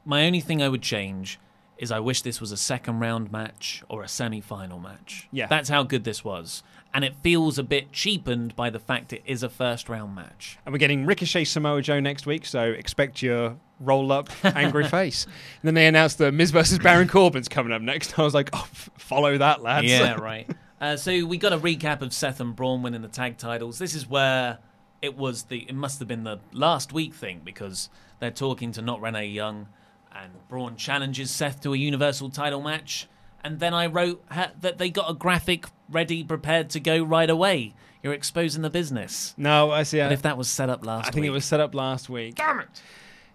my 0.04 0.26
only 0.26 0.42
thing 0.42 0.62
I 0.62 0.68
would 0.68 0.82
change 0.82 1.40
is 1.78 1.92
I 1.92 2.00
wish 2.00 2.22
this 2.22 2.40
was 2.40 2.52
a 2.52 2.58
second 2.58 3.00
round 3.00 3.32
match 3.32 3.84
or 3.90 4.04
a 4.04 4.08
semi 4.08 4.40
final 4.42 4.80
match. 4.80 5.28
Yeah. 5.32 5.48
that's 5.48 5.68
how 5.70 5.84
good 5.84 6.04
this 6.06 6.24
was, 6.24 6.64
and 6.96 7.04
it 7.04 7.14
feels 7.22 7.60
a 7.60 7.64
bit 7.64 7.92
cheapened 7.92 8.56
by 8.56 8.70
the 8.70 8.80
fact 8.80 9.12
it 9.12 9.22
is 9.26 9.44
a 9.44 9.50
first 9.50 9.90
round 9.90 10.16
match. 10.16 10.58
And 10.66 10.72
we're 10.72 10.80
getting 10.80 11.06
Ricochet 11.06 11.44
Samoa 11.44 11.82
Joe 11.82 12.00
next 12.00 12.26
week, 12.26 12.46
so 12.46 12.64
expect 12.64 13.22
your 13.22 13.58
roll 13.82 14.14
up 14.14 14.30
angry 14.46 14.88
face. 14.88 15.26
And 15.26 15.68
then 15.68 15.74
they 15.74 15.88
announced 15.88 16.20
the 16.20 16.32
Miz 16.32 16.52
versus 16.52 16.80
Baron 16.80 17.10
Corbin's 17.10 17.50
coming 17.50 17.74
up 17.74 17.82
next. 17.82 18.18
I 18.18 18.24
was 18.24 18.34
like, 18.34 18.50
oh, 18.54 18.62
f- 18.72 18.90
follow 18.98 19.38
that, 19.38 19.62
lads. 19.62 19.88
Yeah, 19.88 20.14
right. 20.22 20.50
Uh, 20.80 20.96
so 20.96 21.26
we 21.26 21.38
got 21.38 21.52
a 21.52 21.58
recap 21.58 22.02
of 22.02 22.14
Seth 22.14 22.40
and 22.40 22.56
Braun 22.56 22.82
winning 22.82 23.02
the 23.02 23.10
tag 23.10 23.38
titles. 23.38 23.78
This 23.78 23.94
is 23.94 24.08
where 24.08 24.60
it 25.02 25.18
was 25.18 25.44
the. 25.44 25.66
It 25.68 25.76
must 25.76 26.00
have 26.00 26.08
been 26.08 26.24
the 26.24 26.40
last 26.54 26.94
week 26.94 27.14
thing 27.14 27.42
because 27.44 27.90
they're 28.20 28.32
talking 28.32 28.72
to 28.72 28.82
not 28.82 29.02
Renee 29.02 29.28
Young, 29.28 29.68
and 30.14 30.32
Braun 30.48 30.78
challenges 30.78 31.30
Seth 31.30 31.62
to 31.64 31.74
a 31.74 31.78
Universal 31.78 32.30
title 32.30 32.62
match. 32.62 33.10
And 33.46 33.60
then 33.60 33.74
I 33.74 33.86
wrote 33.86 34.24
ha- 34.32 34.52
that 34.62 34.80
they 34.80 34.90
got 34.90 35.10
a 35.10 35.14
graphic 35.14 35.66
ready, 35.90 36.24
prepared 36.24 36.70
to 36.72 36.80
go 36.80 37.04
right 37.04 37.30
away. 37.30 37.76
You're 38.02 38.14
exposing 38.14 38.62
the 38.64 38.70
business. 38.70 39.34
No, 39.38 39.70
I 39.72 39.84
see. 39.84 40.00
But 40.00 40.10
I- 40.12 40.14
if 40.14 40.22
that 40.24 40.38
was 40.38 40.50
set 40.50 40.70
up 40.70 40.86
last 40.86 41.06
week. 41.06 41.08
I 41.08 41.12
think 41.12 41.22
week, 41.24 41.28
it 41.30 41.34
was 41.34 41.46
set 41.46 41.60
up 41.60 41.76
last 41.76 42.10
week. 42.10 42.36
Damn 42.36 42.62
it! 42.62 42.82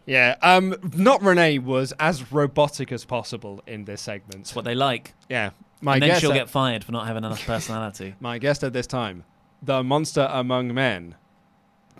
Yeah, 0.06 0.34
um, 0.42 0.74
not 0.96 1.22
Renee 1.22 1.58
was 1.58 1.92
as 2.00 2.32
robotic 2.32 2.90
as 2.90 3.04
possible 3.04 3.62
in 3.66 3.84
this 3.84 4.00
segment. 4.02 4.38
That's 4.44 4.56
what 4.56 4.64
they 4.64 4.74
like. 4.74 5.14
Yeah, 5.28 5.50
my 5.80 5.94
and 5.94 6.02
then 6.02 6.10
guess 6.10 6.20
she'll 6.20 6.32
at- 6.32 6.34
get 6.34 6.50
fired 6.50 6.82
for 6.82 6.90
not 6.92 7.06
having 7.06 7.22
enough 7.24 7.44
personality. 7.46 8.14
My 8.20 8.38
guest 8.38 8.64
at 8.64 8.72
this 8.72 8.86
time, 8.88 9.24
the 9.62 9.84
monster 9.84 10.28
among 10.32 10.74
men, 10.74 11.14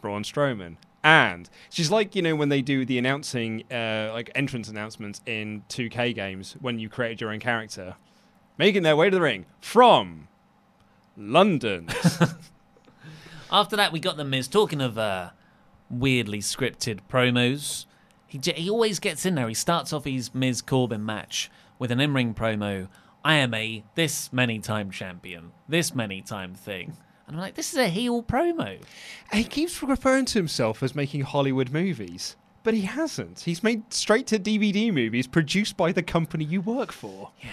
Braun 0.01 0.25
Strowman. 0.25 0.77
And 1.03 1.49
she's 1.71 1.91
like, 1.91 2.15
you 2.15 2.23
know, 2.23 2.37
when 2.37 2.51
they 2.51 2.61
do 2.61 2.85
the 2.85 2.99
announcing, 2.99 3.65
uh, 3.71 4.11
like 4.13 4.31
entrance 4.35 4.69
announcements 4.69 5.23
in 5.25 5.63
2K 5.69 6.15
games 6.15 6.57
when 6.61 6.79
you 6.79 6.89
created 6.89 7.21
your 7.21 7.31
own 7.31 7.41
character, 7.41 7.97
making 8.59 8.83
their 8.83 8.97
way 8.97 9.09
to 9.09 9.17
the 9.17 9.23
ring 9.23 9.47
from 9.61 10.29
London. 11.17 11.89
After 13.53 13.77
that, 13.77 13.93
we 13.93 13.99
got 14.01 14.17
the 14.17 14.25
Miz 14.25 14.47
talking 14.47 14.81
of 14.81 14.99
uh, 14.99 15.31
weirdly 15.89 16.39
scripted 16.41 17.01
promos. 17.11 17.87
He 18.27 18.39
j- 18.39 18.53
he 18.53 18.71
always 18.71 19.01
gets 19.01 19.27
in 19.27 19.35
there. 19.35 19.49
He 19.49 19.55
starts 19.55 19.93
off 19.93 20.05
his 20.05 20.35
Miz 20.35 20.63
Corbin 20.63 21.05
match 21.05 21.51
with 21.79 21.91
an 21.91 22.01
in-ring 22.01 22.35
promo. 22.35 22.89
I 23.25 23.35
am 23.37 23.53
a 23.55 23.85
this 23.97 24.33
many 24.33 24.61
time 24.61 24.91
champion, 24.91 25.53
this 25.69 25.95
many 25.95 26.21
time 26.21 26.55
thing, 26.55 26.97
and 27.31 27.37
I'm 27.37 27.43
like, 27.43 27.55
this 27.55 27.73
is 27.73 27.79
a 27.79 27.89
heel 27.89 28.25
promo. 28.25 28.77
he 29.33 29.45
keeps 29.45 29.81
referring 29.85 30.25
to 30.27 30.39
himself 30.39 30.83
as 30.83 30.97
making 30.97 31.21
Hollywood 31.21 31.71
movies, 31.71 32.35
but 32.65 32.75
he 32.75 32.81
hasn't. 32.83 33.41
He's 33.41 33.63
made 33.63 33.93
straight 33.95 34.27
to 34.29 34.39
DVD 34.39 34.93
movies 34.93 35.29
produced 35.29 35.77
by 35.77 35.93
the 35.93 36.03
company 36.03 36.45
you 36.45 36.61
work 36.61 36.91
for. 36.91 37.31
Yeah. 37.41 37.49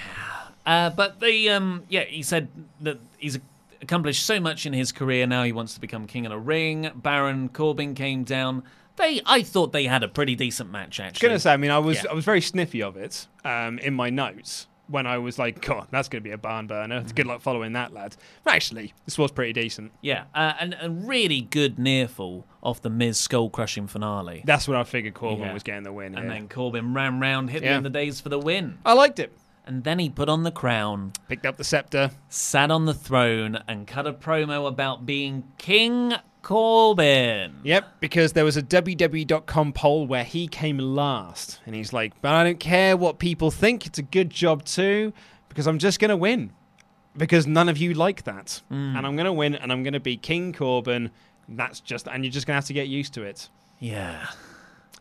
Uh, 0.65 0.89
but 0.89 1.19
the 1.19 1.49
um, 1.51 1.83
yeah, 1.89 2.05
he 2.05 2.23
said 2.23 2.47
that 2.81 2.97
he's 3.19 3.37
accomplished 3.81 4.25
so 4.25 4.39
much 4.39 4.65
in 4.65 4.73
his 4.73 4.91
career. 4.91 5.27
Now 5.27 5.43
he 5.43 5.51
wants 5.51 5.75
to 5.75 5.79
become 5.79 6.07
king 6.07 6.25
of 6.25 6.31
the 6.31 6.39
ring. 6.39 6.89
Baron 6.95 7.47
Corbin 7.49 7.93
came 7.93 8.23
down. 8.23 8.63
They, 8.95 9.21
I 9.27 9.43
thought 9.43 9.73
they 9.73 9.85
had 9.85 10.01
a 10.01 10.07
pretty 10.07 10.35
decent 10.35 10.71
match 10.71 10.99
Actually, 10.99 11.03
I 11.03 11.05
was 11.05 11.11
actually. 11.15 11.27
gonna 11.29 11.39
say, 11.39 11.53
I 11.53 11.57
mean, 11.57 11.69
I 11.69 11.77
was 11.77 12.03
Yeah. 12.03 12.09
I 12.09 12.13
was 12.15 12.25
very 12.25 12.41
sniffy 12.41 12.81
of 12.81 12.97
it 12.97 13.27
um, 13.45 13.77
in 13.77 13.93
my 13.93 14.09
notes 14.09 14.65
when 14.87 15.05
I 15.07 15.17
was 15.17 15.37
like, 15.37 15.61
God, 15.61 15.87
that's 15.91 16.07
gonna 16.09 16.21
be 16.21 16.31
a 16.31 16.37
barn 16.37 16.67
burner. 16.67 16.97
It's 16.97 17.11
Good 17.11 17.27
luck 17.27 17.41
following 17.41 17.73
that, 17.73 17.93
lad. 17.93 18.15
But 18.43 18.53
actually, 18.55 18.93
this 19.05 19.17
was 19.17 19.31
pretty 19.31 19.53
decent. 19.53 19.91
Yeah, 20.01 20.25
uh, 20.33 20.53
and 20.59 20.75
a 20.81 20.89
really 20.89 21.41
good 21.41 21.77
near 21.79 22.07
fall 22.07 22.45
off 22.63 22.81
the 22.81 22.89
Miz 22.89 23.17
skull 23.19 23.49
crushing 23.49 23.87
finale. 23.87 24.43
That's 24.45 24.67
what 24.67 24.77
I 24.77 24.83
figured 24.83 25.13
Corbin 25.13 25.45
Yeah. 25.45 25.53
was 25.53 25.63
getting 25.63 25.83
the 25.83 25.93
win. 25.93 26.15
And 26.15 26.25
here. 26.25 26.29
then 26.33 26.47
Corbin 26.49 26.93
ran 26.93 27.19
round, 27.19 27.49
hit 27.49 27.63
Yeah. 27.63 27.71
me 27.71 27.77
in 27.77 27.83
the 27.83 27.89
days 27.89 28.19
for 28.21 28.29
the 28.29 28.39
win. 28.39 28.77
I 28.85 28.93
liked 28.93 29.19
it. 29.19 29.37
And 29.65 29.83
then 29.83 29.99
he 29.99 30.09
put 30.09 30.29
on 30.29 30.43
the 30.43 30.51
crown, 30.51 31.11
picked 31.27 31.45
up 31.45 31.57
the 31.57 31.63
scepter, 31.65 32.11
sat 32.29 32.71
on 32.71 32.85
the 32.85 32.93
throne, 32.93 33.59
and 33.67 33.85
cut 33.85 34.07
a 34.07 34.13
promo 34.13 34.65
about 34.65 35.05
being 35.05 35.43
King 35.57 36.13
Corbin. 36.47 37.59
Yep, 37.63 37.99
because 37.99 38.31
there 38.31 38.45
was 38.45 38.55
a 38.55 38.63
WWE.com 38.63 39.73
poll 39.73 40.07
where 40.07 40.23
he 40.23 40.47
came 40.47 40.77
last. 40.77 41.59
And 41.65 41.75
he's 41.75 41.91
like, 41.91 42.13
but 42.21 42.33
I 42.33 42.45
don't 42.45 42.59
care 42.59 42.95
what 42.95 43.19
people 43.19 43.51
think. 43.51 43.85
It's 43.85 43.99
a 43.99 44.03
good 44.03 44.29
job 44.29 44.63
too, 44.63 45.11
because 45.49 45.67
I'm 45.67 45.77
just 45.77 45.99
going 45.99 46.07
to 46.07 46.15
win. 46.15 46.53
Because 47.17 47.45
none 47.47 47.67
of 47.67 47.77
you 47.77 47.93
like 47.93 48.23
that. 48.23 48.61
Mm. 48.71 48.95
And 48.95 49.05
I'm 49.05 49.17
going 49.17 49.25
to 49.25 49.33
win, 49.33 49.55
and 49.55 49.73
I'm 49.73 49.83
going 49.83 49.91
to 49.91 49.99
be 49.99 50.15
King 50.15 50.53
Corbin. 50.53 51.11
That's 51.49 51.81
just, 51.81 52.07
and 52.07 52.23
you're 52.23 52.31
just 52.31 52.47
going 52.47 52.53
to 52.53 52.59
have 52.59 52.65
to 52.67 52.73
get 52.73 52.87
used 52.87 53.13
to 53.15 53.23
it. 53.23 53.49
Yeah. 53.79 54.27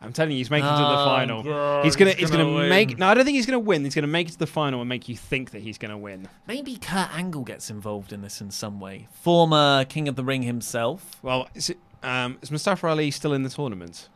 I'm 0.01 0.13
telling 0.13 0.33
you, 0.33 0.39
he's 0.39 0.51
making 0.51 0.67
it 0.69 0.73
to 0.73 0.77
the 0.77 0.83
Oh, 1.01 1.05
final. 1.07 1.43
God, 1.43 1.85
he's 1.85 1.97
gonna, 1.97 2.11
he's 2.11 2.21
he's 2.21 2.31
gonna 2.31 2.45
gonna, 2.45 2.69
make. 2.69 2.91
win. 2.91 2.99
No, 2.99 3.09
I 3.09 3.15
don't 3.15 3.25
think 3.25 3.37
he's 3.37 3.47
gonna 3.47 3.59
win. 3.59 3.83
He's 3.83 3.95
gonna 3.95 4.07
make 4.07 4.29
it 4.29 4.33
to 4.33 4.39
the 4.39 4.47
final 4.47 4.81
and 4.81 4.89
make 4.89 5.09
you 5.09 5.17
think 5.17 5.53
that 5.53 5.63
he's 5.63 5.79
gonna 5.79 5.97
win. 5.97 6.29
Maybe 6.47 6.77
Kurt 6.77 7.15
Angle 7.15 7.45
gets 7.45 7.71
involved 7.71 8.13
in 8.13 8.21
this 8.21 8.41
in 8.43 8.51
some 8.51 8.79
way. 8.79 9.09
Former 9.23 9.85
King 9.87 10.07
of 10.09 10.17
the 10.17 10.25
Ring 10.25 10.43
himself. 10.43 11.17
Well, 11.23 11.49
is, 11.55 11.71
it, 11.71 11.79
um, 12.03 12.37
is 12.43 12.51
Mustafa 12.51 12.87
Ali 12.89 13.11
still 13.11 13.33
in 13.33 13.43
the 13.43 13.49
tournament? 13.49 14.09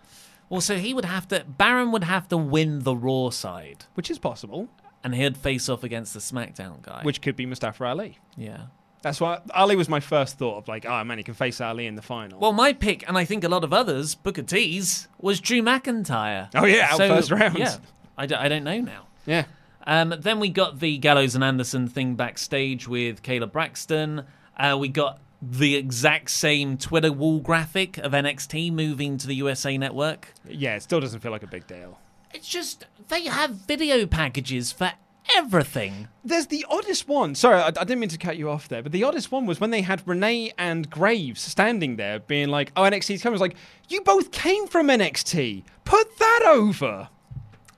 Well, 0.51 0.61
so 0.61 0.76
he 0.76 0.93
would 0.93 1.05
have 1.07 1.26
to. 1.28 1.45
Baron 1.49 1.93
would 1.93 2.05
have 2.05 2.28
to 2.28 2.37
win 2.37 2.81
the 2.81 2.95
Raw 2.95 3.31
side, 3.31 3.85
which 3.95 4.11
is 4.11 4.18
possible, 4.18 4.68
and 5.03 5.14
he'd 5.14 5.37
face 5.39 5.68
off 5.68 5.83
against 5.83 6.12
the 6.12 6.20
SmackDown 6.20 6.83
guy. 6.83 7.01
Which 7.05 7.22
could 7.22 7.37
be 7.37 7.47
Mustafa 7.47 7.85
Ali. 7.87 8.18
Yeah. 8.37 8.64
That's 9.03 9.21
why 9.21 9.41
Ali 9.55 9.77
was 9.77 9.89
my 9.89 10.01
first 10.01 10.37
thought 10.39 10.59
of 10.59 10.69
like, 10.69 10.85
oh 10.85 11.03
man, 11.05 11.19
he 11.19 11.25
can 11.25 11.35
face 11.35 11.61
Ali 11.61 11.87
in 11.87 11.95
the 11.95 12.03
final. 12.03 12.39
Well, 12.39 12.53
my 12.53 12.73
pick, 12.73 13.07
and 13.09 13.17
I 13.17 13.25
think 13.25 13.45
a 13.45 13.49
lot 13.49 13.65
of 13.65 13.73
others, 13.73 14.15
Booker 14.15 14.43
T's, 14.43 15.09
was 15.19 15.41
Drew 15.41 15.63
McIntyre. 15.63 16.49
Oh, 16.55 16.67
yeah, 16.67 16.89
out 16.91 16.99
first 16.99 17.31
round. 17.31 17.59
Yeah, 17.59 17.77
I, 18.19 18.27
d- 18.27 18.35
I 18.35 18.49
don't 18.49 18.65
know 18.65 18.81
now. 18.81 19.07
Yeah. 19.27 19.45
Um, 19.87 20.15
then 20.19 20.39
we 20.41 20.51
got 20.51 20.81
the 20.81 20.99
Gallows 20.99 21.35
and 21.35 21.43
Anderson 21.43 21.89
thing 21.89 22.15
backstage 22.15 22.87
with 22.87 23.23
Kayla 23.23 23.51
Braxton. 23.51 24.25
Uh, 24.59 24.77
we 24.79 24.89
got 24.89 25.21
the 25.41 25.75
exact 25.77 26.31
same 26.31 26.77
Twitter 26.77 27.11
wall 27.11 27.41
graphic 27.41 27.97
of 27.97 28.13
NXT 28.13 28.71
moving 28.73 29.17
to 29.17 29.27
the 29.27 29.35
USA 29.37 29.79
Network. 29.79 30.35
yeah, 30.47 30.77
it 30.77 30.83
still 30.83 31.01
doesn't 31.01 31.21
feel 31.21 31.33
like 31.33 31.43
a 31.43 31.47
big 31.47 31.67
deal. 31.67 31.99
It's 32.35 32.47
just 32.47 32.87
they 33.09 33.25
have 33.25 33.51
video 33.53 34.07
packages 34.07 34.71
for 34.71 34.93
everything. 35.37 36.09
There's 36.25 36.47
the 36.47 36.66
oddest 36.68 37.09
one. 37.09 37.35
Sorry, 37.35 37.57
I, 37.57 37.68
I 37.68 37.71
didn't 37.71 38.01
mean 38.01 38.09
to 38.11 38.18
cut 38.18 38.37
you 38.37 38.51
off 38.51 38.68
there, 38.68 38.83
but 38.83 38.93
the 38.93 39.05
oddest 39.05 39.31
one 39.33 39.47
was 39.47 39.61
when 39.61 39.71
they 39.71 39.83
had 39.83 40.07
Renee 40.07 40.53
and 40.59 40.89
Graves 40.91 41.41
standing 41.41 41.97
there, 41.97 42.21
being 42.21 42.49
like, 42.49 42.73
"Oh, 42.77 42.83
NXT's 42.83 43.23
coming." 43.23 43.35
I 43.35 43.37
was 43.37 43.41
like, 43.41 43.57
"You 43.89 44.01
both 44.03 44.31
came 44.31 44.66
from 44.66 44.89
NXT. 44.89 45.64
Put 45.85 46.18
that 46.18 46.43
over." 46.47 47.09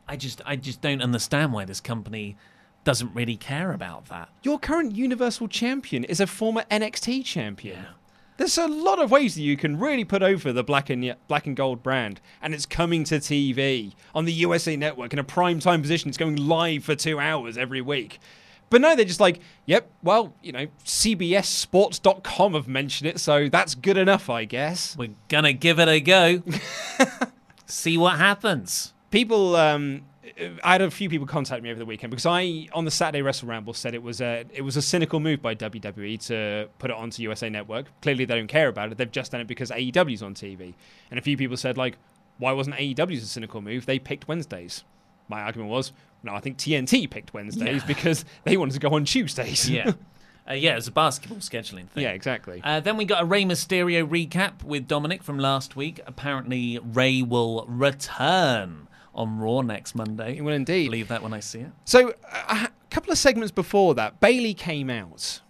I 0.08 0.16
just 0.16 0.42
I 0.44 0.56
just 0.56 0.80
don't 0.80 1.02
understand 1.02 1.52
why 1.52 1.64
this 1.64 1.80
company 1.80 2.36
doesn't 2.84 3.14
really 3.14 3.36
care 3.36 3.72
about 3.72 4.06
that. 4.06 4.28
Your 4.42 4.58
current 4.58 4.96
Universal 4.96 5.48
Champion 5.48 6.04
is 6.04 6.20
a 6.20 6.26
former 6.26 6.64
NXT 6.70 7.24
champion. 7.24 7.86
There's 8.42 8.58
a 8.58 8.66
lot 8.66 8.98
of 8.98 9.12
ways 9.12 9.36
that 9.36 9.42
you 9.42 9.56
can 9.56 9.78
really 9.78 10.02
put 10.02 10.20
over 10.20 10.52
the 10.52 10.64
black 10.64 10.90
and 10.90 11.14
black 11.28 11.46
and 11.46 11.54
gold 11.54 11.80
brand, 11.80 12.20
and 12.42 12.52
it's 12.52 12.66
coming 12.66 13.04
to 13.04 13.18
TV 13.18 13.94
on 14.16 14.24
the 14.24 14.32
USA 14.32 14.74
Network 14.74 15.12
in 15.12 15.20
a 15.20 15.22
prime 15.22 15.60
time 15.60 15.80
position. 15.80 16.08
It's 16.08 16.18
going 16.18 16.34
live 16.34 16.82
for 16.82 16.96
two 16.96 17.20
hours 17.20 17.56
every 17.56 17.80
week. 17.80 18.18
But 18.68 18.80
no, 18.80 18.96
they're 18.96 19.04
just 19.04 19.20
like, 19.20 19.38
yep, 19.64 19.92
well, 20.02 20.34
you 20.42 20.50
know, 20.50 20.66
CBSSports.com 20.84 22.54
have 22.54 22.66
mentioned 22.66 23.10
it, 23.10 23.20
so 23.20 23.48
that's 23.48 23.76
good 23.76 23.96
enough, 23.96 24.28
I 24.28 24.44
guess. 24.44 24.96
We're 24.96 25.14
gonna 25.28 25.52
give 25.52 25.78
it 25.78 25.86
a 25.86 26.00
go. 26.00 26.42
See 27.66 27.96
what 27.96 28.18
happens. 28.18 28.92
People, 29.12 29.54
um, 29.54 30.02
I 30.62 30.72
had 30.72 30.82
a 30.82 30.90
few 30.90 31.08
people 31.08 31.26
contact 31.26 31.62
me 31.64 31.70
over 31.70 31.78
the 31.78 31.84
weekend 31.84 32.10
because 32.12 32.26
I, 32.26 32.68
on 32.72 32.84
the 32.84 32.90
Saturday 32.92 33.22
Wrestle 33.22 33.48
Ramble, 33.48 33.74
said 33.74 33.92
it 33.94 34.02
was 34.02 34.20
a 34.20 34.44
it 34.52 34.62
was 34.62 34.76
a 34.76 34.82
cynical 34.82 35.18
move 35.18 35.42
by 35.42 35.54
WWE 35.54 36.24
to 36.28 36.68
put 36.78 36.90
it 36.90 36.96
onto 36.96 37.22
USA 37.22 37.50
Network. 37.50 37.86
Clearly, 38.02 38.24
they 38.24 38.36
don't 38.36 38.46
care 38.46 38.68
about 38.68 38.92
it. 38.92 38.98
They've 38.98 39.10
just 39.10 39.32
done 39.32 39.40
it 39.40 39.48
because 39.48 39.70
AEW's 39.70 40.22
on 40.22 40.34
TV. 40.34 40.74
And 41.10 41.18
a 41.18 41.22
few 41.22 41.36
people 41.36 41.56
said 41.56 41.76
like, 41.76 41.96
why 42.38 42.52
wasn't 42.52 42.76
AEW's 42.76 43.22
a 43.24 43.26
cynical 43.26 43.60
move? 43.60 43.86
They 43.86 43.98
picked 43.98 44.28
Wednesdays. 44.28 44.84
My 45.28 45.42
argument 45.42 45.70
was, 45.70 45.92
no, 46.22 46.34
I 46.34 46.40
think 46.40 46.56
TNT 46.56 47.10
picked 47.10 47.34
Wednesdays 47.34 47.82
Yeah. 47.82 47.86
because 47.86 48.24
they 48.44 48.56
wanted 48.56 48.74
to 48.74 48.80
go 48.80 48.90
on 48.94 49.04
Tuesdays. 49.04 49.68
Yeah. 49.68 49.92
Uh, 50.50 50.54
yeah, 50.54 50.76
it's 50.76 50.88
a 50.88 50.90
basketball 50.90 51.38
scheduling 51.38 51.86
thing. 51.86 52.02
yeah, 52.02 52.10
exactly. 52.10 52.60
Uh, 52.64 52.80
then 52.80 52.96
we 52.96 53.04
got 53.04 53.22
a 53.22 53.24
Rey 53.24 53.44
Mysterio 53.44 54.04
recap 54.04 54.64
with 54.64 54.88
Dominic 54.88 55.22
from 55.22 55.38
last 55.38 55.76
week. 55.76 56.00
Apparently, 56.04 56.80
Rey 56.80 57.22
will 57.22 57.64
return 57.68 58.88
on 59.14 59.38
Raw 59.38 59.60
next 59.60 59.94
Monday. 59.94 60.40
Well, 60.40 60.54
indeed. 60.54 60.90
Leave 60.90 61.08
that 61.08 61.22
when 61.22 61.32
I 61.32 61.40
see 61.40 61.60
it. 61.60 61.70
So 61.84 62.14
a 62.32 62.68
couple 62.90 63.12
of 63.12 63.18
segments 63.18 63.52
before 63.52 63.94
that, 63.94 64.20
Bayley 64.20 64.54
came 64.54 64.90
out 64.90 65.40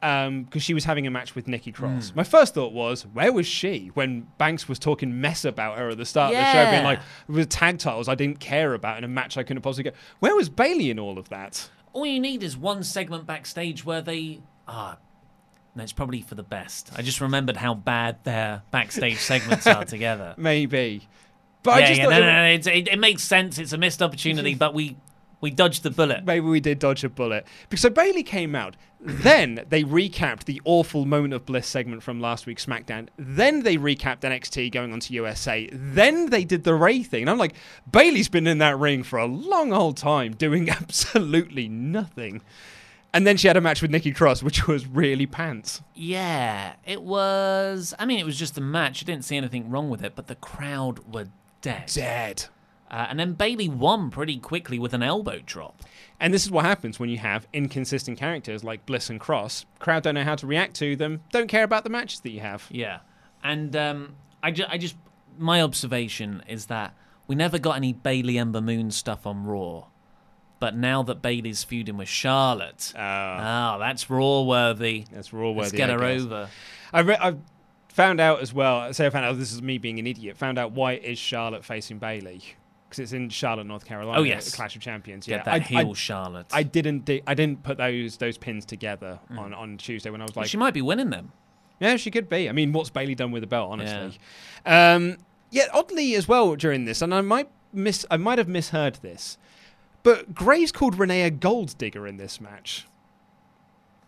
because 0.00 0.62
she 0.62 0.74
was 0.74 0.84
having 0.84 1.06
a 1.06 1.10
match 1.10 1.36
with 1.36 1.46
Nikki 1.46 1.70
Cross. 1.70 2.10
Mm. 2.10 2.16
My 2.16 2.24
first 2.24 2.54
thought 2.54 2.72
was, 2.72 3.02
where 3.12 3.32
was 3.32 3.46
she 3.46 3.90
when 3.94 4.26
Banks 4.36 4.68
was 4.68 4.80
talking 4.80 5.20
mess 5.20 5.44
about 5.44 5.78
her 5.78 5.90
at 5.90 5.98
the 5.98 6.04
start 6.04 6.34
of 6.34 6.38
the 6.38 6.52
show, 6.52 6.70
being 6.70 6.82
like, 6.82 7.00
with 7.28 7.48
tag 7.48 7.78
titles 7.78 8.08
I 8.08 8.16
didn't 8.16 8.40
care 8.40 8.74
about 8.74 8.98
in 8.98 9.04
a 9.04 9.08
match 9.08 9.36
I 9.36 9.44
couldn't 9.44 9.62
possibly 9.62 9.84
get. 9.84 9.94
Where 10.18 10.34
was 10.34 10.48
Bayley 10.48 10.90
in 10.90 10.98
all 10.98 11.18
of 11.18 11.28
that? 11.28 11.70
All 11.92 12.04
you 12.04 12.18
need 12.18 12.42
is 12.42 12.56
one 12.56 12.82
segment 12.82 13.26
backstage 13.26 13.84
where 13.84 14.02
they 14.02 14.40
ah. 14.66 14.98
No, 15.74 15.82
it's 15.82 15.92
probably 15.92 16.20
for 16.20 16.34
the 16.34 16.42
best. 16.42 16.90
I 16.96 17.00
just 17.00 17.22
remembered 17.22 17.56
how 17.56 17.72
bad 17.72 18.22
their 18.24 18.62
backstage 18.70 19.16
segments 19.16 19.66
are 19.66 19.84
together. 19.86 20.34
Maybe. 20.36 21.08
But 21.62 21.70
yeah, 21.70 21.76
I 21.76 21.88
just 21.88 21.98
yeah, 21.98 22.04
thought 22.04 22.10
no, 22.10 22.16
it- 22.16 22.20
no, 22.20 22.32
no, 22.32 22.44
it's, 22.46 22.66
it, 22.66 22.88
it 22.88 22.98
makes 22.98 23.22
sense. 23.22 23.58
It's 23.58 23.72
a 23.72 23.78
missed 23.78 24.02
opportunity, 24.02 24.52
mm-hmm. 24.52 24.58
but 24.58 24.74
we 24.74 24.96
we 25.42 25.50
dodged 25.50 25.82
the 25.82 25.90
bullet. 25.90 26.24
Maybe 26.24 26.46
we 26.46 26.60
did 26.60 26.78
dodge 26.78 27.02
a 27.02 27.08
bullet. 27.08 27.44
Because 27.68 27.82
so 27.82 27.90
Bayley 27.90 28.22
came 28.22 28.54
out. 28.54 28.76
Then 29.00 29.64
they 29.68 29.82
recapped 29.82 30.44
the 30.44 30.62
awful 30.64 31.04
moment 31.04 31.34
of 31.34 31.44
bliss 31.44 31.66
segment 31.66 32.04
from 32.04 32.20
last 32.20 32.46
week's 32.46 32.64
SmackDown. 32.64 33.08
Then 33.16 33.64
they 33.64 33.76
recapped 33.76 34.20
NXT 34.20 34.70
going 34.70 34.92
on 34.92 35.00
to 35.00 35.12
USA. 35.14 35.68
Then 35.72 36.30
they 36.30 36.44
did 36.44 36.62
the 36.62 36.74
Rey 36.74 37.02
thing. 37.02 37.22
And 37.22 37.30
I'm 37.30 37.38
like, 37.38 37.56
Bayley's 37.90 38.28
been 38.28 38.46
in 38.46 38.58
that 38.58 38.78
ring 38.78 39.02
for 39.02 39.18
a 39.18 39.26
long 39.26 39.72
old 39.72 39.96
time 39.96 40.32
doing 40.34 40.70
absolutely 40.70 41.68
nothing. 41.68 42.40
And 43.12 43.26
then 43.26 43.36
she 43.36 43.48
had 43.48 43.56
a 43.56 43.60
match 43.60 43.82
with 43.82 43.90
Nikki 43.90 44.12
Cross, 44.12 44.44
which 44.44 44.68
was 44.68 44.86
really 44.86 45.26
pants. 45.26 45.82
Yeah, 45.94 46.74
it 46.86 47.02
was. 47.02 47.92
I 47.98 48.06
mean, 48.06 48.20
it 48.20 48.24
was 48.24 48.38
just 48.38 48.56
a 48.56 48.62
match. 48.62 49.02
I 49.02 49.06
didn't 49.06 49.24
see 49.24 49.36
anything 49.36 49.70
wrong 49.70 49.90
with 49.90 50.04
it, 50.04 50.14
but 50.14 50.28
the 50.28 50.36
crowd 50.36 51.12
were 51.12 51.26
dead. 51.62 51.86
Dead. 51.86 52.44
Uh, 52.90 53.06
and 53.08 53.18
then 53.18 53.32
Bayley 53.32 53.70
won 53.70 54.10
pretty 54.10 54.36
quickly 54.36 54.78
with 54.78 54.92
an 54.92 55.02
elbow 55.02 55.40
drop. 55.46 55.82
And 56.20 56.32
this 56.34 56.44
is 56.44 56.50
what 56.50 56.66
happens 56.66 57.00
when 57.00 57.08
you 57.08 57.16
have 57.18 57.48
inconsistent 57.54 58.18
characters 58.18 58.62
like 58.62 58.84
Bliss 58.84 59.08
and 59.08 59.18
Cross. 59.18 59.64
Crowd 59.78 60.02
don't 60.02 60.14
know 60.14 60.24
how 60.24 60.34
to 60.34 60.46
react 60.46 60.74
to 60.76 60.94
them, 60.94 61.22
don't 61.32 61.48
care 61.48 61.64
about 61.64 61.84
the 61.84 61.90
matches 61.90 62.20
that 62.20 62.30
you 62.30 62.40
have. 62.40 62.66
Yeah, 62.70 62.98
and 63.42 63.74
um, 63.74 64.16
I, 64.42 64.50
ju- 64.50 64.66
I 64.68 64.76
just 64.78 64.94
my 65.38 65.62
observation 65.62 66.42
is 66.46 66.66
that 66.66 66.94
we 67.26 67.34
never 67.34 67.58
got 67.58 67.76
any 67.76 67.92
Bayley 67.94 68.38
Ember 68.38 68.60
Moon 68.60 68.90
stuff 68.90 69.26
on 69.26 69.44
Raw, 69.46 69.86
but 70.60 70.76
now 70.76 71.02
that 71.04 71.22
Bayley's 71.22 71.64
feuding 71.64 71.96
with 71.96 72.08
Charlotte, 72.08 72.92
ah, 72.94 73.78
that's 73.80 74.08
Raw 74.10 74.42
worthy. 74.42 75.06
That's 75.10 75.32
Raw 75.32 75.48
Let's 75.50 75.68
worthy, 75.72 75.76
get 75.78 75.90
I 75.90 75.92
her 75.94 75.98
guess. 76.00 76.22
over. 76.22 76.48
I, 76.92 77.00
re- 77.00 77.18
I 77.20 77.34
found 77.92 78.20
out 78.20 78.40
as 78.40 78.52
well. 78.52 78.92
Say 78.92 79.06
I 79.06 79.10
found 79.10 79.24
out 79.26 79.38
this 79.38 79.52
is 79.52 79.62
me 79.62 79.78
being 79.78 79.98
an 79.98 80.06
idiot. 80.06 80.36
Found 80.38 80.58
out 80.58 80.72
why 80.72 80.94
is 80.94 81.18
Charlotte 81.18 81.64
facing 81.64 81.98
Bayley 81.98 82.42
because 82.92 83.02
it's 83.04 83.12
in 83.14 83.30
Charlotte, 83.30 83.66
North 83.66 83.86
Carolina. 83.86 84.18
Oh, 84.18 84.22
yes. 84.22 84.50
the 84.50 84.56
Clash 84.56 84.76
of 84.76 84.82
Champions. 84.82 85.26
Get 85.26 85.38
yeah, 85.38 85.42
that 85.44 85.54
I, 85.54 85.58
heel 85.60 85.90
I, 85.90 85.94
Charlotte. 85.94 86.46
I 86.52 86.62
didn't. 86.62 87.06
Di- 87.06 87.22
I 87.26 87.32
didn't 87.32 87.62
put 87.62 87.78
those 87.78 88.18
those 88.18 88.36
pins 88.36 88.66
together 88.66 89.18
on, 89.30 89.54
on 89.54 89.78
Tuesday 89.78 90.10
when 90.10 90.20
I 90.20 90.24
was 90.24 90.34
Well, 90.34 90.42
like, 90.42 90.50
she 90.50 90.58
might 90.58 90.74
be 90.74 90.82
winning 90.82 91.08
them. 91.08 91.32
yeah, 91.80 91.96
she 91.96 92.10
could 92.10 92.28
be. 92.28 92.48
I 92.50 92.52
mean, 92.52 92.72
what's 92.72 92.90
Bayley 92.90 93.14
done 93.14 93.30
with 93.32 93.42
the 93.42 93.46
belt? 93.46 93.70
Honestly, 93.72 94.18
um, 94.66 95.16
yeah. 95.50 95.68
Oddly 95.72 96.14
as 96.14 96.28
well 96.28 96.54
during 96.54 96.84
this, 96.84 97.00
and 97.00 97.14
I 97.14 97.22
might 97.22 97.48
miss. 97.72 98.04
I 98.10 98.18
might 98.18 98.36
have 98.36 98.48
misheard 98.48 98.96
this, 98.96 99.38
but 100.02 100.34
Graves 100.34 100.70
called 100.70 100.98
Renee 100.98 101.22
a 101.22 101.30
gold 101.30 101.76
digger 101.78 102.06
in 102.06 102.18
this 102.18 102.42
match. 102.42 102.86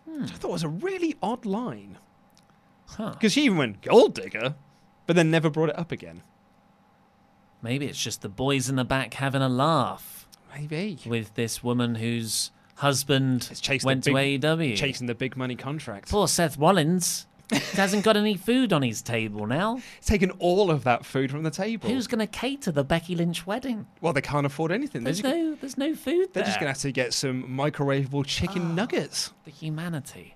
Which 0.05 0.31
I 0.31 0.35
thought 0.35 0.51
was 0.51 0.63
a 0.63 0.69
really 0.69 1.15
odd 1.23 1.45
line. 1.45 1.97
Huh. 2.87 3.11
Because 3.11 3.33
she 3.33 3.43
even 3.43 3.57
went 3.57 3.81
gold 3.81 4.15
digger, 4.15 4.55
but 5.05 5.15
then 5.15 5.31
never 5.31 5.49
brought 5.49 5.69
it 5.69 5.77
up 5.77 5.91
again. 5.91 6.21
Maybe 7.61 7.87
it's 7.87 8.01
just 8.01 8.21
the 8.21 8.29
boys 8.29 8.69
in 8.69 8.75
the 8.75 8.85
back 8.85 9.15
having 9.15 9.41
a 9.41 9.49
laugh. 9.49 10.27
Maybe 10.53 10.99
with 11.05 11.33
this 11.35 11.63
woman 11.63 11.95
whose 11.95 12.51
husband 12.75 13.49
went 13.83 14.03
to 14.03 14.13
big- 14.13 14.41
AEW. 14.41 14.75
chasing 14.75 15.07
the 15.07 15.15
big 15.15 15.35
money 15.35 15.55
contract. 15.55 16.09
Poor 16.09 16.27
Seth 16.27 16.57
Rollins. 16.57 17.27
he 17.51 17.59
hasn't 17.77 18.03
got 18.03 18.17
any 18.17 18.35
food 18.35 18.73
on 18.73 18.81
his 18.81 19.01
table 19.01 19.45
now. 19.45 19.75
He's 19.75 20.05
taken 20.05 20.31
all 20.31 20.71
of 20.71 20.83
that 20.83 21.05
food 21.05 21.29
from 21.29 21.43
the 21.43 21.51
table. 21.51 21.89
Who's 21.89 22.07
going 22.07 22.19
to 22.19 22.27
cater 22.27 22.71
the 22.71 22.83
Becky 22.83 23.15
Lynch 23.15 23.45
wedding? 23.45 23.85
Well, 24.01 24.13
they 24.13 24.21
can't 24.21 24.45
afford 24.45 24.71
anything. 24.71 25.03
There's 25.03 25.21
just, 25.21 25.35
no, 25.35 25.55
there's 25.55 25.77
no 25.77 25.93
food 25.93 26.33
they're 26.33 26.41
there. 26.41 26.45
just 26.45 26.59
going 26.59 26.67
to 26.67 26.73
have 26.73 26.81
to 26.81 26.91
get 26.91 27.13
some 27.13 27.43
microwavable 27.43 28.25
chicken 28.25 28.71
ah, 28.71 28.73
nuggets. 28.73 29.31
the 29.43 29.51
humanity. 29.51 30.35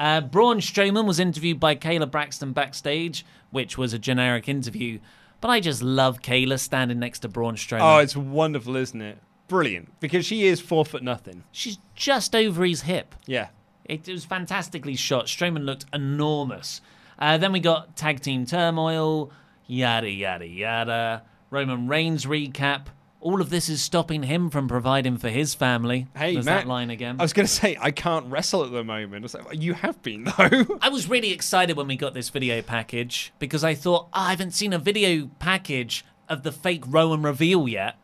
Uh, 0.00 0.22
Braun 0.22 0.60
Strowman 0.60 1.04
was 1.06 1.20
interviewed 1.20 1.60
by 1.60 1.74
Kayla 1.76 2.10
Braxton 2.10 2.52
backstage, 2.52 3.24
which 3.50 3.76
was 3.76 3.92
a 3.92 3.98
generic 3.98 4.48
interview. 4.48 4.98
But 5.42 5.48
I 5.48 5.60
just 5.60 5.82
love 5.82 6.22
Kayla 6.22 6.58
standing 6.58 6.98
next 6.98 7.18
to 7.20 7.28
Braun 7.28 7.54
Strowman. 7.56 7.80
Oh, 7.82 7.98
it's 7.98 8.16
wonderful, 8.16 8.76
isn't 8.76 9.00
it? 9.00 9.18
Brilliant. 9.46 9.92
Because 10.00 10.24
she 10.24 10.46
is 10.46 10.58
four 10.58 10.86
foot 10.86 11.02
nothing. 11.02 11.44
She's 11.52 11.78
just 11.94 12.34
over 12.34 12.64
his 12.64 12.82
hip. 12.82 13.14
Yeah. 13.26 13.48
It 13.84 14.08
was 14.08 14.24
fantastically 14.24 14.96
shot. 14.96 15.26
Strowman 15.26 15.66
looked 15.66 15.84
enormous. 15.92 16.80
Uh, 17.18 17.36
then 17.36 17.52
we 17.52 17.60
got 17.60 17.94
tag 17.94 18.20
team 18.20 18.46
turmoil, 18.46 19.30
yada 19.66 20.08
yada 20.08 20.46
yada. 20.46 21.24
Roman 21.50 21.88
Reigns 21.88 22.24
recap. 22.24 22.86
All 23.22 23.42
of 23.42 23.50
this 23.50 23.68
is 23.68 23.82
stopping 23.82 24.22
him 24.22 24.48
from 24.48 24.66
providing 24.66 25.18
for 25.18 25.28
his 25.28 25.52
family. 25.54 26.06
Hey, 26.16 26.32
There's 26.34 26.46
Matt. 26.46 26.62
that 26.62 26.68
line 26.68 26.88
again. 26.88 27.16
I 27.18 27.22
was 27.22 27.34
going 27.34 27.46
to 27.46 27.52
say 27.52 27.76
I 27.78 27.90
can't 27.90 28.26
wrestle 28.26 28.64
at 28.64 28.72
the 28.72 28.82
moment. 28.82 29.22
I 29.22 29.24
was 29.24 29.34
like, 29.34 29.60
you 29.60 29.74
have 29.74 30.02
been 30.02 30.24
though. 30.24 30.78
I 30.82 30.88
was 30.88 31.06
really 31.08 31.30
excited 31.32 31.76
when 31.76 31.86
we 31.86 31.96
got 31.96 32.14
this 32.14 32.30
video 32.30 32.62
package 32.62 33.32
because 33.38 33.62
I 33.62 33.74
thought 33.74 34.06
"Oh, 34.14 34.20
I 34.20 34.30
haven't 34.30 34.52
seen 34.52 34.72
a 34.72 34.78
video 34.78 35.28
package 35.38 36.04
of 36.30 36.44
the 36.44 36.52
fake 36.52 36.84
Rowan 36.86 37.22
reveal 37.22 37.68
yet, 37.68 37.96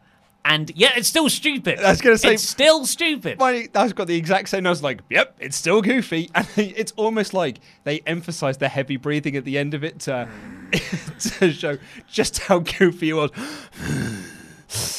and 0.44 0.70
yeah, 0.74 0.90
it's 0.96 1.08
still 1.08 1.30
stupid. 1.30 1.78
I 1.78 1.90
was 1.90 2.02
going 2.02 2.14
to 2.14 2.18
say 2.18 2.34
it's 2.34 2.42
still 2.42 2.84
stupid. 2.84 3.38
My, 3.38 3.68
I've 3.74 3.94
got 3.94 4.08
the 4.08 4.16
exact 4.16 4.50
same. 4.50 4.66
I 4.66 4.70
was 4.70 4.82
like, 4.82 5.00
"Yep, 5.08 5.36
it's 5.40 5.56
still 5.56 5.80
goofy," 5.80 6.30
and 6.34 6.46
it's 6.56 6.92
almost 6.96 7.32
like 7.32 7.60
they 7.84 8.00
emphasise 8.00 8.58
the 8.58 8.68
heavy 8.68 8.96
breathing 8.96 9.34
at 9.34 9.44
the 9.46 9.56
end 9.56 9.72
of 9.72 9.82
it 9.82 10.00
to, 10.00 10.28
to 11.20 11.52
show 11.52 11.78
just 12.06 12.40
how 12.40 12.58
goofy 12.58 13.10
it 13.10 13.14
was. 13.14 13.30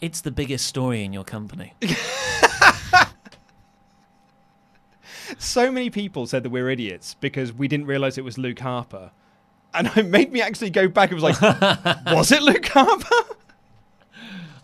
It's 0.00 0.22
the 0.22 0.30
biggest 0.30 0.66
story 0.66 1.04
in 1.04 1.12
your 1.12 1.24
company. 1.24 1.74
so 5.38 5.70
many 5.70 5.90
people 5.90 6.26
said 6.26 6.42
that 6.42 6.48
we're 6.48 6.70
idiots 6.70 7.14
because 7.20 7.52
we 7.52 7.68
didn't 7.68 7.84
realise 7.86 8.16
it 8.16 8.24
was 8.24 8.38
Luke 8.38 8.60
Harper, 8.60 9.10
and 9.74 9.90
it 9.94 10.06
made 10.06 10.32
me 10.32 10.40
actually 10.40 10.70
go 10.70 10.88
back. 10.88 11.10
and 11.10 11.20
was 11.20 11.38
like, 11.38 11.40
"Was 12.06 12.32
it 12.32 12.42
Luke 12.42 12.64
Harper?" 12.66 13.36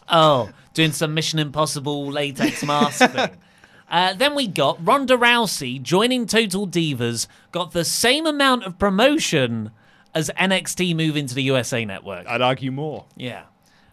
Oh, 0.09 0.49
doing 0.72 0.93
some 0.93 1.12
Mission 1.12 1.39
Impossible 1.39 2.07
latex 2.11 2.64
mask 2.64 3.11
thing. 3.11 3.31
Uh, 3.89 4.14
then 4.14 4.35
we 4.35 4.49
got 4.49 4.85
Ronda 4.85 5.16
Rousey 5.16 5.81
joining 5.81 6.27
Total 6.27 6.66
Divas, 6.66 7.29
got 7.53 7.70
the 7.70 7.85
same 7.85 8.27
amount 8.27 8.64
of 8.64 8.81
promotion 8.81 9.70
as 10.16 10.30
NXT 10.30 10.96
move 10.96 11.16
into 11.16 11.34
the 11.34 11.42
USA 11.44 11.84
Network. 11.84 12.26
I'd 12.26 12.40
argue 12.40 12.72
more. 12.72 13.04
Yeah, 13.16 13.42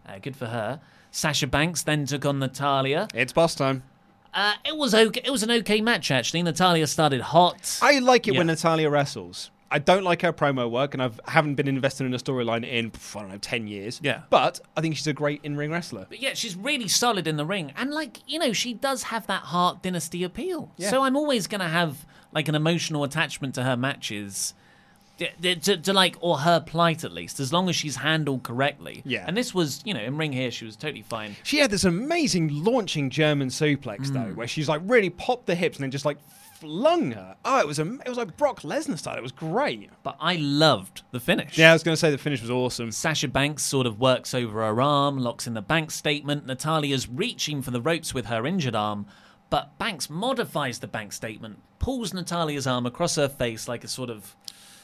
uh, 0.08 0.20
good 0.20 0.36
for 0.36 0.48
her. 0.48 0.80
Sasha 1.12 1.46
Banks 1.48 1.84
then 1.84 2.06
took 2.06 2.26
on 2.26 2.40
Natalya. 2.40 3.10
It's 3.14 3.34
boss 3.34 3.54
time. 3.56 3.84
Uh, 4.34 4.54
it 4.66 4.76
was 4.78 4.96
okay. 4.96 5.22
It 5.24 5.30
was 5.30 5.44
an 5.44 5.52
okay 5.52 5.82
match 5.82 6.10
actually. 6.10 6.42
Natalya 6.42 6.88
started 6.88 7.22
hot. 7.22 7.78
I 7.82 8.00
like 8.00 8.28
it 8.28 8.36
when 8.36 8.48
Natalya 8.48 8.90
wrestles. 8.90 9.52
I 9.70 9.80
don't 9.80 10.04
like 10.04 10.22
her 10.22 10.32
promo 10.32 10.70
work, 10.70 10.94
and 10.94 11.02
I 11.02 11.10
haven't 11.28 11.56
been 11.56 11.68
invested 11.68 12.06
in 12.06 12.14
a 12.14 12.18
storyline 12.18 12.64
in 12.64 12.92
I 13.16 13.20
don't 13.20 13.30
know 13.30 13.38
ten 13.38 13.68
years. 13.68 14.00
Yeah. 14.04 14.22
but 14.30 14.60
I 14.78 14.82
think 14.82 14.96
she's 14.96 15.08
a 15.08 15.14
great 15.14 15.42
in-ring 15.44 15.72
wrestler. 15.72 16.06
But 16.08 16.22
yeah, 16.22 16.36
she's 16.36 16.56
really 16.56 16.88
solid 16.88 17.28
in 17.28 17.38
the 17.38 17.46
ring. 17.46 17.74
And, 17.76 17.92
like, 17.92 18.20
you 18.28 18.38
know, 18.38 18.54
she 18.54 18.76
does 18.76 19.04
have 19.04 19.26
that 19.28 19.42
Heart 19.42 19.82
Dynasty 19.82 20.24
appeal. 20.24 20.72
Yeah. 20.78 20.92
So 20.92 21.04
I'm 21.04 21.16
always 21.16 21.48
going 21.48 21.62
to 21.62 21.68
have, 21.68 22.06
like, 22.32 22.48
an 22.48 22.54
emotional 22.54 23.04
attachment 23.04 23.56
to 23.56 23.64
her 23.64 23.76
matches. 23.76 24.54
To, 25.42 25.56
to, 25.56 25.78
to, 25.78 25.94
like, 25.94 26.16
or 26.22 26.40
her 26.40 26.60
plight 26.60 27.04
at 27.04 27.12
least, 27.12 27.40
as 27.40 27.54
long 27.54 27.70
as 27.70 27.76
she's 27.76 27.96
handled 27.98 28.44
correctly. 28.44 29.02
Yeah. 29.06 29.26
And 29.28 29.36
this 29.38 29.54
was, 29.54 29.82
you 29.86 29.94
know, 29.94 30.02
in 30.02 30.18
ring 30.18 30.34
here, 30.34 30.52
she 30.52 30.66
was 30.66 30.76
totally 30.76 31.04
fine. 31.04 31.36
She 31.44 31.58
had 31.60 31.72
this 31.72 31.84
amazing 31.84 32.64
launching 32.64 33.10
German 33.10 33.50
suplex 33.50 34.08
Mm. 34.08 34.14
though, 34.14 34.34
where 34.34 34.48
she's 34.48 34.68
like 34.70 34.82
really 34.86 35.10
popped 35.10 35.46
the 35.46 35.56
hips 35.56 35.78
and 35.78 35.84
then 35.84 35.92
just 35.92 36.06
like 36.06 36.18
flung 36.60 37.12
her. 37.12 37.36
Oh, 37.44 37.60
it 37.60 37.68
was 37.68 37.80
a, 37.80 37.84
it 38.06 38.08
was 38.08 38.18
like 38.18 38.38
Brock 38.38 38.62
Lesnar 38.62 38.98
style. 38.98 39.18
It 39.18 39.24
was 39.24 39.32
great. 39.32 39.90
But 40.02 40.16
I 40.20 40.36
loved 40.38 41.02
the 41.12 41.20
finish. 41.20 41.58
Yeah, 41.58 41.72
I 41.72 41.74
was 41.74 41.84
going 41.84 41.94
to 41.94 42.00
say 42.00 42.10
the 42.10 42.18
finish 42.18 42.42
was 42.42 42.50
awesome. 42.50 42.92
Sasha 42.92 43.28
Banks 43.28 43.64
sort 43.64 43.86
of 43.86 44.00
works 44.00 44.34
over 44.34 44.62
her 44.62 44.82
arm, 44.82 45.18
locks 45.18 45.46
in 45.46 45.54
the 45.54 45.62
Banks 45.62 45.96
statement. 45.96 46.46
Natalya's 46.46 47.10
reaching 47.10 47.62
for 47.62 47.72
the 47.72 47.82
ropes 47.82 48.14
with 48.14 48.28
her 48.28 48.46
injured 48.46 48.76
arm, 48.76 49.06
but 49.50 49.78
Banks 49.78 50.10
modifies 50.10 50.80
the 50.80 50.88
Banks 50.88 51.16
statement, 51.16 51.60
pulls 51.80 52.14
Natalya's 52.14 52.66
arm 52.66 52.86
across 52.86 53.16
her 53.18 53.28
face 53.28 53.68
like 53.68 53.84
a 53.84 53.88
sort 53.90 54.10
of 54.10 54.36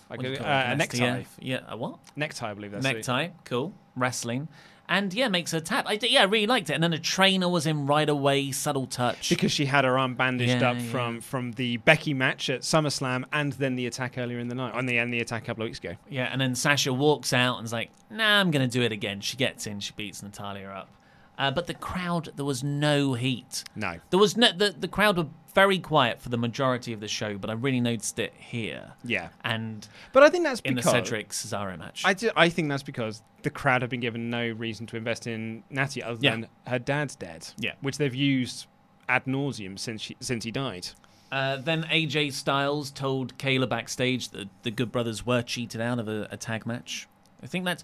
Like 0.09 0.19
what 0.19 0.25
do 0.25 0.31
you 0.31 0.37
a, 0.37 0.41
uh, 0.41 0.63
a 0.69 0.75
necktie. 0.75 1.23
Yeah, 1.39 1.59
a 1.67 1.77
what? 1.77 1.99
Necktie, 2.15 2.49
I 2.49 2.53
believe 2.53 2.71
that's 2.71 2.85
it. 2.85 2.93
Necktie, 2.93 3.29
cool. 3.45 3.73
Wrestling. 3.95 4.47
And 4.91 5.13
yeah, 5.13 5.27
makes 5.27 5.51
her 5.51 5.59
tap. 5.59 5.85
I, 5.87 5.97
d- 5.97 6.07
yeah, 6.09 6.21
I 6.21 6.23
really 6.23 6.47
liked 6.47 6.71
it. 6.71 6.73
And 6.73 6.81
then 6.81 6.93
a 6.93 6.97
trainer 6.99 7.47
was 7.47 7.67
in 7.67 7.85
right 7.85 8.09
away, 8.09 8.51
subtle 8.51 8.87
touch. 8.87 9.29
Because 9.29 9.51
she 9.51 9.65
had 9.67 9.85
her 9.85 9.99
arm 9.99 10.15
bandaged 10.15 10.61
Yeah, 10.61 10.71
up 10.71 10.77
yeah. 10.77 10.89
from 10.91 11.21
from 11.21 11.51
the 11.51 11.77
Becky 11.77 12.15
match 12.15 12.49
at 12.49 12.61
SummerSlam 12.61 13.25
and 13.31 13.53
then 13.53 13.75
the 13.75 13.85
attack 13.85 14.17
earlier 14.17 14.39
in 14.39 14.47
the 14.47 14.55
night, 14.55 14.73
on 14.73 14.87
the 14.87 14.97
and 14.97 15.13
the 15.13 15.19
attack 15.19 15.43
a 15.43 15.45
couple 15.45 15.61
of 15.61 15.67
weeks 15.67 15.77
ago. 15.77 15.93
Yeah, 16.09 16.23
and 16.31 16.41
then 16.41 16.55
Sasha 16.55 16.91
walks 16.91 17.33
out 17.33 17.57
and 17.59 17.65
is 17.65 17.71
like, 17.71 17.91
nah, 18.09 18.39
I'm 18.39 18.49
going 18.49 18.67
to 18.67 18.71
do 18.79 18.83
it 18.83 18.91
again. 18.91 19.21
She 19.21 19.37
gets 19.37 19.67
in, 19.67 19.79
she 19.79 19.93
beats 19.95 20.23
Natalya 20.23 20.67
up. 20.69 20.89
Uh, 21.37 21.51
but 21.51 21.67
the 21.67 21.73
crowd, 21.75 22.31
there 22.35 22.43
was 22.43 22.63
no 22.63 23.13
heat. 23.13 23.63
No. 23.75 23.99
There 24.09 24.19
was 24.19 24.35
no, 24.35 24.51
the, 24.51 24.75
the 24.77 24.89
crowd 24.89 25.17
were 25.17 25.27
very 25.55 25.79
quiet 25.79 26.21
for 26.21 26.29
the 26.29 26.37
majority 26.37 26.93
of 26.93 26.99
the 26.99 27.07
show, 27.07 27.37
but 27.37 27.49
I 27.49 27.53
really 27.53 27.81
noticed 27.81 28.19
it 28.19 28.33
here. 28.37 28.93
Yeah. 29.03 29.29
And 29.43 29.87
But 30.13 30.23
I 30.23 30.29
think 30.29 30.43
that's 30.45 30.61
in 30.61 30.75
the 30.75 30.81
Cedric 30.83 31.29
Cesaro 31.29 31.77
match. 31.77 32.03
I, 32.05 32.13
do- 32.13 32.31
I 32.35 32.49
think 32.49 32.69
that's 32.69 32.83
because 32.83 33.21
the 33.43 33.49
crowd 33.49 33.81
have 33.81 33.89
been 33.89 33.99
given 33.99 34.29
no 34.29 34.47
reason 34.49 34.85
to 34.87 34.97
invest 34.97 35.27
in 35.27 35.63
Natty 35.69 36.03
other 36.03 36.19
Yeah. 36.21 36.31
than 36.31 36.47
her 36.67 36.79
dad's 36.79 37.15
dead. 37.15 37.47
Yeah. 37.57 37.73
Which 37.81 37.97
they've 37.97 38.13
used 38.15 38.67
ad 39.07 39.25
nauseum 39.25 39.77
since 39.79 40.01
she, 40.01 40.15
since 40.19 40.43
he 40.43 40.51
died. 40.51 40.87
Uh, 41.31 41.57
then 41.57 41.83
AJ 41.85 42.33
Styles 42.33 42.89
told 42.91 43.37
Kayla 43.37 43.69
backstage 43.69 44.29
that 44.29 44.47
the 44.63 44.71
Good 44.71 44.91
Brothers 44.91 45.25
were 45.25 45.41
cheated 45.41 45.79
out 45.81 45.99
of 45.99 46.07
a, 46.07 46.27
a 46.31 46.37
tag 46.37 46.65
match. 46.65 47.07
I 47.43 47.47
think 47.47 47.65
that's 47.65 47.83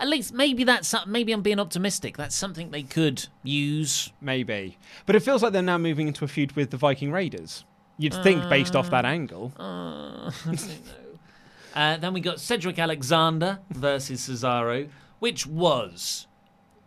at 0.00 0.08
least 0.08 0.32
maybe 0.32 0.64
that's 0.64 0.94
maybe 1.06 1.32
I'm 1.32 1.42
being 1.42 1.60
optimistic. 1.60 2.16
That's 2.16 2.34
something 2.34 2.70
they 2.70 2.82
could 2.82 3.26
use. 3.42 4.12
Maybe. 4.20 4.78
But 5.06 5.14
it 5.14 5.20
feels 5.20 5.42
like 5.42 5.52
they're 5.52 5.62
now 5.62 5.78
moving 5.78 6.08
into 6.08 6.24
a 6.24 6.28
feud 6.28 6.52
with 6.52 6.70
the 6.70 6.76
Viking 6.76 7.12
Raiders. 7.12 7.64
You'd 7.98 8.14
think 8.14 8.48
based 8.48 8.74
off 8.74 8.90
that 8.90 9.04
angle. 9.04 9.52
Uh, 9.58 9.62
I 10.30 10.30
don't 10.46 10.68
know. 10.86 11.18
Uh, 11.74 11.96
then 11.98 12.14
we 12.14 12.20
got 12.20 12.40
Cedric 12.40 12.78
Alexander 12.78 13.60
versus 13.70 14.26
Cesaro, 14.26 14.88
which 15.18 15.46
was 15.46 16.26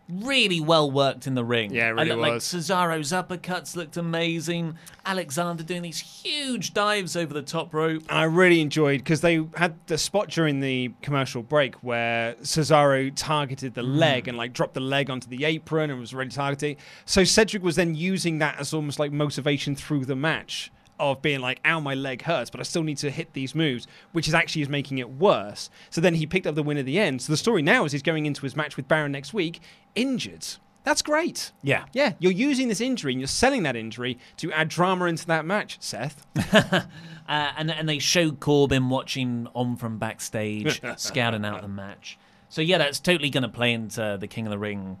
really 0.08 0.60
well 0.60 0.90
worked 0.90 1.26
in 1.26 1.34
the 1.34 1.44
ring. 1.44 1.72
Yeah, 1.74 1.86
I 1.86 1.88
really 1.90 2.14
Like 2.14 2.32
was. 2.34 2.44
Cesaro's 2.44 3.10
uppercuts 3.12 3.74
looked 3.74 3.96
amazing. 3.96 4.76
Alexander 5.06 5.62
doing 5.62 5.82
these 5.82 5.98
huge 5.98 6.74
dives 6.74 7.16
over 7.16 7.32
the 7.32 7.42
top 7.42 7.72
rope. 7.72 8.02
I 8.08 8.24
really 8.24 8.60
enjoyed 8.60 8.98
because 8.98 9.22
they 9.22 9.44
had 9.56 9.74
the 9.86 9.96
spot 9.98 10.28
during 10.28 10.60
the 10.60 10.92
commercial 11.02 11.42
break 11.42 11.74
where 11.76 12.34
Cesaro 12.42 13.10
targeted 13.14 13.74
the 13.74 13.82
Mm. 13.82 13.96
leg 13.98 14.28
and 14.28 14.36
like 14.36 14.52
dropped 14.52 14.74
the 14.74 14.80
leg 14.80 15.08
onto 15.10 15.28
the 15.28 15.44
apron 15.44 15.90
and 15.90 15.98
was 16.00 16.12
really 16.14 16.30
targeting. 16.30 16.76
So 17.06 17.24
Cedric 17.24 17.62
was 17.62 17.76
then 17.76 17.94
using 17.94 18.38
that 18.38 18.58
as 18.58 18.74
almost 18.74 18.98
like 18.98 19.12
motivation 19.12 19.74
through 19.74 20.04
the 20.04 20.16
match 20.16 20.70
of 20.98 21.22
being 21.22 21.40
like, 21.40 21.60
ow, 21.64 21.80
my 21.80 21.94
leg 21.94 22.22
hurts, 22.22 22.50
but 22.50 22.60
I 22.60 22.62
still 22.62 22.82
need 22.82 22.98
to 22.98 23.10
hit 23.10 23.32
these 23.32 23.54
moves, 23.54 23.86
which 24.12 24.28
is 24.28 24.34
actually 24.34 24.62
is 24.62 24.68
making 24.68 24.98
it 24.98 25.10
worse. 25.10 25.70
So 25.90 26.00
then 26.00 26.14
he 26.14 26.26
picked 26.26 26.46
up 26.46 26.54
the 26.54 26.62
win 26.62 26.78
at 26.78 26.86
the 26.86 26.98
end. 26.98 27.22
So 27.22 27.32
the 27.32 27.36
story 27.36 27.62
now 27.62 27.84
is 27.84 27.92
he's 27.92 28.02
going 28.02 28.26
into 28.26 28.42
his 28.42 28.56
match 28.56 28.76
with 28.76 28.88
Baron 28.88 29.12
next 29.12 29.34
week 29.34 29.60
injured. 29.94 30.46
That's 30.84 31.00
great. 31.00 31.50
Yeah. 31.62 31.86
Yeah, 31.92 32.12
you're 32.18 32.32
using 32.32 32.68
this 32.68 32.80
injury 32.80 33.12
and 33.12 33.20
you're 33.20 33.26
selling 33.26 33.62
that 33.62 33.74
injury 33.74 34.18
to 34.36 34.52
add 34.52 34.68
drama 34.68 35.06
into 35.06 35.26
that 35.26 35.44
match, 35.44 35.78
Seth. 35.80 36.26
Uh, 37.26 37.52
and 37.56 37.70
and 37.70 37.88
they 37.88 37.98
showed 37.98 38.38
Corbin 38.38 38.90
watching 38.90 39.48
on 39.54 39.76
from 39.76 39.96
backstage, 39.96 40.82
scouting 40.98 41.42
out 41.42 41.62
the 41.62 41.68
match. 41.68 42.18
So 42.50 42.60
yeah, 42.60 42.76
that's 42.76 43.00
totally 43.00 43.30
going 43.30 43.44
to 43.44 43.48
play 43.48 43.72
into 43.72 44.18
the 44.20 44.26
King 44.26 44.46
of 44.46 44.50
the 44.50 44.58
Ring 44.58 44.98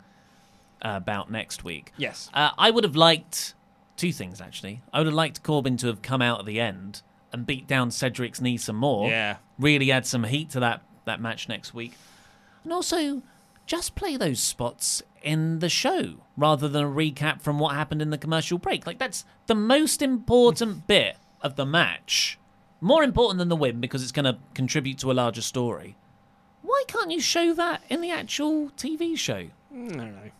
uh, 0.80 1.00
bout 1.00 1.30
next 1.30 1.64
week. 1.64 1.92
Yes. 1.96 2.30
Uh, 2.32 2.50
I 2.56 2.70
would 2.70 2.84
have 2.84 2.96
liked 2.96 3.54
two 3.96 4.12
things 4.12 4.40
actually. 4.40 4.82
I 4.92 4.98
would 4.98 5.06
have 5.06 5.14
liked 5.14 5.42
Corbin 5.42 5.76
to 5.78 5.86
have 5.88 6.02
come 6.02 6.22
out 6.22 6.40
at 6.40 6.46
the 6.46 6.60
end 6.60 7.02
and 7.32 7.46
beat 7.46 7.66
down 7.66 7.90
Cedric's 7.90 8.40
knee 8.40 8.56
some 8.56 8.76
more. 8.76 9.08
Yeah. 9.08 9.36
Really 9.58 9.90
add 9.90 10.06
some 10.06 10.24
heat 10.24 10.50
to 10.50 10.60
that 10.60 10.82
that 11.04 11.20
match 11.20 11.48
next 11.48 11.74
week, 11.74 11.92
and 12.62 12.72
also 12.72 13.22
just 13.66 13.94
play 13.94 14.16
those 14.16 14.40
spots 14.40 15.02
in 15.22 15.58
the 15.58 15.68
show 15.68 16.14
rather 16.36 16.68
than 16.68 16.84
a 16.84 16.88
recap 16.88 17.40
from 17.42 17.58
what 17.58 17.74
happened 17.74 18.02
in 18.02 18.10
the 18.10 18.18
commercial 18.18 18.58
break. 18.58 18.86
Like 18.86 18.98
that's 18.98 19.24
the 19.46 19.54
most 19.54 20.02
important 20.02 20.86
bit 20.86 21.16
of 21.40 21.56
the 21.56 21.66
match. 21.66 22.38
More 22.80 23.02
important 23.02 23.38
than 23.38 23.48
the 23.48 23.56
win 23.56 23.80
because 23.80 24.02
it's 24.02 24.12
going 24.12 24.26
to 24.26 24.38
contribute 24.54 24.98
to 24.98 25.10
a 25.10 25.14
larger 25.14 25.40
story. 25.40 25.96
Why 26.62 26.84
can't 26.86 27.10
you 27.10 27.20
show 27.20 27.54
that 27.54 27.82
in 27.88 28.00
the 28.00 28.10
actual 28.10 28.70
TV 28.70 29.16
show? 29.16 29.46
Mm, 29.74 29.94
I 29.94 29.96
don't 29.96 30.16
know. 30.16 30.30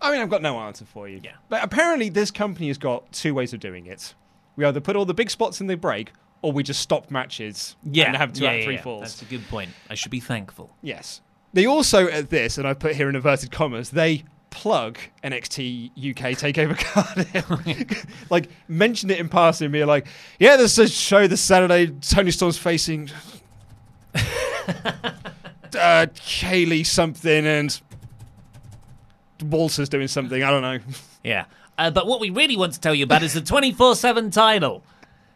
I 0.00 0.12
mean, 0.12 0.20
I've 0.20 0.30
got 0.30 0.42
no 0.42 0.58
answer 0.58 0.84
for 0.84 1.08
you. 1.08 1.20
Yeah. 1.22 1.32
But 1.48 1.64
apparently, 1.64 2.08
this 2.08 2.30
company 2.30 2.68
has 2.68 2.78
got 2.78 3.10
two 3.12 3.34
ways 3.34 3.52
of 3.52 3.60
doing 3.60 3.86
it. 3.86 4.14
We 4.56 4.64
either 4.64 4.80
put 4.80 4.96
all 4.96 5.04
the 5.04 5.14
big 5.14 5.30
spots 5.30 5.60
in 5.60 5.66
the 5.66 5.76
break, 5.76 6.12
or 6.42 6.52
we 6.52 6.62
just 6.62 6.80
stop 6.80 7.10
matches 7.10 7.76
Yeah, 7.82 8.06
and 8.06 8.16
have 8.16 8.32
two 8.32 8.44
yeah, 8.44 8.50
out 8.50 8.54
of 8.54 8.58
yeah, 8.60 8.64
three 8.64 8.74
yeah. 8.74 8.82
falls. 8.82 9.02
That's 9.02 9.22
a 9.22 9.24
good 9.26 9.46
point. 9.48 9.70
I 9.90 9.94
should 9.94 10.10
be 10.10 10.20
thankful. 10.20 10.74
Yes. 10.82 11.20
They 11.52 11.66
also, 11.66 12.08
at 12.08 12.30
this, 12.30 12.58
and 12.58 12.66
I've 12.68 12.78
put 12.78 12.94
here 12.94 13.08
in 13.08 13.16
inverted 13.16 13.50
commas, 13.50 13.90
they 13.90 14.24
plug 14.50 14.98
NXT 15.24 15.90
UK 15.96 16.32
Takeover 16.36 16.78
Cardiff. 16.78 18.06
like, 18.30 18.48
mention 18.68 19.10
it 19.10 19.18
in 19.18 19.28
passing, 19.28 19.70
be 19.70 19.84
like, 19.84 20.06
yeah, 20.38 20.56
there's 20.56 20.78
a 20.78 20.88
show 20.88 21.26
this 21.26 21.40
Saturday. 21.40 21.88
Toni 22.00 22.30
Storm's 22.30 22.58
facing 22.58 23.10
uh, 24.14 24.20
Kaylee 25.72 26.86
something, 26.86 27.46
and 27.46 27.80
Walter's 29.42 29.88
doing 29.88 30.08
something. 30.08 30.42
I 30.42 30.50
don't 30.50 30.62
know. 30.62 30.78
Yeah. 31.24 31.44
Uh, 31.78 31.90
but 31.90 32.06
what 32.06 32.20
we 32.20 32.30
really 32.30 32.56
want 32.56 32.72
to 32.74 32.80
tell 32.80 32.94
you 32.94 33.04
about 33.04 33.22
is 33.22 33.34
the 33.34 33.40
24 33.40 33.96
7 33.96 34.30
title. 34.30 34.82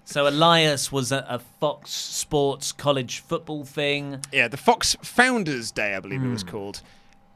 So 0.05 0.27
Elias 0.27 0.91
was 0.91 1.13
a, 1.13 1.25
a 1.29 1.39
Fox 1.39 1.91
Sports 1.91 2.73
college 2.73 3.21
football 3.21 3.65
thing. 3.65 4.21
Yeah, 4.33 4.49
the 4.49 4.57
Fox 4.57 4.97
Founders 5.03 5.71
Day, 5.71 5.95
I 5.95 6.01
believe 6.01 6.23
it 6.25 6.29
was 6.29 6.43
Hmm. 6.43 6.49
called. 6.49 6.83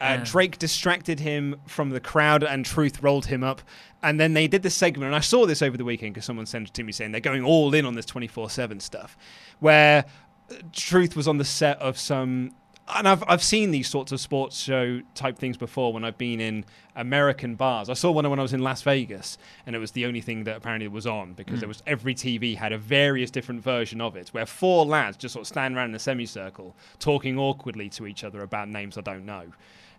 Uh, 0.01 0.17
Yeah. 0.19 0.25
Drake 0.25 0.59
distracted 0.59 1.21
him 1.21 1.57
from 1.67 1.91
the 1.91 2.01
crowd, 2.01 2.43
and 2.43 2.65
Truth 2.65 3.03
rolled 3.03 3.27
him 3.27 3.45
up. 3.45 3.62
And 4.03 4.19
then 4.19 4.35
they 4.35 4.49
did 4.49 4.62
this 4.62 4.75
segment, 4.75 5.07
and 5.07 5.15
I 5.15 5.21
saw 5.21 5.47
this 5.47 5.62
over 5.62 5.77
the 5.77 5.85
weekend 5.85 6.15
because 6.15 6.25
someone 6.27 6.47
sent 6.47 6.69
it 6.69 6.75
to 6.75 6.83
me 6.83 6.91
saying 6.93 7.12
they're 7.12 7.21
going 7.21 7.45
all 7.45 7.73
in 7.75 7.85
on 7.87 7.95
this 7.95 8.05
24 8.07 8.51
7 8.51 8.81
stuff, 8.81 9.17
where 9.61 10.05
uh, 10.51 10.55
Truth 10.73 11.15
was 11.17 11.29
on 11.29 11.39
the 11.39 11.45
set 11.45 11.79
of 11.81 11.99
some. 11.99 12.53
And 12.87 13.09
I've, 13.09 13.24
I've 13.26 13.43
seen 13.43 13.70
these 13.70 13.89
sorts 13.89 14.12
of 14.12 14.20
sports 14.20 14.59
show 14.59 15.01
type 15.14 15.39
things 15.39 15.57
before 15.57 15.93
when 15.95 16.05
I've 16.05 16.18
been 16.18 16.39
in 16.39 16.66
American 16.95 17.55
bars. 17.55 17.89
I 17.89 17.95
saw 17.95 18.11
one 18.11 18.28
when 18.28 18.39
I 18.39 18.43
was 18.43 18.53
in 18.53 18.61
Las 18.61 18.82
Vegas, 18.82 19.39
and 19.66 19.74
it 19.74 19.78
was 19.78 19.93
the 19.93 20.05
only 20.05 20.20
thing 20.20 20.45
that 20.45 20.57
apparently 20.59 20.87
was 20.89 21.07
on 21.07 21.32
because 21.32 21.57
Mm. 21.57 21.61
there 21.61 21.68
was 21.68 21.82
every 21.87 22.14
TV 22.14 22.57
had 22.57 22.72
a 22.72 22.78
various 22.78 23.30
different 23.30 23.62
version 23.62 24.03
of 24.03 24.16
it, 24.16 24.28
where 24.28 24.45
four 24.45 24.85
lads 24.85 25.16
just 25.16 25.32
sort 25.32 25.45
of 25.45 25.49
stand 25.49 25.74
around 25.76 25.91
in 25.91 25.95
a 25.95 25.99
semicircle 25.99 26.76
talking 26.99 27.39
awkwardly 27.39 27.89
to 27.89 28.07
each 28.07 28.22
other 28.22 28.43
about 28.43 28.68
names 28.68 28.99
I 28.99 29.01
don't 29.01 29.24
know. 29.24 29.45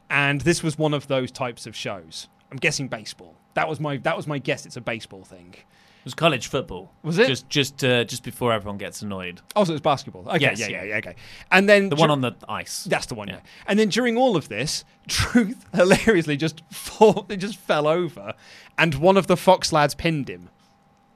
And 0.09 0.41
this 0.41 0.61
was 0.61 0.77
one 0.77 0.93
of 0.93 1.07
those 1.07 1.31
types 1.31 1.65
of 1.65 1.75
shows. 1.75 2.27
I'm 2.51 2.57
guessing 2.57 2.87
baseball. 2.87 3.33
That 3.55 3.67
was 3.67 3.79
my 3.79 3.97
that 3.97 4.15
was 4.15 4.27
my 4.27 4.37
guess. 4.37 4.67
It's 4.67 4.77
a 4.77 4.81
baseball 4.81 5.23
thing. 5.23 5.55
It 6.05 6.09
was 6.09 6.13
college 6.13 6.45
football. 6.47 6.91
Was 7.01 7.17
it? 7.17 7.25
Just 7.25 7.49
just 7.49 7.83
uh, 7.83 8.03
just 8.03 8.21
before 8.23 8.53
everyone 8.53 8.77
gets 8.77 9.01
annoyed. 9.01 9.41
Oh, 9.55 9.63
so 9.63 9.71
it 9.71 9.73
was 9.73 9.81
basketball. 9.81 10.21
Okay, 10.29 10.39
Yes, 10.39 10.59
yeah, 10.59 10.67
yeah. 10.67 10.83
yeah, 10.83 10.89
yeah, 10.89 10.97
okay. 10.97 11.15
And 11.51 11.67
then 11.67 11.89
The 11.89 11.95
one 11.95 12.11
on 12.11 12.21
the 12.21 12.33
ice. 12.47 12.83
That's 12.83 13.07
the 13.07 13.15
one. 13.15 13.27
Yeah. 13.27 13.39
And 13.65 13.79
then 13.79 13.89
during 13.89 14.15
all 14.15 14.35
of 14.37 14.47
this, 14.47 14.85
Truth 15.07 15.65
hilariously 15.73 16.37
just 16.37 16.61
fall, 16.71 17.25
it 17.29 17.37
just 17.37 17.57
fell 17.57 17.87
over, 17.87 18.35
and 18.77 18.93
one 18.93 19.17
of 19.17 19.25
the 19.25 19.35
Fox 19.35 19.73
lads 19.73 19.95
pinned 19.95 20.29
him. 20.29 20.49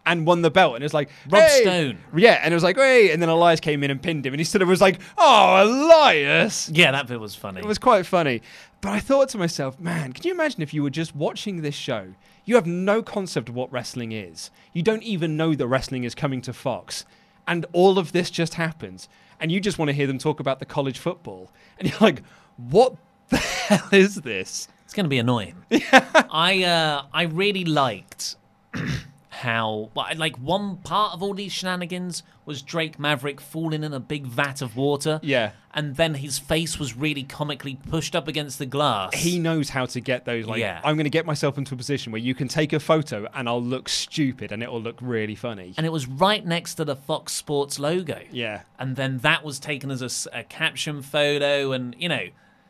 And 0.05 0.25
won 0.25 0.41
the 0.41 0.49
belt, 0.49 0.73
and 0.73 0.81
it 0.81 0.85
was 0.85 0.93
like 0.95 1.11
Rob 1.29 1.43
"Hey!" 1.43 1.61
Stone. 1.61 1.99
Yeah, 2.15 2.39
and 2.43 2.51
it 2.51 2.55
was 2.55 2.63
like, 2.63 2.77
hey, 2.77 3.11
and 3.11 3.21
then 3.21 3.29
Elias 3.29 3.59
came 3.59 3.83
in 3.83 3.91
and 3.91 4.01
pinned 4.01 4.25
him, 4.25 4.33
and 4.33 4.39
he 4.39 4.43
there 4.45 4.61
and 4.61 4.69
was 4.69 4.81
like, 4.81 4.99
oh, 5.19 5.63
Elias. 5.63 6.67
Yeah, 6.69 6.91
that 6.93 7.05
bit 7.05 7.19
was 7.19 7.35
funny. 7.35 7.59
It 7.59 7.65
was 7.65 7.77
quite 7.77 8.07
funny. 8.07 8.41
But 8.81 8.91
I 8.91 8.99
thought 8.99 9.29
to 9.29 9.37
myself, 9.37 9.79
man, 9.79 10.13
can 10.13 10.25
you 10.25 10.31
imagine 10.31 10.61
if 10.61 10.73
you 10.73 10.83
were 10.83 10.89
just 10.89 11.15
watching 11.15 11.61
this 11.61 11.75
show? 11.75 12.13
You 12.45 12.55
have 12.55 12.65
no 12.65 13.01
concept 13.01 13.49
of 13.49 13.55
what 13.55 13.71
wrestling 13.71 14.11
is. 14.13 14.51
You 14.73 14.83
don't 14.83 15.03
even 15.03 15.35
know 15.35 15.53
that 15.53 15.67
wrestling 15.67 16.05
is 16.05 16.15
coming 16.15 16.41
to 16.41 16.53
Fox. 16.53 17.05
And 17.45 17.65
all 17.73 17.99
of 17.99 18.13
this 18.13 18.29
just 18.29 18.53
happens. 18.53 19.09
And 19.39 19.51
you 19.51 19.59
just 19.59 19.77
want 19.77 19.89
to 19.89 19.93
hear 19.93 20.07
them 20.07 20.17
talk 20.17 20.39
about 20.39 20.59
the 20.59 20.65
college 20.65 20.97
football. 20.97 21.51
And 21.77 21.89
you're 21.89 21.99
like, 21.99 22.23
what 22.57 22.95
the 23.29 23.37
hell 23.37 23.89
is 23.91 24.15
this? 24.15 24.69
It's 24.85 24.93
going 24.93 25.05
to 25.05 25.09
be 25.09 25.19
annoying. 25.19 25.55
I 25.71 26.63
uh, 26.63 27.03
I 27.13 27.23
really 27.23 27.65
liked 27.65 28.37
how 29.29 29.91
like 29.95 30.35
one 30.37 30.77
part 30.77 31.13
of 31.13 31.21
all 31.21 31.33
these 31.33 31.51
shenanigans 31.51 32.23
was 32.49 32.61
Drake 32.61 32.99
Maverick 32.99 33.39
falling 33.39 33.83
in 33.85 33.93
a 33.93 33.99
big 34.01 34.25
vat 34.25 34.61
of 34.61 34.75
water. 34.75 35.19
Yeah. 35.23 35.51
And 35.73 35.95
then 35.95 36.15
his 36.15 36.37
face 36.39 36.77
was 36.79 36.97
really 36.97 37.23
comically 37.23 37.75
pushed 37.75 38.15
up 38.15 38.27
against 38.27 38.57
the 38.59 38.65
glass. 38.65 39.13
He 39.13 39.37
knows 39.39 39.69
how 39.69 39.85
to 39.85 40.01
get 40.01 40.25
those. 40.25 40.45
Like, 40.47 40.59
Yeah. 40.59 40.81
I'm 40.83 40.95
going 40.95 41.03
to 41.05 41.09
get 41.11 41.25
myself 41.27 41.57
into 41.59 41.75
a 41.75 41.77
position 41.77 42.11
where 42.11 42.19
you 42.19 42.33
can 42.35 42.47
take 42.47 42.73
a 42.73 42.79
photo 42.79 43.27
and 43.35 43.47
I'll 43.47 43.61
look 43.63 43.87
stupid 43.87 44.51
and 44.51 44.61
it'll 44.63 44.81
look 44.81 44.97
really 44.99 45.35
funny. 45.35 45.73
and 45.77 45.85
it 45.85 45.91
was 45.91 46.07
right 46.07 46.45
next 46.45 46.75
to 46.75 46.83
the 46.85 46.95
Fox 46.95 47.33
Sports 47.33 47.77
logo. 47.79 48.19
Yeah. 48.31 48.63
And 48.79 48.95
then 48.95 49.19
that 49.19 49.45
was 49.45 49.59
taken 49.59 49.91
as 49.91 50.27
a 50.33 50.43
caption 50.43 51.01
photo, 51.03 51.71
and 51.71 51.95
you 51.99 52.09
know, 52.09 52.27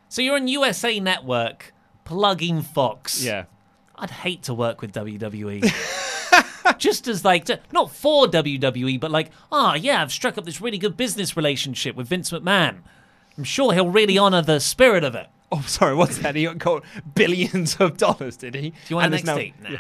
so 0.09 0.21
you're 0.21 0.35
on 0.35 0.47
USA 0.49 0.99
Network 0.99 1.73
plugging 2.03 2.61
Fox. 2.61 3.23
Yeah. 3.23 3.45
I'd 3.95 4.11
hate 4.11 4.43
to 4.43 4.53
work 4.53 4.81
with 4.81 4.91
WWE. 4.93 5.63
Just 6.79 7.07
as 7.07 7.23
like, 7.23 7.45
to- 7.45 7.59
not 7.71 7.91
for 7.91 8.25
WWE, 8.27 8.99
but 8.99 9.11
like, 9.11 9.31
oh 9.51 9.73
yeah, 9.75 10.01
I've 10.01 10.11
struck 10.11 10.37
up 10.37 10.45
this 10.45 10.61
really 10.61 10.77
good 10.77 10.97
business 10.97 11.37
relationship 11.37 11.95
with 11.95 12.07
Vince 12.07 12.31
McMahon. 12.31 12.77
I'm 13.37 13.43
sure 13.43 13.73
he'll 13.73 13.89
really 13.89 14.17
honor 14.17 14.41
the 14.41 14.59
spirit 14.59 15.03
of 15.03 15.15
it. 15.15 15.27
Oh, 15.51 15.61
sorry, 15.65 15.95
what's 15.95 16.19
that? 16.19 16.35
He 16.35 16.45
got 16.45 16.83
billions 17.15 17.75
of 17.77 17.97
dollars, 17.97 18.37
did 18.37 18.53
he? 18.53 18.69
Do 18.69 18.75
you 18.87 18.95
want 18.97 19.13
And 19.13 19.23
NXT? 19.23 19.53
now- 19.63 19.69
yeah. 19.71 19.77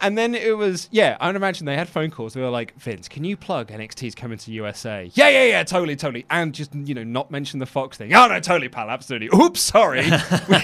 And 0.00 0.18
then 0.18 0.34
it 0.34 0.56
was, 0.56 0.88
yeah, 0.90 1.16
I 1.20 1.28
would 1.28 1.36
imagine 1.36 1.66
they 1.66 1.76
had 1.76 1.88
phone 1.88 2.10
calls. 2.10 2.34
They 2.34 2.40
were 2.40 2.48
like, 2.50 2.74
Vince, 2.80 3.06
can 3.08 3.22
you 3.22 3.36
plug 3.36 3.68
NXT's 3.68 4.16
coming 4.16 4.38
to 4.38 4.50
USA? 4.50 5.08
Yeah, 5.14 5.28
yeah, 5.28 5.44
yeah, 5.44 5.62
totally, 5.62 5.94
totally. 5.94 6.26
And 6.30 6.52
just, 6.52 6.74
you 6.74 6.94
know, 6.94 7.04
not 7.04 7.30
mention 7.30 7.60
the 7.60 7.66
Fox 7.66 7.96
thing. 7.96 8.12
Oh, 8.12 8.26
no, 8.26 8.40
totally, 8.40 8.68
pal, 8.68 8.90
absolutely. 8.90 9.28
Oops, 9.38 9.60
sorry. 9.60 10.04
we, 10.48 10.56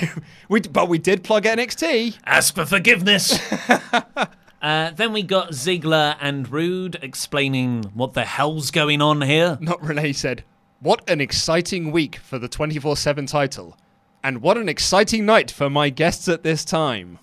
we, 0.48 0.60
but 0.62 0.88
we 0.88 0.98
did 0.98 1.22
plug 1.22 1.44
NXT. 1.44 2.18
Ask 2.24 2.56
for 2.56 2.64
forgiveness. 2.66 3.38
uh, 4.62 4.90
then 4.90 5.12
we 5.12 5.22
got 5.22 5.50
Ziggler 5.50 6.16
and 6.20 6.50
Roode 6.50 6.98
explaining 7.02 7.84
what 7.94 8.12
the 8.12 8.24
hell's 8.24 8.70
going 8.70 9.00
on 9.00 9.22
here. 9.22 9.58
Not 9.60 9.82
Renee 9.82 10.12
said, 10.12 10.44
What 10.80 11.08
an 11.08 11.20
exciting 11.20 11.92
week 11.92 12.16
for 12.16 12.38
the 12.38 12.48
24 12.48 12.96
7 12.96 13.26
title. 13.26 13.76
And 14.22 14.42
what 14.42 14.58
an 14.58 14.68
exciting 14.68 15.24
night 15.24 15.50
for 15.50 15.70
my 15.70 15.88
guests 15.88 16.28
at 16.28 16.42
this 16.42 16.64
time. 16.64 17.18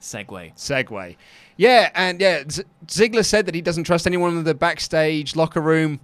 Segway. 0.00 0.54
Segway. 0.54 1.16
Yeah, 1.56 1.90
and 1.94 2.20
yeah, 2.20 2.44
Z- 2.48 2.62
Ziggler 2.86 3.24
said 3.24 3.46
that 3.46 3.54
he 3.54 3.60
doesn't 3.60 3.84
trust 3.84 4.06
anyone 4.06 4.36
in 4.36 4.44
the 4.44 4.54
backstage 4.54 5.34
locker 5.34 5.60
room, 5.60 6.00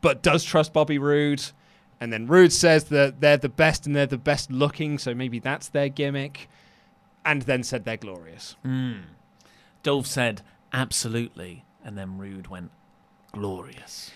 but 0.00 0.22
does 0.22 0.42
trust 0.42 0.72
Bobby 0.72 0.98
Roode. 0.98 1.42
And 2.00 2.12
then 2.12 2.26
Roode 2.26 2.52
says 2.52 2.84
that 2.84 3.20
they're 3.20 3.36
the 3.36 3.48
best 3.48 3.86
and 3.86 3.94
they're 3.94 4.06
the 4.06 4.18
best 4.18 4.50
looking, 4.50 4.98
so 4.98 5.14
maybe 5.14 5.38
that's 5.38 5.68
their 5.68 5.88
gimmick. 5.88 6.48
And 7.24 7.42
then 7.42 7.62
said 7.62 7.84
they're 7.84 7.96
glorious. 7.96 8.56
Mm. 8.64 9.02
Dolph 9.86 10.08
said, 10.08 10.42
absolutely. 10.72 11.64
And 11.84 11.96
then 11.96 12.18
Roode 12.18 12.48
went, 12.48 12.72
glorious. 13.32 14.10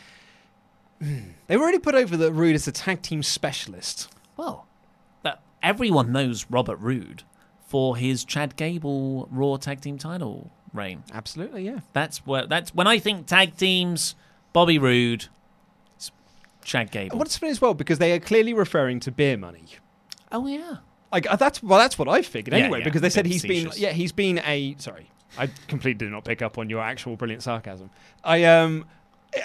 They've 1.01 1.61
already 1.61 1.79
put 1.79 1.95
over 1.95 2.17
that 2.17 2.33
Roode 2.33 2.57
is 2.57 2.67
a 2.67 2.73
tag 2.73 3.03
team 3.03 3.23
specialist. 3.23 4.09
Well, 4.37 4.67
that 5.23 5.43
everyone 5.63 6.11
knows 6.11 6.47
Robert 6.51 6.75
Roode 6.81 7.23
for 7.69 7.97
his 7.97 8.25
Chad 8.25 8.57
Gable 8.57 9.29
Raw 9.31 9.59
Tag 9.59 9.81
Team 9.81 9.97
title 9.97 10.51
reign. 10.75 11.05
Absolutely, 11.15 11.65
yeah. 11.65 11.79
That's 11.93 12.27
where 12.27 12.47
that's 12.49 12.75
when 12.75 12.89
I 12.89 12.99
think 12.99 13.29
tag 13.29 13.57
teams, 13.57 14.17
Bobby 14.53 14.77
Roode, 14.77 15.29
it's 15.95 16.11
Chad 16.65 16.91
Gable. 16.91 17.17
What's 17.17 17.39
funny 17.39 17.53
as 17.53 17.61
well, 17.61 17.75
because 17.75 17.99
they 17.99 18.13
are 18.13 18.19
clearly 18.19 18.55
referring 18.55 18.99
to 19.01 19.13
beer 19.13 19.37
money. 19.37 19.67
Oh 20.33 20.49
yeah. 20.49 20.79
Like 21.13 21.31
uh, 21.31 21.37
that's 21.37 21.63
well, 21.63 21.79
that's 21.79 21.97
what 21.97 22.09
I 22.09 22.23
figured 22.23 22.55
Yeah, 22.55 22.65
anyway. 22.65 22.81
yeah, 22.81 22.85
because 22.85 23.03
they 23.03 23.11
said 23.11 23.25
he's 23.27 23.43
been, 23.43 23.71
yeah, 23.77 23.93
he's 23.93 24.13
been 24.13 24.41
a. 24.45 24.75
Sorry, 24.79 25.09
I 25.39 25.49
completely 25.69 26.07
did 26.07 26.13
not 26.13 26.25
pick 26.25 26.43
up 26.43 26.59
on 26.59 26.69
your 26.71 26.81
actual 26.83 27.17
brilliant 27.17 27.43
sarcasm. 27.43 27.91
I 28.25 28.45
um, 28.45 28.85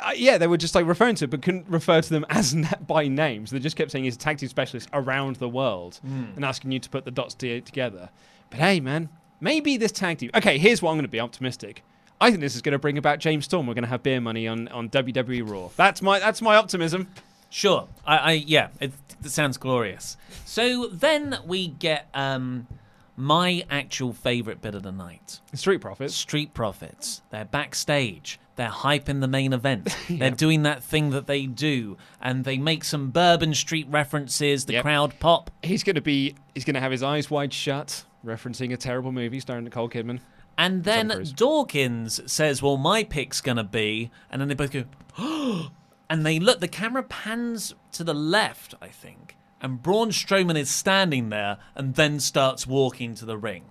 I, 0.02 0.14
yeah, 0.14 0.38
they 0.40 0.48
were 0.48 0.58
just 0.58 0.74
like 0.76 0.86
referring 0.88 1.16
to, 1.16 1.26
it, 1.26 1.30
but 1.32 1.42
couldn't 1.44 1.68
refer 1.70 2.02
to 2.02 2.10
them 2.10 2.26
as 2.30 2.56
na- 2.56 2.70
by 2.88 3.08
names. 3.08 3.52
They 3.52 3.60
just 3.60 3.76
kept 3.76 3.92
saying 3.92 4.04
he's 4.06 4.16
a 4.16 4.20
tag 4.20 4.38
team 4.40 4.50
specialist 4.50 4.90
around 4.94 5.36
the 5.38 5.50
world 5.50 6.00
Mm. 6.06 6.36
and 6.36 6.44
asking 6.46 6.72
you 6.72 6.80
to 6.80 6.90
put 6.90 7.06
the 7.06 7.12
dots 7.12 7.36
to- 7.36 7.62
together. 7.62 8.10
But 8.50 8.60
hey, 8.60 8.80
man, 8.80 9.10
maybe 9.40 9.78
this 9.78 9.92
tag 9.92 10.18
team. 10.18 10.32
Okay, 10.34 10.58
here's 10.58 10.82
what 10.82 10.90
I'm 10.92 10.96
going 10.98 11.06
to 11.06 11.10
be 11.10 11.20
optimistic. 11.20 11.84
I 12.20 12.30
think 12.30 12.40
this 12.42 12.56
is 12.56 12.62
going 12.62 12.72
to 12.74 12.80
bring 12.80 12.98
about 12.98 13.20
James 13.20 13.46
Storm. 13.46 13.68
We're 13.68 13.74
going 13.74 13.84
to 13.84 13.90
have 13.90 14.02
beer 14.02 14.22
money 14.22 14.48
on, 14.48 14.68
on 14.70 14.90
WWE 14.90 15.48
Raw. 15.48 15.70
That's 15.76 16.02
my 16.02 16.18
that's 16.18 16.42
my 16.42 16.56
optimism. 16.56 17.10
Sure. 17.50 17.88
I, 18.08 18.18
I 18.18 18.32
yeah, 18.34 18.70
it, 18.80 18.92
it 19.24 19.30
sounds 19.30 19.58
glorious. 19.58 20.18
So 20.46 20.88
then 20.88 21.38
we 21.46 21.68
get 21.68 22.08
um 22.14 22.68
my 23.16 23.64
actual 23.70 24.14
favorite 24.14 24.62
bit 24.62 24.76
of 24.76 24.84
the 24.84 24.92
night. 24.92 25.40
Street 25.54 25.80
Profits. 25.80 26.14
Street 26.16 26.54
Profits. 26.54 27.22
They're 27.30 27.46
backstage. 27.46 28.40
They're 28.56 28.70
hyping 28.70 29.20
the 29.22 29.28
main 29.28 29.52
event. 29.52 29.96
They're 30.10 30.32
doing 30.32 30.64
that 30.64 30.82
thing 30.84 31.10
that 31.10 31.28
they 31.28 31.46
do, 31.46 31.98
and 32.22 32.46
they 32.46 32.58
make 32.58 32.84
some 32.86 33.12
Bourbon 33.12 33.54
Street 33.54 33.88
references. 33.90 34.66
The 34.66 34.74
Yep. 34.74 34.84
crowd 34.84 35.20
pop. 35.20 35.52
He's 35.62 35.84
going 35.84 35.96
to 35.96 36.02
be 36.02 36.36
he's 36.54 36.64
going 36.64 36.76
to 36.76 36.80
have 36.80 36.92
his 36.92 37.04
eyes 37.04 37.30
wide 37.30 37.54
shut, 37.54 38.06
referencing 38.26 38.72
a 38.74 38.78
terrible 38.78 39.12
movie 39.12 39.40
starring 39.42 39.66
Nicole 39.66 39.90
Kidman. 39.90 40.20
And 40.58 40.86
then 40.86 41.26
Dawkins 41.36 42.22
says, 42.32 42.62
"Well, 42.62 42.78
my 42.78 43.04
pick's 43.04 43.42
gonna 43.42 43.66
be," 43.66 44.10
and 44.32 44.40
then 44.40 44.48
they 44.48 44.54
both 44.56 44.72
go, 44.72 44.86
"Oh!" 45.18 45.72
and 46.10 46.26
they 46.26 46.40
look. 46.40 46.62
The 46.62 46.70
camera 46.70 47.04
pans 47.04 47.76
to 47.92 48.06
the 48.06 48.14
left, 48.14 48.74
I 48.82 48.88
think, 48.88 49.36
and 49.66 49.82
Braun 49.82 50.12
Strowman 50.12 50.56
is 50.58 50.70
standing 50.70 51.30
there, 51.30 51.58
and 51.74 51.96
then 51.96 52.20
starts 52.20 52.68
walking 52.68 53.16
to 53.16 53.26
the 53.26 53.36
ring. 53.38 53.64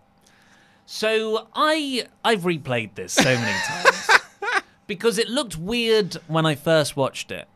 So 0.87 1.49
I 1.55 2.07
I've 2.25 2.43
replayed 2.43 2.95
this 2.97 3.13
so 3.13 3.23
many 3.23 3.59
times 3.67 4.11
because 4.87 5.19
it 5.19 5.29
looked 5.29 5.57
weird 5.57 6.15
when 6.27 6.45
I 6.45 6.57
first 6.57 6.97
watched 6.97 7.31
it, 7.31 7.49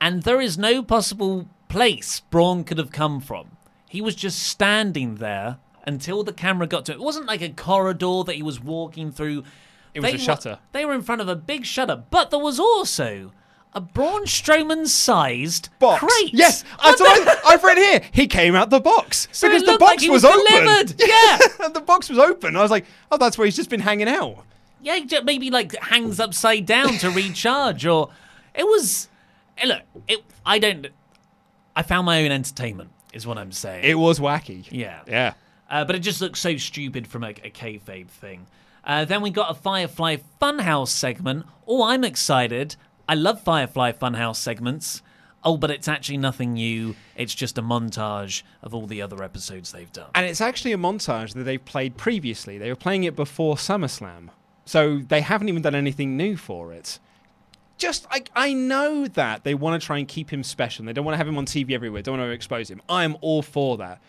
and 0.00 0.22
there 0.22 0.40
is 0.40 0.56
no 0.56 0.82
possible 0.82 1.48
place 1.68 2.20
Braun 2.20 2.64
could 2.64 2.78
have 2.78 2.92
come 2.92 3.20
from. 3.20 3.56
He 3.88 4.00
was 4.00 4.14
just 4.14 4.38
standing 4.42 5.16
there 5.16 5.58
until 5.84 6.22
the 6.22 6.32
camera 6.32 6.66
got 6.66 6.86
to 6.86 6.92
it. 6.92 6.96
It 6.96 7.00
wasn't 7.00 7.26
like 7.26 7.42
a 7.42 7.48
corridor 7.50 8.22
that 8.24 8.36
he 8.36 8.42
was 8.42 8.60
walking 8.60 9.10
through. 9.10 9.42
It 9.92 10.00
was 10.00 10.04
They 10.04 10.10
a 10.10 10.14
were- 10.14 10.18
shutter. 10.24 10.58
They 10.72 10.84
were 10.84 10.94
in 10.94 11.02
front 11.02 11.20
of 11.20 11.28
a 11.28 11.36
big 11.36 11.66
shutter, 11.66 12.04
but 12.10 12.30
there 12.30 12.38
was 12.38 12.58
also 12.60 13.32
a 13.74 13.80
Braun 13.80 14.24
Strowman 14.26 14.86
sized 14.86 15.68
box. 15.78 16.00
crate. 16.00 16.32
Yes, 16.34 16.62
that's 16.82 17.00
what 17.00 17.28
I, 17.28 17.54
I've 17.54 17.64
read 17.64 17.78
here. 17.78 18.00
He 18.12 18.26
came 18.26 18.54
out 18.54 18.70
the 18.70 18.80
box 18.80 19.28
So 19.32 19.48
because 19.48 19.62
the 19.62 19.78
box 19.78 19.90
like 19.92 20.00
he 20.00 20.10
was, 20.10 20.24
was 20.24 20.32
open. 20.34 20.64
delivered. 20.64 20.94
Yeah. 21.06 21.68
the 21.68 21.80
box 21.80 22.08
was 22.10 22.18
open. 22.18 22.56
I 22.56 22.62
was 22.62 22.70
like, 22.70 22.84
oh, 23.10 23.16
that's 23.16 23.38
where 23.38 23.44
he's 23.46 23.56
just 23.56 23.70
been 23.70 23.80
hanging 23.80 24.08
out. 24.08 24.44
Yeah, 24.82 24.98
maybe 25.24 25.50
like 25.50 25.74
hangs 25.76 26.18
upside 26.20 26.66
down 26.66 26.94
to 26.98 27.10
recharge, 27.10 27.86
or 27.86 28.10
it 28.54 28.64
was. 28.64 29.08
eh, 29.58 29.66
Look, 29.66 29.82
it. 30.08 30.24
I 30.44 30.58
don't. 30.58 30.88
I 31.74 31.82
found 31.82 32.04
my 32.04 32.22
own 32.24 32.30
entertainment, 32.32 32.90
is 33.14 33.26
what 33.26 33.38
I'm 33.38 33.52
saying. 33.52 33.84
It 33.84 33.94
was 33.94 34.18
wacky. 34.20 34.66
Yeah. 34.70 35.00
Yeah. 35.06 35.34
Uh, 35.70 35.84
but 35.86 35.94
it 35.96 36.00
just 36.00 36.20
looks 36.20 36.40
so 36.40 36.56
stupid 36.58 37.06
from 37.06 37.24
a, 37.24 37.28
a 37.30 37.50
kayfabe 37.50 38.08
thing. 38.08 38.46
Uh, 38.84 39.04
then 39.06 39.22
we 39.22 39.30
got 39.30 39.50
a 39.50 39.54
Firefly 39.54 40.16
Funhouse 40.40 40.88
segment. 40.88 41.46
Oh, 41.66 41.84
I'm 41.84 42.02
excited. 42.04 42.74
I 43.08 43.14
love 43.14 43.42
Firefly 43.42 43.92
Funhouse 43.92 44.36
segments. 44.36 45.02
Oh, 45.44 45.56
but 45.56 45.70
it's 45.70 45.88
actually 45.88 46.18
nothing 46.18 46.54
new. 46.54 46.94
It's 47.16 47.34
just 47.34 47.58
a 47.58 47.62
montage 47.62 48.42
of 48.62 48.74
all 48.74 48.86
the 48.86 49.02
other 49.02 49.22
episodes 49.22 49.72
they've 49.72 49.92
done. 49.92 50.10
And 50.14 50.24
it's 50.24 50.40
actually 50.40 50.72
a 50.72 50.78
montage 50.78 51.34
that 51.34 51.42
they've 51.42 51.64
played 51.64 51.96
previously. 51.96 52.58
They 52.58 52.68
were 52.68 52.76
playing 52.76 53.04
it 53.04 53.16
before 53.16 53.56
SummerSlam. 53.56 54.28
So 54.64 54.98
they 54.98 55.20
haven't 55.20 55.48
even 55.48 55.62
done 55.62 55.74
anything 55.74 56.16
new 56.16 56.36
for 56.36 56.72
it. 56.72 57.00
Just, 57.76 58.06
I, 58.10 58.22
I 58.36 58.52
know 58.52 59.08
that 59.08 59.42
they 59.42 59.54
want 59.54 59.80
to 59.80 59.84
try 59.84 59.98
and 59.98 60.06
keep 60.06 60.32
him 60.32 60.44
special. 60.44 60.84
They 60.84 60.92
don't 60.92 61.04
want 61.04 61.14
to 61.14 61.18
have 61.18 61.26
him 61.26 61.36
on 61.36 61.46
TV 61.46 61.72
everywhere. 61.72 62.02
Don't 62.02 62.18
want 62.18 62.28
to 62.28 62.32
expose 62.32 62.70
him. 62.70 62.80
I 62.88 63.02
am 63.02 63.16
all 63.20 63.42
for 63.42 63.76
that. 63.78 64.00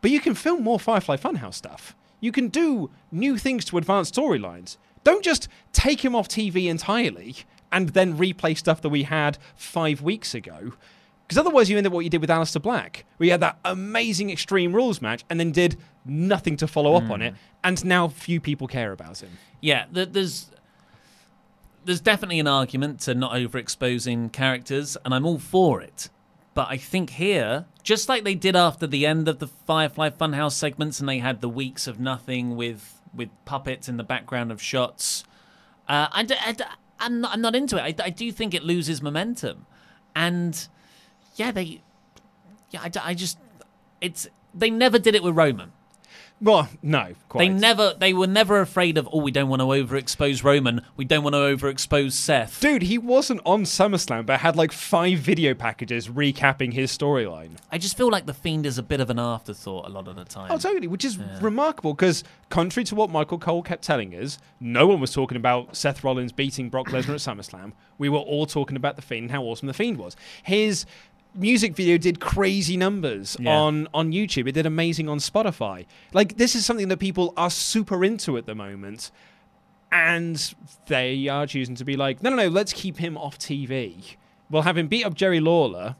But 0.00 0.12
you 0.12 0.20
can 0.20 0.34
film 0.34 0.62
more 0.62 0.78
Firefly 0.78 1.16
Funhouse 1.16 1.54
stuff. 1.54 1.96
You 2.20 2.30
can 2.30 2.48
do 2.48 2.90
new 3.10 3.36
things 3.38 3.64
to 3.66 3.78
advance 3.78 4.12
storylines. 4.12 4.76
Don't 5.02 5.24
just 5.24 5.48
take 5.72 6.04
him 6.04 6.14
off 6.14 6.28
TV 6.28 6.66
entirely 6.66 7.36
and 7.72 7.90
then 7.90 8.16
replay 8.16 8.56
stuff 8.56 8.80
that 8.82 8.88
we 8.90 9.04
had 9.04 9.38
five 9.54 10.00
weeks 10.02 10.34
ago. 10.34 10.72
Because 11.26 11.38
otherwise, 11.38 11.68
you 11.68 11.76
end 11.76 11.86
up 11.86 11.92
what 11.92 12.04
you 12.04 12.10
did 12.10 12.20
with 12.20 12.30
Aleister 12.30 12.62
Black, 12.62 13.04
where 13.16 13.24
you 13.24 13.30
had 13.32 13.40
that 13.40 13.58
amazing 13.64 14.30
Extreme 14.30 14.72
Rules 14.74 15.02
match 15.02 15.24
and 15.28 15.40
then 15.40 15.50
did 15.50 15.76
nothing 16.04 16.56
to 16.58 16.68
follow 16.68 16.94
up 16.94 17.10
on 17.10 17.20
it, 17.20 17.34
and 17.64 17.84
now 17.84 18.06
few 18.06 18.40
people 18.40 18.68
care 18.68 18.92
about 18.92 19.22
him. 19.22 19.30
Yeah, 19.60 19.86
th- 19.92 20.10
there's 20.12 20.50
there's 21.84 22.00
definitely 22.00 22.40
an 22.40 22.46
argument 22.48 23.00
to 23.00 23.14
not 23.14 23.32
overexposing 23.32 24.32
characters, 24.32 24.96
and 25.04 25.14
I'm 25.14 25.24
all 25.26 25.38
for 25.38 25.80
it. 25.80 26.10
But 26.54 26.68
I 26.70 26.76
think 26.78 27.10
here, 27.10 27.66
just 27.82 28.08
like 28.08 28.24
they 28.24 28.34
did 28.34 28.56
after 28.56 28.86
the 28.86 29.04
end 29.04 29.28
of 29.28 29.40
the 29.40 29.46
Firefly 29.46 30.10
Funhouse 30.10 30.52
segments, 30.52 31.00
and 31.00 31.08
they 31.08 31.18
had 31.18 31.40
the 31.40 31.48
weeks 31.48 31.86
of 31.86 31.98
nothing 32.00 32.56
with 32.56 33.00
with 33.14 33.30
puppets 33.44 33.88
in 33.88 33.96
the 33.96 34.04
background 34.04 34.52
of 34.52 34.60
shots, 34.62 35.24
uh, 35.88 36.06
I, 36.12 36.22
d- 36.22 36.34
I 36.44 36.52
d- 36.52 36.64
I'm 36.98 37.20
not 37.20 37.32
I'm 37.32 37.40
not 37.40 37.54
into 37.54 37.76
it. 37.76 38.00
I, 38.00 38.04
I 38.04 38.10
do 38.10 38.30
think 38.32 38.54
it 38.54 38.62
loses 38.62 39.02
momentum, 39.02 39.66
and 40.14 40.68
yeah, 41.36 41.50
they 41.52 41.82
yeah 42.70 42.82
I, 42.82 42.90
I 43.02 43.14
just 43.14 43.38
it's 44.00 44.28
they 44.54 44.70
never 44.70 44.98
did 44.98 45.14
it 45.14 45.22
with 45.22 45.36
Roman. 45.36 45.72
Well, 46.40 46.68
no, 46.82 47.14
quite. 47.30 47.44
They 47.44 47.48
never, 47.48 47.94
they 47.98 48.12
were 48.12 48.26
never 48.26 48.60
afraid 48.60 48.98
of. 48.98 49.08
Oh, 49.10 49.22
we 49.22 49.30
don't 49.30 49.48
want 49.48 49.60
to 49.60 49.66
overexpose 49.66 50.44
Roman. 50.44 50.82
We 50.94 51.06
don't 51.06 51.24
want 51.24 51.32
to 51.32 51.38
overexpose 51.38 52.12
Seth. 52.12 52.60
Dude, 52.60 52.82
he 52.82 52.98
wasn't 52.98 53.40
on 53.46 53.64
SummerSlam, 53.64 54.26
but 54.26 54.40
had 54.40 54.54
like 54.54 54.70
five 54.70 55.18
video 55.18 55.54
packages 55.54 56.08
recapping 56.08 56.74
his 56.74 56.96
storyline. 56.96 57.52
I 57.72 57.78
just 57.78 57.96
feel 57.96 58.10
like 58.10 58.26
the 58.26 58.34
Fiend 58.34 58.66
is 58.66 58.76
a 58.76 58.82
bit 58.82 59.00
of 59.00 59.08
an 59.08 59.18
afterthought 59.18 59.86
a 59.86 59.88
lot 59.88 60.08
of 60.08 60.16
the 60.16 60.24
time. 60.24 60.50
Oh, 60.50 60.58
totally, 60.58 60.88
which 60.88 61.06
is 61.06 61.18
remarkable 61.40 61.94
because, 61.94 62.22
contrary 62.50 62.84
to 62.84 62.94
what 62.94 63.08
Michael 63.08 63.38
Cole 63.38 63.62
kept 63.62 63.82
telling 63.82 64.12
us, 64.14 64.38
no 64.60 64.86
one 64.86 65.00
was 65.00 65.12
talking 65.14 65.36
about 65.36 65.74
Seth 65.74 66.04
Rollins 66.04 66.32
beating 66.32 66.68
Brock 66.68 66.88
Lesnar 66.88 67.14
at 67.14 67.36
SummerSlam. 67.36 67.72
We 67.96 68.10
were 68.10 68.18
all 68.18 68.44
talking 68.44 68.76
about 68.76 68.96
The 68.96 69.02
Fiend 69.02 69.22
and 69.24 69.30
how 69.30 69.42
awesome 69.42 69.68
The 69.68 69.74
Fiend 69.74 69.96
was. 69.96 70.16
His 70.42 70.84
music 71.36 71.74
video 71.74 71.98
did 71.98 72.20
crazy 72.20 72.76
numbers 72.76 73.36
Yeah. 73.38 73.56
on, 73.58 73.88
on 73.94 74.12
YouTube, 74.12 74.48
it 74.48 74.52
did 74.52 74.66
amazing 74.66 75.08
on 75.08 75.18
Spotify. 75.18 75.86
Like, 76.12 76.36
this 76.36 76.54
is 76.54 76.64
something 76.66 76.88
that 76.88 76.98
people 76.98 77.32
are 77.36 77.50
super 77.50 78.04
into 78.04 78.36
at 78.36 78.46
the 78.46 78.54
moment. 78.54 79.10
And 79.92 80.54
they 80.86 81.28
are 81.28 81.46
choosing 81.46 81.74
to 81.76 81.84
be 81.84 81.96
like, 81.96 82.22
no, 82.22 82.30
no, 82.30 82.36
no, 82.36 82.48
let's 82.48 82.72
keep 82.72 82.98
him 82.98 83.16
off 83.16 83.38
TV. 83.38 84.16
We'll 84.50 84.62
have 84.62 84.76
him 84.76 84.88
beat 84.88 85.04
up 85.04 85.14
Jerry 85.14 85.40
Lawler, 85.40 85.96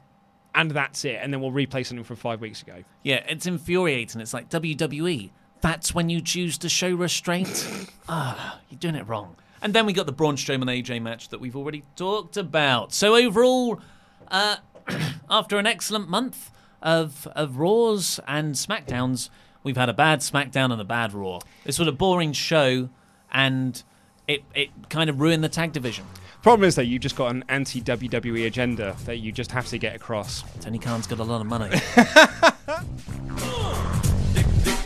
and 0.53 0.71
that's 0.71 1.05
it. 1.05 1.19
And 1.21 1.33
then 1.33 1.41
we'll 1.41 1.51
replay 1.51 1.85
something 1.85 2.03
from 2.03 2.17
five 2.17 2.41
weeks 2.41 2.61
ago. 2.61 2.83
Yeah, 3.03 3.23
it's 3.27 3.45
infuriating. 3.45 4.19
It's 4.21 4.33
like 4.33 4.49
WWE. 4.49 5.31
That's 5.61 5.95
when 5.95 6.09
you 6.09 6.21
choose 6.21 6.57
to 6.59 6.69
show 6.69 6.93
restraint. 6.93 7.67
ah, 8.09 8.59
you're 8.69 8.77
doing 8.79 8.95
it 8.95 9.07
wrong. 9.07 9.35
And 9.61 9.73
then 9.73 9.85
we 9.85 9.93
got 9.93 10.05
the 10.05 10.11
Braun 10.11 10.35
Strowman 10.35 10.65
AJ 10.65 11.01
match 11.01 11.29
that 11.29 11.39
we've 11.39 11.55
already 11.55 11.83
talked 11.95 12.37
about. 12.37 12.93
So 12.93 13.15
overall, 13.15 13.81
uh, 14.27 14.57
after 15.29 15.57
an 15.57 15.65
excellent 15.67 16.09
month 16.09 16.51
of 16.81 17.27
of 17.35 17.57
Raws 17.57 18.19
and 18.27 18.55
Smackdowns, 18.55 19.29
we've 19.63 19.77
had 19.77 19.89
a 19.89 19.93
bad 19.93 20.19
Smackdown 20.19 20.71
and 20.71 20.79
a 20.81 20.85
bad 20.85 21.13
Raw. 21.13 21.39
This 21.63 21.79
was 21.79 21.87
a 21.87 21.91
boring 21.91 22.33
show, 22.33 22.89
and 23.31 23.81
it 24.27 24.43
it 24.53 24.69
kind 24.89 25.09
of 25.09 25.19
ruined 25.19 25.43
the 25.43 25.49
tag 25.49 25.73
division. 25.73 26.05
Problem 26.43 26.67
is, 26.67 26.75
though, 26.75 26.81
you've 26.83 27.01
just 27.01 27.15
got 27.15 27.31
an 27.31 27.43
anti 27.49 27.81
WWE 27.81 28.45
agenda 28.45 28.95
that 29.05 29.17
you 29.17 29.31
just 29.31 29.51
have 29.51 29.67
to 29.67 29.77
get 29.77 29.95
across. 29.95 30.43
Tony 30.61 30.79
Khan's 30.79 31.07
got 31.07 31.19
a 31.19 31.23
lot 31.23 31.41
of 31.41 31.47
money. 31.47 31.69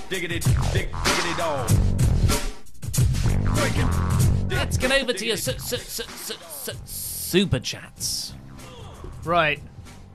Diggity, 0.10 0.40
dig, 0.74 0.90
diggity 0.92 1.38
dog. 1.38 1.70
Let's 4.50 4.78
get 4.78 4.92
over 4.92 5.14
to 5.14 5.26
your 5.26 5.38
su- 5.38 5.58
su- 5.58 5.78
su- 5.78 6.04
su- 6.04 6.34
su- 6.50 6.80
super 6.86 7.60
chats. 7.60 8.34
Right. 9.24 9.62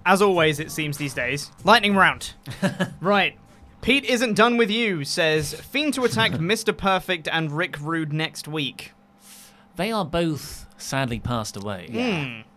As 0.07 0.23
always, 0.23 0.61
it 0.61 0.71
seems 0.71 0.97
these 0.99 1.15
days. 1.15 1.51
Lightning 1.65 1.97
round. 1.97 2.35
right. 3.01 3.37
Pete 3.83 4.05
isn't 4.05 4.35
done 4.35 4.57
with 4.57 4.71
you, 4.71 5.05
says 5.05 5.53
Fiend 5.55 5.95
to 5.95 6.05
attack 6.05 6.31
Mr. 6.35 6.75
Perfect 6.75 7.29
and 7.31 7.51
Rick 7.51 7.81
Rude 7.81 8.13
next 8.13 8.47
week. 8.47 8.93
They 9.75 9.91
are 9.91 10.05
both 10.05 10.67
sadly 10.79 11.19
passed 11.19 11.57
away. 11.57 11.89
Hmm. 11.91 12.49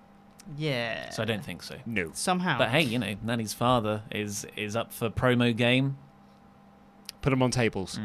Yeah. 0.57 1.09
So 1.09 1.23
I 1.23 1.25
don't 1.25 1.43
think 1.43 1.63
so. 1.63 1.77
No. 1.87 2.11
Somehow. 2.13 2.59
But 2.59 2.69
hey, 2.69 2.83
you 2.83 2.99
know, 2.99 3.15
Nanny's 3.23 3.53
father 3.53 4.03
is 4.11 4.45
is 4.55 4.75
up 4.75 4.93
for 4.93 5.09
promo 5.09 5.55
game. 5.55 5.97
Put 7.21 7.31
them 7.31 7.41
on 7.41 7.49
tables. 7.49 7.99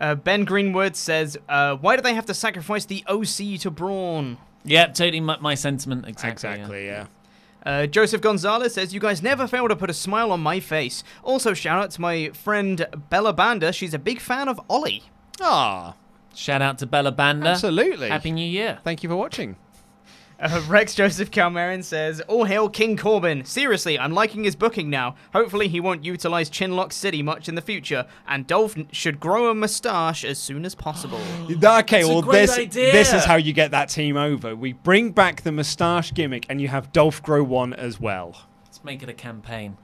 Uh, 0.00 0.14
ben 0.14 0.44
Greenwood 0.44 0.96
says, 0.96 1.36
uh, 1.48 1.76
why 1.76 1.96
do 1.96 2.02
they 2.02 2.14
have 2.14 2.26
to 2.26 2.34
sacrifice 2.34 2.84
the 2.84 3.04
OC 3.06 3.60
to 3.60 3.70
Braun? 3.70 4.38
Yeah, 4.64 4.86
totally 4.86 5.20
my, 5.20 5.38
my 5.38 5.54
sentiment. 5.54 6.06
Exactly. 6.08 6.50
Exactly, 6.50 6.86
yeah. 6.86 7.06
Uh, 7.64 7.86
Joseph 7.86 8.20
Gonzalez 8.20 8.74
says, 8.74 8.92
You 8.92 9.00
guys 9.00 9.22
never 9.22 9.46
fail 9.46 9.68
to 9.68 9.76
put 9.76 9.88
a 9.90 9.94
smile 9.94 10.32
on 10.32 10.40
my 10.40 10.58
face. 10.60 11.04
Also, 11.22 11.54
shout 11.54 11.82
out 11.82 11.90
to 11.92 12.00
my 12.00 12.30
friend 12.30 12.86
Bella 13.10 13.32
Banda. 13.32 13.72
She's 13.72 13.94
a 13.94 13.98
big 13.98 14.20
fan 14.20 14.48
of 14.48 14.60
Ollie. 14.68 15.04
Ah, 15.40 15.94
Shout 16.34 16.62
out 16.62 16.78
to 16.78 16.86
Bella 16.86 17.12
Banda. 17.12 17.48
absolutely. 17.48 18.08
Happy 18.08 18.32
New 18.32 18.46
Year. 18.46 18.78
Thank 18.84 19.02
you 19.02 19.08
for 19.08 19.16
watching. 19.16 19.56
Uh, 20.42 20.60
Rex 20.68 20.96
Joseph 20.96 21.30
Calmarin 21.30 21.84
says, 21.84 22.20
All 22.22 22.44
hail 22.44 22.68
King 22.68 22.96
Corbin. 22.96 23.44
Seriously, 23.44 23.96
I'm 23.96 24.12
liking 24.12 24.42
his 24.42 24.56
booking 24.56 24.90
now. 24.90 25.14
Hopefully, 25.32 25.68
he 25.68 25.78
won't 25.78 26.04
utilize 26.04 26.50
Chinlock 26.50 26.92
City 26.92 27.22
much 27.22 27.48
in 27.48 27.54
the 27.54 27.62
future, 27.62 28.06
and 28.26 28.44
Dolph 28.44 28.74
should 28.90 29.20
grow 29.20 29.50
a 29.50 29.54
mustache 29.54 30.24
as 30.24 30.38
soon 30.40 30.64
as 30.64 30.74
possible. 30.74 31.20
Okay, 31.82 32.02
a 32.02 32.08
well, 32.08 32.22
great 32.22 32.40
this 32.40 32.58
idea. 32.58 32.92
this 32.92 33.12
is 33.12 33.24
how 33.24 33.36
you 33.36 33.52
get 33.52 33.70
that 33.70 33.88
team 33.88 34.16
over. 34.16 34.56
We 34.56 34.72
bring 34.72 35.12
back 35.12 35.42
the 35.42 35.52
moustache 35.52 36.12
gimmick, 36.12 36.44
and 36.48 36.60
you 36.60 36.68
have 36.68 36.92
Dolph 36.92 37.22
grow 37.22 37.44
one 37.44 37.72
as 37.72 38.00
well. 38.00 38.36
Let's 38.64 38.82
make 38.82 39.02
it 39.02 39.08
a 39.08 39.14
campaign. 39.14 39.76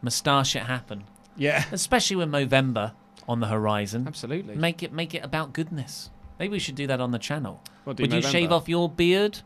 Moustache 0.00 0.54
it 0.54 0.62
happen. 0.62 1.04
Yeah, 1.36 1.64
Especially 1.72 2.16
with 2.16 2.30
Movember 2.30 2.92
on 3.28 3.40
the 3.40 3.48
horizon. 3.48 4.04
absolutely. 4.06 4.54
Make 4.54 4.82
it 4.82 4.92
make 4.92 5.14
it 5.14 5.24
about 5.24 5.52
goodness. 5.52 6.10
Maybe 6.38 6.52
we 6.52 6.58
should 6.58 6.74
do 6.74 6.86
that 6.86 7.00
on 7.00 7.10
the 7.10 7.18
channel. 7.18 7.62
What, 7.84 7.96
do 7.96 8.02
Would 8.04 8.12
you 8.12 8.20
Movember? 8.20 8.30
shave 8.30 8.52
off 8.52 8.68
your 8.68 8.88
beard 8.88 9.40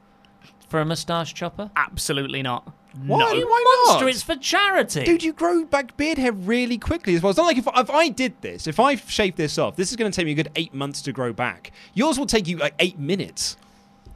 for 0.68 0.80
a 0.80 0.84
moustache 0.84 1.34
chopper? 1.34 1.70
Absolutely 1.76 2.42
not. 2.42 2.72
Why? 3.04 3.18
No. 3.18 3.32
You 3.32 3.46
Why 3.46 3.84
monster! 3.86 4.04
not? 4.06 4.10
It's 4.14 4.22
for 4.22 4.36
charity. 4.36 5.04
Dude, 5.04 5.22
you 5.22 5.32
grow 5.32 5.64
back 5.64 5.96
beard 5.96 6.16
hair 6.18 6.32
really 6.32 6.78
quickly 6.78 7.14
as 7.14 7.22
well. 7.22 7.30
It's 7.30 7.36
not 7.36 7.44
like 7.46 7.58
if, 7.58 7.66
if 7.76 7.90
I 7.90 8.08
did 8.08 8.40
this, 8.40 8.66
if 8.66 8.80
I 8.80 8.94
shaved 8.94 9.36
this 9.36 9.58
off, 9.58 9.76
this 9.76 9.90
is 9.90 9.96
going 9.96 10.10
to 10.10 10.16
take 10.16 10.24
me 10.26 10.32
a 10.32 10.34
good 10.34 10.50
eight 10.56 10.72
months 10.72 11.02
to 11.02 11.12
grow 11.12 11.32
back. 11.32 11.72
Yours 11.94 12.18
will 12.18 12.26
take 12.26 12.48
you 12.48 12.56
like 12.56 12.74
eight 12.78 12.98
minutes. 12.98 13.56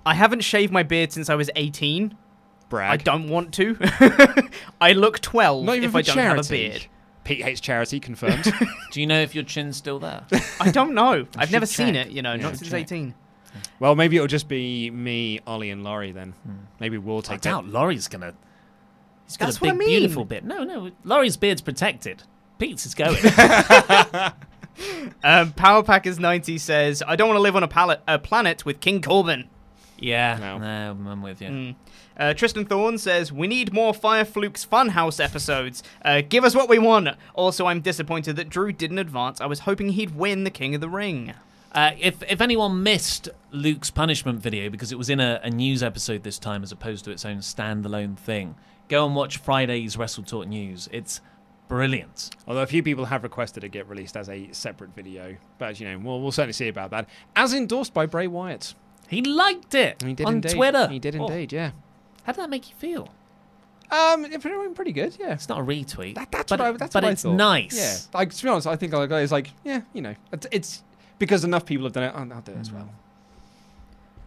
I 0.06 0.14
haven't 0.14 0.40
shaved 0.40 0.72
my 0.72 0.82
beard 0.82 1.12
since 1.12 1.28
I 1.28 1.34
was 1.34 1.50
18. 1.56 2.16
Brag. 2.70 2.90
I 2.90 2.96
don't 2.96 3.28
want 3.28 3.52
to. 3.54 3.76
I 4.80 4.92
look 4.92 5.20
12 5.20 5.64
Not 5.64 5.76
even 5.76 5.88
if 5.90 5.94
I 5.96 6.02
don't 6.02 6.14
charity. 6.14 6.36
have 6.36 6.46
a 6.46 6.48
beard. 6.48 6.86
Pete 7.24 7.42
hates 7.42 7.60
charity, 7.60 8.00
confirmed. 8.00 8.44
Do 8.92 9.00
you 9.00 9.06
know 9.06 9.20
if 9.20 9.34
your 9.34 9.44
chin's 9.44 9.76
still 9.76 9.98
there? 9.98 10.24
I 10.58 10.70
don't 10.70 10.94
know. 10.94 11.26
I've 11.36 11.48
should 11.48 11.52
never 11.52 11.66
seen 11.66 11.96
it, 11.96 12.10
you 12.10 12.22
know, 12.22 12.32
Yeah, 12.34 12.42
not 12.42 12.56
since 12.56 12.70
check. 12.70 12.80
18. 12.80 13.14
Well, 13.78 13.94
maybe 13.94 14.16
it'll 14.16 14.28
just 14.28 14.48
be 14.48 14.90
me, 14.90 15.40
Ollie, 15.46 15.70
and 15.70 15.84
Laurie 15.84 16.12
then. 16.12 16.34
Maybe 16.78 16.98
we'll 16.98 17.22
take. 17.22 17.32
I 17.32 17.34
take 17.36 17.42
doubt 17.42 17.66
that. 17.66 17.72
Laurie's 17.72 18.08
gonna. 18.08 18.34
He's 19.26 19.36
got 19.36 19.46
That's 19.46 19.58
a 19.58 19.60
what 19.60 19.68
I 19.68 19.72
big, 19.72 19.78
mean. 19.78 19.88
beautiful 19.88 20.24
beard. 20.24 20.44
No, 20.44 20.64
no, 20.64 20.90
Laurie's 21.04 21.36
beard's 21.36 21.62
protected. 21.62 22.24
Pete's 22.58 22.86
is 22.86 22.94
going. 22.94 23.16
Um, 25.22 25.52
Power 25.52 25.82
Packers 25.82 26.18
90 26.18 26.58
says, 26.58 27.02
I 27.06 27.16
don't 27.16 27.28
want 27.28 27.36
to 27.36 27.42
live 27.42 27.56
on 27.56 27.62
a, 27.62 27.68
pallet, 27.68 28.00
a 28.08 28.18
planet 28.18 28.64
with 28.64 28.80
King 28.80 29.02
Corbin. 29.02 29.48
Yeah, 29.98 30.38
no, 30.38 30.56
I'm 31.10 31.20
with 31.20 31.42
you. 31.42 31.48
Mm. 31.48 31.74
Uh, 32.16 32.32
Tristan 32.32 32.64
Thorne 32.64 32.96
says, 32.96 33.30
We 33.30 33.46
need 33.46 33.72
more 33.72 33.92
Fire 33.92 34.24
Flukes 34.24 34.66
Funhouse 34.66 35.22
episodes. 35.22 35.82
Uh, 36.02 36.22
give 36.26 36.44
us 36.44 36.54
what 36.54 36.70
we 36.70 36.78
want. 36.78 37.08
Also, 37.34 37.66
I'm 37.66 37.82
disappointed 37.82 38.36
that 38.36 38.48
Drew 38.48 38.72
didn't 38.72 38.98
advance. 38.98 39.42
I 39.42 39.46
was 39.46 39.60
hoping 39.60 39.90
he'd 39.90 40.16
win 40.16 40.44
the 40.44 40.50
King 40.50 40.74
of 40.74 40.80
the 40.80 40.88
Ring. 40.88 41.34
Uh, 41.72 41.92
if 42.00 42.22
if 42.24 42.40
anyone 42.40 42.82
missed 42.82 43.28
Luke's 43.52 43.90
punishment 43.90 44.40
video 44.40 44.70
because 44.70 44.90
it 44.90 44.98
was 44.98 45.08
in 45.08 45.20
a, 45.20 45.40
a 45.44 45.50
news 45.50 45.82
episode 45.82 46.22
this 46.24 46.38
time 46.38 46.62
as 46.62 46.72
opposed 46.72 47.04
to 47.04 47.10
its 47.12 47.24
own 47.24 47.38
standalone 47.38 48.16
thing, 48.18 48.56
go 48.88 49.06
and 49.06 49.14
watch 49.14 49.36
Friday's 49.38 49.96
WrestleTalk 49.96 50.46
News. 50.48 50.88
It's 50.92 51.20
brilliant. 51.68 52.34
Although 52.48 52.62
a 52.62 52.66
few 52.66 52.82
people 52.82 53.04
have 53.04 53.22
requested 53.22 53.62
it 53.62 53.68
get 53.68 53.88
released 53.88 54.16
as 54.16 54.28
a 54.28 54.48
separate 54.52 54.94
video, 54.96 55.36
but 55.58 55.78
you 55.78 55.86
know, 55.88 55.98
we'll, 55.98 56.20
we'll 56.20 56.32
certainly 56.32 56.52
see 56.54 56.66
about 56.68 56.90
that. 56.90 57.08
As 57.36 57.54
endorsed 57.54 57.94
by 57.94 58.06
Bray 58.06 58.26
Wyatt. 58.26 58.74
He 59.08 59.22
liked 59.22 59.74
it 59.74 60.02
He 60.04 60.14
did 60.14 60.26
on 60.26 60.34
indeed. 60.34 60.52
Twitter. 60.52 60.88
He 60.88 60.98
did 60.98 61.16
Oh. 61.16 61.26
indeed. 61.26 61.52
Yeah. 61.52 61.70
How 62.24 62.32
did 62.32 62.42
that 62.42 62.50
make 62.50 62.68
you 62.68 62.76
feel? 62.76 63.08
Um, 63.90 64.24
it 64.24 64.44
went 64.44 64.74
pretty 64.76 64.92
good. 64.92 65.16
Yeah. 65.18 65.32
It's 65.32 65.48
not 65.48 65.58
a 65.60 65.62
retweet. 65.64 66.14
That, 66.14 66.30
that's 66.30 66.50
but 66.50 66.60
what 66.60 66.66
I, 66.68 66.72
that's 66.72 66.92
but 66.92 67.02
what 67.02 67.08
I 67.08 67.12
it's 67.12 67.22
thought. 67.22 67.34
nice. 67.34 67.76
Yeah. 67.76 68.18
Like 68.18 68.32
to 68.32 68.42
be 68.42 68.48
honest, 68.48 68.66
I 68.68 68.76
think 68.76 68.92
like 68.92 69.10
it's 69.10 69.32
like 69.32 69.50
yeah, 69.64 69.80
you 69.92 70.02
know, 70.02 70.14
it's, 70.32 70.46
it's 70.52 70.82
because 71.20 71.44
enough 71.44 71.64
people 71.64 71.84
have 71.86 71.92
done 71.92 72.02
it. 72.02 72.12
I'll, 72.16 72.32
I'll 72.32 72.40
do 72.40 72.50
it 72.50 72.58
as 72.58 72.72
well. 72.72 72.90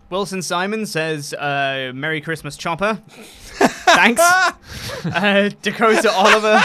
Wilson 0.09 0.41
Simon 0.41 0.85
says, 0.85 1.33
uh, 1.33 1.91
Merry 1.93 2.21
Christmas, 2.21 2.55
Chopper. 2.55 3.01
Thanks. 3.07 4.21
uh, 4.21 5.49
Dakota 5.61 6.11
Oliver. 6.11 6.61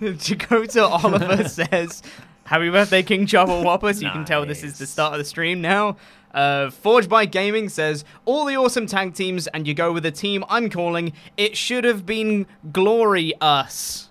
Dakota 0.18 0.84
Oliver 0.84 1.48
says, 1.48 2.02
Happy 2.44 2.68
birthday, 2.70 3.02
King 3.02 3.26
Chopper 3.26 3.62
Whopper. 3.62 3.92
So 3.94 4.02
you 4.02 4.10
can 4.10 4.24
tell 4.24 4.44
this 4.46 4.62
is 4.62 4.78
the 4.78 4.86
start 4.86 5.14
of 5.14 5.18
the 5.18 5.24
stream 5.24 5.60
now. 5.60 5.96
Uh, 6.34 6.68
Forge 6.70 7.08
by 7.08 7.24
Gaming 7.24 7.70
says, 7.70 8.04
All 8.26 8.44
the 8.44 8.56
awesome 8.56 8.86
tag 8.86 9.14
teams, 9.14 9.46
and 9.48 9.66
you 9.66 9.72
go 9.72 9.90
with 9.90 10.04
a 10.04 10.10
team 10.10 10.44
I'm 10.50 10.68
calling, 10.68 11.14
it 11.38 11.56
should 11.56 11.84
have 11.84 12.04
been 12.04 12.46
Glory 12.70 13.32
Us. 13.40 14.10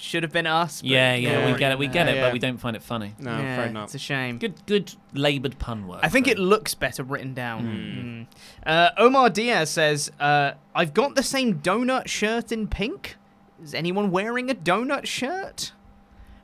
Should 0.00 0.22
have 0.22 0.32
been 0.32 0.46
us. 0.46 0.80
but 0.80 0.88
Yeah, 0.90 1.14
yeah, 1.14 1.52
we 1.52 1.58
get 1.58 1.72
it, 1.72 1.78
we 1.78 1.86
get 1.86 2.08
Uh, 2.08 2.12
it, 2.12 2.14
yeah. 2.16 2.22
but 2.22 2.32
we 2.32 2.38
don't 2.38 2.56
find 2.56 2.74
it 2.74 2.82
funny. 2.82 3.14
No, 3.18 3.30
Yeah, 3.38 3.54
afraid 3.58 3.72
not. 3.74 3.84
It's 3.84 3.94
a 3.94 3.98
shame. 3.98 4.38
Good, 4.38 4.54
good 4.66 4.94
laboured 5.12 5.58
pun 5.58 5.86
work. 5.86 6.00
I 6.02 6.08
think 6.08 6.26
it 6.26 6.38
looks 6.38 6.74
better 6.74 7.02
written 7.02 7.34
down. 7.34 8.26
Mm. 8.64 8.66
Uh, 8.66 8.90
Omar 8.96 9.28
Diaz 9.28 9.68
says, 9.70 10.10
uh, 10.18 10.52
I've 10.74 10.94
got 10.94 11.16
the 11.16 11.22
same 11.22 11.60
donut 11.60 12.08
shirt 12.08 12.50
in 12.50 12.66
pink. 12.66 13.16
Is 13.62 13.74
anyone 13.74 14.10
wearing 14.10 14.50
a 14.50 14.54
donut 14.54 15.04
shirt? 15.06 15.72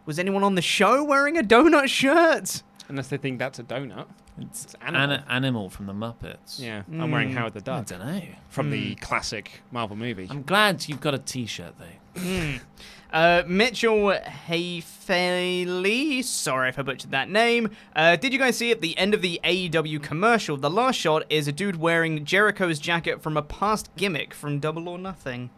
Was 0.04 0.18
anyone 0.18 0.42
on 0.44 0.54
the 0.54 0.62
show 0.62 1.02
wearing 1.02 1.38
a 1.38 1.42
donut 1.42 1.88
shirt? 1.88 2.62
Unless 2.88 3.08
they 3.08 3.16
think 3.16 3.38
that's 3.38 3.58
a 3.58 3.64
donut. 3.64 4.06
It's 4.38 4.74
animal. 4.82 5.12
An- 5.16 5.24
animal 5.30 5.70
from 5.70 5.86
the 5.86 5.94
Muppets. 5.94 6.60
Yeah, 6.60 6.82
I'm 6.92 7.10
wearing 7.10 7.30
Mm. 7.30 7.34
Howard 7.38 7.54
the 7.54 7.62
Duck. 7.62 7.90
I 7.90 7.96
don't 7.96 8.06
know. 8.06 8.22
From 8.50 8.70
the 8.70 8.94
classic 8.96 9.62
Marvel 9.72 9.96
movie. 9.96 10.26
I'm 10.30 10.42
glad 10.42 10.86
you've 10.90 11.00
got 11.00 11.14
a 11.14 11.18
T-shirt 11.18 11.72
though. 11.78 12.58
Hmm. 13.10 13.16
Uh, 13.16 13.42
Mitchell 13.46 14.12
Hayfaley, 14.48 16.22
sorry 16.24 16.68
if 16.68 16.78
I 16.78 16.82
butchered 16.82 17.10
that 17.12 17.28
name. 17.30 17.70
Uh, 17.94 18.16
did 18.16 18.32
you 18.32 18.38
guys 18.38 18.56
see 18.56 18.70
at 18.70 18.80
the 18.80 18.96
end 18.98 19.14
of 19.14 19.22
the 19.22 19.40
AEW 19.44 20.02
commercial, 20.02 20.56
the 20.56 20.70
last 20.70 20.96
shot 20.96 21.24
is 21.30 21.48
a 21.48 21.52
dude 21.52 21.76
wearing 21.76 22.24
Jericho's 22.24 22.78
jacket 22.78 23.22
from 23.22 23.36
a 23.36 23.42
past 23.42 23.90
gimmick 23.96 24.34
from 24.34 24.58
Double 24.58 24.88
or 24.88 24.98
Nothing? 24.98 25.50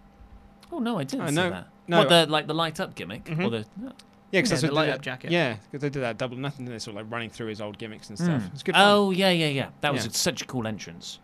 Oh 0.70 0.78
no, 0.78 0.98
I 0.98 1.04
didn't 1.04 1.22
I 1.22 1.28
see 1.30 1.34
know- 1.36 1.50
that. 1.50 1.68
no, 1.86 1.98
what 2.00 2.08
the 2.10 2.26
like 2.26 2.46
the 2.46 2.54
light 2.54 2.78
up 2.80 2.94
gimmick 2.94 3.24
Mhm. 3.24 3.46
or 3.46 3.50
the 3.50 3.58
Yeah, 3.58 3.62
because 3.64 3.90
Yeah, 4.32 4.40
that's 4.42 4.60
the 4.60 4.66
what 4.68 4.74
light 4.74 4.88
up 4.90 5.00
jacket. 5.00 5.30
Yeah, 5.30 5.54
because 5.54 5.80
they 5.80 5.88
did 5.88 6.02
that 6.02 6.18
double 6.18 6.36
nothing. 6.36 6.66
They're 6.66 6.78
sort 6.78 6.96
of 6.98 7.04
like 7.04 7.10
running 7.12 7.30
through 7.30 7.46
his 7.46 7.62
old 7.62 7.78
gimmicks 7.78 8.10
and 8.10 8.18
stuff. 8.18 8.42
Mm. 8.42 8.52
It's 8.52 8.62
good. 8.62 8.74
Fun. 8.74 8.84
Oh 8.86 9.10
yeah, 9.10 9.30
yeah, 9.30 9.46
yeah. 9.48 9.68
That 9.80 9.94
was 9.94 10.04
Yeah. 10.04 10.10
such 10.12 10.42
a 10.42 10.44
cool 10.44 10.66
entrance. 10.66 11.18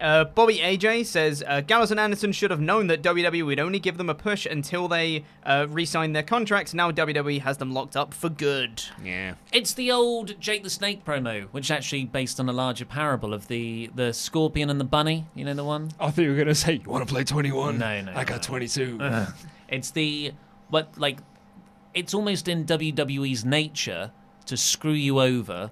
Uh, 0.00 0.24
Bobby 0.24 0.58
AJ 0.58 1.06
says 1.06 1.44
uh, 1.46 1.60
Gallows 1.60 1.90
and 1.90 2.00
Anderson 2.00 2.32
should 2.32 2.50
have 2.50 2.60
known 2.60 2.88
that 2.88 3.02
WWE 3.02 3.46
would 3.46 3.60
only 3.60 3.78
give 3.78 3.96
them 3.96 4.10
a 4.10 4.14
push 4.14 4.44
until 4.44 4.88
they 4.88 5.24
uh, 5.44 5.66
re-signed 5.68 6.16
their 6.16 6.22
contracts. 6.22 6.74
Now 6.74 6.90
WWE 6.90 7.40
has 7.42 7.58
them 7.58 7.72
locked 7.72 7.96
up 7.96 8.12
for 8.12 8.28
good. 8.28 8.82
Yeah. 9.02 9.34
It's 9.52 9.72
the 9.72 9.92
old 9.92 10.40
Jake 10.40 10.64
the 10.64 10.70
Snake 10.70 11.04
promo, 11.04 11.44
which 11.52 11.66
is 11.66 11.70
actually 11.70 12.06
based 12.06 12.40
on 12.40 12.48
a 12.48 12.52
larger 12.52 12.84
parable 12.84 13.32
of 13.32 13.46
the 13.48 13.90
the 13.94 14.12
scorpion 14.12 14.68
and 14.68 14.80
the 14.80 14.84
bunny. 14.84 15.26
You 15.34 15.44
know 15.44 15.54
the 15.54 15.64
one. 15.64 15.90
I 16.00 16.10
thought 16.10 16.22
you 16.22 16.30
were 16.30 16.36
gonna 16.36 16.54
say 16.54 16.80
you 16.84 16.90
want 16.90 17.06
to 17.06 17.12
play 17.12 17.22
21. 17.24 17.78
No, 17.78 18.00
no, 18.00 18.12
I 18.14 18.24
got 18.24 18.42
22. 18.42 18.98
It's 19.68 19.90
the 19.92 20.32
what 20.70 20.98
like 20.98 21.20
it's 21.94 22.12
almost 22.12 22.48
in 22.48 22.64
WWE's 22.64 23.44
nature 23.44 24.10
to 24.46 24.56
screw 24.56 24.92
you 24.92 25.20
over. 25.20 25.70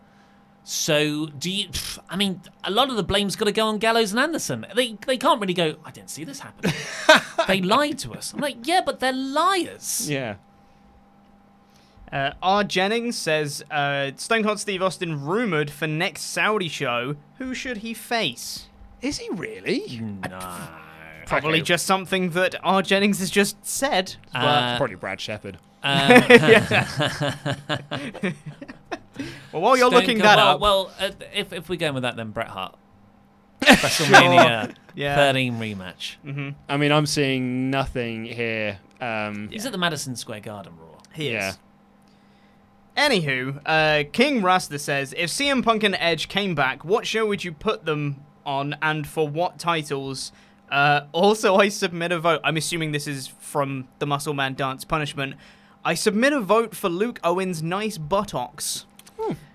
So 0.65 1.27
do 1.27 1.51
you? 1.51 1.69
I 2.09 2.17
mean, 2.17 2.41
a 2.63 2.71
lot 2.71 2.89
of 2.89 2.97
the 2.97 3.03
blame's 3.03 3.35
got 3.37 3.47
to 3.47 3.53
go 3.53 3.67
on 3.67 3.79
Gallows 3.79 4.13
and 4.13 4.21
Anderson. 4.21 4.67
They 4.77 4.97
they 5.07 5.17
can't 5.17 5.41
really 5.41 5.55
go. 5.55 5.77
I 5.85 5.91
didn't 5.91 6.11
see 6.11 6.25
this 6.25 6.41
happen. 6.41 6.73
they 7.49 7.61
lied 7.61 7.99
to 8.01 8.13
us. 8.15 8.33
I'm 8.33 8.41
like, 8.41 8.59
yeah, 8.65 8.81
but 8.85 9.01
they're 9.01 9.13
liars. 9.13 10.09
Yeah. 10.09 10.37
Uh, 12.13 12.33
R. 12.43 12.63
Jennings 12.63 13.17
says 13.17 13.65
uh, 13.71 14.11
Stone 14.17 14.45
Cold 14.45 14.61
Steve 14.61 14.83
Austin 14.83 15.25
rumored 15.25 15.71
for 15.71 15.87
next 15.87 16.23
Saudi 16.25 16.69
show. 16.69 17.17
Who 17.39 17.55
should 17.55 17.79
he 17.79 17.95
face? 17.95 18.67
Is 19.01 19.19
he 19.19 19.29
really? 19.31 20.01
No. 20.29 20.39
Probably 21.27 21.55
Okay. 21.59 21.63
just 21.63 21.87
something 21.87 22.31
that 22.31 22.55
R. 22.63 22.83
Jennings 22.83 23.19
has 23.21 23.31
just 23.31 23.65
said. 23.67 24.15
but- 24.33 24.41
Uh, 24.45 24.77
Probably 24.77 24.97
Brad 24.97 25.21
Shepard. 25.21 25.57
Um, 25.83 26.23
well, 29.53 29.63
while 29.63 29.77
you're 29.77 29.89
Stone 29.91 30.01
looking 30.01 30.17
Cold- 30.19 30.25
that 30.25 30.37
well, 30.39 30.49
up, 30.55 30.61
well, 30.61 30.93
uh, 31.01 31.11
if 31.35 31.53
if 31.53 31.69
we're 31.69 31.77
going 31.77 31.95
with 31.95 32.03
that, 32.05 32.17
then 32.17 32.31
Bret 32.31 32.49
Hart, 32.49 32.77
WrestleMania 33.63 34.75
Yeah. 34.95 35.17
13 35.17 35.55
rematch. 35.55 36.17
hmm 36.23 36.51
I 36.69 36.77
mean, 36.77 36.93
I'm 36.93 37.07
seeing 37.07 37.71
nothing 37.71 38.25
here. 38.25 38.79
Um, 39.01 39.49
He's 39.51 39.67
at 39.67 39.73
the 39.73 39.79
Madison 39.79 40.15
Square 40.17 40.41
Garden 40.41 40.75
Raw. 40.79 40.99
he 41.13 41.29
is. 41.29 41.33
yeah. 41.33 41.53
Anywho, 42.97 43.61
uh, 43.65 44.05
King 44.13 44.43
Rasta 44.43 44.79
says, 44.79 45.15
if 45.17 45.31
CM 45.31 45.65
Punk 45.65 45.83
and 45.83 45.97
Edge 45.99 46.29
came 46.29 46.55
back, 46.55 46.85
what 46.85 47.07
show 47.07 47.27
would 47.27 47.43
you 47.43 47.51
put 47.53 47.87
them 47.87 48.23
on 48.45 48.77
and 48.83 49.07
for 49.07 49.27
what 49.27 49.59
titles? 49.59 50.31
Uh, 50.71 51.03
also, 51.13 51.57
I 51.57 51.69
submit 51.69 52.13
a 52.13 52.19
vote. 52.21 52.41
I'm 52.45 52.57
assuming 52.59 52.93
this 52.93 53.07
is 53.07 53.29
from 53.41 53.89
the 53.99 54.07
Muscle 54.07 54.35
Man 54.35 54.55
Dance 54.55 54.85
Punishment. 54.85 55.37
I 55.85 55.95
submit 55.95 56.33
a 56.35 56.41
vote 56.41 56.77
for 56.77 56.89
Luke 56.91 57.19
Owen's 57.25 57.63
nice 57.63 57.97
buttocks. 57.97 58.85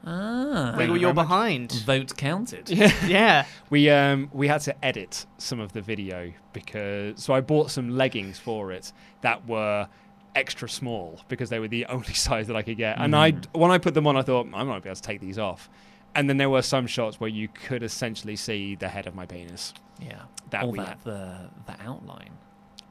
Ah, 0.09 0.73
Wiggle 0.77 0.95
you're 0.97 1.13
behind. 1.13 1.71
vote 1.85 2.15
counted. 2.15 2.69
yeah. 2.69 3.45
We 3.69 3.89
um 3.89 4.29
we 4.31 4.47
had 4.47 4.61
to 4.61 4.85
edit 4.85 5.25
some 5.37 5.59
of 5.59 5.73
the 5.73 5.81
video 5.81 6.31
because 6.53 7.21
so 7.23 7.33
I 7.33 7.41
bought 7.41 7.71
some 7.71 7.89
leggings 7.89 8.39
for 8.39 8.71
it 8.71 8.93
that 9.21 9.45
were 9.47 9.87
extra 10.33 10.69
small 10.69 11.19
because 11.27 11.49
they 11.49 11.59
were 11.59 11.67
the 11.67 11.85
only 11.89 12.13
size 12.13 12.47
that 12.47 12.55
I 12.55 12.61
could 12.61 12.77
get. 12.77 12.97
And 12.99 13.15
I 13.15 13.31
when 13.53 13.71
I 13.71 13.77
put 13.79 13.93
them 13.93 14.07
on, 14.07 14.15
I 14.15 14.21
thought 14.21 14.47
I 14.53 14.63
might 14.63 14.81
be 14.83 14.89
able 14.89 14.95
to 14.95 15.01
take 15.01 15.19
these 15.19 15.37
off. 15.37 15.69
And 16.15 16.29
then 16.29 16.37
there 16.37 16.49
were 16.49 16.61
some 16.61 16.87
shots 16.87 17.19
where 17.19 17.29
you 17.29 17.47
could 17.49 17.83
essentially 17.83 18.35
see 18.37 18.75
the 18.75 18.87
head 18.87 19.05
of 19.07 19.13
my 19.13 19.25
penis. 19.25 19.73
Yeah, 20.01 20.21
That 20.51 20.63
all 20.63 20.71
we 20.71 20.79
that 20.79 20.87
had. 20.87 21.03
the 21.03 21.49
the 21.65 21.75
outline. 21.83 22.31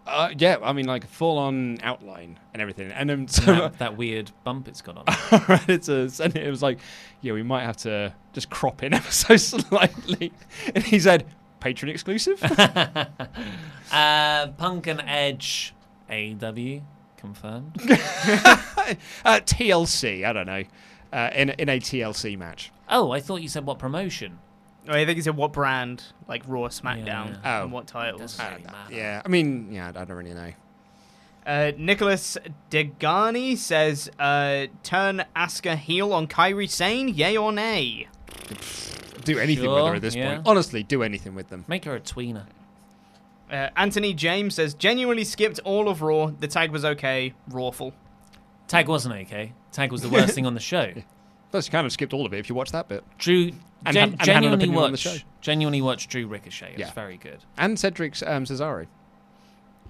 Uh, 0.07 0.31
yeah, 0.39 0.57
I 0.63 0.73
mean 0.73 0.87
like 0.87 1.07
full 1.07 1.37
on 1.39 1.79
outline 1.83 2.39
and 2.53 2.63
everything. 2.63 2.93
And 2.93 3.11
then 3.11 3.29
so 3.29 3.43
that, 3.43 3.79
that 3.79 3.97
weird 3.97 4.31
bump 4.45 4.69
it's 4.69 4.81
got 4.81 4.99
on. 4.99 5.05
right, 5.49 5.69
it's 5.69 5.89
a, 5.89 6.09
and 6.23 6.37
it 6.37 6.49
was 6.49 6.63
like, 6.63 6.79
yeah, 7.21 7.33
we 7.33 7.43
might 7.43 7.65
have 7.65 7.77
to 7.79 8.15
just 8.33 8.49
crop 8.49 8.83
in 8.83 8.95
ever 8.99 9.11
so 9.11 9.37
slightly. 9.37 10.33
And 10.75 10.85
he 10.85 11.01
said, 11.01 11.27
patron 11.61 11.91
exclusive. 11.91 12.41
uh, 13.93 14.47
Punk 14.57 14.87
and 14.87 15.03
Edge, 15.07 15.75
AEW 16.09 16.83
confirmed. 17.17 17.75
uh, 17.83 18.95
TLC, 19.25 20.25
I 20.25 20.33
don't 20.33 20.47
know, 20.47 20.63
uh, 21.13 21.31
in 21.35 21.51
in 21.51 21.69
a 21.69 21.81
TLC 21.81 22.39
match. 22.39 22.71
oh, 22.89 23.11
I 23.11 23.21
thought 23.21 23.43
you 23.43 23.49
said 23.49 23.67
what 23.67 23.81
promotion. 23.81 24.39
Oh, 24.89 24.93
I 24.93 25.05
think 25.05 25.17
he 25.17 25.23
said 25.23 25.37
what 25.37 25.53
brand, 25.53 26.03
like 26.29 26.43
Raw, 26.47 26.69
SmackDown, 26.69 27.39
Yeah. 27.43 27.63
and 27.63 27.73
what 27.73 27.87
titles. 27.87 28.37
Doesn't 28.37 28.51
really 28.51 28.65
matter. 28.65 28.95
Yeah, 28.95 29.23
I 29.25 29.29
mean, 29.29 29.73
yeah, 29.73 29.89
I 29.89 30.05
don't 30.05 30.11
really 30.17 30.35
know. 30.35 30.53
Uh, 31.47 31.73
Nicholas 31.79 32.37
Degani 32.71 33.57
says, 33.57 34.11
uh, 34.19 34.67
turn 34.83 35.25
Asuka 35.37 35.77
heel 35.77 36.13
on 36.13 36.27
Kairi 36.27 36.69
Sane, 36.69 37.09
yay 37.09 37.37
or 37.37 37.53
nay? 37.53 38.09
Do 39.25 39.39
anything 39.39 39.65
with 39.65 39.79
Sure, 39.79 39.89
her 39.91 39.95
at 39.97 40.03
this 40.03 40.15
yeah. 40.17 40.35
point. 40.35 40.43
Honestly, 40.47 40.83
do 40.83 41.03
anything 41.03 41.35
with 41.35 41.49
them. 41.49 41.65
Make 41.69 41.85
her 41.85 41.95
a 41.97 42.01
tweener. 42.01 42.47
Uh, 43.51 43.69
Anthony 43.77 44.13
James 44.13 44.57
says, 44.57 44.75
genuinely 44.75 45.23
skipped 45.25 45.61
all 45.61 45.89
of 45.89 46.03
Raw. 46.03 46.27
The 46.39 46.49
tag 46.49 46.73
was 46.73 46.85
okay. 46.85 47.33
Rawful. 47.51 47.93
Tag 48.67 48.89
wasn't 48.89 49.15
okay. 49.15 49.53
Tag 49.71 49.93
was 49.93 50.03
the 50.03 50.09
worst 50.09 50.35
thing 50.35 50.47
on 50.47 50.55
the 50.55 50.61
show. 50.61 50.93
You 51.65 51.71
kind 51.71 51.87
of 51.87 51.93
skipped 51.93 52.13
all 52.13 52.27
of 52.27 52.35
it 52.35 52.39
if 52.39 52.49
you 52.49 52.55
watch 52.55 52.73
that 52.73 52.89
bit. 52.89 53.03
Drew 53.19 53.53
And 53.85 53.95
gen- 53.95 54.11
and 54.11 54.21
genuinely 54.23 54.65
opinion 54.67 54.85
on 54.85 54.93
the 54.93 55.11
watch 55.11 55.25
genuinely 55.41 55.81
watch 55.81 56.09
Drew 56.09 56.27
Ricochet. 56.27 56.73
It's 56.73 56.79
Yeah. 56.81 56.93
very 56.93 57.17
good. 57.17 57.39
And 57.57 57.79
Cedric 57.79 58.15
um, 58.27 58.45
Cesaro. 58.45 58.87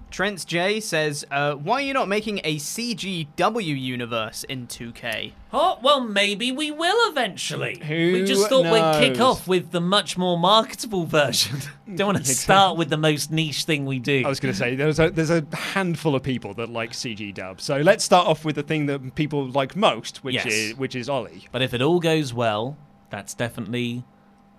Trent 0.09 0.45
J 0.45 0.79
says, 0.79 1.25
uh, 1.31 1.53
"Why 1.55 1.75
are 1.75 1.81
you 1.81 1.93
not 1.93 2.07
making 2.07 2.39
a 2.43 2.57
CGW 2.57 3.79
universe 3.79 4.43
in 4.45 4.67
2K?" 4.67 5.33
Oh, 5.53 5.77
well, 5.81 5.99
maybe 6.01 6.51
we 6.51 6.71
will 6.71 7.09
eventually. 7.11 7.81
we 7.87 8.23
just 8.25 8.47
thought 8.49 8.63
we'd 8.71 8.99
kick 9.09 9.19
off 9.21 9.47
with 9.47 9.71
the 9.71 9.81
much 9.81 10.17
more 10.17 10.37
marketable 10.37 11.05
version. 11.19 11.59
Don't 11.93 12.13
want 12.13 12.25
to 12.25 12.33
start 12.33 12.77
with 12.77 12.89
the 12.89 12.97
most 12.97 13.31
niche 13.31 13.63
thing 13.65 13.85
we 13.85 13.99
do. 13.99 14.23
I 14.25 14.29
was 14.29 14.39
going 14.39 14.53
to 14.53 14.57
say 14.57 14.75
there's 14.75 14.99
a 14.99 15.09
there's 15.09 15.29
a 15.29 15.45
handful 15.53 16.15
of 16.15 16.23
people 16.23 16.53
that 16.55 16.69
like 16.69 16.91
CG 16.93 17.33
dub. 17.33 17.59
So 17.61 17.77
let's 17.77 18.03
start 18.03 18.27
off 18.27 18.45
with 18.45 18.55
the 18.55 18.63
thing 18.63 18.85
that 18.87 19.15
people 19.15 19.47
like 19.49 19.75
most, 19.75 20.23
which 20.23 20.35
Yes. 20.35 20.45
is 20.47 20.75
which 20.75 20.95
is 20.95 21.09
Ollie. 21.09 21.47
But 21.51 21.61
if 21.61 21.73
it 21.73 21.81
all 21.81 21.99
goes 21.99 22.33
well, 22.33 22.77
that's 23.09 23.33
definitely 23.33 24.03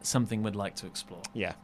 something 0.02 0.42
we'd 0.42 0.54
like 0.56 0.74
to 0.76 0.86
explore. 0.86 1.22
Yeah. 1.34 1.54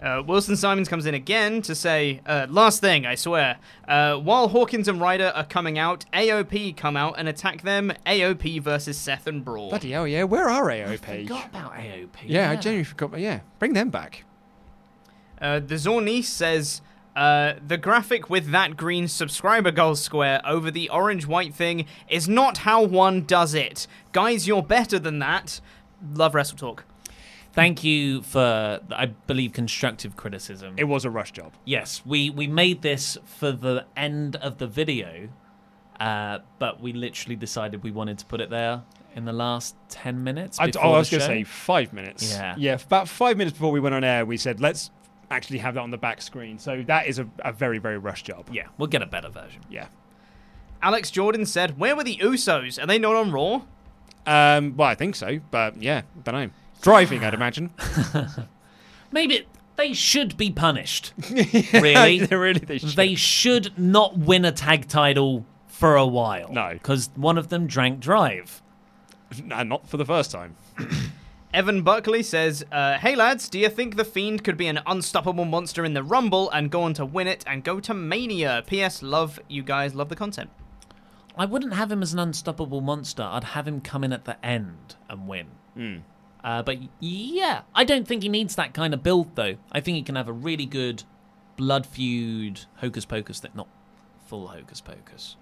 Uh, 0.00 0.22
Wilson 0.24 0.56
Simons 0.56 0.88
comes 0.88 1.06
in 1.06 1.14
again 1.14 1.60
to 1.62 1.74
say, 1.74 2.20
uh, 2.24 2.46
last 2.48 2.80
thing, 2.80 3.04
I 3.04 3.16
swear. 3.16 3.58
Uh, 3.86 4.14
while 4.16 4.48
Hawkins 4.48 4.86
and 4.86 5.00
Ryder 5.00 5.32
are 5.34 5.44
coming 5.44 5.76
out, 5.76 6.04
AOP 6.12 6.76
come 6.76 6.96
out 6.96 7.14
and 7.18 7.28
attack 7.28 7.62
them. 7.62 7.92
AOP 8.06 8.62
versus 8.62 8.96
Seth 8.96 9.26
and 9.26 9.44
Braun. 9.44 9.70
Bloody 9.70 9.90
hell, 9.90 10.06
yeah. 10.06 10.22
Where 10.22 10.48
are 10.48 10.66
AOP? 10.66 11.22
Forgot 11.22 11.46
about 11.46 11.72
AOP. 11.74 12.08
yeah, 12.26 12.50
I 12.50 12.56
genuinely 12.56 12.84
forgot. 12.84 13.18
Yeah, 13.18 13.40
bring 13.58 13.72
them 13.72 13.90
back. 13.90 14.24
Uh, 15.40 15.58
the 15.58 15.74
Zornice 15.74 16.24
says, 16.26 16.80
uh, 17.16 17.54
the 17.66 17.76
graphic 17.76 18.30
with 18.30 18.52
that 18.52 18.76
green 18.76 19.08
subscriber 19.08 19.72
goal 19.72 19.96
square 19.96 20.40
over 20.46 20.70
the 20.70 20.88
orange 20.90 21.26
white 21.26 21.52
thing 21.52 21.86
is 22.08 22.28
not 22.28 22.58
how 22.58 22.84
one 22.84 23.22
does 23.22 23.54
it. 23.54 23.88
Guys, 24.12 24.46
you're 24.46 24.62
better 24.62 25.00
than 25.00 25.18
that. 25.18 25.60
Love 26.14 26.34
WrestleTalk. 26.34 26.80
Thank 27.52 27.82
you 27.82 28.22
for, 28.22 28.80
I 28.90 29.06
believe, 29.06 29.52
constructive 29.52 30.16
criticism. 30.16 30.74
It 30.76 30.84
was 30.84 31.04
a 31.04 31.10
rush 31.10 31.32
job. 31.32 31.52
Yes, 31.64 32.02
we, 32.04 32.30
we 32.30 32.46
made 32.46 32.82
this 32.82 33.18
for 33.24 33.52
the 33.52 33.86
end 33.96 34.36
of 34.36 34.58
the 34.58 34.66
video, 34.66 35.28
uh, 35.98 36.38
but 36.58 36.80
we 36.80 36.92
literally 36.92 37.36
decided 37.36 37.82
we 37.82 37.90
wanted 37.90 38.18
to 38.18 38.26
put 38.26 38.40
it 38.40 38.50
there 38.50 38.82
in 39.14 39.24
the 39.24 39.32
last 39.32 39.74
10 39.88 40.22
minutes. 40.22 40.60
I, 40.60 40.70
oh, 40.80 40.92
I 40.92 40.98
was 40.98 41.10
the 41.10 41.18
going 41.18 41.28
to 41.28 41.34
say 41.36 41.44
five 41.44 41.92
minutes. 41.92 42.30
Yeah. 42.30 42.54
Yeah, 42.56 42.74
about 42.74 43.08
five 43.08 43.36
minutes 43.36 43.56
before 43.56 43.72
we 43.72 43.80
went 43.80 43.94
on 43.94 44.04
air, 44.04 44.24
we 44.24 44.36
said, 44.36 44.60
let's 44.60 44.90
actually 45.30 45.58
have 45.58 45.74
that 45.74 45.80
on 45.80 45.90
the 45.90 45.98
back 45.98 46.22
screen. 46.22 46.58
So 46.58 46.82
that 46.86 47.06
is 47.06 47.18
a, 47.18 47.28
a 47.40 47.52
very, 47.52 47.78
very 47.78 47.98
rush 47.98 48.22
job. 48.22 48.48
Yeah, 48.52 48.68
we'll 48.78 48.88
get 48.88 49.02
a 49.02 49.06
better 49.06 49.28
version. 49.28 49.62
Yeah. 49.68 49.88
Alex 50.82 51.10
Jordan 51.10 51.44
said, 51.44 51.78
Where 51.78 51.96
were 51.96 52.04
the 52.04 52.16
Usos? 52.18 52.80
Are 52.82 52.86
they 52.86 52.98
not 52.98 53.16
on 53.16 53.32
Raw? 53.32 53.62
Um, 54.26 54.76
well, 54.76 54.88
I 54.88 54.94
think 54.94 55.16
so, 55.16 55.40
but 55.50 55.80
yeah, 55.82 56.02
don't 56.22 56.34
know. 56.34 56.50
Driving, 56.82 57.24
I'd 57.24 57.34
imagine. 57.34 57.70
Maybe 59.12 59.46
they 59.76 59.92
should 59.92 60.36
be 60.36 60.50
punished. 60.50 61.12
really? 61.30 62.26
really, 62.30 62.60
they 62.60 62.78
should. 62.78 62.90
They 62.90 63.14
should 63.14 63.78
not 63.78 64.18
win 64.18 64.44
a 64.44 64.52
tag 64.52 64.88
title 64.88 65.46
for 65.66 65.96
a 65.96 66.06
while. 66.06 66.52
No. 66.52 66.72
Because 66.72 67.10
one 67.14 67.38
of 67.38 67.48
them 67.48 67.66
drank 67.66 68.00
drive. 68.00 68.62
Nah, 69.42 69.62
not 69.62 69.88
for 69.88 69.96
the 69.96 70.04
first 70.04 70.30
time. 70.30 70.56
Evan 71.54 71.82
Buckley 71.82 72.22
says, 72.22 72.64
uh, 72.70 72.98
Hey 72.98 73.16
lads, 73.16 73.48
do 73.48 73.58
you 73.58 73.68
think 73.68 73.96
The 73.96 74.04
Fiend 74.04 74.44
could 74.44 74.56
be 74.56 74.66
an 74.66 74.80
unstoppable 74.86 75.46
monster 75.46 75.84
in 75.84 75.94
the 75.94 76.02
Rumble 76.02 76.50
and 76.50 76.70
go 76.70 76.82
on 76.82 76.92
to 76.94 77.06
win 77.06 77.26
it 77.26 77.42
and 77.46 77.64
go 77.64 77.80
to 77.80 77.94
Mania? 77.94 78.62
P.S. 78.66 79.02
Love 79.02 79.40
you 79.48 79.62
guys, 79.62 79.94
love 79.94 80.10
the 80.10 80.16
content. 80.16 80.50
I 81.36 81.46
wouldn't 81.46 81.74
have 81.74 81.90
him 81.90 82.02
as 82.02 82.12
an 82.12 82.18
unstoppable 82.18 82.80
monster. 82.80 83.22
I'd 83.22 83.44
have 83.44 83.68
him 83.68 83.80
come 83.80 84.02
in 84.04 84.12
at 84.12 84.24
the 84.24 84.44
end 84.44 84.96
and 85.08 85.28
win. 85.28 85.46
Hmm. 85.74 85.96
Uh, 86.48 86.62
but 86.62 86.78
yeah, 86.98 87.60
I 87.74 87.84
don't 87.84 88.08
think 88.08 88.22
he 88.22 88.30
needs 88.30 88.54
that 88.54 88.72
kind 88.72 88.94
of 88.94 89.02
build, 89.02 89.36
though. 89.36 89.56
I 89.70 89.80
think 89.80 89.96
he 89.96 90.02
can 90.02 90.14
have 90.14 90.28
a 90.28 90.32
really 90.32 90.64
good 90.64 91.02
blood 91.58 91.84
feud, 91.84 92.60
hocus 92.76 93.04
pocus, 93.04 93.38
that 93.40 93.54
not 93.54 93.68
full 94.28 94.46
hocus 94.46 94.80
pocus. 94.80 95.36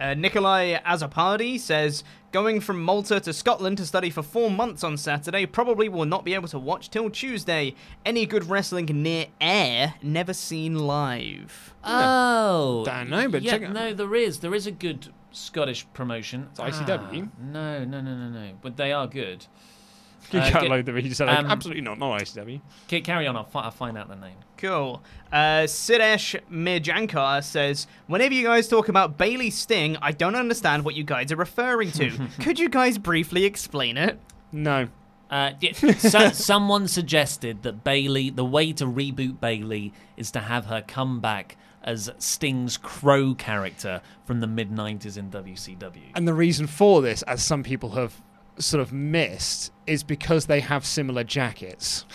Uh, 0.00 0.14
Nikolai 0.14 0.74
Azapardi 0.84 1.60
says, 1.60 2.02
Going 2.32 2.58
from 2.60 2.82
Malta 2.82 3.20
to 3.20 3.32
Scotland 3.32 3.78
to 3.78 3.86
study 3.86 4.10
for 4.10 4.24
four 4.24 4.50
months 4.50 4.82
on 4.82 4.96
Saturday, 4.96 5.46
probably 5.46 5.88
will 5.88 6.04
not 6.04 6.24
be 6.24 6.34
able 6.34 6.48
to 6.48 6.58
watch 6.58 6.90
till 6.90 7.08
Tuesday. 7.08 7.76
Any 8.04 8.26
good 8.26 8.50
wrestling 8.50 8.86
near 8.86 9.26
air, 9.40 9.94
never 10.02 10.32
seen 10.34 10.80
live. 10.80 11.72
Oh, 11.84 12.82
Don't 12.84 13.08
know, 13.08 13.28
but 13.28 13.42
yeah, 13.42 13.52
check 13.52 13.62
it- 13.62 13.70
no, 13.70 13.94
there 13.94 14.16
is. 14.16 14.40
There 14.40 14.52
is 14.52 14.66
a 14.66 14.72
good 14.72 15.12
Scottish 15.36 15.86
promotion. 15.94 16.48
It's 16.52 16.60
ICW. 16.60 17.28
Ah, 17.28 17.38
no, 17.42 17.84
no, 17.84 18.00
no, 18.00 18.14
no, 18.16 18.28
no. 18.28 18.50
But 18.62 18.76
they 18.76 18.92
are 18.92 19.06
good. 19.06 19.46
You 20.32 20.40
Uh, 20.40 20.50
can't 20.50 20.62
get- 20.62 20.70
load 20.70 20.86
the 20.86 21.02
You 21.02 21.12
said, 21.12 21.26
like, 21.26 21.38
um, 21.40 21.46
absolutely 21.50 21.82
not, 21.82 21.98
not 21.98 22.18
ICW. 22.22 22.58
ca- 22.88 23.02
Carry 23.02 23.26
on. 23.26 23.36
I'll, 23.36 23.44
fi- 23.44 23.60
I'll 23.60 23.70
find 23.70 23.98
out 23.98 24.08
the 24.08 24.16
name. 24.16 24.36
Cool. 24.56 25.02
Uh, 25.30 25.64
Sidesh 25.66 26.34
Mirjankar 26.50 27.44
says, 27.44 27.86
Whenever 28.06 28.32
you 28.32 28.42
guys 28.44 28.66
talk 28.66 28.88
about 28.88 29.18
Bayley 29.18 29.50
Sting, 29.50 29.98
I 30.00 30.12
don't 30.12 30.34
understand 30.34 30.86
what 30.86 30.94
you 30.94 31.04
guys 31.04 31.30
are 31.30 31.36
referring 31.36 31.90
to. 31.92 32.10
Could 32.40 32.58
you 32.58 32.70
guys 32.70 32.96
briefly 32.96 33.44
explain 33.44 33.98
it? 33.98 34.18
No. 34.50 34.88
Uh, 35.30 35.50
yeah, 35.60 35.72
so, 35.98 36.28
someone 36.32 36.88
suggested 36.88 37.62
that 37.62 37.84
Bayley, 37.84 38.30
the 38.30 38.46
way 38.46 38.72
to 38.72 38.86
reboot 38.86 39.40
Bayley 39.40 39.92
is 40.16 40.30
to 40.30 40.40
have 40.40 40.66
her 40.66 40.80
come 40.80 41.20
back 41.20 41.58
as 41.84 42.10
Sting's 42.18 42.76
Crow 42.76 43.34
character 43.34 44.00
from 44.24 44.40
the 44.40 44.46
mid 44.46 44.70
90s 44.70 45.16
in 45.16 45.30
WCW. 45.30 46.10
And 46.14 46.26
the 46.26 46.34
reason 46.34 46.66
for 46.66 47.02
this, 47.02 47.22
as 47.22 47.44
some 47.44 47.62
people 47.62 47.90
have 47.90 48.20
sort 48.58 48.80
of 48.80 48.92
missed, 48.92 49.70
is 49.86 50.02
because 50.02 50.46
they 50.46 50.60
have 50.60 50.84
similar 50.86 51.22
jackets. 51.22 52.06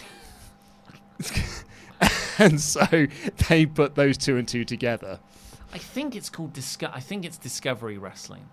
and 2.39 2.59
so 2.59 3.07
they 3.47 3.65
put 3.65 3.95
those 3.95 4.17
two 4.17 4.37
and 4.37 4.47
two 4.47 4.65
together. 4.65 5.19
I 5.71 5.77
think 5.77 6.15
it's 6.15 6.29
called 6.29 6.53
Disco- 6.53 6.91
I 6.91 6.99
think 6.99 7.23
it's 7.23 7.37
Discovery 7.37 7.97
Wrestling 7.97 8.49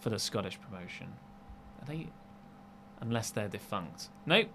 for 0.00 0.08
the 0.08 0.18
Scottish 0.18 0.58
promotion. 0.60 1.08
Are 1.82 1.86
they? 1.86 2.08
Unless 3.00 3.30
they're 3.30 3.48
defunct. 3.48 4.08
Nope. 4.24 4.48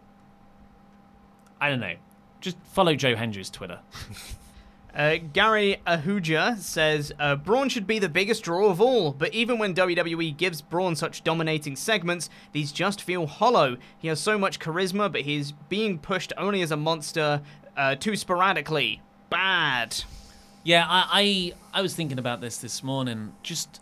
I 1.62 1.70
don't 1.70 1.80
know. 1.80 1.96
Just 2.42 2.58
follow 2.64 2.96
Joe 2.96 3.16
Hendry's 3.16 3.52
Twitter. 3.52 3.82
Uh, 4.96 5.18
Gary 5.34 5.78
Ahuja 5.86 6.58
says 6.58 7.12
uh, 7.20 7.36
Braun 7.36 7.70
should 7.70 7.86
be 7.88 8.00
the 8.00 8.10
biggest 8.10 8.44
draw 8.44 8.70
of 8.70 8.82
all, 8.82 9.12
but 9.12 9.34
even 9.34 9.60
when 9.60 9.76
WWE 9.76 10.36
gives 10.36 10.62
Braun 10.62 10.96
such 10.96 11.24
dominating 11.24 11.76
segments, 11.76 12.30
these 12.54 12.72
just 12.72 13.02
feel 13.02 13.28
hollow. 13.28 13.78
He 13.98 14.08
has 14.08 14.20
so 14.20 14.38
much 14.38 14.60
charisma, 14.60 15.12
but 15.12 15.22
he's 15.22 15.52
being 15.70 16.00
pushed 16.00 16.34
only 16.38 16.62
as 16.62 16.72
a 16.72 16.78
monster 16.78 17.42
uh, 17.78 17.96
too 17.96 18.16
sporadically. 18.16 19.02
Bad. 19.30 20.04
Yeah, 20.64 20.86
I, 20.90 21.54
I 21.74 21.80
I 21.80 21.82
was 21.82 21.94
thinking 21.96 22.18
about 22.20 22.42
this 22.42 22.58
this 22.58 22.84
morning. 22.84 23.34
Just 23.44 23.80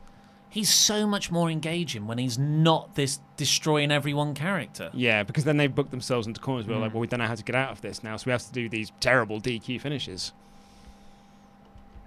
he's 0.50 0.70
so 0.72 1.08
much 1.08 1.32
more 1.32 1.50
engaging 1.50 2.06
when 2.06 2.18
he's 2.18 2.38
not 2.38 2.96
this 2.96 3.20
destroying 3.38 3.92
everyone 3.92 4.34
character. 4.36 4.92
Yeah, 4.94 5.24
because 5.24 5.46
then 5.46 5.58
they 5.58 5.68
book 5.68 5.90
themselves 5.90 6.28
into 6.28 6.40
corners 6.42 6.68
where 6.68 6.78
Mm. 6.78 6.82
like, 6.82 6.94
well, 6.94 7.02
we 7.02 7.08
don't 7.08 7.20
know 7.20 7.28
how 7.28 7.36
to 7.36 7.44
get 7.44 7.56
out 7.56 7.72
of 7.72 7.82
this 7.82 8.04
now, 8.04 8.18
so 8.18 8.26
we 8.28 8.32
have 8.34 8.46
to 8.46 8.52
do 8.52 8.68
these 8.70 8.92
terrible 9.00 9.40
DQ 9.40 9.80
finishes. 9.82 10.34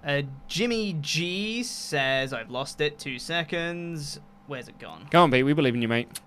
Uh, 0.05 0.23
Jimmy 0.47 0.93
G 1.01 1.63
says 1.63 2.33
I've 2.33 2.49
lost 2.49 2.81
it. 2.81 2.97
Two 2.99 3.19
seconds. 3.19 4.19
Where's 4.47 4.67
it 4.67 4.79
gone? 4.79 5.07
Go 5.11 5.23
on, 5.23 5.31
Pete, 5.31 5.45
we 5.45 5.53
believe 5.53 5.75
in 5.75 5.81
you, 5.81 5.87
mate. 5.87 6.19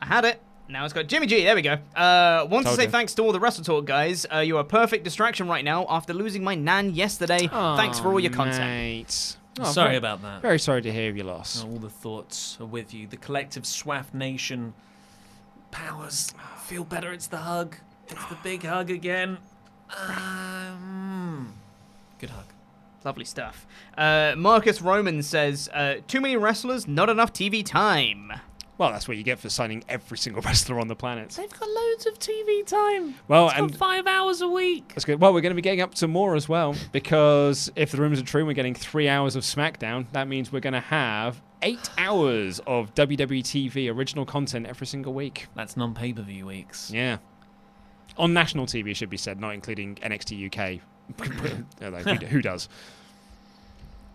I 0.00 0.06
had 0.06 0.24
it. 0.24 0.40
Now 0.68 0.84
it's 0.84 0.94
got 0.94 1.06
Jimmy 1.06 1.26
G. 1.26 1.44
There 1.44 1.54
we 1.54 1.62
go. 1.62 1.74
Uh, 1.94 2.46
want 2.50 2.66
to 2.66 2.74
say 2.74 2.84
you. 2.84 2.88
thanks 2.90 3.14
to 3.14 3.22
all 3.22 3.32
the 3.32 3.38
WrestleTalk 3.38 3.84
guys. 3.84 4.26
Uh, 4.32 4.38
you're 4.38 4.60
a 4.60 4.64
perfect 4.64 5.04
distraction 5.04 5.46
right 5.48 5.64
now 5.64 5.86
after 5.88 6.12
losing 6.14 6.42
my 6.42 6.54
nan 6.54 6.94
yesterday. 6.94 7.46
thanks 7.48 7.98
for 8.00 8.08
all 8.08 8.20
your 8.20 8.32
content. 8.32 8.60
Mate. 8.60 9.36
Oh, 9.60 9.64
Sorry 9.70 9.88
very- 9.88 9.96
about 9.98 10.22
that. 10.22 10.40
Very 10.40 10.58
sorry 10.58 10.80
to 10.82 10.90
hear 10.92 11.10
of 11.10 11.16
your 11.16 11.26
loss. 11.26 11.62
All 11.62 11.76
the 11.78 11.90
thoughts 11.90 12.56
are 12.58 12.64
with 12.66 12.94
you. 12.94 13.06
The 13.06 13.18
collective 13.18 13.64
Swaff 13.64 14.14
Nation 14.14 14.72
powers. 15.70 16.32
Feel 16.64 16.84
better. 16.84 17.12
It's 17.12 17.26
the 17.26 17.36
hug. 17.38 17.76
It's 18.08 18.24
the 18.26 18.38
big 18.42 18.62
hug 18.64 18.90
again. 18.90 19.36
Um, 20.08 21.52
good 22.18 22.30
hug. 22.30 22.46
Lovely 23.04 23.24
stuff. 23.24 23.66
Uh, 23.96 24.34
Marcus 24.36 24.80
Roman 24.80 25.22
says, 25.22 25.68
uh, 25.72 25.96
too 26.06 26.20
many 26.20 26.36
wrestlers, 26.36 26.86
not 26.86 27.08
enough 27.08 27.32
TV 27.32 27.64
time. 27.64 28.32
Well, 28.78 28.90
that's 28.90 29.06
what 29.06 29.16
you 29.16 29.22
get 29.22 29.38
for 29.38 29.48
signing 29.48 29.84
every 29.88 30.16
single 30.18 30.42
wrestler 30.44 30.80
on 30.80 30.88
the 30.88 30.96
planet. 30.96 31.30
They've 31.30 31.48
got 31.50 31.68
loads 31.68 32.06
of 32.06 32.18
TV 32.18 32.66
time. 32.66 33.14
Well, 33.28 33.46
It's 33.48 33.54
got 33.56 33.62
and 33.64 33.76
five 33.76 34.06
hours 34.06 34.40
a 34.40 34.48
week. 34.48 34.88
that's 34.94 35.04
good. 35.04 35.20
Well, 35.20 35.32
we're 35.34 35.40
going 35.40 35.50
to 35.50 35.54
be 35.56 35.62
getting 35.62 35.82
up 35.82 35.94
to 35.96 36.08
more 36.08 36.34
as 36.34 36.48
well 36.48 36.74
because 36.90 37.70
if 37.76 37.92
the 37.92 37.98
rumors 37.98 38.20
are 38.20 38.24
true, 38.24 38.44
we're 38.46 38.54
getting 38.54 38.74
three 38.74 39.08
hours 39.08 39.36
of 39.36 39.44
SmackDown. 39.44 40.06
That 40.12 40.26
means 40.26 40.50
we're 40.52 40.60
going 40.60 40.72
to 40.72 40.80
have 40.80 41.40
eight 41.60 41.90
hours 41.98 42.60
of 42.66 42.92
WWE 42.94 43.42
TV 43.42 43.94
original 43.94 44.24
content 44.24 44.66
every 44.66 44.86
single 44.86 45.12
week. 45.12 45.46
That's 45.54 45.76
non 45.76 45.94
pay 45.94 46.12
per 46.12 46.22
view 46.22 46.46
weeks. 46.46 46.90
Yeah. 46.92 47.18
On 48.18 48.32
national 48.32 48.66
TV, 48.66 48.96
should 48.96 49.10
be 49.10 49.16
said, 49.16 49.40
not 49.40 49.54
including 49.54 49.94
NXT 49.96 50.46
UK. 50.76 50.80
Although, 51.82 51.98
who, 51.98 52.26
who 52.26 52.42
does? 52.42 52.68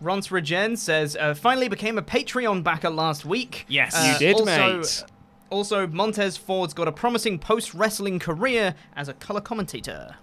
Rons 0.00 0.30
Regen 0.30 0.76
says, 0.76 1.16
uh, 1.16 1.34
finally 1.34 1.68
became 1.68 1.98
a 1.98 2.02
Patreon 2.02 2.62
backer 2.62 2.90
last 2.90 3.24
week. 3.24 3.64
Yes. 3.68 3.94
Uh, 3.96 4.12
You 4.12 4.18
did, 4.18 4.34
also, 4.34 4.76
mate. 4.78 5.04
Also, 5.50 5.86
Montez 5.86 6.36
Ford's 6.36 6.72
got 6.74 6.86
a 6.86 6.92
promising 6.92 7.38
post 7.38 7.74
wrestling 7.74 8.18
career 8.18 8.74
as 8.94 9.08
a 9.08 9.14
color 9.14 9.40
commentator. 9.40 10.14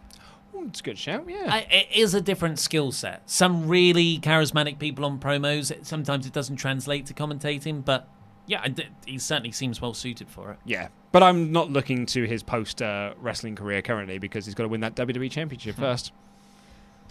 It's 0.68 0.80
a 0.80 0.84
good 0.84 0.98
shout, 0.98 1.26
yeah. 1.28 1.48
I, 1.50 1.68
it 1.70 1.88
is 1.94 2.14
a 2.14 2.22
different 2.22 2.58
skill 2.60 2.92
set. 2.92 3.30
Some 3.30 3.68
really 3.68 4.18
charismatic 4.20 4.80
people 4.80 5.04
on 5.04 5.20
promos. 5.20 5.70
it- 5.72 5.86
Sometimes 5.86 6.26
it 6.26 6.32
doesn't 6.34 6.56
translate 6.56 7.06
to 7.08 7.14
commentating, 7.14 7.84
but 7.84 8.08
yeah, 8.48 8.62
I 8.64 8.70
d- 8.70 8.88
he 9.06 9.18
certainly 9.20 9.52
seems 9.52 9.82
well 9.82 9.94
suited 9.94 10.30
for 10.30 10.52
it. 10.52 10.58
Yeah, 10.66 10.88
but 11.12 11.22
I'm 11.22 11.52
not 11.52 11.70
looking 11.72 12.06
to 12.08 12.24
his 12.24 12.42
post 12.44 12.82
uh, 12.82 13.14
wrestling 13.20 13.56
career 13.56 13.82
currently 13.82 14.18
because 14.20 14.46
he's 14.46 14.56
got 14.56 14.64
to 14.64 14.70
win 14.70 14.80
that 14.82 14.96
WWE 14.96 15.30
Championship 15.30 15.76
first. 15.76 16.14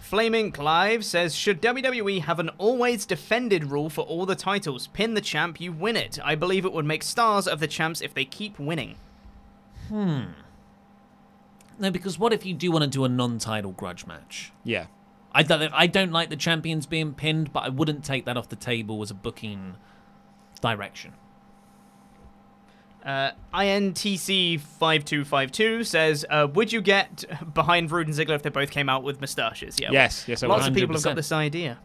Flaming 0.05 0.51
Clive 0.51 1.03
says, 1.03 1.33
Should 1.33 1.63
WWE 1.63 2.21
have 2.21 2.37
an 2.37 2.49
always 2.59 3.07
defended 3.07 3.71
rule 3.71 3.89
for 3.89 4.01
all 4.01 4.27
the 4.27 4.35
titles? 4.35 4.85
Pin 4.85 5.15
the 5.15 5.19
champ, 5.19 5.59
you 5.59 5.71
win 5.71 5.95
it. 5.95 6.19
I 6.23 6.35
believe 6.35 6.63
it 6.63 6.73
would 6.73 6.85
make 6.85 7.01
stars 7.01 7.47
of 7.47 7.59
the 7.59 7.65
champs 7.65 8.01
if 8.01 8.13
they 8.13 8.23
keep 8.23 8.59
winning. 8.59 8.97
Hmm. 9.89 10.25
No, 11.79 11.89
because 11.89 12.19
what 12.19 12.33
if 12.33 12.45
you 12.45 12.53
do 12.53 12.71
want 12.71 12.83
to 12.83 12.87
do 12.87 13.03
a 13.03 13.09
non-title 13.09 13.71
grudge 13.71 14.05
match? 14.05 14.53
Yeah. 14.63 14.85
I 15.31 15.41
don't, 15.41 15.73
I 15.73 15.87
don't 15.87 16.11
like 16.11 16.29
the 16.29 16.35
champions 16.35 16.85
being 16.85 17.15
pinned, 17.15 17.51
but 17.51 17.61
I 17.61 17.69
wouldn't 17.69 18.05
take 18.05 18.25
that 18.25 18.37
off 18.37 18.49
the 18.49 18.55
table 18.55 19.01
as 19.01 19.09
a 19.09 19.15
booking 19.15 19.73
direction. 20.61 21.13
Uh, 23.05 23.31
INTC5252 23.53 25.85
says, 25.85 26.25
uh, 26.29 26.47
Would 26.53 26.71
you 26.73 26.81
get 26.81 27.23
behind 27.53 27.91
Roode 27.91 28.07
and 28.07 28.15
Ziggler 28.15 28.35
if 28.35 28.41
they 28.41 28.49
both 28.49 28.71
came 28.71 28.89
out 28.89 29.03
with 29.03 29.21
moustaches? 29.21 29.77
Yeah. 29.79 29.91
Yes, 29.91 30.25
yes, 30.27 30.41
I 30.41 30.47
Lots 30.47 30.63
would. 30.63 30.71
of 30.71 30.75
people 30.75 30.95
have 30.95 31.03
got 31.03 31.15
this 31.15 31.31
idea. 31.31 31.77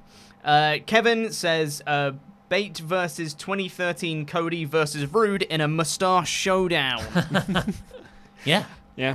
Uh, 0.43 0.79
Kevin 0.87 1.31
says, 1.33 1.83
uh, 1.87 2.13
Bate 2.49 2.79
versus 2.79 3.35
2013 3.35 4.25
Cody 4.27 4.65
versus 4.65 5.05
Roode 5.07 5.43
in 5.43 5.61
a 5.61 5.69
moustache 5.69 6.31
showdown. 6.31 7.03
yeah. 8.45 8.65
Yeah. 8.97 9.15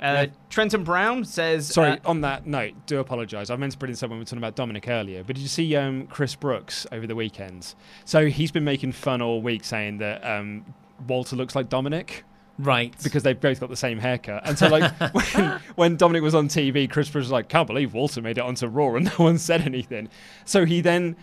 Uh, 0.00 0.26
Trenton 0.50 0.82
Brown 0.84 1.24
says, 1.24 1.68
Sorry, 1.68 1.92
uh, 1.92 1.98
on 2.04 2.20
that 2.22 2.46
note, 2.46 2.72
do 2.86 3.00
apologise. 3.00 3.50
I 3.50 3.56
meant 3.56 3.72
to 3.72 3.78
put 3.78 3.88
in 3.88 3.96
something 3.96 4.16
we 4.16 4.22
were 4.22 4.24
talking 4.24 4.38
about 4.38 4.54
Dominic 4.54 4.88
earlier, 4.88 5.24
but 5.24 5.34
did 5.36 5.42
you 5.42 5.48
see 5.48 5.74
um, 5.76 6.06
Chris 6.06 6.34
Brooks 6.34 6.86
over 6.92 7.06
the 7.06 7.14
weekend? 7.14 7.74
So 8.04 8.26
he's 8.26 8.50
been 8.50 8.64
making 8.64 8.92
fun 8.92 9.22
all 9.22 9.40
week 9.40 9.64
saying 9.64 9.98
that 9.98 10.22
um, 10.24 10.64
Walter 11.06 11.36
looks 11.36 11.54
like 11.54 11.68
Dominic. 11.68 12.24
Right. 12.58 12.94
Because 13.02 13.22
they've 13.22 13.40
both 13.40 13.60
got 13.60 13.68
the 13.68 13.76
same 13.76 13.98
haircut. 13.98 14.46
And 14.46 14.58
so, 14.58 14.68
like, 14.68 14.92
when, 15.12 15.60
when 15.74 15.96
Dominic 15.96 16.22
was 16.22 16.34
on 16.34 16.48
TV, 16.48 16.88
Chris 16.88 17.12
was 17.12 17.30
like, 17.30 17.48
can't 17.48 17.66
believe 17.66 17.94
Walter 17.94 18.22
made 18.22 18.38
it 18.38 18.42
onto 18.42 18.66
Raw 18.66 18.94
and 18.94 19.04
no 19.18 19.24
one 19.24 19.38
said 19.38 19.62
anything. 19.62 20.08
So 20.44 20.64
he 20.64 20.80
then, 20.80 21.16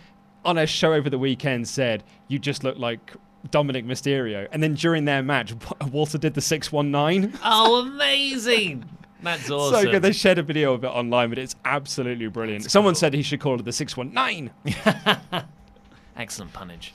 on 0.44 0.58
a 0.58 0.66
show 0.66 0.92
over 0.92 1.08
the 1.08 1.18
weekend, 1.18 1.68
said, 1.68 2.04
You 2.28 2.38
just 2.38 2.64
look 2.64 2.78
like 2.78 3.12
Dominic 3.50 3.86
Mysterio. 3.86 4.46
And 4.52 4.62
then 4.62 4.74
during 4.74 5.04
their 5.04 5.22
match, 5.22 5.54
Walter 5.90 6.18
did 6.18 6.34
the 6.34 6.40
619. 6.40 7.38
Oh, 7.42 7.80
amazing! 7.86 8.84
That's 9.22 9.48
awesome. 9.50 9.84
So 9.84 9.90
good. 9.90 10.02
They 10.02 10.12
shared 10.12 10.38
a 10.38 10.42
video 10.42 10.74
of 10.74 10.82
it 10.82 10.88
online, 10.88 11.28
but 11.28 11.38
it's 11.38 11.54
absolutely 11.64 12.26
brilliant. 12.26 12.68
Someone 12.70 12.96
said 12.96 13.14
he 13.14 13.22
should 13.22 13.40
call 13.40 13.54
it 13.54 13.64
the 13.64 13.72
619. 13.72 14.50
Excellent 16.16 16.52
punnage. 16.52 16.92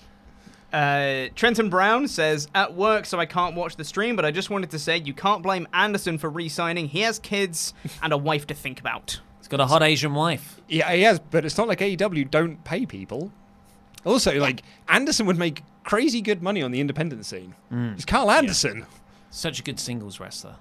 Uh, 0.73 1.27
Trenton 1.35 1.69
Brown 1.69 2.07
says, 2.07 2.47
At 2.53 2.73
work, 2.73 3.05
so 3.05 3.19
I 3.19 3.25
can't 3.25 3.55
watch 3.55 3.75
the 3.75 3.83
stream, 3.85 4.15
but 4.15 4.25
I 4.25 4.31
just 4.31 4.49
wanted 4.49 4.69
to 4.71 4.79
say 4.79 4.97
you 4.97 5.13
can't 5.13 5.41
blame 5.41 5.67
Anderson 5.73 6.17
for 6.17 6.29
re 6.29 6.49
signing. 6.49 6.87
He 6.87 7.01
has 7.01 7.19
kids 7.19 7.73
and 8.01 8.11
a 8.11 8.17
wife 8.17 8.47
to 8.47 8.53
think 8.53 8.79
about. 8.79 9.19
He's 9.39 9.47
got 9.47 9.59
a 9.59 9.65
hot 9.65 9.81
Asian 9.83 10.13
wife. 10.13 10.59
Yeah, 10.67 10.91
he 10.91 11.03
has, 11.03 11.19
but 11.19 11.45
it's 11.45 11.57
not 11.57 11.67
like 11.67 11.79
AEW 11.79 12.29
don't 12.29 12.63
pay 12.63 12.85
people. 12.85 13.31
Also, 14.03 14.37
like, 14.39 14.61
Anderson 14.87 15.25
would 15.25 15.37
make 15.37 15.63
crazy 15.83 16.21
good 16.21 16.41
money 16.41 16.61
on 16.61 16.71
the 16.71 16.79
independent 16.81 17.25
scene. 17.25 17.55
He's 17.95 18.05
Karl 18.05 18.29
Anderson. 18.31 18.85
Such 19.29 19.59
a 19.59 19.63
good 19.63 19.79
singles 19.79 20.19
wrestler. 20.19 20.55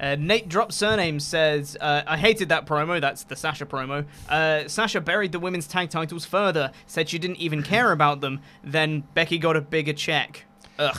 Uh, 0.00 0.16
Nate 0.18 0.48
Drop 0.48 0.72
Surname 0.72 1.20
says, 1.20 1.76
uh, 1.80 2.02
I 2.06 2.16
hated 2.16 2.48
that 2.48 2.64
promo. 2.66 3.00
That's 3.00 3.24
the 3.24 3.36
Sasha 3.36 3.66
promo. 3.66 4.06
Uh, 4.28 4.66
Sasha 4.66 5.00
buried 5.00 5.32
the 5.32 5.38
women's 5.38 5.66
tag 5.66 5.90
titles 5.90 6.24
further, 6.24 6.72
said 6.86 7.08
she 7.10 7.18
didn't 7.18 7.36
even 7.36 7.62
care 7.62 7.92
about 8.00 8.20
them. 8.22 8.40
Then 8.64 9.04
Becky 9.14 9.38
got 9.38 9.56
a 9.56 9.60
bigger 9.60 9.92
check. 9.92 10.44
Ugh. 10.78 10.96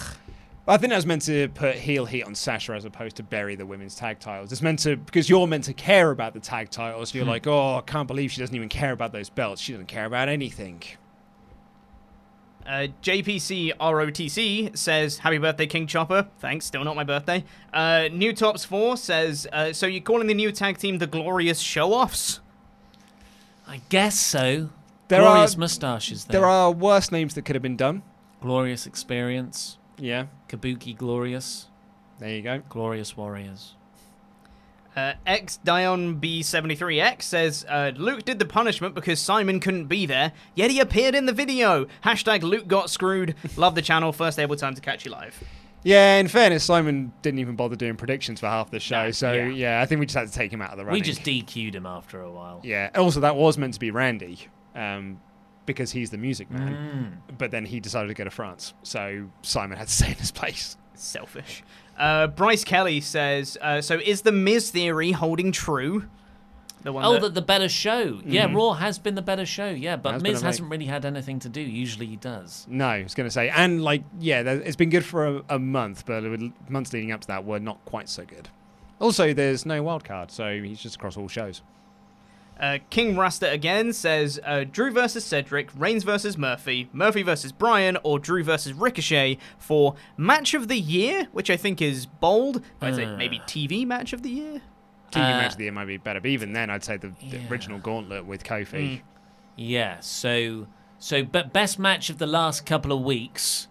I 0.67 0.77
think 0.77 0.91
that 0.91 0.97
was 0.97 1.07
meant 1.07 1.23
to 1.23 1.49
put 1.49 1.75
heel 1.75 2.05
heat 2.05 2.21
on 2.23 2.35
Sasha 2.35 2.73
as 2.73 2.85
opposed 2.85 3.15
to 3.15 3.23
bury 3.23 3.55
the 3.55 3.65
women's 3.65 3.95
tag 3.95 4.19
titles. 4.19 4.51
It's 4.51 4.61
meant 4.61 4.77
to 4.79 4.95
because 4.95 5.27
you're 5.27 5.47
meant 5.47 5.63
to 5.65 5.73
care 5.73 6.11
about 6.11 6.33
the 6.35 6.39
tag 6.39 6.69
titles. 6.69 7.15
You're 7.15 7.23
Hmm. 7.25 7.31
like, 7.31 7.47
oh, 7.47 7.77
I 7.77 7.81
can't 7.81 8.07
believe 8.07 8.31
she 8.31 8.39
doesn't 8.41 8.55
even 8.55 8.69
care 8.69 8.91
about 8.91 9.11
those 9.11 9.29
belts. 9.29 9.59
She 9.59 9.71
doesn't 9.73 9.87
care 9.87 10.05
about 10.05 10.29
anything. 10.29 10.83
Uh, 12.65 12.87
JPC 13.01 13.75
ROTC 13.77 14.77
says, 14.77 15.19
Happy 15.19 15.37
birthday, 15.37 15.65
King 15.67 15.87
Chopper. 15.87 16.27
Thanks, 16.39 16.65
still 16.65 16.83
not 16.83 16.95
my 16.95 17.03
birthday. 17.03 17.43
Uh, 17.73 18.07
New 18.11 18.33
Tops 18.33 18.63
4 18.65 18.97
says, 18.97 19.47
uh, 19.51 19.73
So 19.73 19.85
you're 19.87 20.01
calling 20.01 20.27
the 20.27 20.33
new 20.33 20.51
tag 20.51 20.77
team 20.77 20.97
the 20.99 21.07
Glorious 21.07 21.59
Show 21.59 21.93
Offs? 21.93 22.39
I 23.67 23.81
guess 23.89 24.19
so. 24.19 24.69
There 25.07 25.21
Glorious 25.21 25.55
are- 25.55 25.59
mustaches. 25.59 26.25
There. 26.25 26.41
There 26.41 26.49
are 26.49 26.71
worse 26.71 27.11
names 27.11 27.33
that 27.35 27.43
could 27.45 27.55
have 27.55 27.63
been 27.63 27.77
done. 27.77 28.03
Glorious 28.41 28.85
Experience. 28.87 29.77
Yeah. 29.97 30.25
Kabuki 30.49 30.95
Glorious. 30.97 31.67
There 32.19 32.29
you 32.29 32.41
go. 32.41 32.61
Glorious 32.69 33.15
Warriors. 33.17 33.75
Uh, 34.95 35.13
X 35.25 35.57
Dion 35.63 36.19
B73X 36.19 37.21
says 37.21 37.65
uh, 37.69 37.91
Luke 37.95 38.25
did 38.25 38.39
the 38.39 38.45
punishment 38.45 38.93
because 38.93 39.19
Simon 39.19 39.59
couldn't 39.59 39.85
be 39.85 40.05
there, 40.05 40.33
yet 40.53 40.69
he 40.69 40.79
appeared 40.79 41.15
in 41.15 41.25
the 41.25 41.33
video. 41.33 41.85
Hashtag 42.03 42.41
Luke 42.43 42.67
got 42.67 42.89
screwed. 42.89 43.35
Love 43.55 43.75
the 43.75 43.81
channel. 43.81 44.11
First 44.11 44.37
able 44.37 44.55
time 44.55 44.75
to 44.75 44.81
catch 44.81 45.05
you 45.05 45.11
live. 45.11 45.41
Yeah, 45.83 46.17
in 46.17 46.27
fairness, 46.27 46.63
Simon 46.63 47.11
didn't 47.21 47.39
even 47.39 47.55
bother 47.55 47.75
doing 47.75 47.95
predictions 47.95 48.39
for 48.39 48.47
half 48.47 48.69
the 48.69 48.79
show. 48.79 49.11
so 49.11 49.33
yeah. 49.33 49.47
yeah. 49.47 49.81
I 49.81 49.85
think 49.85 49.99
we 49.99 50.05
just 50.05 50.17
had 50.17 50.27
to 50.27 50.33
take 50.33 50.51
him 50.51 50.61
out 50.61 50.71
of 50.71 50.77
the 50.77 50.85
running. 50.85 50.99
We 50.99 51.05
just 51.05 51.21
DQ'd 51.21 51.75
him 51.75 51.85
after 51.85 52.21
a 52.21 52.31
while. 52.31 52.61
Yeah. 52.63 52.91
Also, 52.95 53.21
that 53.21 53.35
was 53.35 53.57
meant 53.57 53.73
to 53.73 53.79
be 53.79 53.89
Randy, 53.91 54.47
um, 54.75 55.19
because 55.65 55.91
he's 55.91 56.09
the 56.11 56.17
music 56.17 56.51
man. 56.51 57.21
But 57.37 57.51
then 57.51 57.65
he 57.65 57.79
decided 57.79 58.09
to 58.09 58.13
go 58.13 58.25
to 58.25 58.29
France, 58.29 58.73
so 58.83 59.29
Simon 59.41 59.77
had 59.77 59.87
to 59.87 59.93
stay 59.93 60.09
in 60.09 60.15
his 60.15 60.31
place. 60.31 60.77
Selfish. 60.93 61.63
Uh, 62.01 62.27
Bryce 62.27 62.63
Kelly 62.63 62.99
says, 62.99 63.57
uh, 63.61 63.79
So 63.81 63.99
is 64.03 64.23
the 64.23 64.31
Miz 64.31 64.71
theory 64.71 65.11
holding 65.11 65.51
true? 65.51 66.07
The 66.81 66.91
one 66.91 67.05
Oh, 67.05 67.13
that- 67.13 67.21
the, 67.21 67.29
the 67.29 67.41
better 67.43 67.69
show. 67.69 68.19
Yeah, 68.25 68.47
Mhm. 68.47 68.55
Raw 68.55 68.73
has 68.73 68.97
been 68.97 69.13
the 69.13 69.21
better 69.21 69.45
show. 69.45 69.69
Yeah, 69.69 69.97
but 69.97 70.13
Has 70.13 70.23
Miz 70.23 70.41
hasn't 70.41 70.67
really 70.71 70.85
had 70.87 71.05
anything 71.05 71.37
to 71.41 71.49
do. 71.49 71.61
Usually 71.61 72.07
he 72.07 72.15
does. 72.15 72.65
No, 72.67 72.87
I 72.87 73.03
was 73.03 73.13
going 73.13 73.27
to 73.27 73.31
say, 73.31 73.49
and 73.49 73.83
like, 73.83 74.03
yeah, 74.19 74.41
there- 74.41 74.61
it's 74.61 74.75
been 74.75 74.89
good 74.89 75.05
for 75.05 75.27
a, 75.27 75.43
a 75.49 75.59
month, 75.59 76.07
but 76.07 76.23
months 76.69 76.91
leading 76.91 77.11
up 77.11 77.21
to 77.21 77.27
that 77.27 77.45
were 77.45 77.59
not 77.59 77.85
quite 77.85 78.09
so 78.09 78.25
good. 78.25 78.49
Also, 78.99 79.31
there's 79.31 79.63
no 79.65 79.83
wild 79.83 80.03
card, 80.03 80.31
so 80.31 80.59
he's 80.59 80.79
just 80.81 80.95
across 80.95 81.17
all 81.17 81.27
shows. 81.27 81.61
Uh, 82.61 82.77
King 82.91 83.17
Rasta 83.17 83.49
again 83.49 83.91
says 83.91 84.39
uh, 84.45 84.63
Drew 84.71 84.91
versus 84.91 85.25
Cedric, 85.25 85.69
Reigns 85.75 86.03
versus 86.03 86.37
Murphy, 86.37 86.87
Murphy 86.93 87.23
versus 87.23 87.51
Bryan, 87.51 87.97
or 88.03 88.19
Drew 88.19 88.43
versus 88.43 88.73
Ricochet 88.73 89.39
for 89.57 89.95
match 90.15 90.53
of 90.53 90.67
the 90.67 90.77
year, 90.79 91.27
which 91.31 91.49
I 91.49 91.57
think 91.57 91.81
is 91.81 92.05
bold. 92.05 92.61
I'd 92.79 92.95
say 92.95 93.05
Uh. 93.05 93.17
maybe 93.17 93.39
TV 93.47 93.83
match 93.85 94.13
of 94.13 94.21
the 94.21 94.29
year. 94.29 94.61
TV 95.11 95.23
Uh, 95.25 95.37
match 95.41 95.53
of 95.53 95.57
the 95.57 95.63
year 95.63 95.73
might 95.73 95.85
be 95.85 95.97
better, 95.97 96.21
but 96.21 96.29
even 96.29 96.53
then, 96.53 96.69
I'd 96.69 96.83
say 96.83 96.97
the, 96.97 97.11
the 97.31 97.39
original 97.49 97.79
Gauntlet 97.79 98.25
with 98.27 98.43
Kofi. 98.43 98.97
Mm. 98.99 99.01
Yeah. 99.55 99.99
So 99.99 100.67
so 100.99 101.23
but 101.23 101.51
best 101.51 101.79
match 101.79 102.11
of 102.11 102.19
the 102.19 102.27
last 102.27 102.65
couple 102.67 102.91
of 102.91 103.01
weeks. 103.01 103.67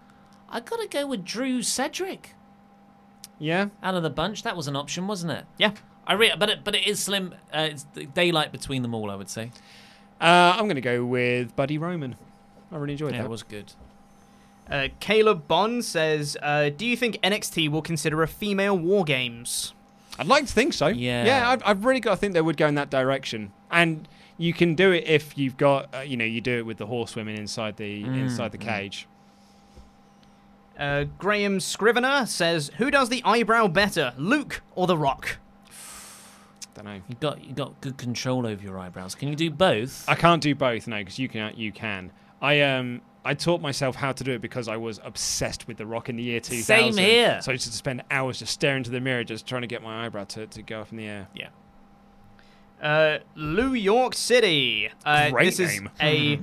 I 0.49 0.59
gotta 0.59 0.89
go 0.89 1.07
with 1.07 1.25
Drew 1.25 1.63
Cedric. 1.63 2.35
Yeah. 3.39 3.69
Out 3.85 3.95
of 3.95 4.03
the 4.03 4.11
bunch, 4.11 4.43
that 4.43 4.57
was 4.57 4.67
an 4.67 4.75
option, 4.75 5.07
wasn't 5.07 5.31
it? 5.33 5.45
Yeah. 5.59 5.73
I 6.11 6.15
re- 6.15 6.33
but 6.37 6.51
it, 6.51 6.65
but 6.65 6.75
it 6.75 6.87
is 6.87 6.99
slim. 7.01 7.35
Uh, 7.55 7.69
it's 7.71 7.85
the 7.95 8.07
daylight 8.07 8.51
between 8.51 8.83
them 8.83 8.95
all. 8.95 9.11
I 9.11 9.15
would 9.15 9.31
say. 9.31 9.53
Uh, 10.21 10.55
I'm 10.57 10.65
going 10.65 10.75
to 10.75 10.81
go 10.81 11.05
with 11.05 11.55
Buddy 11.57 11.79
Roman. 11.79 12.17
I 12.73 12.77
really 12.77 12.93
enjoyed 12.95 13.13
Yeah, 13.13 13.19
that. 13.19 13.27
it 13.27 13.31
was 13.31 13.43
good. 13.43 13.73
Uh, 14.69 14.89
Caleb 15.01 15.47
Bond 15.49 15.85
says, 15.85 16.37
uh, 16.43 16.71
"Do 16.71 16.85
you 16.85 16.97
think 16.97 17.19
NXT 17.23 17.71
will 17.71 17.83
consider 17.83 18.23
a 18.23 18.29
female 18.29 18.77
War 18.77 19.05
Games?" 19.05 19.73
I'd 20.19 20.27
like 20.27 20.47
to 20.47 20.53
think 20.53 20.73
so. 20.75 20.89
Yeah. 20.89 21.25
Yeah, 21.25 21.49
I've, 21.51 21.63
I've 21.65 21.85
really 21.85 22.01
got 22.01 22.11
to 22.11 22.17
think 22.17 22.35
they 22.35 22.41
would 22.43 22.57
go 22.57 22.67
in 22.67 22.75
that 22.75 22.91
direction. 22.91 23.53
And 23.71 24.07
you 24.37 24.53
can 24.53 24.75
do 24.75 24.91
it 24.93 25.05
if 25.07 25.39
you've 25.39 25.57
got, 25.57 25.95
uh, 25.95 26.01
you 26.01 26.17
know, 26.17 26.25
you 26.25 26.41
do 26.41 26.59
it 26.59 26.67
with 26.67 26.77
the 26.79 26.87
horsewomen 26.87 27.37
inside 27.37 27.77
the 27.77 28.03
Mm, 28.05 28.19
inside 28.19 28.53
the 28.53 28.59
mm. 28.59 28.65
cage. 28.67 29.07
Uh, 30.79 31.05
Graham 31.19 31.61
Scrivener 31.61 32.27
says, 32.27 32.71
"Who 32.79 32.91
does 32.91 33.09
the 33.11 33.23
eyebrow 33.25 33.69
better, 33.69 34.13
Luke 34.17 34.63
or 34.75 34.87
The 34.87 34.97
Rock?" 34.97 35.39
Don't 36.83 36.95
know. 36.95 37.03
You 37.09 37.17
got 37.21 37.45
you 37.45 37.55
got 37.55 37.81
good 37.81 37.99
control 37.99 38.47
over 38.47 38.63
your 38.63 38.79
eyebrows. 38.79 39.15
Can 39.15 39.29
you 39.29 39.37
do 39.37 39.51
both? 39.51 40.05
I 40.09 40.15
can't 40.15 40.43
do 40.43 40.55
both, 40.55 40.87
no, 40.87 40.99
because 40.99 41.19
you 41.19 41.29
can. 41.29 41.53
You 41.57 41.73
can. 41.73 42.11
I 42.41 42.63
um. 42.63 43.03
I 43.23 43.35
taught 43.35 43.61
myself 43.61 43.97
how 43.97 44.13
to 44.13 44.25
do 44.25 44.33
it 44.33 44.41
because 44.41 44.67
I 44.67 44.79
was 44.79 44.99
obsessed 45.05 45.69
with 45.69 45.77
The 45.77 45.85
Rock 45.85 46.09
in 46.09 46.17
the 46.17 46.23
year 46.23 46.41
2000. 46.41 46.65
Same 46.65 46.97
here. 46.97 47.43
So 47.43 47.51
I 47.51 47.53
used 47.53 47.67
to 47.67 47.73
spend 47.73 48.03
hours 48.11 48.39
just 48.39 48.55
staring 48.55 48.79
into 48.79 48.91
the 48.91 49.01
mirror, 49.01 49.25
just 49.25 49.47
trying 49.47 49.61
to 49.61 49.67
get 49.69 49.83
my 49.83 50.07
eyebrow 50.07 50.25
to, 50.25 50.47
to 50.47 50.63
go 50.63 50.81
up 50.81 50.91
in 50.91 50.97
the 50.97 51.05
air. 51.05 51.29
Yeah. 51.35 51.49
Uh, 52.81 53.19
New 53.37 53.75
York 53.75 54.15
City. 54.15 54.89
Uh, 55.05 55.29
Great 55.33 55.55
this 55.55 55.61
is 55.61 55.83
a 56.01 56.41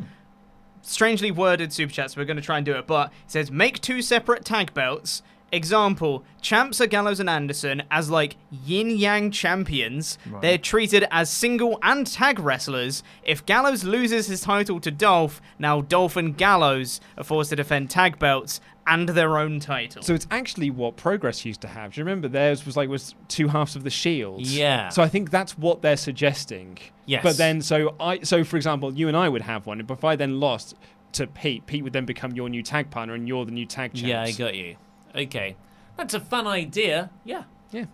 strangely 0.84 1.32
worded 1.32 1.74
super 1.74 1.92
chat, 1.92 2.12
so 2.12 2.22
we're 2.22 2.26
going 2.26 2.38
to 2.38 2.44
try 2.44 2.58
and 2.58 2.66
do 2.66 2.74
it. 2.74 2.86
But 2.86 3.08
it 3.08 3.32
says, 3.32 3.50
make 3.50 3.82
two 3.82 4.04
separate 4.04 4.46
tag 4.46 4.76
belts. 4.76 5.24
Example: 5.52 6.24
Champs 6.41 6.82
are 6.82 6.88
Gallows 6.88 7.19
and 7.19 7.30
Anderson 7.30 7.84
as 7.90 8.10
like 8.10 8.36
yin 8.52 8.90
yang 8.90 9.32
champions. 9.32 10.18
Right. 10.30 10.41
They're 10.41 10.57
treated 10.57 11.06
as 11.10 11.30
single 11.30 11.80
and 11.82 12.06
tag 12.06 12.40
wrestlers. 12.40 13.02
If 13.24 13.45
Gallows 13.45 13.84
loses 13.84 14.28
his 14.28 14.41
title 14.41 14.80
to 14.82 14.91
Dolph, 14.91 15.41
now 15.57 15.82
Dolph 15.82 16.18
and 16.18 16.38
Gallows 16.38 16.99
are 17.18 17.24
forced 17.24 17.52
to 17.52 17.56
defend 17.56 17.90
tag 17.90 18.19
belts 18.19 18.60
and 18.88 19.10
their 19.10 19.38
own 19.38 19.60
title. 19.60 20.02
So 20.02 20.14
it's 20.14 20.28
actually 20.32 20.69
what 20.69 20.95
Progress 20.95 21.45
used 21.45 21.61
to 21.61 21.68
have. 21.68 21.94
Do 21.94 21.99
you 21.99 22.06
remember 22.06 22.28
theirs 22.28 22.65
was 22.65 22.78
like 22.78 22.90
was 22.90 23.15
two 23.28 23.49
halves 23.49 23.76
of 23.76 23.84
the 23.84 23.90
shield? 23.90 24.45
Yeah. 24.45 24.90
So 24.90 25.03
I 25.03 25.10
think 25.10 25.30
that's 25.30 25.57
what 25.57 25.82
they're 25.82 25.98
suggesting. 25.98 26.78
Yes. 27.06 27.24
But 27.24 27.38
then, 27.38 27.61
so 27.61 27.95
I, 27.99 28.19
so 28.22 28.44
for 28.44 28.56
example, 28.56 28.94
you 28.94 29.07
and 29.07 29.15
I 29.15 29.30
would 29.30 29.41
have 29.44 29.65
one. 29.65 29.84
But 29.86 29.98
if 29.98 30.03
I 30.03 30.15
then 30.15 30.40
lost 30.40 30.76
to 31.14 31.28
Pete, 31.28 31.65
Pete 31.65 31.84
would 31.84 31.94
then 31.94 32.06
become 32.06 32.32
your 32.32 32.49
new 32.49 32.64
tag 32.64 32.90
partner, 32.90 33.14
and 33.14 33.28
you're 33.28 33.45
the 33.45 33.52
new 33.52 33.65
tag 33.65 33.94
champ. 33.94 34.07
Yeah, 34.07 34.24
I 34.24 34.32
got 34.32 34.56
you. 34.56 34.76
Okay. 35.18 35.56
That's 35.98 36.14
a 36.14 36.19
fun 36.19 36.45
idea. 36.48 37.10
Yeah. 37.26 37.44
Yeah. 37.72 37.85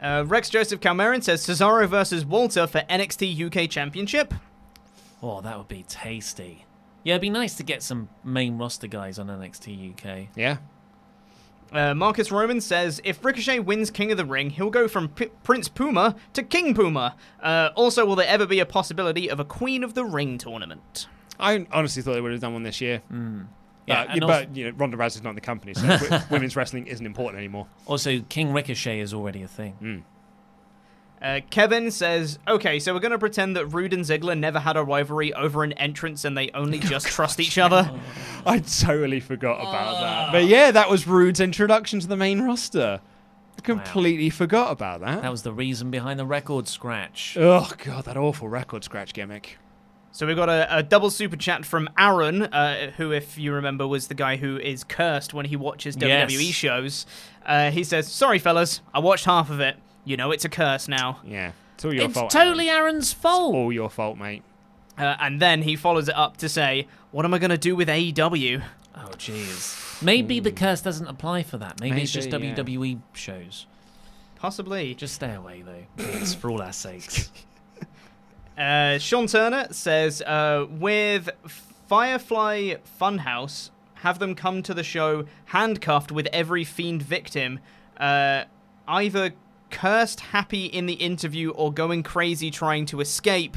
Uh, 0.00 0.24
Rex 0.26 0.50
Joseph 0.50 0.80
Calmerin 0.80 1.22
says 1.22 1.44
Cesaro 1.46 1.88
versus 1.88 2.24
Walter 2.24 2.66
for 2.66 2.80
NXT 2.82 3.64
UK 3.64 3.68
Championship. 3.70 4.34
Oh, 5.22 5.40
that 5.40 5.56
would 5.56 5.68
be 5.68 5.84
tasty. 5.88 6.66
Yeah, 7.02 7.14
it'd 7.14 7.22
be 7.22 7.30
nice 7.30 7.54
to 7.56 7.62
get 7.62 7.82
some 7.82 8.08
main 8.22 8.58
roster 8.58 8.86
guys 8.86 9.18
on 9.18 9.28
NXT 9.28 9.92
UK. 9.92 10.28
Yeah. 10.36 10.58
Uh, 11.72 11.92
Marcus 11.94 12.30
Roman 12.30 12.60
says 12.60 13.00
if 13.04 13.24
Ricochet 13.24 13.58
wins 13.60 13.90
King 13.90 14.10
of 14.12 14.16
the 14.16 14.24
Ring, 14.24 14.50
he'll 14.50 14.70
go 14.70 14.86
from 14.86 15.08
P- 15.08 15.30
Prince 15.42 15.68
Puma 15.68 16.14
to 16.34 16.42
King 16.42 16.74
Puma. 16.74 17.16
Uh, 17.42 17.70
also, 17.74 18.04
will 18.06 18.16
there 18.16 18.28
ever 18.28 18.46
be 18.46 18.60
a 18.60 18.66
possibility 18.66 19.28
of 19.28 19.40
a 19.40 19.44
Queen 19.44 19.82
of 19.82 19.94
the 19.94 20.04
Ring 20.04 20.38
tournament? 20.38 21.08
I 21.40 21.66
honestly 21.72 22.02
thought 22.02 22.14
they 22.14 22.20
would 22.20 22.32
have 22.32 22.40
done 22.40 22.52
one 22.52 22.62
this 22.62 22.80
year. 22.80 23.02
Yeah, 23.86 24.00
Uh, 24.02 24.06
and 24.10 24.20
but 24.20 24.30
also- 24.30 24.46
you 24.54 24.64
know, 24.64 24.70
Ronda 24.76 24.96
Rousey's 24.96 25.22
not 25.22 25.30
in 25.30 25.34
the 25.34 25.40
company, 25.40 25.74
so 25.74 25.98
women's 26.30 26.56
wrestling 26.56 26.86
isn't 26.86 27.04
important 27.04 27.38
anymore. 27.38 27.66
Also, 27.86 28.20
King 28.28 28.52
Ricochet 28.52 29.00
is 29.00 29.12
already 29.12 29.42
a 29.42 29.48
thing. 29.48 30.04
Uh, 31.22 31.40
Kevin 31.48 31.90
says, 31.90 32.38
okay, 32.46 32.78
so 32.78 32.92
we're 32.92 33.00
going 33.00 33.12
to 33.12 33.18
pretend 33.18 33.56
that 33.56 33.66
Roode 33.66 33.94
and 33.94 34.04
Ziggler 34.04 34.38
never 34.38 34.58
had 34.58 34.76
a 34.76 34.82
rivalry 34.82 35.32
over 35.32 35.64
an 35.64 35.72
entrance 35.74 36.24
and 36.24 36.36
they 36.36 36.50
only 36.52 36.78
just 36.80 37.06
trust 37.06 37.40
each 37.40 37.56
other. 37.56 37.90
I 38.46 38.58
totally 38.58 39.20
forgot 39.20 39.60
about 39.60 40.00
that. 40.02 40.32
But 40.32 40.44
yeah, 40.44 40.70
that 40.70 40.90
was 40.90 41.06
Roode's 41.06 41.40
introduction 41.40 42.00
to 42.00 42.06
the 42.06 42.16
main 42.16 42.42
roster. 42.42 43.00
I 43.56 43.60
completely 43.62 44.28
forgot 44.28 44.72
about 44.72 45.00
that. 45.00 45.22
That 45.22 45.30
was 45.30 45.44
the 45.44 45.52
reason 45.52 45.90
behind 45.90 46.18
the 46.20 46.26
record 46.26 46.68
scratch. 46.68 47.36
Oh 47.40 47.70
god, 47.82 48.04
that 48.04 48.16
awful 48.18 48.48
record 48.48 48.84
scratch 48.84 49.14
gimmick. 49.14 49.56
So 50.14 50.28
we've 50.28 50.36
got 50.36 50.48
a, 50.48 50.78
a 50.78 50.80
double 50.84 51.10
super 51.10 51.34
chat 51.36 51.66
from 51.66 51.88
Aaron, 51.98 52.42
uh, 52.42 52.92
who, 52.96 53.10
if 53.10 53.36
you 53.36 53.52
remember, 53.52 53.84
was 53.88 54.06
the 54.06 54.14
guy 54.14 54.36
who 54.36 54.56
is 54.58 54.84
cursed 54.84 55.34
when 55.34 55.44
he 55.46 55.56
watches 55.56 55.96
Yes. 56.00 56.30
WWE 56.30 56.52
shows. 56.52 57.04
Uh, 57.44 57.72
he 57.72 57.82
says, 57.82 58.06
"Sorry, 58.06 58.38
fellas, 58.38 58.80
I 58.94 59.00
watched 59.00 59.24
half 59.24 59.50
of 59.50 59.58
it. 59.58 59.76
You 60.04 60.16
know 60.16 60.30
it's 60.30 60.44
a 60.44 60.48
curse 60.48 60.86
now." 60.86 61.18
Yeah, 61.26 61.50
it's 61.74 61.84
all 61.84 61.92
your 61.92 62.04
It's 62.04 62.14
fault. 62.14 62.30
totally 62.30 62.70
Aaron's 62.70 63.12
fault. 63.12 63.56
All 63.56 63.72
your 63.72 63.90
fault, 63.90 64.16
mate. 64.16 64.44
Uh, 64.96 65.16
and 65.18 65.42
then 65.42 65.62
he 65.62 65.74
follows 65.74 66.08
it 66.08 66.14
up 66.14 66.36
to 66.36 66.48
say, 66.48 66.86
"What 67.10 67.24
am 67.24 67.34
I 67.34 67.38
gonna 67.40 67.58
do 67.58 67.74
with 67.74 67.88
AEW?" 67.88 68.62
Oh, 68.96 69.08
jeez. 69.18 70.00
Maybe 70.00 70.38
the 70.38 70.52
curse 70.52 70.80
doesn't 70.80 71.08
apply 71.08 71.42
for 71.42 71.58
that. 71.58 71.80
Maybe, 71.80 72.02
it's 72.02 72.12
just 72.12 72.30
Maybe, 72.30 72.46
yeah. 72.46 72.54
WWE 72.54 73.00
shows. 73.14 73.66
Possibly. 74.36 74.94
Just 74.94 75.14
stay 75.16 75.34
away, 75.34 75.62
though. 75.66 75.86
It's 75.98 76.34
for 76.34 76.50
all 76.52 76.62
our 76.62 76.72
sakes. 76.72 77.32
Uh, 78.58 78.98
Sean 78.98 79.26
Turner 79.26 79.66
says, 79.72 80.22
uh, 80.22 80.66
with 80.70 81.28
Firefly 81.88 82.74
Funhouse, 83.00 83.70
have 83.96 84.18
them 84.18 84.34
come 84.34 84.62
to 84.62 84.74
the 84.74 84.82
show 84.84 85.24
handcuffed 85.46 86.12
with 86.12 86.26
every 86.32 86.62
fiend 86.64 87.02
victim, 87.02 87.58
uh, 87.98 88.44
either 88.86 89.32
cursed 89.70 90.20
happy 90.20 90.66
in 90.66 90.86
the 90.86 90.94
interview 90.94 91.50
or 91.50 91.72
going 91.72 92.02
crazy 92.02 92.50
trying 92.50 92.86
to 92.86 93.00
escape. 93.00 93.56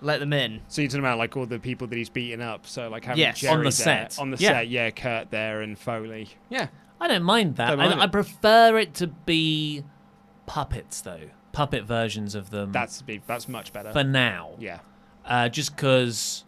Let 0.00 0.20
them 0.20 0.32
in. 0.32 0.60
So 0.68 0.80
you're 0.80 0.88
talking 0.88 1.00
about 1.00 1.18
like 1.18 1.36
all 1.36 1.44
the 1.44 1.58
people 1.58 1.88
that 1.88 1.96
he's 1.96 2.08
beating 2.08 2.40
up. 2.40 2.66
So 2.66 2.88
like 2.88 3.04
having 3.04 3.18
Yes. 3.20 3.40
Jerry 3.40 3.52
On 3.54 3.58
the 3.58 3.64
there- 3.64 3.70
set. 3.72 4.18
on 4.20 4.30
the 4.30 4.36
Yeah. 4.38 4.50
set, 4.50 4.68
yeah, 4.68 4.90
Kurt 4.90 5.30
there 5.32 5.60
and 5.60 5.76
Foley. 5.76 6.28
Yeah, 6.48 6.68
I 7.00 7.08
don't 7.08 7.24
mind 7.24 7.56
that. 7.56 7.70
Don't 7.70 7.78
mind 7.78 8.00
I, 8.00 8.04
I 8.04 8.06
prefer 8.06 8.78
it 8.78 8.94
to 8.94 9.08
be 9.08 9.82
puppets, 10.46 11.00
though. 11.00 11.30
Puppet 11.58 11.84
versions 11.84 12.34
of 12.36 12.50
them. 12.50 12.70
that's 12.72 13.02
be 13.02 13.20
that's 13.26 13.48
much 13.48 13.72
better. 13.72 13.92
for 13.92 14.04
now. 14.04 14.52
yeah, 14.60 14.78
Uh, 15.24 15.48
just 15.48 15.74
because, 15.74 16.44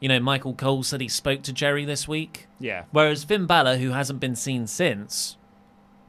you 0.00 0.08
know, 0.08 0.20
Michael 0.20 0.54
Cole 0.54 0.82
said 0.84 1.00
he 1.00 1.08
spoke 1.08 1.42
to 1.42 1.52
Jerry 1.52 1.84
this 1.84 2.06
week. 2.06 2.46
yeah. 2.60 2.84
Whereas 2.92 3.24
Finn 3.24 3.46
Balor, 3.46 3.78
who 3.78 3.90
hasn't 3.90 4.20
been 4.20 4.36
seen 4.36 4.66
since, 4.68 5.36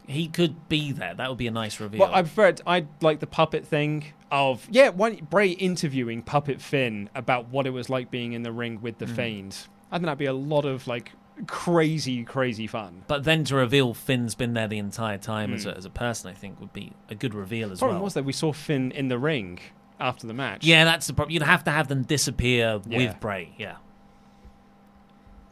he 0.06 0.28
could 0.28 0.70
be 0.70 0.92
there. 0.92 1.14
That 1.16 1.30
would 1.30 1.38
be 1.40 1.48
a 1.48 1.52
nice 1.52 1.80
reveal. 1.80 2.02
Well, 2.02 2.14
I 2.14 2.22
prefer 2.22 2.48
it, 2.50 2.62
I 2.68 2.86
like 3.02 3.20
the 3.22 3.28
puppet 3.28 3.66
thing 3.66 4.06
of 4.32 4.68
yeah, 4.70 4.90
one 4.90 5.16
Bray 5.30 5.50
interviewing 5.50 6.22
Puppet 6.22 6.62
Finn 6.62 7.10
about 7.16 7.48
what 7.50 7.66
it 7.66 7.72
was 7.72 7.90
like 7.90 8.12
being 8.12 8.34
in 8.34 8.44
the 8.44 8.52
ring 8.52 8.82
with 8.82 9.00
the 9.00 9.06
Mm. 9.08 9.16
Fiend. 9.16 9.58
I 9.92 9.96
think 9.98 10.06
that'd 10.06 10.18
be 10.20 10.26
a 10.26 10.34
lot 10.34 10.66
of 10.66 10.86
like 10.86 11.12
crazy, 11.46 12.24
crazy 12.24 12.66
fun. 12.68 13.04
but 13.08 13.24
then 13.24 13.44
to 13.46 13.56
reveal 13.56 13.94
Finn's 13.94 14.34
been 14.36 14.54
there 14.54 14.68
the 14.68 14.78
entire 14.80 15.18
time 15.18 15.54
as, 15.54 15.66
Mm. 15.66 15.74
a, 15.74 15.78
as 15.78 15.86
a 15.86 15.90
person, 15.90 16.32
I 16.32 16.34
think 16.34 16.60
would 16.60 16.74
be 16.74 16.94
a 17.10 17.16
good 17.16 17.34
reveal 17.34 17.72
as 17.72 17.80
problem 17.80 17.98
well. 17.98 18.04
was 18.06 18.14
that 18.16 18.24
we 18.26 18.34
saw 18.34 18.52
Finn 18.54 18.92
in 18.92 19.08
the 19.10 19.20
ring 19.20 19.60
after 20.00 20.26
the 20.28 20.34
match. 20.34 20.64
Yeah, 20.66 20.84
that's 20.86 21.08
the 21.08 21.14
problem. 21.14 21.34
You'd 21.34 21.44
have 21.44 21.64
to 21.66 21.72
have 21.72 21.88
them 21.88 22.04
disappear 22.04 22.82
Yeah. 22.88 22.98
with 22.98 23.20
Bray. 23.20 23.54
Yeah. 23.58 23.76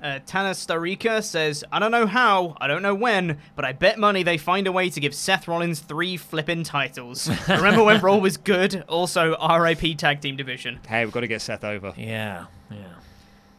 Uh, 0.03 0.19
Tana 0.25 0.51
Starika 0.51 1.23
says, 1.23 1.63
I 1.71 1.79
don't 1.79 1.89
know 1.89 2.05
how, 2.05 2.55
I 2.61 2.67
don't 2.67 2.83
know 2.83 2.93
when, 2.93 3.39
but 3.55 3.65
I 3.65 3.71
bet 3.71 3.97
money 3.97 4.21
they 4.23 4.37
find 4.37 4.67
a 4.67 4.71
way 4.71 4.89
to 4.89 4.99
give 4.99 5.15
Seth 5.15 5.47
Rollins 5.47 5.79
three 5.79 6.15
flippin' 6.17 6.63
titles. 6.63 7.27
Remember 7.49 7.83
when 7.83 8.01
Raw 8.01 8.17
was 8.17 8.37
good? 8.37 8.83
Also, 8.87 9.35
RIP 9.39 9.97
Tag 9.97 10.21
Team 10.21 10.35
Division. 10.35 10.79
Hey, 10.87 11.05
we've 11.05 11.13
got 11.13 11.21
to 11.21 11.27
get 11.27 11.41
Seth 11.41 11.63
over. 11.63 11.93
Yeah. 11.97 12.45
Yeah. 12.69 12.77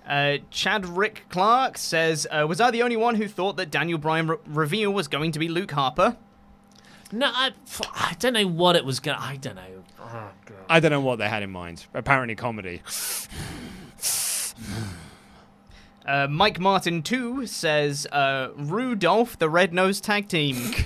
Uh, 0.06 0.38
Chad 0.50 0.86
Rick 0.86 1.24
Clark 1.30 1.76
says, 1.78 2.26
uh, 2.30 2.46
Was 2.48 2.60
I 2.60 2.70
the 2.70 2.82
only 2.82 2.96
one 2.96 3.16
who 3.16 3.26
thought 3.26 3.56
that 3.56 3.70
Daniel 3.70 3.98
Bryan 3.98 4.28
re- 4.28 4.36
reveal 4.46 4.92
was 4.92 5.08
going 5.08 5.32
to 5.32 5.38
be 5.38 5.48
Luke 5.48 5.72
Harper? 5.72 6.16
No, 7.12 7.30
I, 7.32 7.52
I 7.94 8.14
don't 8.18 8.32
know 8.34 8.46
what 8.46 8.76
it 8.76 8.84
was 8.84 9.00
going 9.00 9.16
to. 9.16 9.22
I 9.22 9.36
don't 9.36 9.56
know. 9.56 9.84
Oh, 10.00 10.30
I 10.68 10.80
don't 10.80 10.90
know 10.90 11.00
what 11.00 11.18
they 11.18 11.28
had 11.28 11.42
in 11.42 11.50
mind. 11.50 11.86
Apparently, 11.94 12.34
comedy. 12.36 12.82
Uh, 16.04 16.28
Mike 16.30 16.60
Martin 16.60 17.02
too 17.02 17.46
says, 17.46 18.06
uh, 18.12 18.50
Rudolph, 18.56 19.38
the 19.38 19.48
Red 19.48 19.74
Nose 19.74 20.00
Tag 20.00 20.28
Team. 20.28 20.56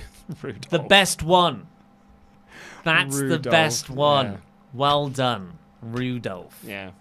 The 0.69 0.79
best 0.79 1.21
one. 1.23 1.67
That's 2.85 3.19
the 3.19 3.37
best 3.37 3.89
one. 3.89 4.25
yeah. 4.27 4.37
Well 4.73 5.09
done, 5.09 5.57
Rudolph. 5.81 6.57
Yeah. 6.65 6.91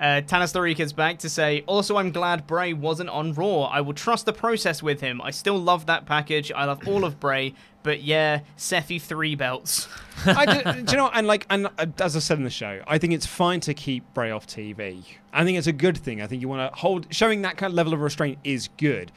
Uh, 0.00 0.20
Starika's 0.22 0.92
back 0.92 1.18
to 1.20 1.28
say, 1.28 1.62
also, 1.66 1.96
I'm 1.96 2.10
glad 2.10 2.46
Bray 2.46 2.72
wasn't 2.72 3.10
on 3.10 3.32
Raw. 3.32 3.64
I 3.64 3.80
will 3.80 3.94
trust 3.94 4.26
the 4.26 4.32
process 4.32 4.82
with 4.82 5.00
him. 5.00 5.22
I 5.22 5.30
still 5.30 5.58
love 5.58 5.86
that 5.86 6.04
package. 6.04 6.50
I 6.52 6.64
love 6.64 6.86
all 6.88 7.04
of 7.04 7.20
Bray. 7.20 7.54
But 7.84 8.02
yeah, 8.02 8.40
Sethy 8.56 9.00
three 9.00 9.34
belts. 9.34 9.88
I 10.26 10.46
do, 10.46 10.82
do 10.82 10.92
you 10.92 10.96
know? 10.96 11.10
And 11.12 11.26
like, 11.26 11.46
and 11.50 11.68
uh, 11.78 11.86
as 12.00 12.16
I 12.16 12.18
said 12.18 12.38
in 12.38 12.44
the 12.44 12.50
show, 12.50 12.82
I 12.86 12.98
think 12.98 13.12
it's 13.12 13.26
fine 13.26 13.60
to 13.60 13.74
keep 13.74 14.02
Bray 14.14 14.30
off 14.30 14.46
TV. 14.46 15.04
I 15.32 15.44
think 15.44 15.58
it's 15.58 15.66
a 15.66 15.72
good 15.72 15.96
thing. 15.98 16.22
I 16.22 16.26
think 16.26 16.40
you 16.40 16.48
want 16.48 16.72
to 16.72 16.78
hold 16.78 17.06
showing 17.10 17.42
that 17.42 17.56
kind 17.56 17.70
of 17.70 17.76
level 17.76 17.92
of 17.92 18.00
restraint 18.00 18.38
is 18.42 18.68
good. 18.78 19.12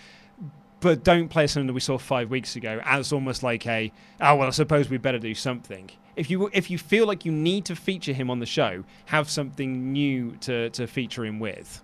But 0.79 1.03
don't 1.03 1.29
play 1.29 1.47
something 1.47 1.67
that 1.67 1.73
we 1.73 1.79
saw 1.79 1.97
five 1.97 2.29
weeks 2.29 2.55
ago 2.55 2.81
as 2.83 3.11
almost 3.11 3.41
like 3.41 3.65
a 3.65 3.91
oh 4.21 4.35
well 4.35 4.47
I 4.47 4.51
suppose 4.51 4.89
we 4.89 4.97
better 4.97 5.17
do 5.17 5.33
something. 5.33 5.89
If 6.17 6.29
you 6.29 6.49
if 6.51 6.69
you 6.69 6.77
feel 6.77 7.05
like 7.07 7.23
you 7.25 7.31
need 7.31 7.63
to 7.65 7.75
feature 7.75 8.11
him 8.11 8.29
on 8.29 8.39
the 8.39 8.45
show, 8.45 8.83
have 9.05 9.29
something 9.29 9.93
new 9.93 10.35
to, 10.41 10.69
to 10.71 10.87
feature 10.87 11.23
him 11.23 11.39
with. 11.39 11.83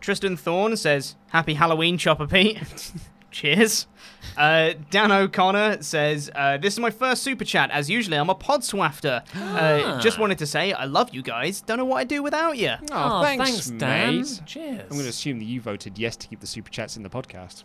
Tristan 0.00 0.36
Thorne 0.36 0.76
says, 0.76 1.16
Happy 1.28 1.54
Halloween, 1.54 1.96
Chopper 1.98 2.26
Pete. 2.26 2.60
Cheers. 3.30 3.86
Uh, 4.36 4.74
Dan 4.90 5.10
O'Connor 5.10 5.82
says, 5.82 6.30
uh, 6.34 6.56
This 6.58 6.74
is 6.74 6.78
my 6.80 6.90
first 6.90 7.22
super 7.22 7.44
chat. 7.44 7.70
As 7.70 7.90
usually, 7.90 8.16
I'm 8.16 8.28
a 8.30 8.34
pod 8.34 8.62
swafter. 8.62 9.22
Uh, 9.34 10.00
just 10.00 10.18
wanted 10.18 10.38
to 10.38 10.46
say, 10.46 10.72
I 10.72 10.84
love 10.84 11.12
you 11.14 11.22
guys. 11.22 11.60
Don't 11.62 11.78
know 11.78 11.84
what 11.84 11.96
I'd 11.98 12.08
do 12.08 12.22
without 12.22 12.56
you. 12.58 12.74
Oh, 12.92 13.20
Oh, 13.20 13.22
thanks, 13.22 13.50
thanks, 13.50 13.70
Dan. 13.70 14.16
mate. 14.18 14.40
Cheers. 14.46 14.80
I'm 14.82 14.88
going 14.90 15.02
to 15.02 15.08
assume 15.08 15.38
that 15.40 15.46
you 15.46 15.60
voted 15.60 15.98
yes 15.98 16.16
to 16.16 16.28
keep 16.28 16.40
the 16.40 16.46
super 16.46 16.70
chats 16.70 16.96
in 16.96 17.02
the 17.02 17.10
podcast. 17.10 17.64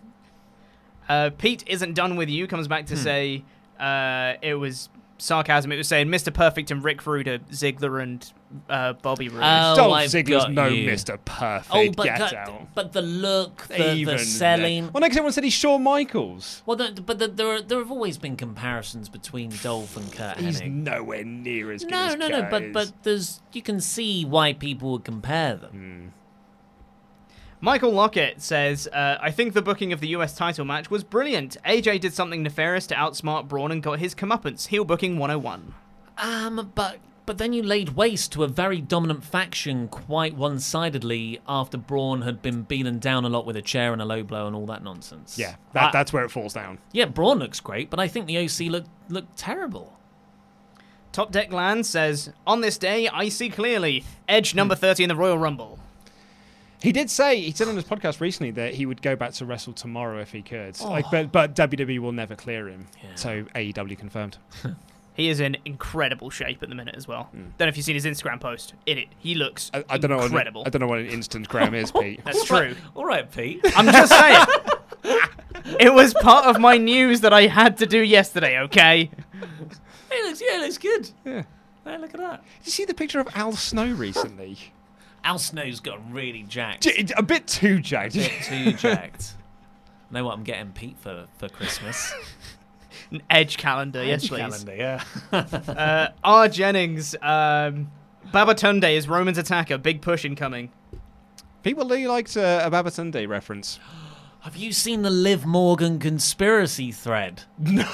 Uh, 1.07 1.29
Pete 1.37 1.63
isn't 1.67 1.93
done 1.93 2.15
with 2.15 2.29
you. 2.29 2.47
Comes 2.47 2.67
back 2.67 2.85
to 2.87 2.97
say 2.97 3.43
uh, 3.79 4.33
it 4.41 4.55
was 4.55 4.89
sarcasm. 5.17 5.71
It 5.71 5.77
was 5.77 5.87
saying 5.87 6.07
Mr. 6.07 6.33
Perfect 6.33 6.71
and 6.71 6.83
Rick 6.83 7.05
Rude 7.05 7.27
are 7.27 7.39
Ziggler 7.39 8.01
and 8.01 8.31
uh, 8.69 8.93
Bobby 8.93 9.27
Roode. 9.27 9.41
Oh, 9.43 9.75
Dolph 9.75 9.93
I've 9.93 10.09
Ziggler's 10.09 10.47
no 10.49 10.67
you. 10.67 10.89
Mr. 10.89 11.17
Perfect. 11.25 11.71
Oh, 11.71 11.91
but, 11.91 12.03
Get 12.05 12.19
but, 12.19 12.33
out. 12.33 12.73
but 12.73 12.93
the 12.93 13.01
look, 13.01 13.67
the, 13.67 13.93
Even 13.95 14.15
the 14.17 14.23
selling. 14.23 14.83
then. 14.85 14.93
Well, 14.93 15.01
next 15.01 15.17
everyone 15.17 15.33
said 15.33 15.43
he's 15.43 15.53
Shawn 15.53 15.83
Michaels. 15.83 16.63
Well, 16.65 16.77
the, 16.77 17.01
but 17.01 17.19
the, 17.19 17.27
there 17.27 17.47
are, 17.47 17.61
there 17.61 17.79
have 17.79 17.91
always 17.91 18.17
been 18.17 18.37
comparisons 18.37 19.09
between 19.09 19.51
Dolph 19.61 19.97
and 19.97 20.11
Curt 20.11 20.37
He's 20.37 20.61
Hennig. 20.61 20.71
nowhere 20.71 21.25
near 21.25 21.71
as 21.73 21.83
good 21.83 21.91
No, 21.91 22.05
as 22.05 22.15
no, 22.15 22.27
no. 22.29 22.41
Curt 22.41 22.51
But 22.51 22.71
but 22.73 22.93
there's 23.03 23.41
you 23.51 23.61
can 23.61 23.81
see 23.81 24.23
why 24.23 24.53
people 24.53 24.91
would 24.93 25.03
compare 25.03 25.55
them. 25.57 26.13
Michael 27.61 27.91
Lockett 27.91 28.41
says, 28.41 28.87
uh, 28.87 29.17
I 29.21 29.31
think 29.31 29.53
the 29.53 29.61
booking 29.61 29.91
of 29.91 29.99
the 29.99 30.07
US 30.09 30.33
title 30.35 30.63
match 30.65 30.89
was 30.89 31.03
brilliant. 31.03 31.57
AJ 31.65 31.99
did 31.99 32.13
something 32.13 32.41
nefarious 32.41 32.87
to 32.87 32.95
outsmart 32.95 33.47
Braun 33.49 33.71
and 33.71 33.83
got 33.83 33.99
his 33.99 34.15
comeuppance. 34.15 34.67
Heel 34.67 34.85
booking 34.85 35.17
101. 35.17 35.73
Um, 36.17 36.71
but 36.75 36.97
but 37.25 37.37
then 37.37 37.53
you 37.53 37.61
laid 37.61 37.89
waste 37.89 38.31
to 38.31 38.43
a 38.43 38.47
very 38.47 38.81
dominant 38.81 39.23
faction 39.23 39.87
quite 39.87 40.35
one-sidedly 40.35 41.39
after 41.47 41.77
Braun 41.77 42.23
had 42.23 42.41
been 42.41 42.63
beaten 42.63 42.97
down 42.97 43.23
a 43.23 43.29
lot 43.29 43.45
with 43.45 43.55
a 43.55 43.61
chair 43.61 43.93
and 43.93 44.01
a 44.01 44.05
low 44.05 44.23
blow 44.23 44.47
and 44.47 44.55
all 44.55 44.65
that 44.65 44.83
nonsense. 44.83 45.37
Yeah, 45.37 45.55
that, 45.73 45.83
I- 45.83 45.91
that's 45.91 46.11
where 46.11 46.23
it 46.25 46.31
falls 46.31 46.53
down. 46.53 46.79
yeah. 46.91 47.05
Braun 47.05 47.37
looks 47.39 47.59
great, 47.59 47.89
but 47.91 47.99
I 47.99 48.07
think 48.07 48.25
the 48.25 48.37
OC 48.39 48.71
looked 48.71 48.89
looked 49.09 49.37
terrible. 49.37 49.97
Top 51.11 51.31
Deck 51.31 51.51
Land 51.51 51.85
says, 51.85 52.31
On 52.47 52.61
this 52.61 52.77
day, 52.77 53.07
I 53.07 53.29
see 53.29 53.49
clearly. 53.49 54.03
Edge 54.27 54.53
number 54.55 54.75
30 54.75 55.03
in 55.03 55.09
the 55.09 55.15
Royal 55.15 55.37
Rumble. 55.39 55.78
He 56.81 56.91
did 56.91 57.09
say 57.09 57.41
he 57.41 57.51
said 57.51 57.67
on 57.67 57.75
his 57.75 57.83
podcast 57.85 58.21
recently 58.21 58.51
that 58.51 58.73
he 58.75 58.85
would 58.85 59.01
go 59.01 59.15
back 59.15 59.33
to 59.33 59.45
wrestle 59.45 59.73
tomorrow 59.73 60.19
if 60.21 60.31
he 60.31 60.41
could. 60.41 60.77
Oh. 60.81 60.89
Like, 60.89 61.05
Oh. 61.07 61.27
but 61.27 61.31
but 61.31 61.55
WWE 61.55 61.99
will 61.99 62.11
never 62.13 62.35
clear 62.35 62.67
him. 62.69 62.87
So 63.15 63.43
AEW 63.55 63.97
confirmed. 63.97 64.37
He 65.15 65.27
is 65.27 65.41
in 65.41 65.57
incredible 65.65 66.29
shape 66.29 66.63
at 66.63 66.69
the 66.69 66.75
minute 66.75 66.95
as 66.95 67.05
well. 67.05 67.23
Hmm. 67.23 67.41
Don't 67.57 67.65
know 67.65 67.67
if 67.67 67.75
you've 67.75 67.85
seen 67.85 67.95
his 67.95 68.05
Instagram 68.05 68.39
post. 68.39 68.73
In 68.85 68.97
it, 68.97 69.07
he 69.17 69.35
looks 69.35 69.69
I, 69.73 69.83
I 69.89 69.97
don't 69.97 70.09
know. 70.11 70.15
What 70.15 70.27
incredible. 70.27 70.61
an, 70.61 70.67
I 70.67 70.69
don't 70.69 70.79
know 70.79 70.87
what 70.87 70.99
an 70.99 71.07
Instagram 71.07 71.73
is, 71.73 71.91
Pete. 71.99 72.21
That's 72.23 72.45
true. 72.45 72.73
All 72.95 73.03
right, 73.03 73.29
Pete. 73.29 73.59
I'm 73.75 73.85
just 73.87 74.13
saying. 74.17 74.45
it 75.77 75.93
was 75.93 76.13
part 76.13 76.45
of 76.45 76.57
my 76.61 76.77
news 76.77 77.19
that 77.21 77.33
I 77.33 77.47
had 77.47 77.75
to 77.79 77.85
do 77.85 77.99
yesterday. 78.01 78.59
Okay. 78.59 79.11
It 80.09 80.25
looks 80.25 80.41
yeah, 80.41 80.55
it 80.59 80.61
looks 80.61 80.77
good. 80.77 81.09
Yeah. 81.25 81.43
Hey, 81.83 81.97
look 81.97 82.13
at 82.13 82.19
that. 82.21 82.41
Did 82.59 82.67
you 82.67 82.71
see 82.71 82.85
the 82.85 82.93
picture 82.93 83.19
of 83.19 83.27
Al 83.35 83.51
Snow 83.51 83.91
recently? 83.91 84.57
Al 85.29 85.37
Snow's 85.37 85.79
got 85.79 85.99
really 86.11 86.41
jacked. 86.41 86.83
J- 86.83 87.05
A 87.15 87.21
bit 87.21 87.45
too 87.45 87.79
jacked. 87.79 88.15
A 88.15 88.19
bit 88.19 88.31
too 88.43 88.73
jacked. 88.87 89.35
know 90.09 90.25
what 90.25 90.33
I'm 90.33 90.43
getting 90.43 90.71
Pete 90.71 90.97
for 90.99 91.27
for 91.37 91.47
Christmas? 91.49 92.11
An 93.11 93.21
Edge 93.29 93.57
calendar, 93.57 94.03
yes, 94.03 94.23
Edge 94.23 94.29
please. 94.29 94.39
calendar, 94.39 94.75
yeah. 94.75 95.03
uh, 95.31 96.07
R. 96.23 96.47
Jennings, 96.49 97.13
um, 97.21 97.91
Babatunde 98.33 98.91
is 98.95 99.07
Roman's 99.07 99.37
attacker. 99.37 99.77
Big 99.77 100.01
push 100.01 100.25
incoming. 100.25 100.71
People 101.61 101.85
really 101.87 102.07
liked 102.07 102.35
uh, 102.35 102.61
a 102.63 102.71
Babatunde 102.71 103.27
reference. 103.27 103.79
Have 104.41 104.55
you 104.55 104.71
seen 104.71 105.01
the 105.03 105.09
Liv 105.11 105.45
Morgan 105.45 105.99
conspiracy 105.99 106.91
thread? 106.91 107.43
No. 107.59 107.85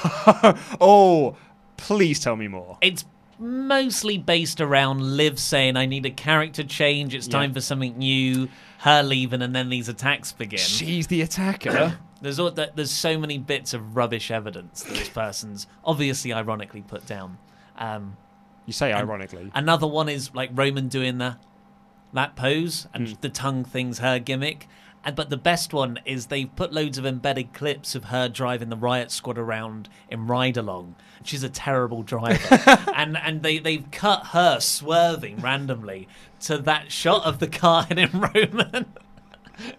oh, 0.80 1.36
please 1.76 2.18
tell 2.20 2.36
me 2.36 2.48
more. 2.48 2.78
It's 2.80 3.04
mostly 3.38 4.18
based 4.18 4.60
around 4.60 5.00
Liv 5.16 5.38
saying, 5.38 5.76
I 5.76 5.86
need 5.86 6.06
a 6.06 6.10
character 6.10 6.62
change, 6.64 7.14
it's 7.14 7.26
Yeah. 7.26 7.32
time 7.32 7.52
for 7.54 7.60
something 7.60 7.98
new, 7.98 8.48
her 8.78 9.02
leaving, 9.02 9.42
and 9.42 9.54
then 9.54 9.68
these 9.68 9.88
attacks 9.88 10.32
begin. 10.32 10.58
She's 10.58 11.06
the 11.08 11.22
attacker. 11.22 11.98
There's 12.22 12.38
all, 12.38 12.50
there- 12.50 12.70
there's 12.74 12.90
so 12.90 13.18
many 13.18 13.36
bits 13.36 13.74
of 13.74 13.94
rubbish 13.94 14.30
evidence 14.30 14.82
that 14.84 14.94
this 14.94 15.08
person's 15.10 15.66
obviously 15.84 16.32
ironically 16.32 16.80
put 16.80 17.04
down. 17.06 17.36
Um, 17.76 18.16
you 18.64 18.72
say 18.72 18.92
ironically. 18.92 19.50
Another 19.54 19.86
one 19.86 20.08
is 20.08 20.34
like 20.34 20.50
Roman 20.54 20.88
doing 20.88 21.18
the 21.18 21.36
that 22.14 22.34
pose 22.34 22.86
and 22.94 23.08
Hmm. 23.08 23.14
the 23.20 23.28
tongue 23.28 23.64
thing's 23.64 23.98
her 23.98 24.18
gimmick. 24.18 24.66
But 25.14 25.30
the 25.30 25.36
best 25.36 25.72
one 25.72 25.98
is 26.04 26.26
they've 26.26 26.54
put 26.56 26.72
loads 26.72 26.98
of 26.98 27.06
embedded 27.06 27.52
clips 27.52 27.94
of 27.94 28.06
her 28.06 28.28
driving 28.28 28.68
the 28.70 28.76
riot 28.76 29.10
squad 29.10 29.38
around 29.38 29.88
in 30.10 30.26
ride 30.26 30.56
along. 30.56 30.94
She's 31.24 31.42
a 31.42 31.48
terrible 31.48 32.02
driver, 32.02 32.58
and 32.94 33.16
and 33.16 33.42
they 33.42 33.58
they've 33.58 33.88
cut 33.90 34.26
her 34.28 34.60
swerving 34.60 35.38
randomly 35.38 36.08
to 36.40 36.58
that 36.58 36.90
shot 36.92 37.24
of 37.24 37.38
the 37.38 37.46
car 37.48 37.84
hitting 37.84 38.10
Roman. 38.20 38.86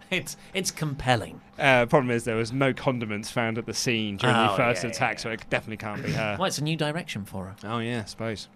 it's 0.09 0.35
it's 0.53 0.71
compelling. 0.71 1.41
Uh, 1.59 1.85
problem 1.85 2.11
is 2.11 2.23
there 2.23 2.35
was 2.35 2.51
no 2.51 2.73
condiments 2.73 3.29
found 3.31 3.57
at 3.57 3.65
the 3.65 3.73
scene 3.73 4.17
during 4.17 4.35
the 4.35 4.51
Oh, 4.53 4.55
first 4.57 4.83
yeah, 4.83 4.89
attack, 4.89 5.19
so 5.19 5.29
it 5.29 5.43
definitely 5.49 5.77
can't 5.77 6.03
be 6.03 6.11
her. 6.11 6.35
Well, 6.39 6.47
it's 6.47 6.57
a 6.59 6.63
new 6.63 6.75
direction 6.75 7.25
for 7.25 7.45
her. 7.45 7.55
Oh 7.63 7.79
yeah, 7.79 8.01
I 8.01 8.05
suppose. 8.05 8.47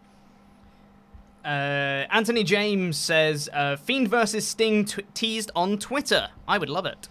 Uh, 1.43 2.05
Anthony 2.11 2.43
James 2.43 2.97
says 2.97 3.49
uh, 3.53 3.76
Fiend 3.76 4.07
versus 4.07 4.47
Sting 4.47 4.85
t- 4.85 5.03
teased 5.13 5.51
on 5.55 5.77
Twitter. 5.77 6.30
I 6.47 6.57
would 6.57 6.69
love 6.69 6.85
it. 6.85 7.07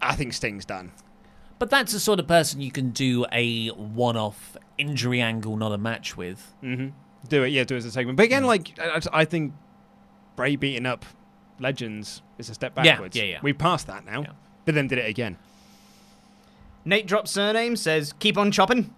I 0.00 0.14
think 0.14 0.32
Sting's 0.32 0.64
done. 0.64 0.92
But 1.58 1.70
that's 1.70 1.92
the 1.92 1.98
sort 2.00 2.20
of 2.20 2.28
person 2.28 2.60
you 2.60 2.70
can 2.70 2.90
do 2.90 3.26
a 3.32 3.68
one-off 3.70 4.56
injury 4.76 5.20
angle, 5.20 5.56
not 5.56 5.72
a 5.72 5.78
match 5.78 6.16
with. 6.16 6.54
Mm-hmm. 6.62 6.88
Do 7.28 7.42
it, 7.42 7.48
yeah, 7.48 7.64
do 7.64 7.74
it 7.74 7.78
as 7.78 7.84
a 7.84 7.90
segment. 7.90 8.16
But 8.16 8.24
again, 8.24 8.44
like 8.44 8.78
I, 8.78 9.00
I 9.12 9.24
think 9.24 9.54
Bray 10.36 10.54
beating 10.54 10.86
up 10.86 11.04
legends 11.58 12.22
is 12.38 12.48
a 12.48 12.54
step 12.54 12.74
backwards. 12.76 13.16
yeah, 13.16 13.24
yeah. 13.24 13.38
We've 13.42 13.58
passed 13.58 13.88
that 13.88 14.04
now. 14.04 14.24
But 14.66 14.74
then 14.76 14.86
did 14.86 14.98
it 14.98 15.08
again. 15.08 15.36
Nate 16.84 17.06
Drop 17.06 17.26
surname 17.26 17.74
says 17.74 18.12
keep 18.20 18.38
on 18.38 18.52
chopping. 18.52 18.94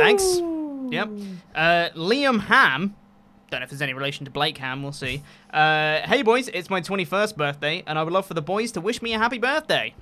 Thanks. 0.00 0.24
Yep. 0.90 1.08
Uh, 1.54 1.88
Liam 1.94 2.40
Ham. 2.40 2.96
Don't 3.50 3.60
know 3.60 3.64
if 3.64 3.70
there's 3.70 3.82
any 3.82 3.94
relation 3.94 4.24
to 4.26 4.30
Blake 4.30 4.58
Ham. 4.58 4.82
We'll 4.82 4.92
see. 4.92 5.22
Uh, 5.52 6.00
hey 6.00 6.22
boys, 6.22 6.48
it's 6.48 6.68
my 6.68 6.80
21st 6.80 7.36
birthday, 7.36 7.82
and 7.86 7.98
I 7.98 8.02
would 8.02 8.12
love 8.12 8.26
for 8.26 8.34
the 8.34 8.42
boys 8.42 8.72
to 8.72 8.80
wish 8.80 9.00
me 9.00 9.14
a 9.14 9.18
happy 9.18 9.38
birthday. 9.38 9.94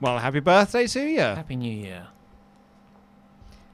Well, 0.00 0.18
happy 0.18 0.40
birthday 0.40 0.86
to 0.86 1.00
you. 1.00 1.20
Happy 1.20 1.56
New 1.56 1.72
Year. 1.72 2.08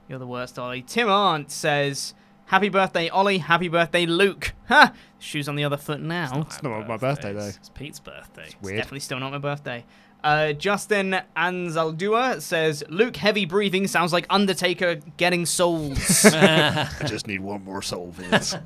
You're 0.09 0.19
the 0.19 0.27
worst, 0.27 0.59
Ollie. 0.59 0.83
Tim 0.83 1.09
Arndt 1.09 1.51
says, 1.51 2.15
Happy 2.47 2.69
birthday, 2.69 3.09
Ollie. 3.09 3.39
Happy 3.39 3.69
birthday, 3.69 4.07
Luke. 4.07 4.53
Ha! 4.69 4.95
Shoes 5.19 5.47
on 5.47 5.57
the 5.57 5.65
other 5.65 5.77
foot 5.77 6.01
now. 6.01 6.41
It's 6.41 6.63
not 6.63 6.89
my 6.89 6.97
birthday 6.97 7.35
though. 7.35 7.49
It's 7.49 7.69
Pete's 7.75 8.01
birthday. 8.01 8.45
It's 8.47 8.57
weird. 8.63 8.79
definitely 8.79 9.01
still 9.01 9.21
not 9.21 9.31
my 9.33 9.37
birthday. 9.37 9.85
Uh, 10.23 10.55
Justin 10.55 11.21
Anzaldua 11.37 12.41
says, 12.41 12.83
Luke, 12.89 13.17
heavy 13.17 13.45
breathing 13.45 13.87
sounds 13.87 14.11
like 14.11 14.27
Undertaker 14.31 14.95
getting 15.19 15.45
souls. 15.45 16.25
I 16.25 16.89
just 17.05 17.27
need 17.27 17.41
one 17.41 17.63
more 17.63 17.83
soul, 17.83 18.11
Vince. 18.13 18.57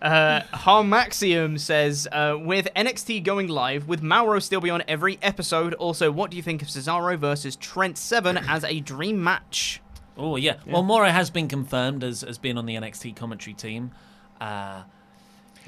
Uh, 0.00 0.42
Harmaxium 0.52 1.58
says, 1.58 2.06
uh, 2.12 2.36
with 2.38 2.68
NXT 2.76 3.24
going 3.24 3.48
live, 3.48 3.88
with 3.88 4.02
Mauro 4.02 4.38
still 4.38 4.60
be 4.60 4.70
on 4.70 4.82
every 4.86 5.18
episode? 5.22 5.74
Also, 5.74 6.10
what 6.10 6.30
do 6.30 6.36
you 6.36 6.42
think 6.42 6.62
of 6.62 6.68
Cesaro 6.68 7.16
versus 7.18 7.56
Trent 7.56 7.98
Seven 7.98 8.36
as 8.36 8.64
a 8.64 8.80
dream 8.80 9.22
match? 9.22 9.80
Oh 10.16 10.36
yeah. 10.36 10.56
Well, 10.66 10.82
Mauro 10.82 11.08
has 11.10 11.30
been 11.30 11.48
confirmed 11.48 12.02
as 12.02 12.22
as 12.24 12.38
being 12.38 12.58
on 12.58 12.66
the 12.66 12.74
NXT 12.74 13.14
commentary 13.16 13.54
team. 13.54 13.92
Uh, 14.40 14.82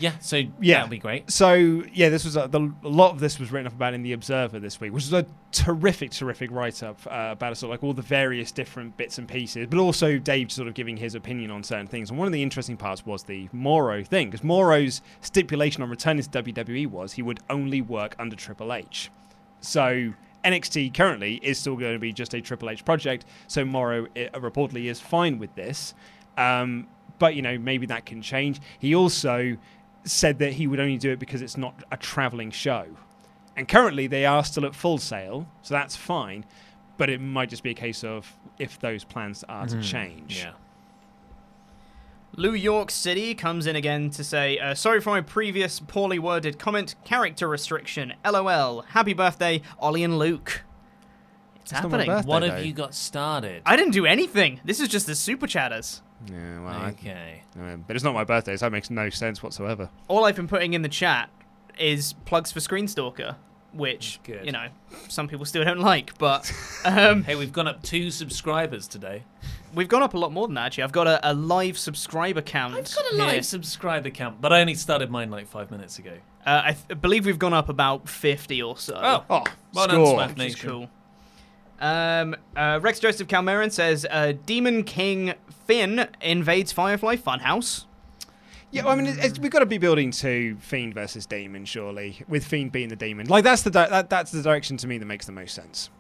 yeah. 0.01 0.19
So 0.21 0.43
yeah, 0.61 0.77
that'll 0.77 0.89
be 0.89 0.99
great. 0.99 1.31
So 1.31 1.55
yeah, 1.93 2.09
this 2.09 2.25
was 2.25 2.37
a, 2.37 2.49
the, 2.49 2.73
a 2.83 2.89
lot 2.89 3.13
of 3.13 3.21
this 3.21 3.39
was 3.39 3.53
written 3.53 3.67
up 3.67 3.75
about 3.75 3.95
in 3.95 4.03
the 4.03 4.13
Observer 4.13 4.59
this 4.59 4.81
week, 4.81 4.93
which 4.93 5.05
is 5.05 5.13
a 5.13 5.27
terrific, 5.53 6.11
terrific 6.11 6.51
write-up 6.51 6.99
uh, 7.07 7.29
about 7.33 7.57
sort 7.57 7.71
of 7.71 7.75
like 7.75 7.85
all 7.85 7.93
the 7.93 8.03
various 8.03 8.51
different 8.53 8.97
bits 8.97 9.19
and 9.19 9.29
pieces, 9.29 9.67
but 9.69 9.79
also 9.79 10.19
Dave 10.19 10.51
sort 10.51 10.69
of 10.69 10.75
giving 10.75 10.97
his 10.97 11.15
opinion 11.15 11.51
on 11.51 11.63
certain 11.63 11.87
things. 11.87 12.11
And 12.11 12.19
one 12.19 12.27
of 12.27 12.33
the 12.33 12.43
interesting 12.43 12.77
parts 12.77 13.05
was 13.05 13.25
the 13.25 13.49
Mauro 13.53 14.03
thing, 14.03 14.31
because 14.31 14.45
Mauro's 14.45 15.03
stipulation 15.21 15.83
on 15.83 15.91
returning 15.91 16.23
to 16.23 16.43
WWE 16.43 16.87
was 16.87 17.13
he 17.13 17.23
would 17.23 17.41
only 17.49 17.81
work 17.81 18.17
under 18.19 18.37
Triple 18.37 18.73
H. 18.73 19.11
So 19.61 20.15
NXT 20.45 20.95
currently 20.95 21.35
is 21.43 21.59
still 21.59 21.77
going 21.77 21.93
to 21.93 21.99
be 21.99 22.13
just 22.13 22.35
a 22.35 22.41
Triple 22.41 22.71
H 22.71 22.85
project. 22.85 23.25
So 23.47 23.65
Mauro 23.65 24.07
uh, 24.07 24.39
reportedly 24.39 24.91
is 24.91 25.01
fine 25.01 25.39
with 25.39 25.55
this. 25.55 25.95
Um, 26.37 26.87
but, 27.19 27.35
you 27.35 27.43
know, 27.43 27.59
maybe 27.59 27.87
that 27.87 28.07
can 28.07 28.23
change. 28.23 28.61
He 28.79 28.95
also 28.95 29.59
said 30.05 30.39
that 30.39 30.55
he 30.55 30.67
would 30.67 30.81
only 30.81 30.97
do 30.99 31.11
it 31.13 31.19
because 31.19 31.43
it's 31.43 31.57
not 31.57 31.75
a 31.93 31.97
traveling 31.97 32.51
show. 32.51 32.87
And 33.57 33.69
currently 33.69 34.07
they 34.07 34.25
are 34.25 34.45
still 34.45 34.65
at 34.65 34.75
Full 34.75 34.99
Sail, 34.99 35.47
so 35.63 35.75
that's 35.75 35.97
fine. 35.97 36.45
But 36.97 37.11
it 37.11 37.21
might 37.21 37.51
just 37.51 37.63
be 37.63 37.71
a 37.71 37.75
case 37.75 38.03
of 38.05 38.37
if 38.59 38.79
those 38.79 39.05
plans 39.05 39.45
are 39.49 39.67
to 39.67 39.77
Mhm, 39.77 39.83
change. 39.83 40.39
Yeah. 40.39 40.53
New 42.37 42.53
York 42.55 42.91
City 42.91 43.35
comes 43.35 43.67
in 43.67 43.75
again 43.77 44.09
to 44.11 44.23
say, 44.23 44.59
uh, 44.59 44.75
sorry 44.75 45.01
for 45.01 45.11
my 45.11 45.21
previous 45.21 45.81
poorly 45.81 46.19
worded 46.19 46.59
comment. 46.59 46.95
Character 47.05 47.49
restriction. 47.49 48.15
LOL. 48.25 48.83
Happy 48.91 49.13
birthday, 49.13 49.61
Ollie 49.79 50.05
and 50.05 50.19
Luke. 50.19 50.63
It's, 51.57 51.73
It's 51.73 51.73
happening. 51.73 52.07
birthday, 52.07 52.29
What 52.29 52.41
though. 52.41 52.51
have 52.51 52.65
you 52.65 52.73
got 52.73 52.95
started? 52.95 53.63
I 53.67 53.77
didn't 53.77 53.93
do 53.93 54.07
anything. 54.07 54.61
This 54.65 54.81
is 54.81 54.89
just 54.89 55.07
the 55.07 55.15
super 55.17 55.47
chatters. 55.47 56.03
Yeah, 56.27 56.61
well, 56.61 56.69
I- 56.75 56.89
Okay. 56.91 57.43
um, 57.59 57.85
but 57.87 57.97
it's 57.97 58.05
not 58.05 58.15
my 58.15 58.25
birthday, 58.25 58.57
so 58.57 58.67
that 58.67 58.73
makes 58.73 58.91
no 58.91 59.09
sense 59.11 59.43
whatsoever. 59.43 59.91
All 60.09 60.25
I've 60.25 60.37
been 60.37 60.49
putting 60.49 60.75
in 60.75 60.83
the 60.83 60.89
chat 60.89 61.31
is 61.79 62.13
plugs 62.27 62.53
for 62.53 62.61
Screenstalker, 62.61 63.37
which 63.73 64.21
Good. 64.25 64.45
you 64.45 64.53
know 64.53 64.67
some 65.09 65.29
people 65.29 65.47
still 65.47 65.65
don't 65.65 65.79
like, 65.81 66.17
but 66.19 66.53
um, 66.85 67.25
Hey, 67.25 67.37
we've 67.37 67.53
gone 67.53 67.67
up 67.69 67.83
two 67.83 68.11
subscribers 68.11 68.87
today. 68.89 69.23
we've 69.75 69.89
gone 69.89 70.03
up 70.03 70.13
a 70.15 70.19
lot 70.19 70.33
more 70.33 70.47
than 70.47 70.55
that. 70.57 70.67
Actually, 70.67 70.85
I've 70.85 70.93
got 70.93 71.07
a, 71.07 71.31
a 71.31 71.33
live 71.33 71.79
subscriber 71.79 72.43
count. 72.43 72.75
I've 72.75 72.95
got 72.95 73.13
a 73.13 73.17
live 73.17 73.33
here. 73.33 73.43
subscriber 73.43 74.11
count, 74.11 74.41
but 74.41 74.53
I 74.53 74.61
only 74.61 74.75
started 74.75 75.11
mine 75.11 75.31
like 75.31 75.47
five 75.47 75.71
minutes 75.71 75.99
ago. 75.99 76.15
Uh, 76.45 76.63
I 76.67 76.73
th- 76.73 77.01
believe 77.01 77.25
we've 77.27 77.39
gone 77.39 77.53
up 77.55 77.69
about 77.69 78.09
fifty 78.09 78.61
or 78.63 78.77
so. 78.77 78.99
Oh, 79.03 79.25
Oh, 79.31 79.45
well 79.73 79.87
done, 79.87 79.97
score. 80.05 80.15
Smack 80.17 80.29
which 80.31 80.39
is 80.49 80.55
Nation. 80.55 80.71
cool. 80.71 80.91
Um, 81.81 82.37
uh, 82.57 82.79
Rex 82.83 82.99
Joseph 83.01 83.27
Calmerin 83.29 83.73
says 83.73 84.07
uh, 84.11 84.35
Demon 84.47 84.85
King 84.85 85.35
Finn 85.67 86.09
invades 86.21 86.73
Firefly 86.73 87.17
Funhouse. 87.17 87.87
Yeah, 88.73 88.85
well, 88.85 88.93
I 88.93 88.97
mean, 88.97 89.07
it's, 89.07 89.19
it's- 89.19 89.39
we've 89.39 89.51
got 89.51 89.61
to 89.61 89.67
be 89.67 89.79
building 89.79 90.11
to 90.13 90.57
Fiend 90.61 90.95
versus 90.95 91.27
Demon, 91.27 91.65
surely, 91.65 92.23
with 92.29 92.45
Fiend 92.45 92.71
being 92.71 92.89
the 92.89 92.97
demon. 92.97 93.27
Like 93.27 93.43
that's 93.45 93.63
the 93.63 93.71
di- 93.71 93.89
that, 93.89 94.11
that's 94.11 94.31
the 94.31 94.43
direction 94.43 94.77
to 94.79 94.87
me 94.87 94.99
that 94.99 95.07
makes 95.07 95.27
the 95.27 95.33
most 95.33 95.55
sense. 95.55 95.91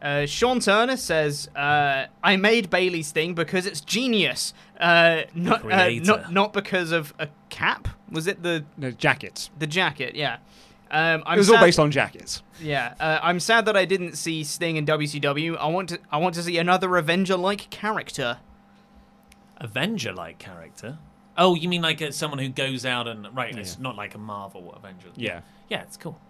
Uh, 0.00 0.26
Sean 0.26 0.58
Turner 0.60 0.96
says, 0.96 1.48
uh, 1.54 2.06
"I 2.24 2.36
made 2.36 2.70
Bailey's 2.70 3.12
thing 3.12 3.34
because 3.34 3.66
it's 3.66 3.80
genius, 3.80 4.52
uh, 4.80 5.22
not 5.34 5.70
uh, 5.70 5.90
not 6.02 6.32
not 6.32 6.52
because 6.52 6.90
of 6.90 7.14
a 7.20 7.28
cap. 7.50 7.86
Was 8.10 8.26
it 8.26 8.42
the 8.42 8.64
No 8.76 8.90
jackets. 8.90 9.50
the 9.58 9.66
jacket? 9.66 10.14
Yeah. 10.16 10.38
Um, 10.92 11.22
I'm 11.24 11.36
it 11.36 11.38
was 11.38 11.50
all 11.50 11.58
based 11.58 11.78
on 11.78 11.90
jackets. 11.90 12.42
Yeah, 12.60 12.94
uh, 13.00 13.18
I'm 13.22 13.40
sad 13.40 13.64
that 13.64 13.76
I 13.78 13.86
didn't 13.86 14.16
see 14.16 14.44
Sting 14.44 14.76
in 14.76 14.84
WCW. 14.84 15.56
I 15.56 15.66
want 15.66 15.88
to 15.88 15.98
I 16.10 16.18
want 16.18 16.34
to 16.34 16.42
see 16.42 16.58
another 16.58 16.96
Avenger-like 16.96 17.70
character. 17.70 18.38
Avenger-like 19.56 20.38
character. 20.38 20.98
Oh, 21.38 21.54
you 21.54 21.68
mean 21.68 21.80
like 21.80 22.02
uh, 22.02 22.10
someone 22.10 22.38
who 22.38 22.50
goes 22.50 22.84
out 22.84 23.08
and 23.08 23.34
right? 23.34 23.56
It's 23.56 23.78
not 23.78 23.96
like 23.96 24.14
a 24.14 24.18
Marvel 24.18 24.74
Avenger. 24.74 25.08
Yeah. 25.16 25.40
yeah, 25.70 25.80
it's 25.82 25.96
cool. 25.96 26.20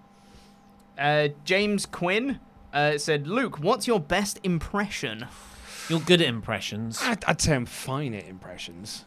Uh, 0.97 1.29
James 1.45 1.85
Quinn 1.85 2.39
uh, 2.73 2.99
said, 2.99 3.27
"Luke, 3.27 3.59
what's 3.59 3.89
your 3.89 3.99
best 3.99 4.39
impression?" 4.45 5.27
You're 5.89 5.99
good 5.99 6.23
at 6.23 6.29
impressions. 6.29 7.01
I'd, 7.03 7.25
I'd 7.25 7.41
say 7.41 7.57
I'm 7.57 7.67
fine 7.67 8.15
at 8.15 8.29
impressions. 8.29 9.05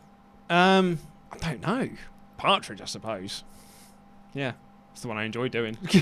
Um, 0.50 1.00
I 1.32 1.38
don't 1.38 1.62
know. 1.62 1.90
Partridge, 2.36 2.82
I 2.82 2.86
suppose. 2.86 3.46
Yeah, 4.34 4.54
it's 4.96 5.02
the 5.02 5.10
one 5.10 5.18
I 5.18 5.26
enjoy 5.26 5.50
doing. 5.50 5.78
Do 5.92 5.98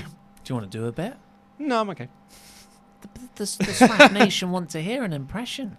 you 0.46 0.54
want 0.54 0.70
to 0.70 0.78
do 0.78 0.86
a 0.86 0.92
bit? 0.92 1.14
no, 1.58 1.80
I'm 1.80 1.90
okay. 1.90 2.08
The, 3.02 3.26
the 3.34 3.46
Slap 3.46 4.12
Nation 4.12 4.52
want 4.52 4.70
to 4.70 4.80
hear 4.80 5.02
an 5.02 5.12
impression. 5.12 5.76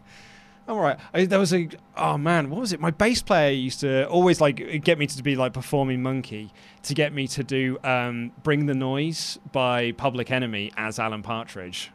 I'm 0.68 0.76
all 0.76 0.82
right. 0.82 1.00
I, 1.14 1.24
there 1.24 1.40
was 1.40 1.54
a 1.54 1.70
oh 1.96 2.18
man, 2.18 2.50
what 2.50 2.60
was 2.60 2.74
it? 2.74 2.82
My 2.82 2.92
bass 2.92 3.22
player 3.22 3.52
used 3.52 3.80
to 3.80 4.06
always 4.10 4.42
like 4.42 4.84
get 4.84 5.00
me 5.00 5.08
to 5.08 5.24
be 5.24 5.38
like 5.38 5.54
performing 5.54 6.04
monkey 6.04 6.52
to 6.84 6.94
get 6.94 7.14
me 7.14 7.26
to 7.30 7.44
do 7.44 7.78
um, 7.86 8.34
"Bring 8.44 8.66
the 8.66 8.74
Noise" 8.74 9.40
by 9.54 9.94
Public 9.94 10.30
Enemy 10.30 10.74
as 10.76 11.00
Alan 11.00 11.24
Partridge. 11.24 11.92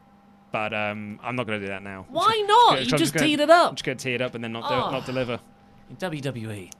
But 0.52 0.72
um, 0.72 1.20
I'm 1.22 1.36
not 1.36 1.46
going 1.46 1.60
to 1.60 1.66
do 1.66 1.70
that 1.70 1.82
now. 1.82 2.06
Why 2.08 2.42
not? 2.48 2.78
I'm 2.78 2.84
You 2.84 2.96
just 2.96 3.12
gonna- 3.12 3.26
teed 3.26 3.40
it 3.40 3.50
up. 3.50 3.68
I'm 3.70 3.74
just 3.76 3.84
going 3.84 3.98
to 3.98 4.02
tee 4.02 4.14
it 4.14 4.22
up 4.22 4.34
and 4.34 4.42
then 4.42 4.52
not 4.52 4.68
do, 4.68 4.74
Oh. 4.74 4.90
not 4.90 5.04
deliver. 5.06 5.38
WWE. 5.98 6.70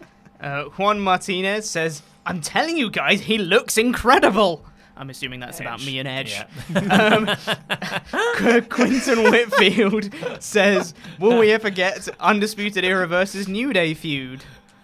Uh, 0.40 0.62
Juan 0.76 1.00
Martinez 1.00 1.68
says, 1.68 2.00
"I'm 2.26 2.40
telling 2.40 2.76
you 2.76 2.90
guys, 2.90 3.20
he 3.22 3.38
looks 3.38 3.78
incredible." 3.78 4.64
I'm 4.96 5.10
assuming 5.10 5.38
that's 5.38 5.60
about 5.60 5.80
me 5.84 6.00
and 6.00 6.08
Edge. 6.08 6.42
um, 6.90 7.26
Quinton 8.68 9.30
Whitfield 9.30 10.10
says, 10.40 10.94
"Will 11.18 11.38
we 11.38 11.52
ever 11.52 11.70
get 11.70 12.08
Undisputed 12.20 12.84
Era 12.84 13.06
versus 13.06 13.46
New 13.48 13.72
Day 13.72 13.94
feud?" 13.94 14.42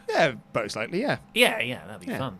Yeah, 0.08 0.34
most 0.54 0.76
likely, 0.76 1.00
yeah. 1.00 1.18
Yeah, 1.34 1.60
yeah, 1.60 1.84
that'd 1.86 2.00
be 2.06 2.12
Yeah. 2.12 2.18
fun. 2.18 2.38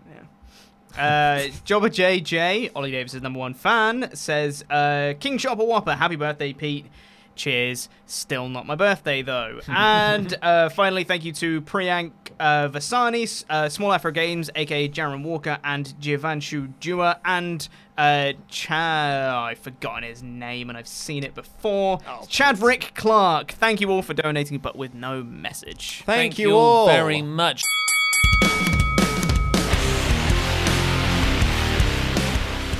Uh, 0.96 1.48
Jobber 1.64 1.88
JJ, 1.88 2.70
Ollie 2.76 2.92
Davis's 2.92 3.20
number 3.20 3.40
one 3.40 3.52
fan, 3.54 4.10
says, 4.14 4.64
uh, 4.70 5.14
King 5.18 5.38
Chopper 5.38 5.64
Whopper, 5.64 5.94
happy 5.94 6.14
birthday, 6.14 6.52
Pete. 6.52 6.86
Cheers. 7.34 7.88
Still 8.06 8.48
not 8.48 8.66
my 8.66 8.74
birthday, 8.74 9.22
though. 9.22 9.60
and 9.68 10.36
uh, 10.42 10.68
finally, 10.68 11.04
thank 11.04 11.24
you 11.24 11.32
to 11.32 11.60
Priyank 11.62 12.12
uh, 12.38 12.68
Vasani, 12.68 13.44
uh, 13.48 13.68
Small 13.68 13.92
Afro 13.92 14.10
Games, 14.10 14.50
aka 14.54 14.88
Jaron 14.88 15.22
Walker, 15.22 15.58
and 15.64 15.94
Jivanshu 16.00 16.72
Dua, 16.80 17.20
and 17.24 17.68
uh, 17.96 18.32
Cha. 18.48 19.46
I've 19.48 19.58
forgotten 19.58 20.04
his 20.04 20.22
name 20.22 20.68
and 20.68 20.78
I've 20.78 20.88
seen 20.88 21.24
it 21.24 21.34
before. 21.34 21.98
Chadrick 22.26 22.94
Clark. 22.94 23.52
Thank 23.52 23.80
you 23.80 23.90
all 23.90 24.02
for 24.02 24.14
donating, 24.14 24.58
but 24.58 24.76
with 24.76 24.94
no 24.94 25.22
message. 25.22 26.02
Thank 26.04 26.38
you 26.38 26.52
all. 26.52 26.86
very 26.86 27.22
much. 27.22 27.62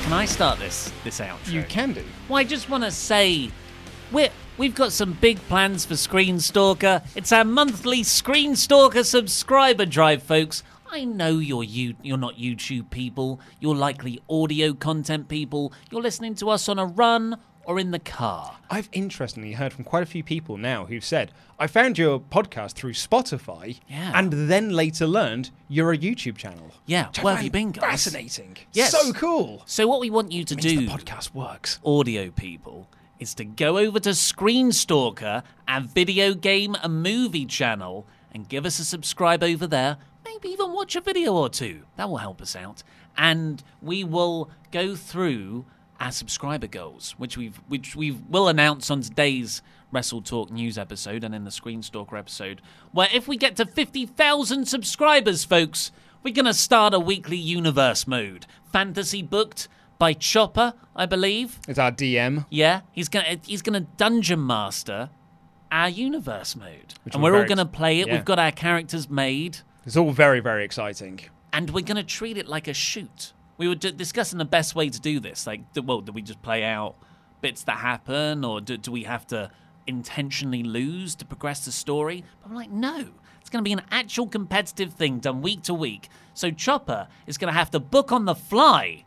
Can 0.04 0.12
I 0.12 0.26
start 0.26 0.58
this 0.58 0.92
this 1.02 1.20
outro? 1.20 1.50
You 1.50 1.62
can 1.62 1.94
do. 1.94 2.04
Well, 2.28 2.38
I 2.38 2.44
just 2.44 2.68
want 2.68 2.84
to 2.84 2.90
say, 2.90 3.50
we're, 4.12 4.28
we've 4.58 4.74
got 4.74 4.92
some 4.92 5.12
big 5.14 5.38
plans 5.48 5.84
for 5.84 5.96
Screen 5.96 6.40
Stalker. 6.40 7.02
It's 7.14 7.32
our 7.32 7.44
monthly 7.44 8.02
Screen 8.02 8.56
Stalker 8.56 9.04
subscriber 9.04 9.86
drive, 9.86 10.22
folks. 10.22 10.62
I 10.90 11.04
know 11.04 11.38
you're 11.38 11.64
you, 11.64 11.94
you're 12.02 12.16
not 12.18 12.36
YouTube 12.36 12.90
people. 12.90 13.40
You're 13.60 13.74
likely 13.74 14.20
audio 14.30 14.72
content 14.74 15.28
people. 15.28 15.72
You're 15.90 16.02
listening 16.02 16.34
to 16.36 16.50
us 16.50 16.68
on 16.68 16.78
a 16.78 16.86
run 16.86 17.36
or 17.66 17.80
in 17.80 17.90
the 17.90 17.98
car. 17.98 18.58
I've 18.70 18.90
interestingly 18.92 19.52
heard 19.52 19.72
from 19.72 19.84
quite 19.84 20.02
a 20.02 20.06
few 20.06 20.22
people 20.22 20.56
now 20.58 20.84
who've 20.84 21.04
said, 21.04 21.32
I 21.58 21.66
found 21.66 21.96
your 21.98 22.20
podcast 22.20 22.72
through 22.74 22.92
Spotify 22.92 23.80
Yeah. 23.88 24.12
and 24.14 24.30
then 24.50 24.70
later 24.70 25.06
learned 25.06 25.50
you're 25.68 25.90
a 25.92 25.98
YouTube 25.98 26.36
channel. 26.36 26.72
Yeah, 26.86 27.06
Which 27.08 27.22
where 27.22 27.34
have 27.36 27.44
you 27.44 27.50
been, 27.50 27.70
guys? 27.72 27.82
Fascinating. 28.04 28.58
Yes. 28.72 28.90
So 28.92 29.12
cool. 29.14 29.62
So 29.66 29.88
what 29.88 30.00
we 30.00 30.10
want 30.10 30.30
you 30.30 30.44
to 30.44 30.54
do, 30.54 30.80
the 30.80 30.86
podcast 30.88 31.34
works. 31.34 31.80
audio 31.84 32.30
people, 32.30 32.86
is 33.18 33.34
to 33.34 33.44
go 33.44 33.78
over 33.78 34.00
to 34.00 34.14
Screen 34.14 34.72
Stalker, 34.72 35.42
our 35.68 35.80
video 35.80 36.34
game 36.34 36.76
and 36.82 37.02
movie 37.02 37.46
channel, 37.46 38.06
and 38.32 38.48
give 38.48 38.66
us 38.66 38.78
a 38.78 38.84
subscribe 38.84 39.42
over 39.42 39.66
there. 39.66 39.98
Maybe 40.24 40.48
even 40.48 40.72
watch 40.72 40.96
a 40.96 41.00
video 41.00 41.34
or 41.34 41.48
two. 41.48 41.82
That 41.96 42.08
will 42.08 42.18
help 42.18 42.40
us 42.40 42.56
out. 42.56 42.82
And 43.16 43.62
we 43.80 44.02
will 44.02 44.50
go 44.72 44.96
through 44.96 45.66
our 46.00 46.10
subscriber 46.10 46.66
goals, 46.66 47.14
which 47.18 47.36
we've 47.36 47.56
which 47.68 47.94
we 47.94 48.10
will 48.10 48.48
announce 48.48 48.90
on 48.90 49.00
today's 49.00 49.62
WrestleTalk 49.92 50.50
news 50.50 50.76
episode 50.76 51.22
and 51.22 51.34
in 51.34 51.44
the 51.44 51.52
Screen 51.52 51.82
Stalker 51.82 52.16
episode. 52.16 52.60
Where 52.90 53.08
if 53.12 53.28
we 53.28 53.36
get 53.36 53.54
to 53.56 53.66
fifty 53.66 54.04
thousand 54.04 54.66
subscribers, 54.66 55.44
folks, 55.44 55.92
we're 56.24 56.34
gonna 56.34 56.54
start 56.54 56.94
a 56.94 56.98
weekly 56.98 57.36
universe 57.36 58.08
mode. 58.08 58.46
Fantasy 58.72 59.22
booked 59.22 59.68
by 60.04 60.12
Chopper, 60.12 60.74
I 60.94 61.06
believe. 61.06 61.58
It's 61.66 61.78
our 61.78 61.90
DM. 61.90 62.44
Yeah, 62.50 62.82
he's 62.92 63.08
gonna 63.08 63.38
he's 63.46 63.62
gonna 63.62 63.80
dungeon 63.80 64.46
master 64.46 65.08
our 65.72 65.88
universe 65.88 66.54
mode, 66.54 66.92
Which 67.04 67.14
and 67.14 67.22
we're 67.22 67.32
we're 67.32 67.38
all 67.40 67.46
gonna 67.46 67.64
play 67.64 68.00
it. 68.00 68.06
yeah. 68.08 68.12
We've 68.16 68.24
got 68.26 68.38
our 68.38 68.52
characters 68.52 69.08
made, 69.08 69.60
It's 69.86 69.96
all 69.96 70.10
very, 70.10 70.40
very 70.40 70.62
exciting. 70.62 71.20
and 71.54 71.70
we're 71.70 71.86
gonna 71.86 72.02
treat 72.02 72.36
it 72.36 72.46
like 72.48 72.68
a 72.68 72.74
shoot. 72.74 73.32
We 73.56 73.66
were 73.66 73.76
d- 73.76 73.92
discussing 73.92 74.38
the 74.38 74.44
best 74.44 74.74
way 74.74 74.90
to 74.90 75.00
do 75.00 75.20
this. 75.20 75.46
Like, 75.46 75.72
do, 75.72 75.80
well, 75.80 76.02
do 76.02 76.12
we 76.12 76.20
just 76.20 76.42
play 76.42 76.64
out 76.64 76.96
bits 77.40 77.64
that 77.64 77.78
happen, 77.78 78.44
or 78.44 78.60
do, 78.60 78.76
do 78.76 78.92
we 78.92 79.04
have 79.04 79.26
to 79.28 79.50
intentionally 79.86 80.62
lose 80.62 81.14
to 81.14 81.24
progress 81.24 81.64
the 81.64 81.72
story? 81.72 82.24
But 82.42 82.50
I'm 82.50 82.54
like, 82.56 82.70
no. 82.70 83.06
It's 83.40 83.48
going 83.50 83.62
to 83.64 83.68
be 83.68 83.72
an 83.72 83.82
actual 83.90 84.26
competitive 84.26 84.92
thing 84.94 85.18
done 85.18 85.40
week 85.42 85.62
to 85.64 85.74
week. 85.74 86.08
So 86.34 86.50
Chopper 86.50 87.08
is 87.26 87.36
going 87.38 87.52
to 87.52 87.58
have 87.58 87.70
to 87.72 87.80
book 87.80 88.10
on 88.10 88.24
the 88.24 88.34
fly 88.34 89.04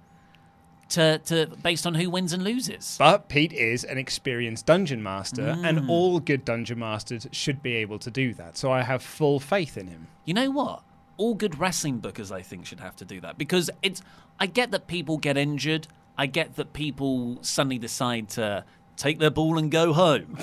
to, 0.89 1.17
to 1.19 1.47
based 1.63 1.85
on 1.85 1.95
who 1.95 2.09
wins 2.09 2.33
and 2.33 2.43
loses. 2.43 2.95
But 2.97 3.29
Pete 3.29 3.53
is 3.53 3.83
an 3.83 3.97
experienced 3.97 4.65
dungeon 4.65 5.01
master, 5.03 5.43
Mm. 5.57 5.67
and 5.67 5.89
all 5.89 6.19
good 6.19 6.45
dungeon 6.45 6.79
masters 6.79 7.27
should 7.31 7.61
be 7.61 7.75
able 7.75 7.99
to 7.99 8.09
do 8.11 8.33
that. 8.35 8.57
So 8.57 8.71
I 8.71 8.81
have 8.83 9.01
full 9.01 9.39
faith 9.39 9.77
in 9.77 9.87
him. 9.87 10.07
You 10.25 10.33
know 10.33 10.49
what? 10.51 10.83
All 11.17 11.33
good 11.33 11.57
wrestling 11.59 11.99
bookers, 11.99 12.31
I 12.31 12.41
think, 12.41 12.65
should 12.65 12.79
have 12.79 12.95
to 12.97 13.05
do 13.05 13.19
that 13.21 13.37
because 13.37 13.69
it's. 13.81 14.01
I 14.39 14.45
get 14.45 14.69
that 14.71 14.87
people 14.87 15.17
get 15.17 15.35
injured. 15.35 15.87
I 16.17 16.27
get 16.27 16.55
that 16.57 16.73
people 16.73 17.39
suddenly 17.41 17.77
decide 17.79 18.29
to 18.29 18.63
take 18.95 19.19
their 19.19 19.31
ball 19.31 19.57
and 19.57 19.71
go 19.71 19.93
home. 19.93 20.37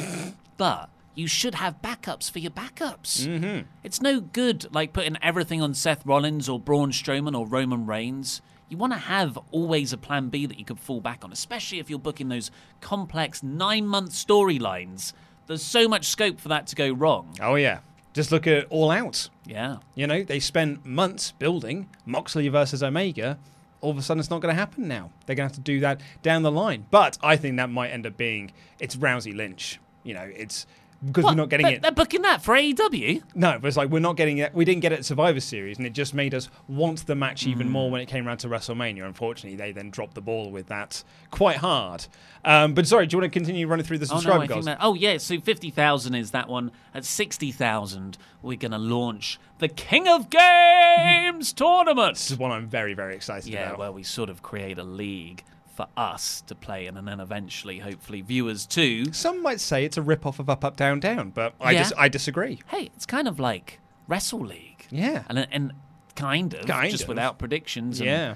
but 0.57 0.89
you 1.15 1.29
should 1.29 1.55
have 1.57 1.81
backups 1.81 2.29
for 2.31 2.41
your 2.41 2.51
backups. 2.51 3.25
Mm-hmm. 3.27 3.66
It's 3.85 4.03
no 4.03 4.21
good 4.21 4.66
like 4.75 4.93
putting 4.93 5.16
everything 5.23 5.62
on 5.62 5.75
Seth 5.75 6.05
Rollins 6.05 6.49
or 6.49 6.59
Braun 6.59 6.91
Strowman 6.91 7.39
or 7.39 7.47
Roman 7.47 7.87
Reigns. 7.87 8.43
You 8.69 8.77
want 8.77 8.93
to 8.93 8.99
have 8.99 9.39
always 9.51 9.93
a 9.93 9.99
plan 9.99 10.28
B 10.31 10.47
that 10.47 10.59
you 10.59 10.65
can 10.65 10.77
fall 10.77 11.01
back 11.01 11.24
on, 11.24 11.32
especially 11.32 11.78
if 11.78 11.91
you're 11.91 11.99
booking 11.99 12.28
those 12.28 12.51
complex 12.81 13.43
nine 13.43 13.86
month 13.86 14.11
storylines. 14.11 15.12
There's 15.47 15.62
so 15.62 15.86
much 15.86 16.07
scope 16.07 16.41
for 16.41 16.49
that 16.49 16.66
to 16.69 16.77
go 16.77 16.91
wrong. 16.91 17.36
Oh, 17.41 17.57
yeah. 17.57 17.81
Just 18.15 18.32
look 18.32 18.47
at 18.47 18.66
All 18.70 18.91
Out. 18.91 19.28
Yeah. 19.45 19.78
You 19.95 20.07
know, 20.07 20.23
they 20.23 20.41
spent 20.41 20.86
months 20.86 21.32
building 21.32 21.89
Moxley 22.07 22.49
versus 22.49 22.82
Omega. 22.82 23.39
All 23.81 23.91
of 23.91 23.99
a 23.99 24.03
sudden, 24.03 24.20
it's 24.20 24.31
not 24.31 24.41
going 24.41 24.55
to 24.55 24.59
happen 24.59 24.89
now. 24.89 25.11
They're 25.27 25.36
going 25.36 25.49
to 25.49 25.55
have 25.55 25.65
to 25.65 25.73
do 25.73 25.81
that 25.81 26.01
down 26.23 26.43
the 26.43 26.51
line. 26.51 26.86
But 26.91 27.19
I 27.23 27.36
think 27.36 27.57
that 27.59 27.70
might 27.70 27.91
end 27.91 28.07
up 28.07 28.16
being 28.16 28.53
it's 28.78 28.97
Rousey 28.97 29.35
Lynch. 29.35 29.78
You 30.05 30.15
know, 30.15 30.31
it's 30.35 30.66
because 31.05 31.25
we're 31.25 31.35
not 31.35 31.49
getting 31.49 31.67
They're- 31.67 31.75
it. 31.77 31.83
They're 31.83 31.91
booking 31.93 32.23
that 32.23 32.43
for 32.43 32.55
AEW. 32.57 33.23
No, 33.35 33.59
but 33.61 33.69
it's 33.69 33.77
like 33.77 33.91
we're 33.91 33.99
not 34.01 34.17
getting 34.17 34.39
it. 34.39 34.55
We 34.55 34.65
didn't 34.65 34.81
get 34.83 34.93
it 34.93 35.01
at 35.01 35.05
Survivor 35.05 35.41
Series, 35.41 35.79
and 35.79 35.87
it 35.87 35.93
just 35.93 36.15
made 36.15 36.35
us 36.35 36.49
want 36.69 37.07
the 37.07 37.15
match 37.15 37.47
even 37.47 37.69
more 37.69 37.91
when 37.91 38.01
it 38.01 38.07
came 38.07 38.27
around 38.27 38.39
to 38.39 38.49
WrestleMania. 38.49 39.05
Unfortunately, 39.05 39.57
they 39.57 39.73
then 39.73 39.91
dropped 39.91 40.15
the 40.15 40.21
ball 40.21 40.51
with 40.51 40.69
that 40.69 41.03
quite 41.31 41.57
hard. 41.57 42.07
Um, 42.45 42.75
but 42.75 42.87
sorry, 42.87 43.07
do 43.07 43.17
you 43.17 43.21
want 43.23 43.33
to 43.33 43.39
continue 43.39 43.67
running 43.67 43.85
through 43.87 43.99
the 43.99 44.07
Oh, 44.11 44.15
no, 44.15 44.21
subscriber 44.21 44.37
I 44.37 44.47
think 44.47 44.51
goals? 44.55 44.65
that, 44.67 44.79
oh 44.81 44.95
yeah, 44.95 45.19
so 45.19 45.41
50,000 45.41 46.15
is 46.15 46.31
that 46.33 46.49
one. 46.49 46.71
At 46.95 47.05
60,000, 47.05 48.19
we're 48.43 48.57
going 48.59 48.73
to 48.73 48.79
launch 48.79 49.39
the 49.59 49.69
King 49.69 50.07
of 50.09 50.29
Games 50.75 51.53
tournament. 51.53 52.15
This 52.15 52.31
is 52.31 52.39
one 52.39 52.51
I'm 52.53 52.67
very, 52.67 52.95
very 52.95 53.15
excited 53.15 53.53
Yeah, 53.53 53.69
about. 53.69 53.79
where 53.79 53.93
we 53.93 54.03
sort 54.03 54.31
of 54.31 54.43
create 54.43 54.79
a 54.79 54.85
league 54.85 55.43
for 55.75 55.87
us 55.97 56.41
to 56.47 56.55
play 56.55 56.87
in 56.87 56.97
and 56.97 57.07
then 57.09 57.21
eventually, 57.21 57.81
hopefully, 57.81 58.21
viewers 58.21 58.65
too. 58.67 59.13
Some 59.13 59.43
might 59.43 59.61
say 59.61 59.85
it's 59.85 59.97
a 59.97 60.03
rip 60.03 60.25
off 60.25 60.39
of 60.39 60.49
Up, 60.49 60.65
Up, 60.65 60.77
Down, 60.77 61.01
Down, 61.01 61.31
but 61.31 61.55
I, 61.61 61.73
Yeah. 61.73 61.83
dis- 61.83 61.93
I 61.99 62.09
disagree. 62.09 62.61
Hey, 62.69 62.91
it's 62.95 63.07
kind 63.07 63.27
of 63.29 63.41
like 63.41 63.81
Wrestle 64.07 64.41
League. 64.41 64.87
Yeah. 64.91 65.25
and 65.29 65.47
and 65.51 65.73
kind 66.15 66.55
of 66.55 66.67
Kind 66.67 66.91
just 66.93 67.03
of. 67.05 67.09
without 67.09 67.39
predictions. 67.39 67.99
And 68.01 68.07
Yeah. 68.09 68.35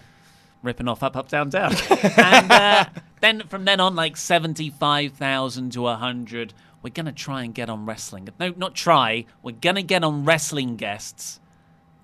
ripping 0.62 0.89
off 0.89 1.02
up, 1.02 1.16
up, 1.16 1.28
down, 1.28 1.48
down. 1.51 1.74
and 2.16 2.51
uh, 2.51 2.85
then 3.20 3.43
from 3.48 3.65
then 3.65 3.78
on, 3.81 3.94
like 3.94 4.16
seventy-five 4.16 5.12
thousand 5.12 5.70
to 5.73 5.86
hundred. 5.86 6.55
We're 6.82 6.90
gonna 6.90 7.12
try 7.12 7.43
and 7.43 7.52
get 7.55 7.69
on 7.69 7.86
wrestling. 7.86 8.28
No, 8.39 8.52
not 8.56 8.74
try. 8.74 9.27
We're 9.43 9.52
gonna 9.52 9.82
get 9.82 10.02
on 10.05 10.24
wrestling 10.24 10.77
guests 10.77 11.40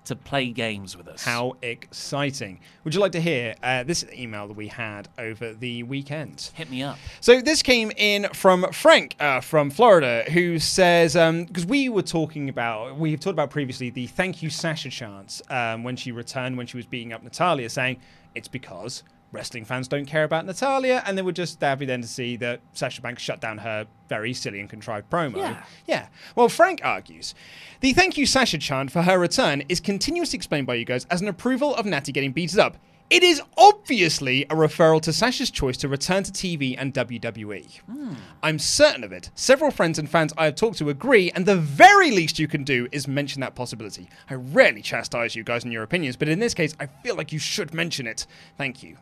to 0.05 0.15
play 0.15 0.51
games 0.51 0.95
with 0.95 1.07
us. 1.07 1.23
How 1.23 1.57
exciting. 1.61 2.59
Would 2.83 2.93
you 2.93 2.99
like 2.99 3.11
to 3.13 3.21
hear 3.21 3.55
uh, 3.63 3.83
this 3.83 4.05
email 4.13 4.47
that 4.47 4.55
we 4.55 4.67
had 4.67 5.09
over 5.17 5.53
the 5.53 5.83
weekend? 5.83 6.51
Hit 6.53 6.69
me 6.69 6.83
up. 6.83 6.97
So 7.21 7.41
this 7.41 7.61
came 7.61 7.91
in 7.97 8.27
from 8.33 8.71
Frank 8.71 9.15
uh, 9.19 9.41
from 9.41 9.69
Florida, 9.69 10.23
who 10.31 10.59
says 10.59 11.13
because 11.13 11.65
we 11.65 11.89
were 11.89 12.01
talking 12.01 12.49
about 12.49 12.97
we've 12.97 13.19
talked 13.19 13.33
about 13.33 13.49
previously 13.49 13.89
the 13.89 14.07
thank 14.07 14.41
you 14.41 14.49
Sasha 14.49 14.89
chance 14.89 15.41
um, 15.49 15.83
when 15.83 15.95
she 15.95 16.11
returned 16.11 16.57
when 16.57 16.67
she 16.67 16.77
was 16.77 16.85
beating 16.85 17.13
up 17.13 17.23
Natalya, 17.23 17.69
saying 17.69 17.97
it's 18.33 18.47
because 18.47 19.03
wrestling 19.31 19.65
fans 19.65 19.87
don't 19.87 20.05
care 20.05 20.23
about 20.23 20.45
Natalya, 20.45 21.03
and 21.05 21.17
they 21.17 21.21
were 21.21 21.31
just 21.31 21.59
happy 21.61 21.85
then 21.85 22.01
to 22.01 22.07
see 22.07 22.35
that 22.37 22.61
Sasha 22.73 23.01
Banks 23.01 23.21
shut 23.21 23.41
down 23.41 23.59
her 23.59 23.87
very 24.07 24.33
silly 24.33 24.59
and 24.59 24.69
contrived 24.69 25.09
promo. 25.09 25.37
Yeah. 25.37 25.63
Yeah. 25.87 26.07
Well, 26.35 26.49
Frank 26.49 26.81
argues 26.83 27.35
the 27.81 27.93
thank 27.93 28.17
you 28.17 28.25
Sasha 28.25 28.57
chant 28.57 28.91
for 28.91 29.01
her 29.01 29.19
return 29.19 29.63
is 29.69 29.79
continuously 29.79 30.37
explained 30.37 30.67
by 30.67 30.75
you 30.75 30.85
guys 30.85 31.05
as 31.05 31.21
an 31.21 31.27
approval 31.27 31.75
of 31.75 31.85
Natty 31.85 32.11
getting 32.11 32.31
beaten 32.31 32.59
up. 32.59 32.77
It 33.07 33.21
is 33.21 33.39
obviously 33.55 34.45
a 34.45 34.55
referral 34.55 34.99
to 35.03 35.13
Sasha's 35.13 35.51
choice 35.51 35.77
to 35.77 35.87
return 35.87 36.23
to 36.23 36.31
TV 36.31 36.73
and 36.75 36.91
WWE. 36.91 37.81
Hmm. 37.81 38.13
I'm 38.41 38.57
certain 38.57 39.03
of 39.03 39.11
it. 39.11 39.29
Several 39.35 39.69
friends 39.69 39.99
and 39.99 40.09
fans 40.09 40.33
I 40.39 40.45
have 40.45 40.55
talked 40.55 40.79
to 40.79 40.89
agree, 40.89 41.29
and 41.31 41.45
the 41.45 41.55
very 41.55 42.09
least 42.09 42.39
you 42.39 42.47
can 42.47 42.63
do 42.63 42.87
is 42.91 43.07
mention 43.07 43.41
that 43.41 43.53
possibility. 43.53 44.09
I 44.27 44.33
rarely 44.33 44.81
chastise 44.81 45.35
you 45.35 45.43
guys 45.43 45.63
in 45.63 45.71
your 45.71 45.83
opinions, 45.83 46.15
but 46.15 46.29
in 46.29 46.39
this 46.39 46.55
case, 46.55 46.73
I 46.79 46.87
feel 46.87 47.15
like 47.15 47.31
you 47.31 47.37
should 47.37 47.75
mention 47.75 48.07
it. 48.07 48.25
Thank 48.57 48.81
you. 48.81 48.97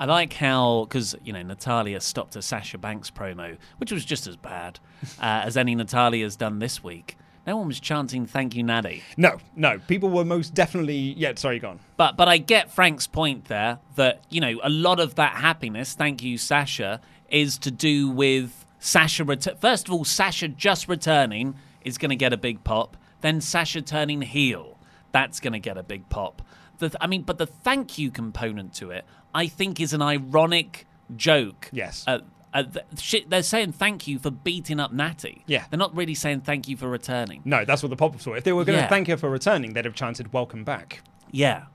I 0.00 0.06
like 0.06 0.32
how 0.32 0.86
because 0.88 1.14
you 1.22 1.34
know 1.34 1.42
Natalya 1.42 2.00
stopped 2.00 2.34
a 2.34 2.40
Sasha 2.40 2.78
Banks 2.78 3.10
promo, 3.10 3.58
which 3.76 3.92
was 3.92 4.02
just 4.02 4.26
as 4.26 4.34
bad 4.34 4.80
uh, 5.20 5.42
as 5.44 5.58
any 5.58 5.74
Natalya's 5.74 6.36
done 6.36 6.58
this 6.58 6.82
week. 6.82 7.18
No 7.46 7.58
one 7.58 7.66
was 7.66 7.78
chanting 7.78 8.24
"Thank 8.24 8.56
you, 8.56 8.62
Natty." 8.62 9.02
No, 9.18 9.36
no, 9.54 9.78
people 9.78 10.08
were 10.08 10.24
most 10.24 10.54
definitely. 10.54 10.96
Yeah, 10.96 11.34
sorry, 11.36 11.58
gone. 11.58 11.80
But 11.98 12.16
but 12.16 12.28
I 12.28 12.38
get 12.38 12.72
Frank's 12.72 13.06
point 13.06 13.44
there 13.44 13.78
that 13.96 14.24
you 14.30 14.40
know 14.40 14.58
a 14.62 14.70
lot 14.70 15.00
of 15.00 15.16
that 15.16 15.34
happiness, 15.34 15.92
thank 15.92 16.22
you, 16.22 16.38
Sasha, 16.38 17.02
is 17.28 17.58
to 17.58 17.70
do 17.70 18.08
with 18.08 18.64
Sasha. 18.78 19.22
Ret- 19.22 19.60
First 19.60 19.86
of 19.88 19.92
all, 19.92 20.04
Sasha 20.06 20.48
just 20.48 20.88
returning 20.88 21.56
is 21.84 21.98
going 21.98 22.10
to 22.10 22.16
get 22.16 22.32
a 22.32 22.38
big 22.38 22.64
pop. 22.64 22.96
Then 23.20 23.42
Sasha 23.42 23.82
turning 23.82 24.22
heel, 24.22 24.78
that's 25.12 25.40
going 25.40 25.52
to 25.52 25.58
get 25.58 25.76
a 25.76 25.82
big 25.82 26.08
pop. 26.08 26.40
The, 26.80 26.94
I 27.00 27.06
mean, 27.06 27.22
but 27.22 27.38
the 27.38 27.46
thank 27.46 27.96
you 27.98 28.10
component 28.10 28.74
to 28.74 28.90
it, 28.90 29.04
I 29.34 29.46
think, 29.46 29.80
is 29.80 29.92
an 29.92 30.02
ironic 30.02 30.86
joke. 31.16 31.68
Yes. 31.72 32.04
Uh, 32.06 32.18
uh, 32.52 32.64
th- 32.64 32.84
shit, 32.98 33.30
they're 33.30 33.44
saying 33.44 33.72
thank 33.72 34.08
you 34.08 34.18
for 34.18 34.30
beating 34.30 34.80
up 34.80 34.92
Natty. 34.92 35.44
Yeah. 35.46 35.64
They're 35.70 35.78
not 35.78 35.94
really 35.94 36.14
saying 36.14 36.40
thank 36.40 36.66
you 36.68 36.76
for 36.76 36.88
returning. 36.88 37.42
No, 37.44 37.64
that's 37.64 37.82
what 37.82 37.90
the 37.90 37.96
pop 37.96 38.14
ups 38.14 38.26
were. 38.26 38.36
If 38.36 38.42
they 38.44 38.52
were 38.52 38.64
going 38.64 38.76
to 38.78 38.82
Yeah. 38.82 38.88
thank 38.88 39.06
her 39.06 39.16
for 39.16 39.30
returning, 39.30 39.72
they'd 39.74 39.84
have 39.84 39.94
chanted 39.94 40.32
"Welcome 40.32 40.64
back." 40.64 41.02
Yeah. 41.30 41.66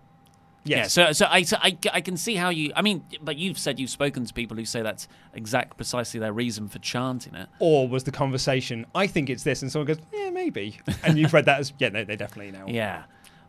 Yeah, 0.67 0.87
so 0.87 1.11
so 1.11 1.27
I, 1.29 1.43
so 1.43 1.57
I 1.61 1.77
I 1.93 2.01
can 2.01 2.17
see 2.17 2.33
how 2.33 2.49
you. 2.49 2.71
I 2.75 2.81
mean, 2.81 3.03
but 3.21 3.37
you've 3.37 3.59
said 3.59 3.79
you've 3.79 3.91
spoken 3.91 4.25
to 4.25 4.33
people 4.33 4.57
who 4.57 4.65
say 4.65 4.81
that's 4.81 5.07
exact, 5.35 5.77
precisely 5.77 6.19
their 6.19 6.33
reason 6.33 6.69
for 6.69 6.79
chanting 6.79 7.35
it. 7.35 7.47
Or 7.59 7.87
was 7.87 8.03
the 8.05 8.11
conversation, 8.11 8.87
I 8.95 9.05
think 9.05 9.29
it's 9.29 9.43
this, 9.43 9.61
and 9.61 9.71
someone 9.71 9.85
goes, 9.85 9.99
yeah, 10.11 10.31
maybe. 10.31 10.79
And 11.03 11.19
you've 11.19 11.35
read 11.35 11.45
that 11.45 11.59
as, 11.59 11.71
yeah, 11.77 11.89
no, 11.89 12.03
they 12.03 12.15
definitely 12.15 12.51
know. 12.51 12.65
Yeah, 12.67 13.03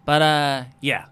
but 0.05 0.21
uh, 0.21 0.65
yeah. 0.83 1.07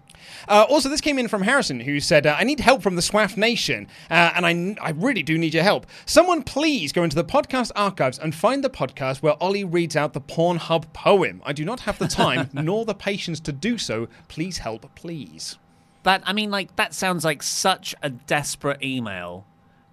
Uh, 0.47 0.65
also, 0.69 0.89
this 0.89 1.01
came 1.01 1.19
in 1.19 1.27
from 1.27 1.41
Harrison, 1.41 1.79
who 1.79 1.99
said, 1.99 2.25
uh, 2.25 2.35
I 2.37 2.43
need 2.43 2.59
help 2.59 2.81
from 2.81 2.95
the 2.95 3.01
SWAF 3.01 3.37
Nation, 3.37 3.87
uh, 4.09 4.31
and 4.35 4.45
I, 4.45 4.87
I 4.87 4.91
really 4.91 5.23
do 5.23 5.37
need 5.37 5.53
your 5.53 5.63
help. 5.63 5.85
Someone 6.05 6.43
please 6.43 6.91
go 6.91 7.03
into 7.03 7.15
the 7.15 7.23
podcast 7.23 7.71
archives 7.75 8.19
and 8.19 8.33
find 8.33 8.63
the 8.63 8.69
podcast 8.69 9.21
where 9.21 9.41
Ollie 9.41 9.63
reads 9.63 9.95
out 9.95 10.13
the 10.13 10.21
Pornhub 10.21 10.91
poem. 10.93 11.41
I 11.45 11.53
do 11.53 11.65
not 11.65 11.81
have 11.81 11.97
the 11.97 12.07
time 12.07 12.49
nor 12.53 12.85
the 12.85 12.93
patience 12.93 13.39
to 13.41 13.51
do 13.51 13.77
so. 13.77 14.07
Please 14.27 14.59
help, 14.59 14.93
please. 14.95 15.57
That 16.03 16.21
I 16.25 16.33
mean, 16.33 16.51
like 16.51 16.75
that 16.75 16.93
sounds 16.93 17.25
like 17.25 17.41
such 17.41 17.95
a 18.03 18.11
desperate 18.11 18.83
email, 18.83 19.45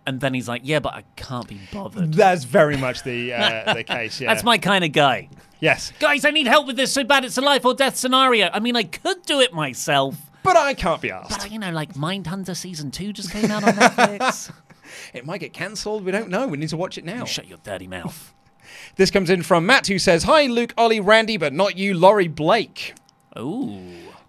and 0.06 0.20
then 0.20 0.34
he's 0.34 0.48
like, 0.48 0.62
"Yeah, 0.64 0.80
but 0.80 0.94
I 0.94 1.04
can't 1.16 1.46
be 1.48 1.60
bothered." 1.72 2.12
That's 2.14 2.44
very 2.44 2.76
much 2.76 3.02
the 3.02 3.32
uh, 3.34 3.74
the 3.74 3.84
case, 3.96 4.20
yeah. 4.20 4.28
That's 4.32 4.44
my 4.44 4.58
kind 4.58 4.84
of 4.84 4.92
guy. 4.92 5.28
Yes. 5.60 5.92
Guys, 6.00 6.24
I 6.24 6.30
need 6.30 6.46
help 6.48 6.66
with 6.66 6.76
this 6.76 6.92
so 6.92 7.04
bad 7.04 7.24
it's 7.24 7.38
a 7.38 7.40
life 7.40 7.64
or 7.64 7.72
death 7.74 7.96
scenario. 7.96 8.50
I 8.52 8.58
mean, 8.58 8.74
I 8.74 8.82
could 8.82 9.22
do 9.22 9.40
it 9.40 9.52
myself, 9.52 10.16
But 10.42 10.56
I 10.56 10.74
can't 10.74 11.00
be 11.00 11.10
asked. 11.12 11.30
but 11.38 11.50
you 11.52 11.58
know, 11.60 11.70
like 11.70 11.94
Mindhunter 11.94 12.56
season 12.56 12.90
two 12.90 13.12
just 13.12 13.30
came 13.30 13.50
out 13.50 13.62
on 13.64 13.74
Netflix. 13.74 14.50
It 15.14 15.24
might 15.24 15.38
get 15.38 15.54
cancelled. 15.54 16.04
We 16.04 16.12
don't 16.12 16.28
know. 16.28 16.46
We 16.46 16.58
need 16.58 16.68
to 16.68 16.76
watch 16.76 16.98
it 16.98 17.04
now. 17.04 17.20
You 17.20 17.26
shut 17.26 17.48
your 17.48 17.58
dirty 17.62 17.86
mouth. 17.86 18.34
This 18.96 19.10
comes 19.10 19.30
in 19.30 19.42
from 19.42 19.64
Matt, 19.64 19.86
who 19.86 19.98
says, 19.98 20.24
Hi, 20.24 20.44
Luke, 20.46 20.74
Ollie, 20.76 21.00
Randy, 21.00 21.36
but 21.38 21.52
not 21.54 21.78
you, 21.78 21.94
Laurie 21.94 22.28
Blake. 22.28 22.94
Ooh. 23.38 23.80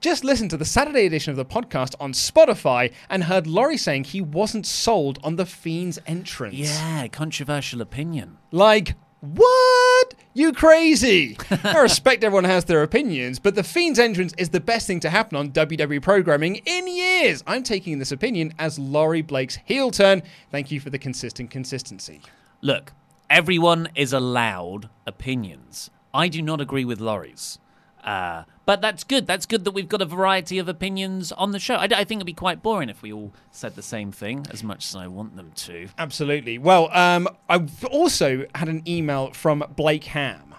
Just 0.04 0.26
listened 0.26 0.50
to 0.50 0.58
the 0.58 0.66
Saturday 0.66 1.06
edition 1.06 1.32
of 1.32 1.38
the 1.38 1.46
podcast 1.46 1.96
on 1.98 2.12
Spotify 2.12 2.92
and 3.10 3.24
heard 3.24 3.48
Laurie 3.48 3.78
saying 3.78 4.04
he 4.04 4.20
wasn't 4.20 4.66
sold 4.66 5.18
on 5.24 5.38
the 5.38 5.46
Fiend's 5.46 5.98
entrance. 6.06 6.56
Yeah, 6.56 7.08
controversial 7.08 7.80
opinion. 7.80 8.38
Like, 8.52 8.96
what? 9.22 10.14
You 10.34 10.52
crazy? 10.52 11.38
I 11.64 11.80
respect 11.80 12.26
everyone 12.26 12.44
has 12.44 12.66
their 12.66 12.84
opinions, 12.84 13.40
but 13.40 13.56
the 13.56 13.64
Fiend's 13.64 13.98
entrance 13.98 14.34
is 14.38 14.50
the 14.50 14.60
best 14.60 14.88
thing 14.88 15.00
to 15.00 15.10
happen 15.10 15.38
on 15.38 15.52
WWE 15.52 16.02
programming 16.02 16.58
in 16.66 16.86
years. 16.86 17.42
I'm 17.48 17.64
taking 17.64 17.98
this 17.98 18.12
opinion 18.12 18.54
as 18.60 18.78
Laurie 18.78 19.22
Blake's 19.22 19.60
heel 19.64 19.90
turn. 19.90 20.22
Thank 20.52 20.70
you 20.70 20.82
for 20.82 20.90
the 20.90 21.00
consistent 21.00 21.50
consistency. 21.50 22.20
Look, 22.60 22.92
everyone 23.30 23.88
is 23.96 24.12
allowed 24.12 24.90
opinions. 25.08 25.90
I 26.14 26.28
do 26.28 26.42
not 26.42 26.60
agree 26.60 26.84
with 26.84 27.00
Laurie's. 27.00 27.58
Uh, 28.04 28.44
but 28.66 28.82
that's 28.82 29.04
good. 29.04 29.28
That's 29.28 29.46
good 29.46 29.64
that 29.66 29.72
we've 29.72 29.90
got 29.90 30.02
a 30.02 30.06
variety 30.06 30.58
of 30.60 30.68
opinions 30.70 31.32
on 31.32 31.52
the 31.52 31.60
show. 31.60 31.76
I, 31.76 31.84
I 31.86 32.04
think 32.04 32.20
it'd 32.20 32.26
be 32.26 32.34
quite 32.34 32.62
boring 32.64 32.90
if 32.90 33.02
we 33.02 33.12
all 33.12 33.34
said 33.52 33.76
the 33.76 33.82
same 33.82 34.12
thing, 34.12 34.46
as 34.52 34.64
much 34.64 34.86
as 34.86 34.96
I 34.96 35.08
want 35.08 35.36
them 35.36 35.52
to. 35.56 35.88
Absolutely. 35.98 36.58
Well, 36.58 36.90
um, 36.92 37.28
I've 37.50 37.84
also 37.86 38.46
had 38.56 38.70
an 38.70 38.84
email 38.88 39.32
from 39.32 39.64
Blake 39.76 40.06
Ham. 40.06 40.56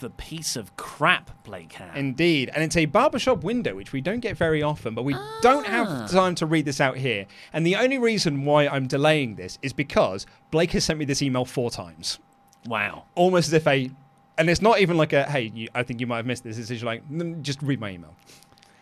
The 0.00 0.10
piece 0.10 0.56
of 0.56 0.76
crap 0.76 1.44
Blake 1.44 1.74
Ham. 1.74 1.94
Indeed. 1.94 2.50
And 2.52 2.64
it's 2.64 2.76
a 2.76 2.86
barbershop 2.86 3.44
window, 3.44 3.76
which 3.76 3.92
we 3.92 4.00
don't 4.00 4.18
get 4.18 4.36
very 4.36 4.60
often, 4.60 4.94
but 4.96 5.04
we 5.04 5.14
don't 5.42 5.64
Ah. 5.68 5.84
have 5.84 6.10
time 6.10 6.34
to 6.36 6.46
read 6.46 6.64
this 6.64 6.80
out 6.80 6.96
here. 6.96 7.26
And 7.52 7.64
the 7.64 7.76
only 7.76 7.98
reason 7.98 8.44
why 8.44 8.66
I'm 8.66 8.88
delaying 8.88 9.36
this 9.36 9.58
is 9.62 9.72
because 9.72 10.26
Blake 10.50 10.72
has 10.72 10.84
sent 10.84 10.98
me 10.98 11.04
this 11.04 11.22
email 11.22 11.44
four 11.44 11.70
times. 11.70 12.18
Wow. 12.66 13.04
Almost 13.14 13.48
as 13.48 13.52
if 13.54 13.66
a. 13.68 13.90
And 14.38 14.48
it's 14.48 14.62
not 14.62 14.80
even 14.80 14.96
like 14.96 15.12
a, 15.12 15.24
hey, 15.24 15.52
you, 15.54 15.68
I 15.74 15.82
think 15.82 16.00
you 16.00 16.06
might 16.06 16.16
have 16.18 16.26
missed 16.26 16.44
this. 16.44 16.58
It's 16.58 16.68
just 16.68 16.84
like, 16.84 17.08
"Mm, 17.10 17.42
just 17.42 17.60
read 17.62 17.80
my 17.80 17.90
email. 17.90 18.14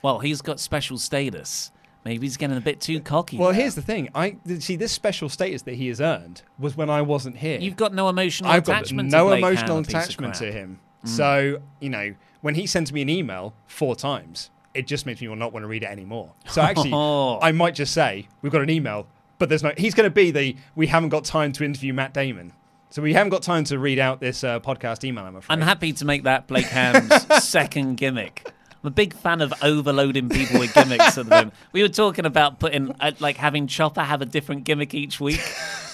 Well, 0.02 0.20
he's 0.20 0.43
got 0.43 0.60
special 0.60 0.98
status. 0.98 1.72
Maybe 2.05 2.27
he's 2.27 2.39
getting 2.39 2.56
a 2.56 2.62
bit 2.62 2.81
too 2.81 3.01
cocky. 3.01 3.36
Well, 3.36 3.52
there. 3.52 3.60
here's 3.60 3.74
the 3.74 3.82
thing. 3.82 4.09
I 4.14 4.36
see 4.59 4.77
this 4.77 4.93
special 4.93 5.28
status 5.28 5.62
that 5.62 5.74
he 5.74 5.89
has 5.89 6.01
earned 6.01 6.43
was 6.59 6.77
when 6.77 6.89
I 6.89 7.02
wasn't 7.02 7.36
here. 7.36 7.59
You've 7.60 7.77
got 7.77 7.93
no 7.93 8.09
emotional 8.09 8.51
attachment 8.51 9.10
to 9.10 9.16
him. 9.16 9.22
I've 9.27 9.31
got 9.31 9.40
no 9.40 9.48
emotional 9.48 9.74
Ham, 9.74 9.85
a 9.85 9.86
piece 9.86 9.94
of 9.94 10.01
attachment 10.01 10.35
to 10.36 10.52
him. 10.52 10.81
Mm. 11.05 11.09
So 11.09 11.62
you 11.78 11.90
know, 11.90 12.14
when 12.40 12.55
he 12.55 12.66
sends 12.66 12.93
me 12.93 13.02
an 13.02 13.10
email 13.10 13.55
four 13.66 13.94
times, 13.94 14.51
it 14.72 14.86
just 14.86 15.05
makes 15.05 15.20
me 15.20 15.35
not 15.35 15.52
want 15.52 15.64
to 15.64 15.68
read 15.68 15.82
it 15.82 15.90
anymore. 15.90 16.32
So 16.47 16.62
actually, 16.62 16.93
I 17.43 17.52
might 17.52 17.74
just 17.74 17.93
say 17.93 18.28
we've 18.40 18.52
got 18.52 18.62
an 18.62 18.70
email, 18.70 19.06
but 19.39 19.51
there's 19.51 19.62
no. 19.62 19.72
He's 19.77 19.94
going 19.94 20.09
to 20.09 20.14
be 20.14 20.31
the 20.31 20.56
we 20.74 20.86
haven't 20.86 21.10
got 21.10 21.24
time 21.24 21.52
to 21.52 21.64
interview 21.64 21.93
Matt 21.93 22.14
Damon. 22.14 22.52
So 22.90 23.02
we 23.02 23.12
haven't 23.12 23.30
got 23.30 23.42
time 23.42 23.62
to 23.64 23.78
read 23.78 24.00
out 24.00 24.18
this 24.20 24.42
uh, 24.42 24.58
podcast 24.58 25.04
email. 25.04 25.24
I'm 25.24 25.36
afraid. 25.36 25.54
I'm 25.54 25.62
happy 25.62 25.92
to 25.92 26.04
make 26.04 26.24
that 26.24 26.48
Blake 26.48 26.66
Ham's 26.66 27.24
second 27.44 27.96
gimmick. 27.96 28.52
I'm 28.82 28.88
a 28.88 28.90
big 28.90 29.14
fan 29.14 29.42
of 29.42 29.52
overloading 29.62 30.28
people 30.28 30.58
with 30.58 30.74
gimmicks 30.74 31.16
at 31.16 31.26
the 31.26 31.30
moment. 31.30 31.54
We 31.72 31.82
were 31.82 31.88
talking 31.88 32.26
about 32.26 32.58
putting, 32.58 32.90
uh, 33.00 33.12
like, 33.20 33.36
having 33.36 33.68
Chopper 33.68 34.00
have 34.02 34.22
a 34.22 34.26
different 34.26 34.64
gimmick 34.64 34.92
each 34.92 35.20
week, 35.20 35.40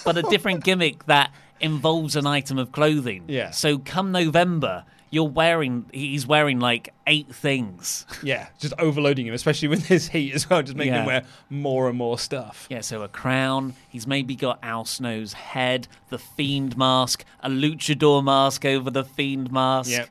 but 0.05 0.17
a 0.17 0.23
different 0.23 0.65
gimmick 0.65 1.05
that 1.05 1.33
involves 1.61 2.17
an 2.17 2.27
item 2.27 2.59
of 2.59 2.73
clothing. 2.73 3.25
Yeah. 3.29 3.51
So 3.51 3.77
come 3.79 4.13
November, 4.13 4.85
you're 5.11 5.29
wearing, 5.29 5.87
he's 5.93 6.27
wearing 6.27 6.59
like 6.61 6.93
eight 7.07 7.33
things. 7.35 8.07
Yeah, 8.23 8.49
just 8.59 8.75
overloading 8.79 9.27
him, 9.27 9.35
especially 9.35 9.69
with 9.69 9.89
this 9.89 10.09
heat 10.09 10.35
as 10.35 10.49
well, 10.51 10.63
just 10.63 10.77
making 10.77 10.95
Yeah. 10.95 11.01
him 11.01 11.07
wear 11.07 11.23
more 11.51 11.89
and 11.89 11.97
more 11.97 12.19
stuff. 12.19 12.67
Yeah, 12.71 12.81
so 12.81 13.03
a 13.03 13.09
crown. 13.09 13.75
He's 13.89 14.07
maybe 14.07 14.35
got 14.35 14.59
Al 14.63 14.85
Snow's 14.85 15.33
head, 15.35 15.87
the 16.09 16.19
Fiend 16.19 16.77
mask, 16.77 17.25
a 17.41 17.49
luchador 17.49 18.25
mask 18.25 18.65
over 18.65 18.91
the 18.91 19.05
Fiend 19.05 19.53
mask. 19.53 19.91
Yep. 19.91 20.09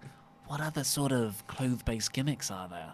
What 0.47 0.61
other 0.61 0.83
sort 0.83 1.11
of 1.11 1.45
cloth 1.47 1.83
based 1.85 2.13
gimmicks 2.13 2.49
are 2.51 2.69
there? 2.69 2.93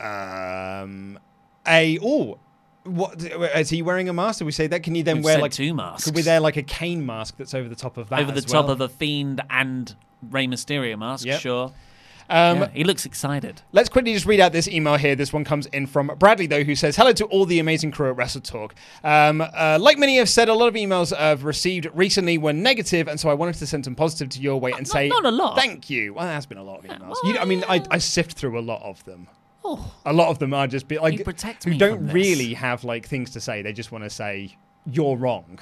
Um, 0.00 1.18
a 1.66 1.98
oh, 2.02 2.38
what 2.84 3.22
is 3.22 3.70
he 3.70 3.82
wearing 3.82 4.08
a 4.08 4.12
mask? 4.12 4.38
Did 4.38 4.44
we 4.44 4.52
say 4.52 4.66
that? 4.68 4.82
Can 4.82 4.94
he 4.94 5.02
then 5.02 5.16
We've 5.16 5.24
wear 5.24 5.38
like 5.38 5.52
two 5.52 5.74
masks. 5.74 6.04
Could 6.04 6.14
we 6.14 6.22
wear 6.22 6.40
like 6.40 6.56
a 6.56 6.62
cane 6.62 7.04
mask 7.04 7.36
that's 7.36 7.54
over 7.54 7.68
the 7.68 7.76
top 7.76 7.96
of 7.96 8.08
that? 8.08 8.20
over 8.20 8.32
the 8.32 8.42
top 8.42 8.64
well? 8.66 8.72
of 8.72 8.80
a 8.80 8.88
Fiend 8.88 9.42
and 9.50 9.94
Rey 10.30 10.46
Mysterio 10.46 10.98
mask, 10.98 11.26
Yep. 11.26 11.40
sure. 11.40 11.72
Um, 12.30 12.60
Yeah, 12.60 12.68
he 12.72 12.84
looks 12.84 13.04
excited. 13.04 13.62
Let's 13.72 13.88
quickly 13.88 14.14
just 14.14 14.24
read 14.24 14.38
out 14.38 14.52
this 14.52 14.68
email 14.68 14.94
here. 14.94 15.16
This 15.16 15.32
one 15.32 15.42
comes 15.42 15.66
in 15.66 15.86
from 15.86 16.12
Bradley, 16.16 16.46
though, 16.46 16.62
who 16.62 16.76
says, 16.76 16.94
Hello 16.96 17.12
to 17.12 17.24
all 17.26 17.44
the 17.44 17.58
amazing 17.58 17.90
crew 17.90 18.08
at 18.08 18.16
WrestleTalk. 18.16 18.70
Um, 19.02 19.40
uh, 19.40 19.78
like 19.80 19.98
many 19.98 20.16
have 20.18 20.28
said, 20.28 20.48
a 20.48 20.54
lot 20.54 20.68
of 20.68 20.74
emails 20.74 21.12
I've 21.12 21.44
received 21.44 21.88
recently 21.92 22.38
were 22.38 22.52
negative, 22.52 23.08
and 23.08 23.18
so 23.18 23.28
I 23.30 23.34
wanted 23.34 23.56
to 23.56 23.66
send 23.66 23.84
some 23.84 23.96
positive 23.96 24.28
to 24.30 24.40
your 24.40 24.60
way 24.60 24.70
and 24.70 24.86
say, 24.86 25.08
not 25.08 25.24
a 25.24 25.30
lot. 25.32 25.56
Thank 25.56 25.90
you. 25.90 26.14
Well, 26.14 26.24
there 26.24 26.34
has 26.34 26.46
been 26.46 26.58
a 26.58 26.62
lot 26.62 26.78
of 26.78 26.84
emails. 26.84 27.16
You, 27.24 27.36
I 27.36 27.44
mean, 27.44 27.64
I, 27.68 27.82
I 27.90 27.98
sift 27.98 28.34
through 28.34 28.56
a 28.58 28.62
lot 28.62 28.80
of 28.82 29.04
them. 29.04 29.26
Oh. 29.64 29.92
A 30.06 30.12
lot 30.12 30.28
of 30.28 30.38
them 30.38 30.54
are 30.54 30.66
just 30.66 30.88
be 30.88 30.98
like 30.98 31.24
protect 31.24 31.64
who 31.64 31.76
don't 31.76 32.08
really 32.08 32.54
have 32.54 32.84
like 32.84 33.06
things 33.06 33.30
to 33.30 33.40
say. 33.40 33.62
They 33.62 33.72
just 33.72 33.92
want 33.92 34.04
to 34.04 34.10
say 34.10 34.56
you're 34.86 35.16
wrong. 35.16 35.58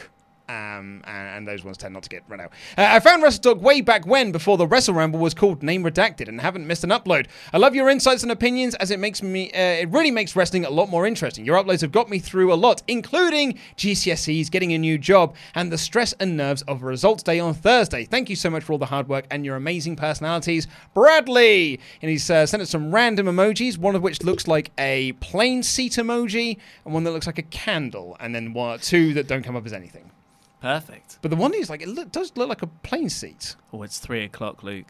Um, 0.48 1.02
and, 1.04 1.28
and 1.28 1.48
those 1.48 1.62
ones 1.62 1.76
tend 1.76 1.92
not 1.92 2.04
to 2.04 2.08
get 2.08 2.22
run 2.26 2.40
out. 2.40 2.52
Uh, 2.76 2.86
I 2.88 3.00
found 3.00 3.22
WrestleTalk 3.22 3.60
way 3.60 3.82
back 3.82 4.06
when, 4.06 4.32
before 4.32 4.56
the 4.56 4.66
Wrestle 4.66 4.94
Ramble 4.94 5.18
was 5.18 5.34
called 5.34 5.62
Name 5.62 5.84
Redacted, 5.84 6.26
and 6.26 6.40
haven't 6.40 6.66
missed 6.66 6.84
an 6.84 6.90
upload. 6.90 7.26
I 7.52 7.58
love 7.58 7.74
your 7.74 7.90
insights 7.90 8.22
and 8.22 8.32
opinions, 8.32 8.74
as 8.76 8.90
it 8.90 8.98
makes 8.98 9.22
me, 9.22 9.50
uh, 9.52 9.58
it 9.58 9.90
really 9.90 10.10
makes 10.10 10.34
wrestling 10.34 10.64
a 10.64 10.70
lot 10.70 10.88
more 10.88 11.06
interesting. 11.06 11.44
Your 11.44 11.62
uploads 11.62 11.82
have 11.82 11.92
got 11.92 12.08
me 12.08 12.18
through 12.18 12.50
a 12.50 12.54
lot, 12.54 12.82
including 12.88 13.58
GCSEs, 13.76 14.50
getting 14.50 14.72
a 14.72 14.78
new 14.78 14.96
job, 14.96 15.34
and 15.54 15.70
the 15.70 15.76
stress 15.76 16.14
and 16.14 16.36
nerves 16.36 16.62
of 16.62 16.82
results 16.82 17.22
day 17.22 17.38
on 17.38 17.52
Thursday. 17.52 18.06
Thank 18.06 18.30
you 18.30 18.36
so 18.36 18.48
much 18.48 18.64
for 18.64 18.72
all 18.72 18.78
the 18.78 18.86
hard 18.86 19.06
work 19.06 19.26
and 19.30 19.44
your 19.44 19.56
amazing 19.56 19.96
personalities, 19.96 20.66
Bradley. 20.94 21.78
And 22.00 22.10
he's 22.10 22.30
uh, 22.30 22.46
sent 22.46 22.62
us 22.62 22.70
some 22.70 22.94
random 22.94 23.26
emojis, 23.26 23.76
one 23.76 23.94
of 23.94 24.02
which 24.02 24.22
looks 24.22 24.48
like 24.48 24.70
a 24.78 25.12
plane 25.12 25.62
seat 25.62 25.92
emoji, 25.92 26.56
and 26.84 26.94
one 26.94 27.04
that 27.04 27.10
looks 27.10 27.26
like 27.26 27.38
a 27.38 27.42
candle, 27.42 28.16
and 28.18 28.34
then 28.34 28.54
one, 28.54 28.78
two 28.78 29.12
that 29.14 29.28
don't 29.28 29.42
come 29.42 29.54
up 29.56 29.66
as 29.66 29.72
anything. 29.74 30.10
Perfect. 30.60 31.18
But 31.22 31.30
the 31.30 31.36
one 31.36 31.54
is 31.54 31.70
like 31.70 31.82
it 31.82 31.88
look, 31.88 32.10
does 32.12 32.32
look 32.36 32.48
like 32.48 32.62
a 32.62 32.66
plane 32.66 33.08
seat. 33.08 33.54
Oh, 33.72 33.82
it's 33.82 33.98
three 33.98 34.24
o'clock, 34.24 34.62
Luke. 34.62 34.86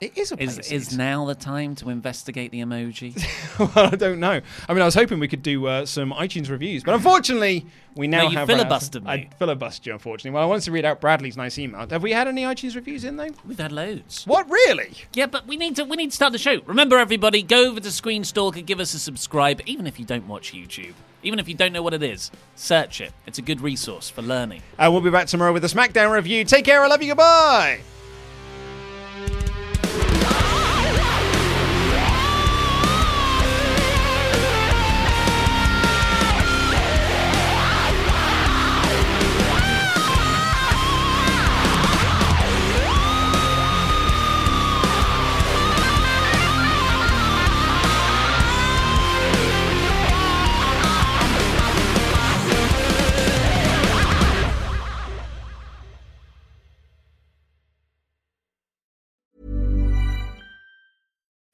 It 0.00 0.16
is 0.16 0.32
a 0.32 0.36
plane 0.38 0.48
Is, 0.48 0.54
seat. 0.54 0.72
is 0.72 0.96
now 0.96 1.26
the 1.26 1.34
time 1.34 1.74
to 1.74 1.90
investigate 1.90 2.50
the 2.52 2.60
emoji? 2.60 3.14
well, 3.76 3.86
I 3.92 3.96
don't 3.96 4.18
know. 4.18 4.40
I 4.66 4.72
mean, 4.72 4.80
I 4.80 4.86
was 4.86 4.94
hoping 4.94 5.20
we 5.20 5.28
could 5.28 5.42
do 5.42 5.66
uh, 5.66 5.84
some 5.84 6.10
iTunes 6.12 6.48
reviews, 6.48 6.82
but 6.82 6.94
unfortunately, 6.94 7.66
we 7.94 8.08
now 8.08 8.22
No, 8.22 8.30
you 8.30 8.38
have 8.38 8.48
out- 8.48 8.66
filibustered 8.66 9.02
I 9.06 9.16
me. 9.18 9.30
filibustered 9.38 9.84
you, 9.84 9.92
unfortunately. 9.92 10.30
Well, 10.30 10.42
I 10.42 10.46
wanted 10.46 10.62
to 10.64 10.72
read 10.72 10.86
out 10.86 11.02
Bradley's 11.02 11.36
nice 11.36 11.58
email. 11.58 11.86
Have 11.86 12.02
we 12.02 12.12
had 12.12 12.28
any 12.28 12.44
iTunes 12.44 12.74
reviews 12.76 13.04
in 13.04 13.16
though? 13.16 13.28
We've 13.46 13.58
had 13.58 13.72
loads. 13.72 14.26
What 14.26 14.48
really? 14.50 14.94
Yeah, 15.12 15.26
but 15.26 15.46
we 15.46 15.58
need 15.58 15.76
to 15.76 15.84
we 15.84 15.98
need 15.98 16.10
to 16.10 16.16
start 16.16 16.32
the 16.32 16.38
show. 16.38 16.62
Remember, 16.64 16.96
everybody, 16.96 17.42
go 17.42 17.68
over 17.68 17.78
to 17.80 17.90
Screen 17.92 18.24
Stalker, 18.24 18.62
give 18.62 18.80
us 18.80 18.94
a 18.94 18.98
subscribe, 18.98 19.60
even 19.66 19.86
if 19.86 20.00
you 20.00 20.06
don't 20.06 20.26
watch 20.26 20.54
YouTube, 20.54 20.94
even 21.22 21.38
if 21.38 21.48
you 21.48 21.54
don't 21.54 21.72
know 21.72 21.82
what 21.82 21.94
it 21.94 22.02
is. 22.02 22.30
Search 22.56 23.00
it. 23.00 23.12
It's 23.26 23.38
a 23.38 23.42
good 23.42 23.60
resource 23.60 24.10
for 24.10 24.22
learning. 24.22 24.62
Uh, 24.78 24.88
we'll 24.90 25.00
be 25.00 25.10
back 25.10 25.26
tomorrow 25.26 25.52
with 25.52 25.64
a 25.64 25.68
SmackDown 25.68 26.12
review. 26.12 26.44
Take 26.44 26.64
care. 26.64 26.82
I 26.82 26.86
love 26.88 27.02
you. 27.02 27.08
Goodbye. 27.08 27.80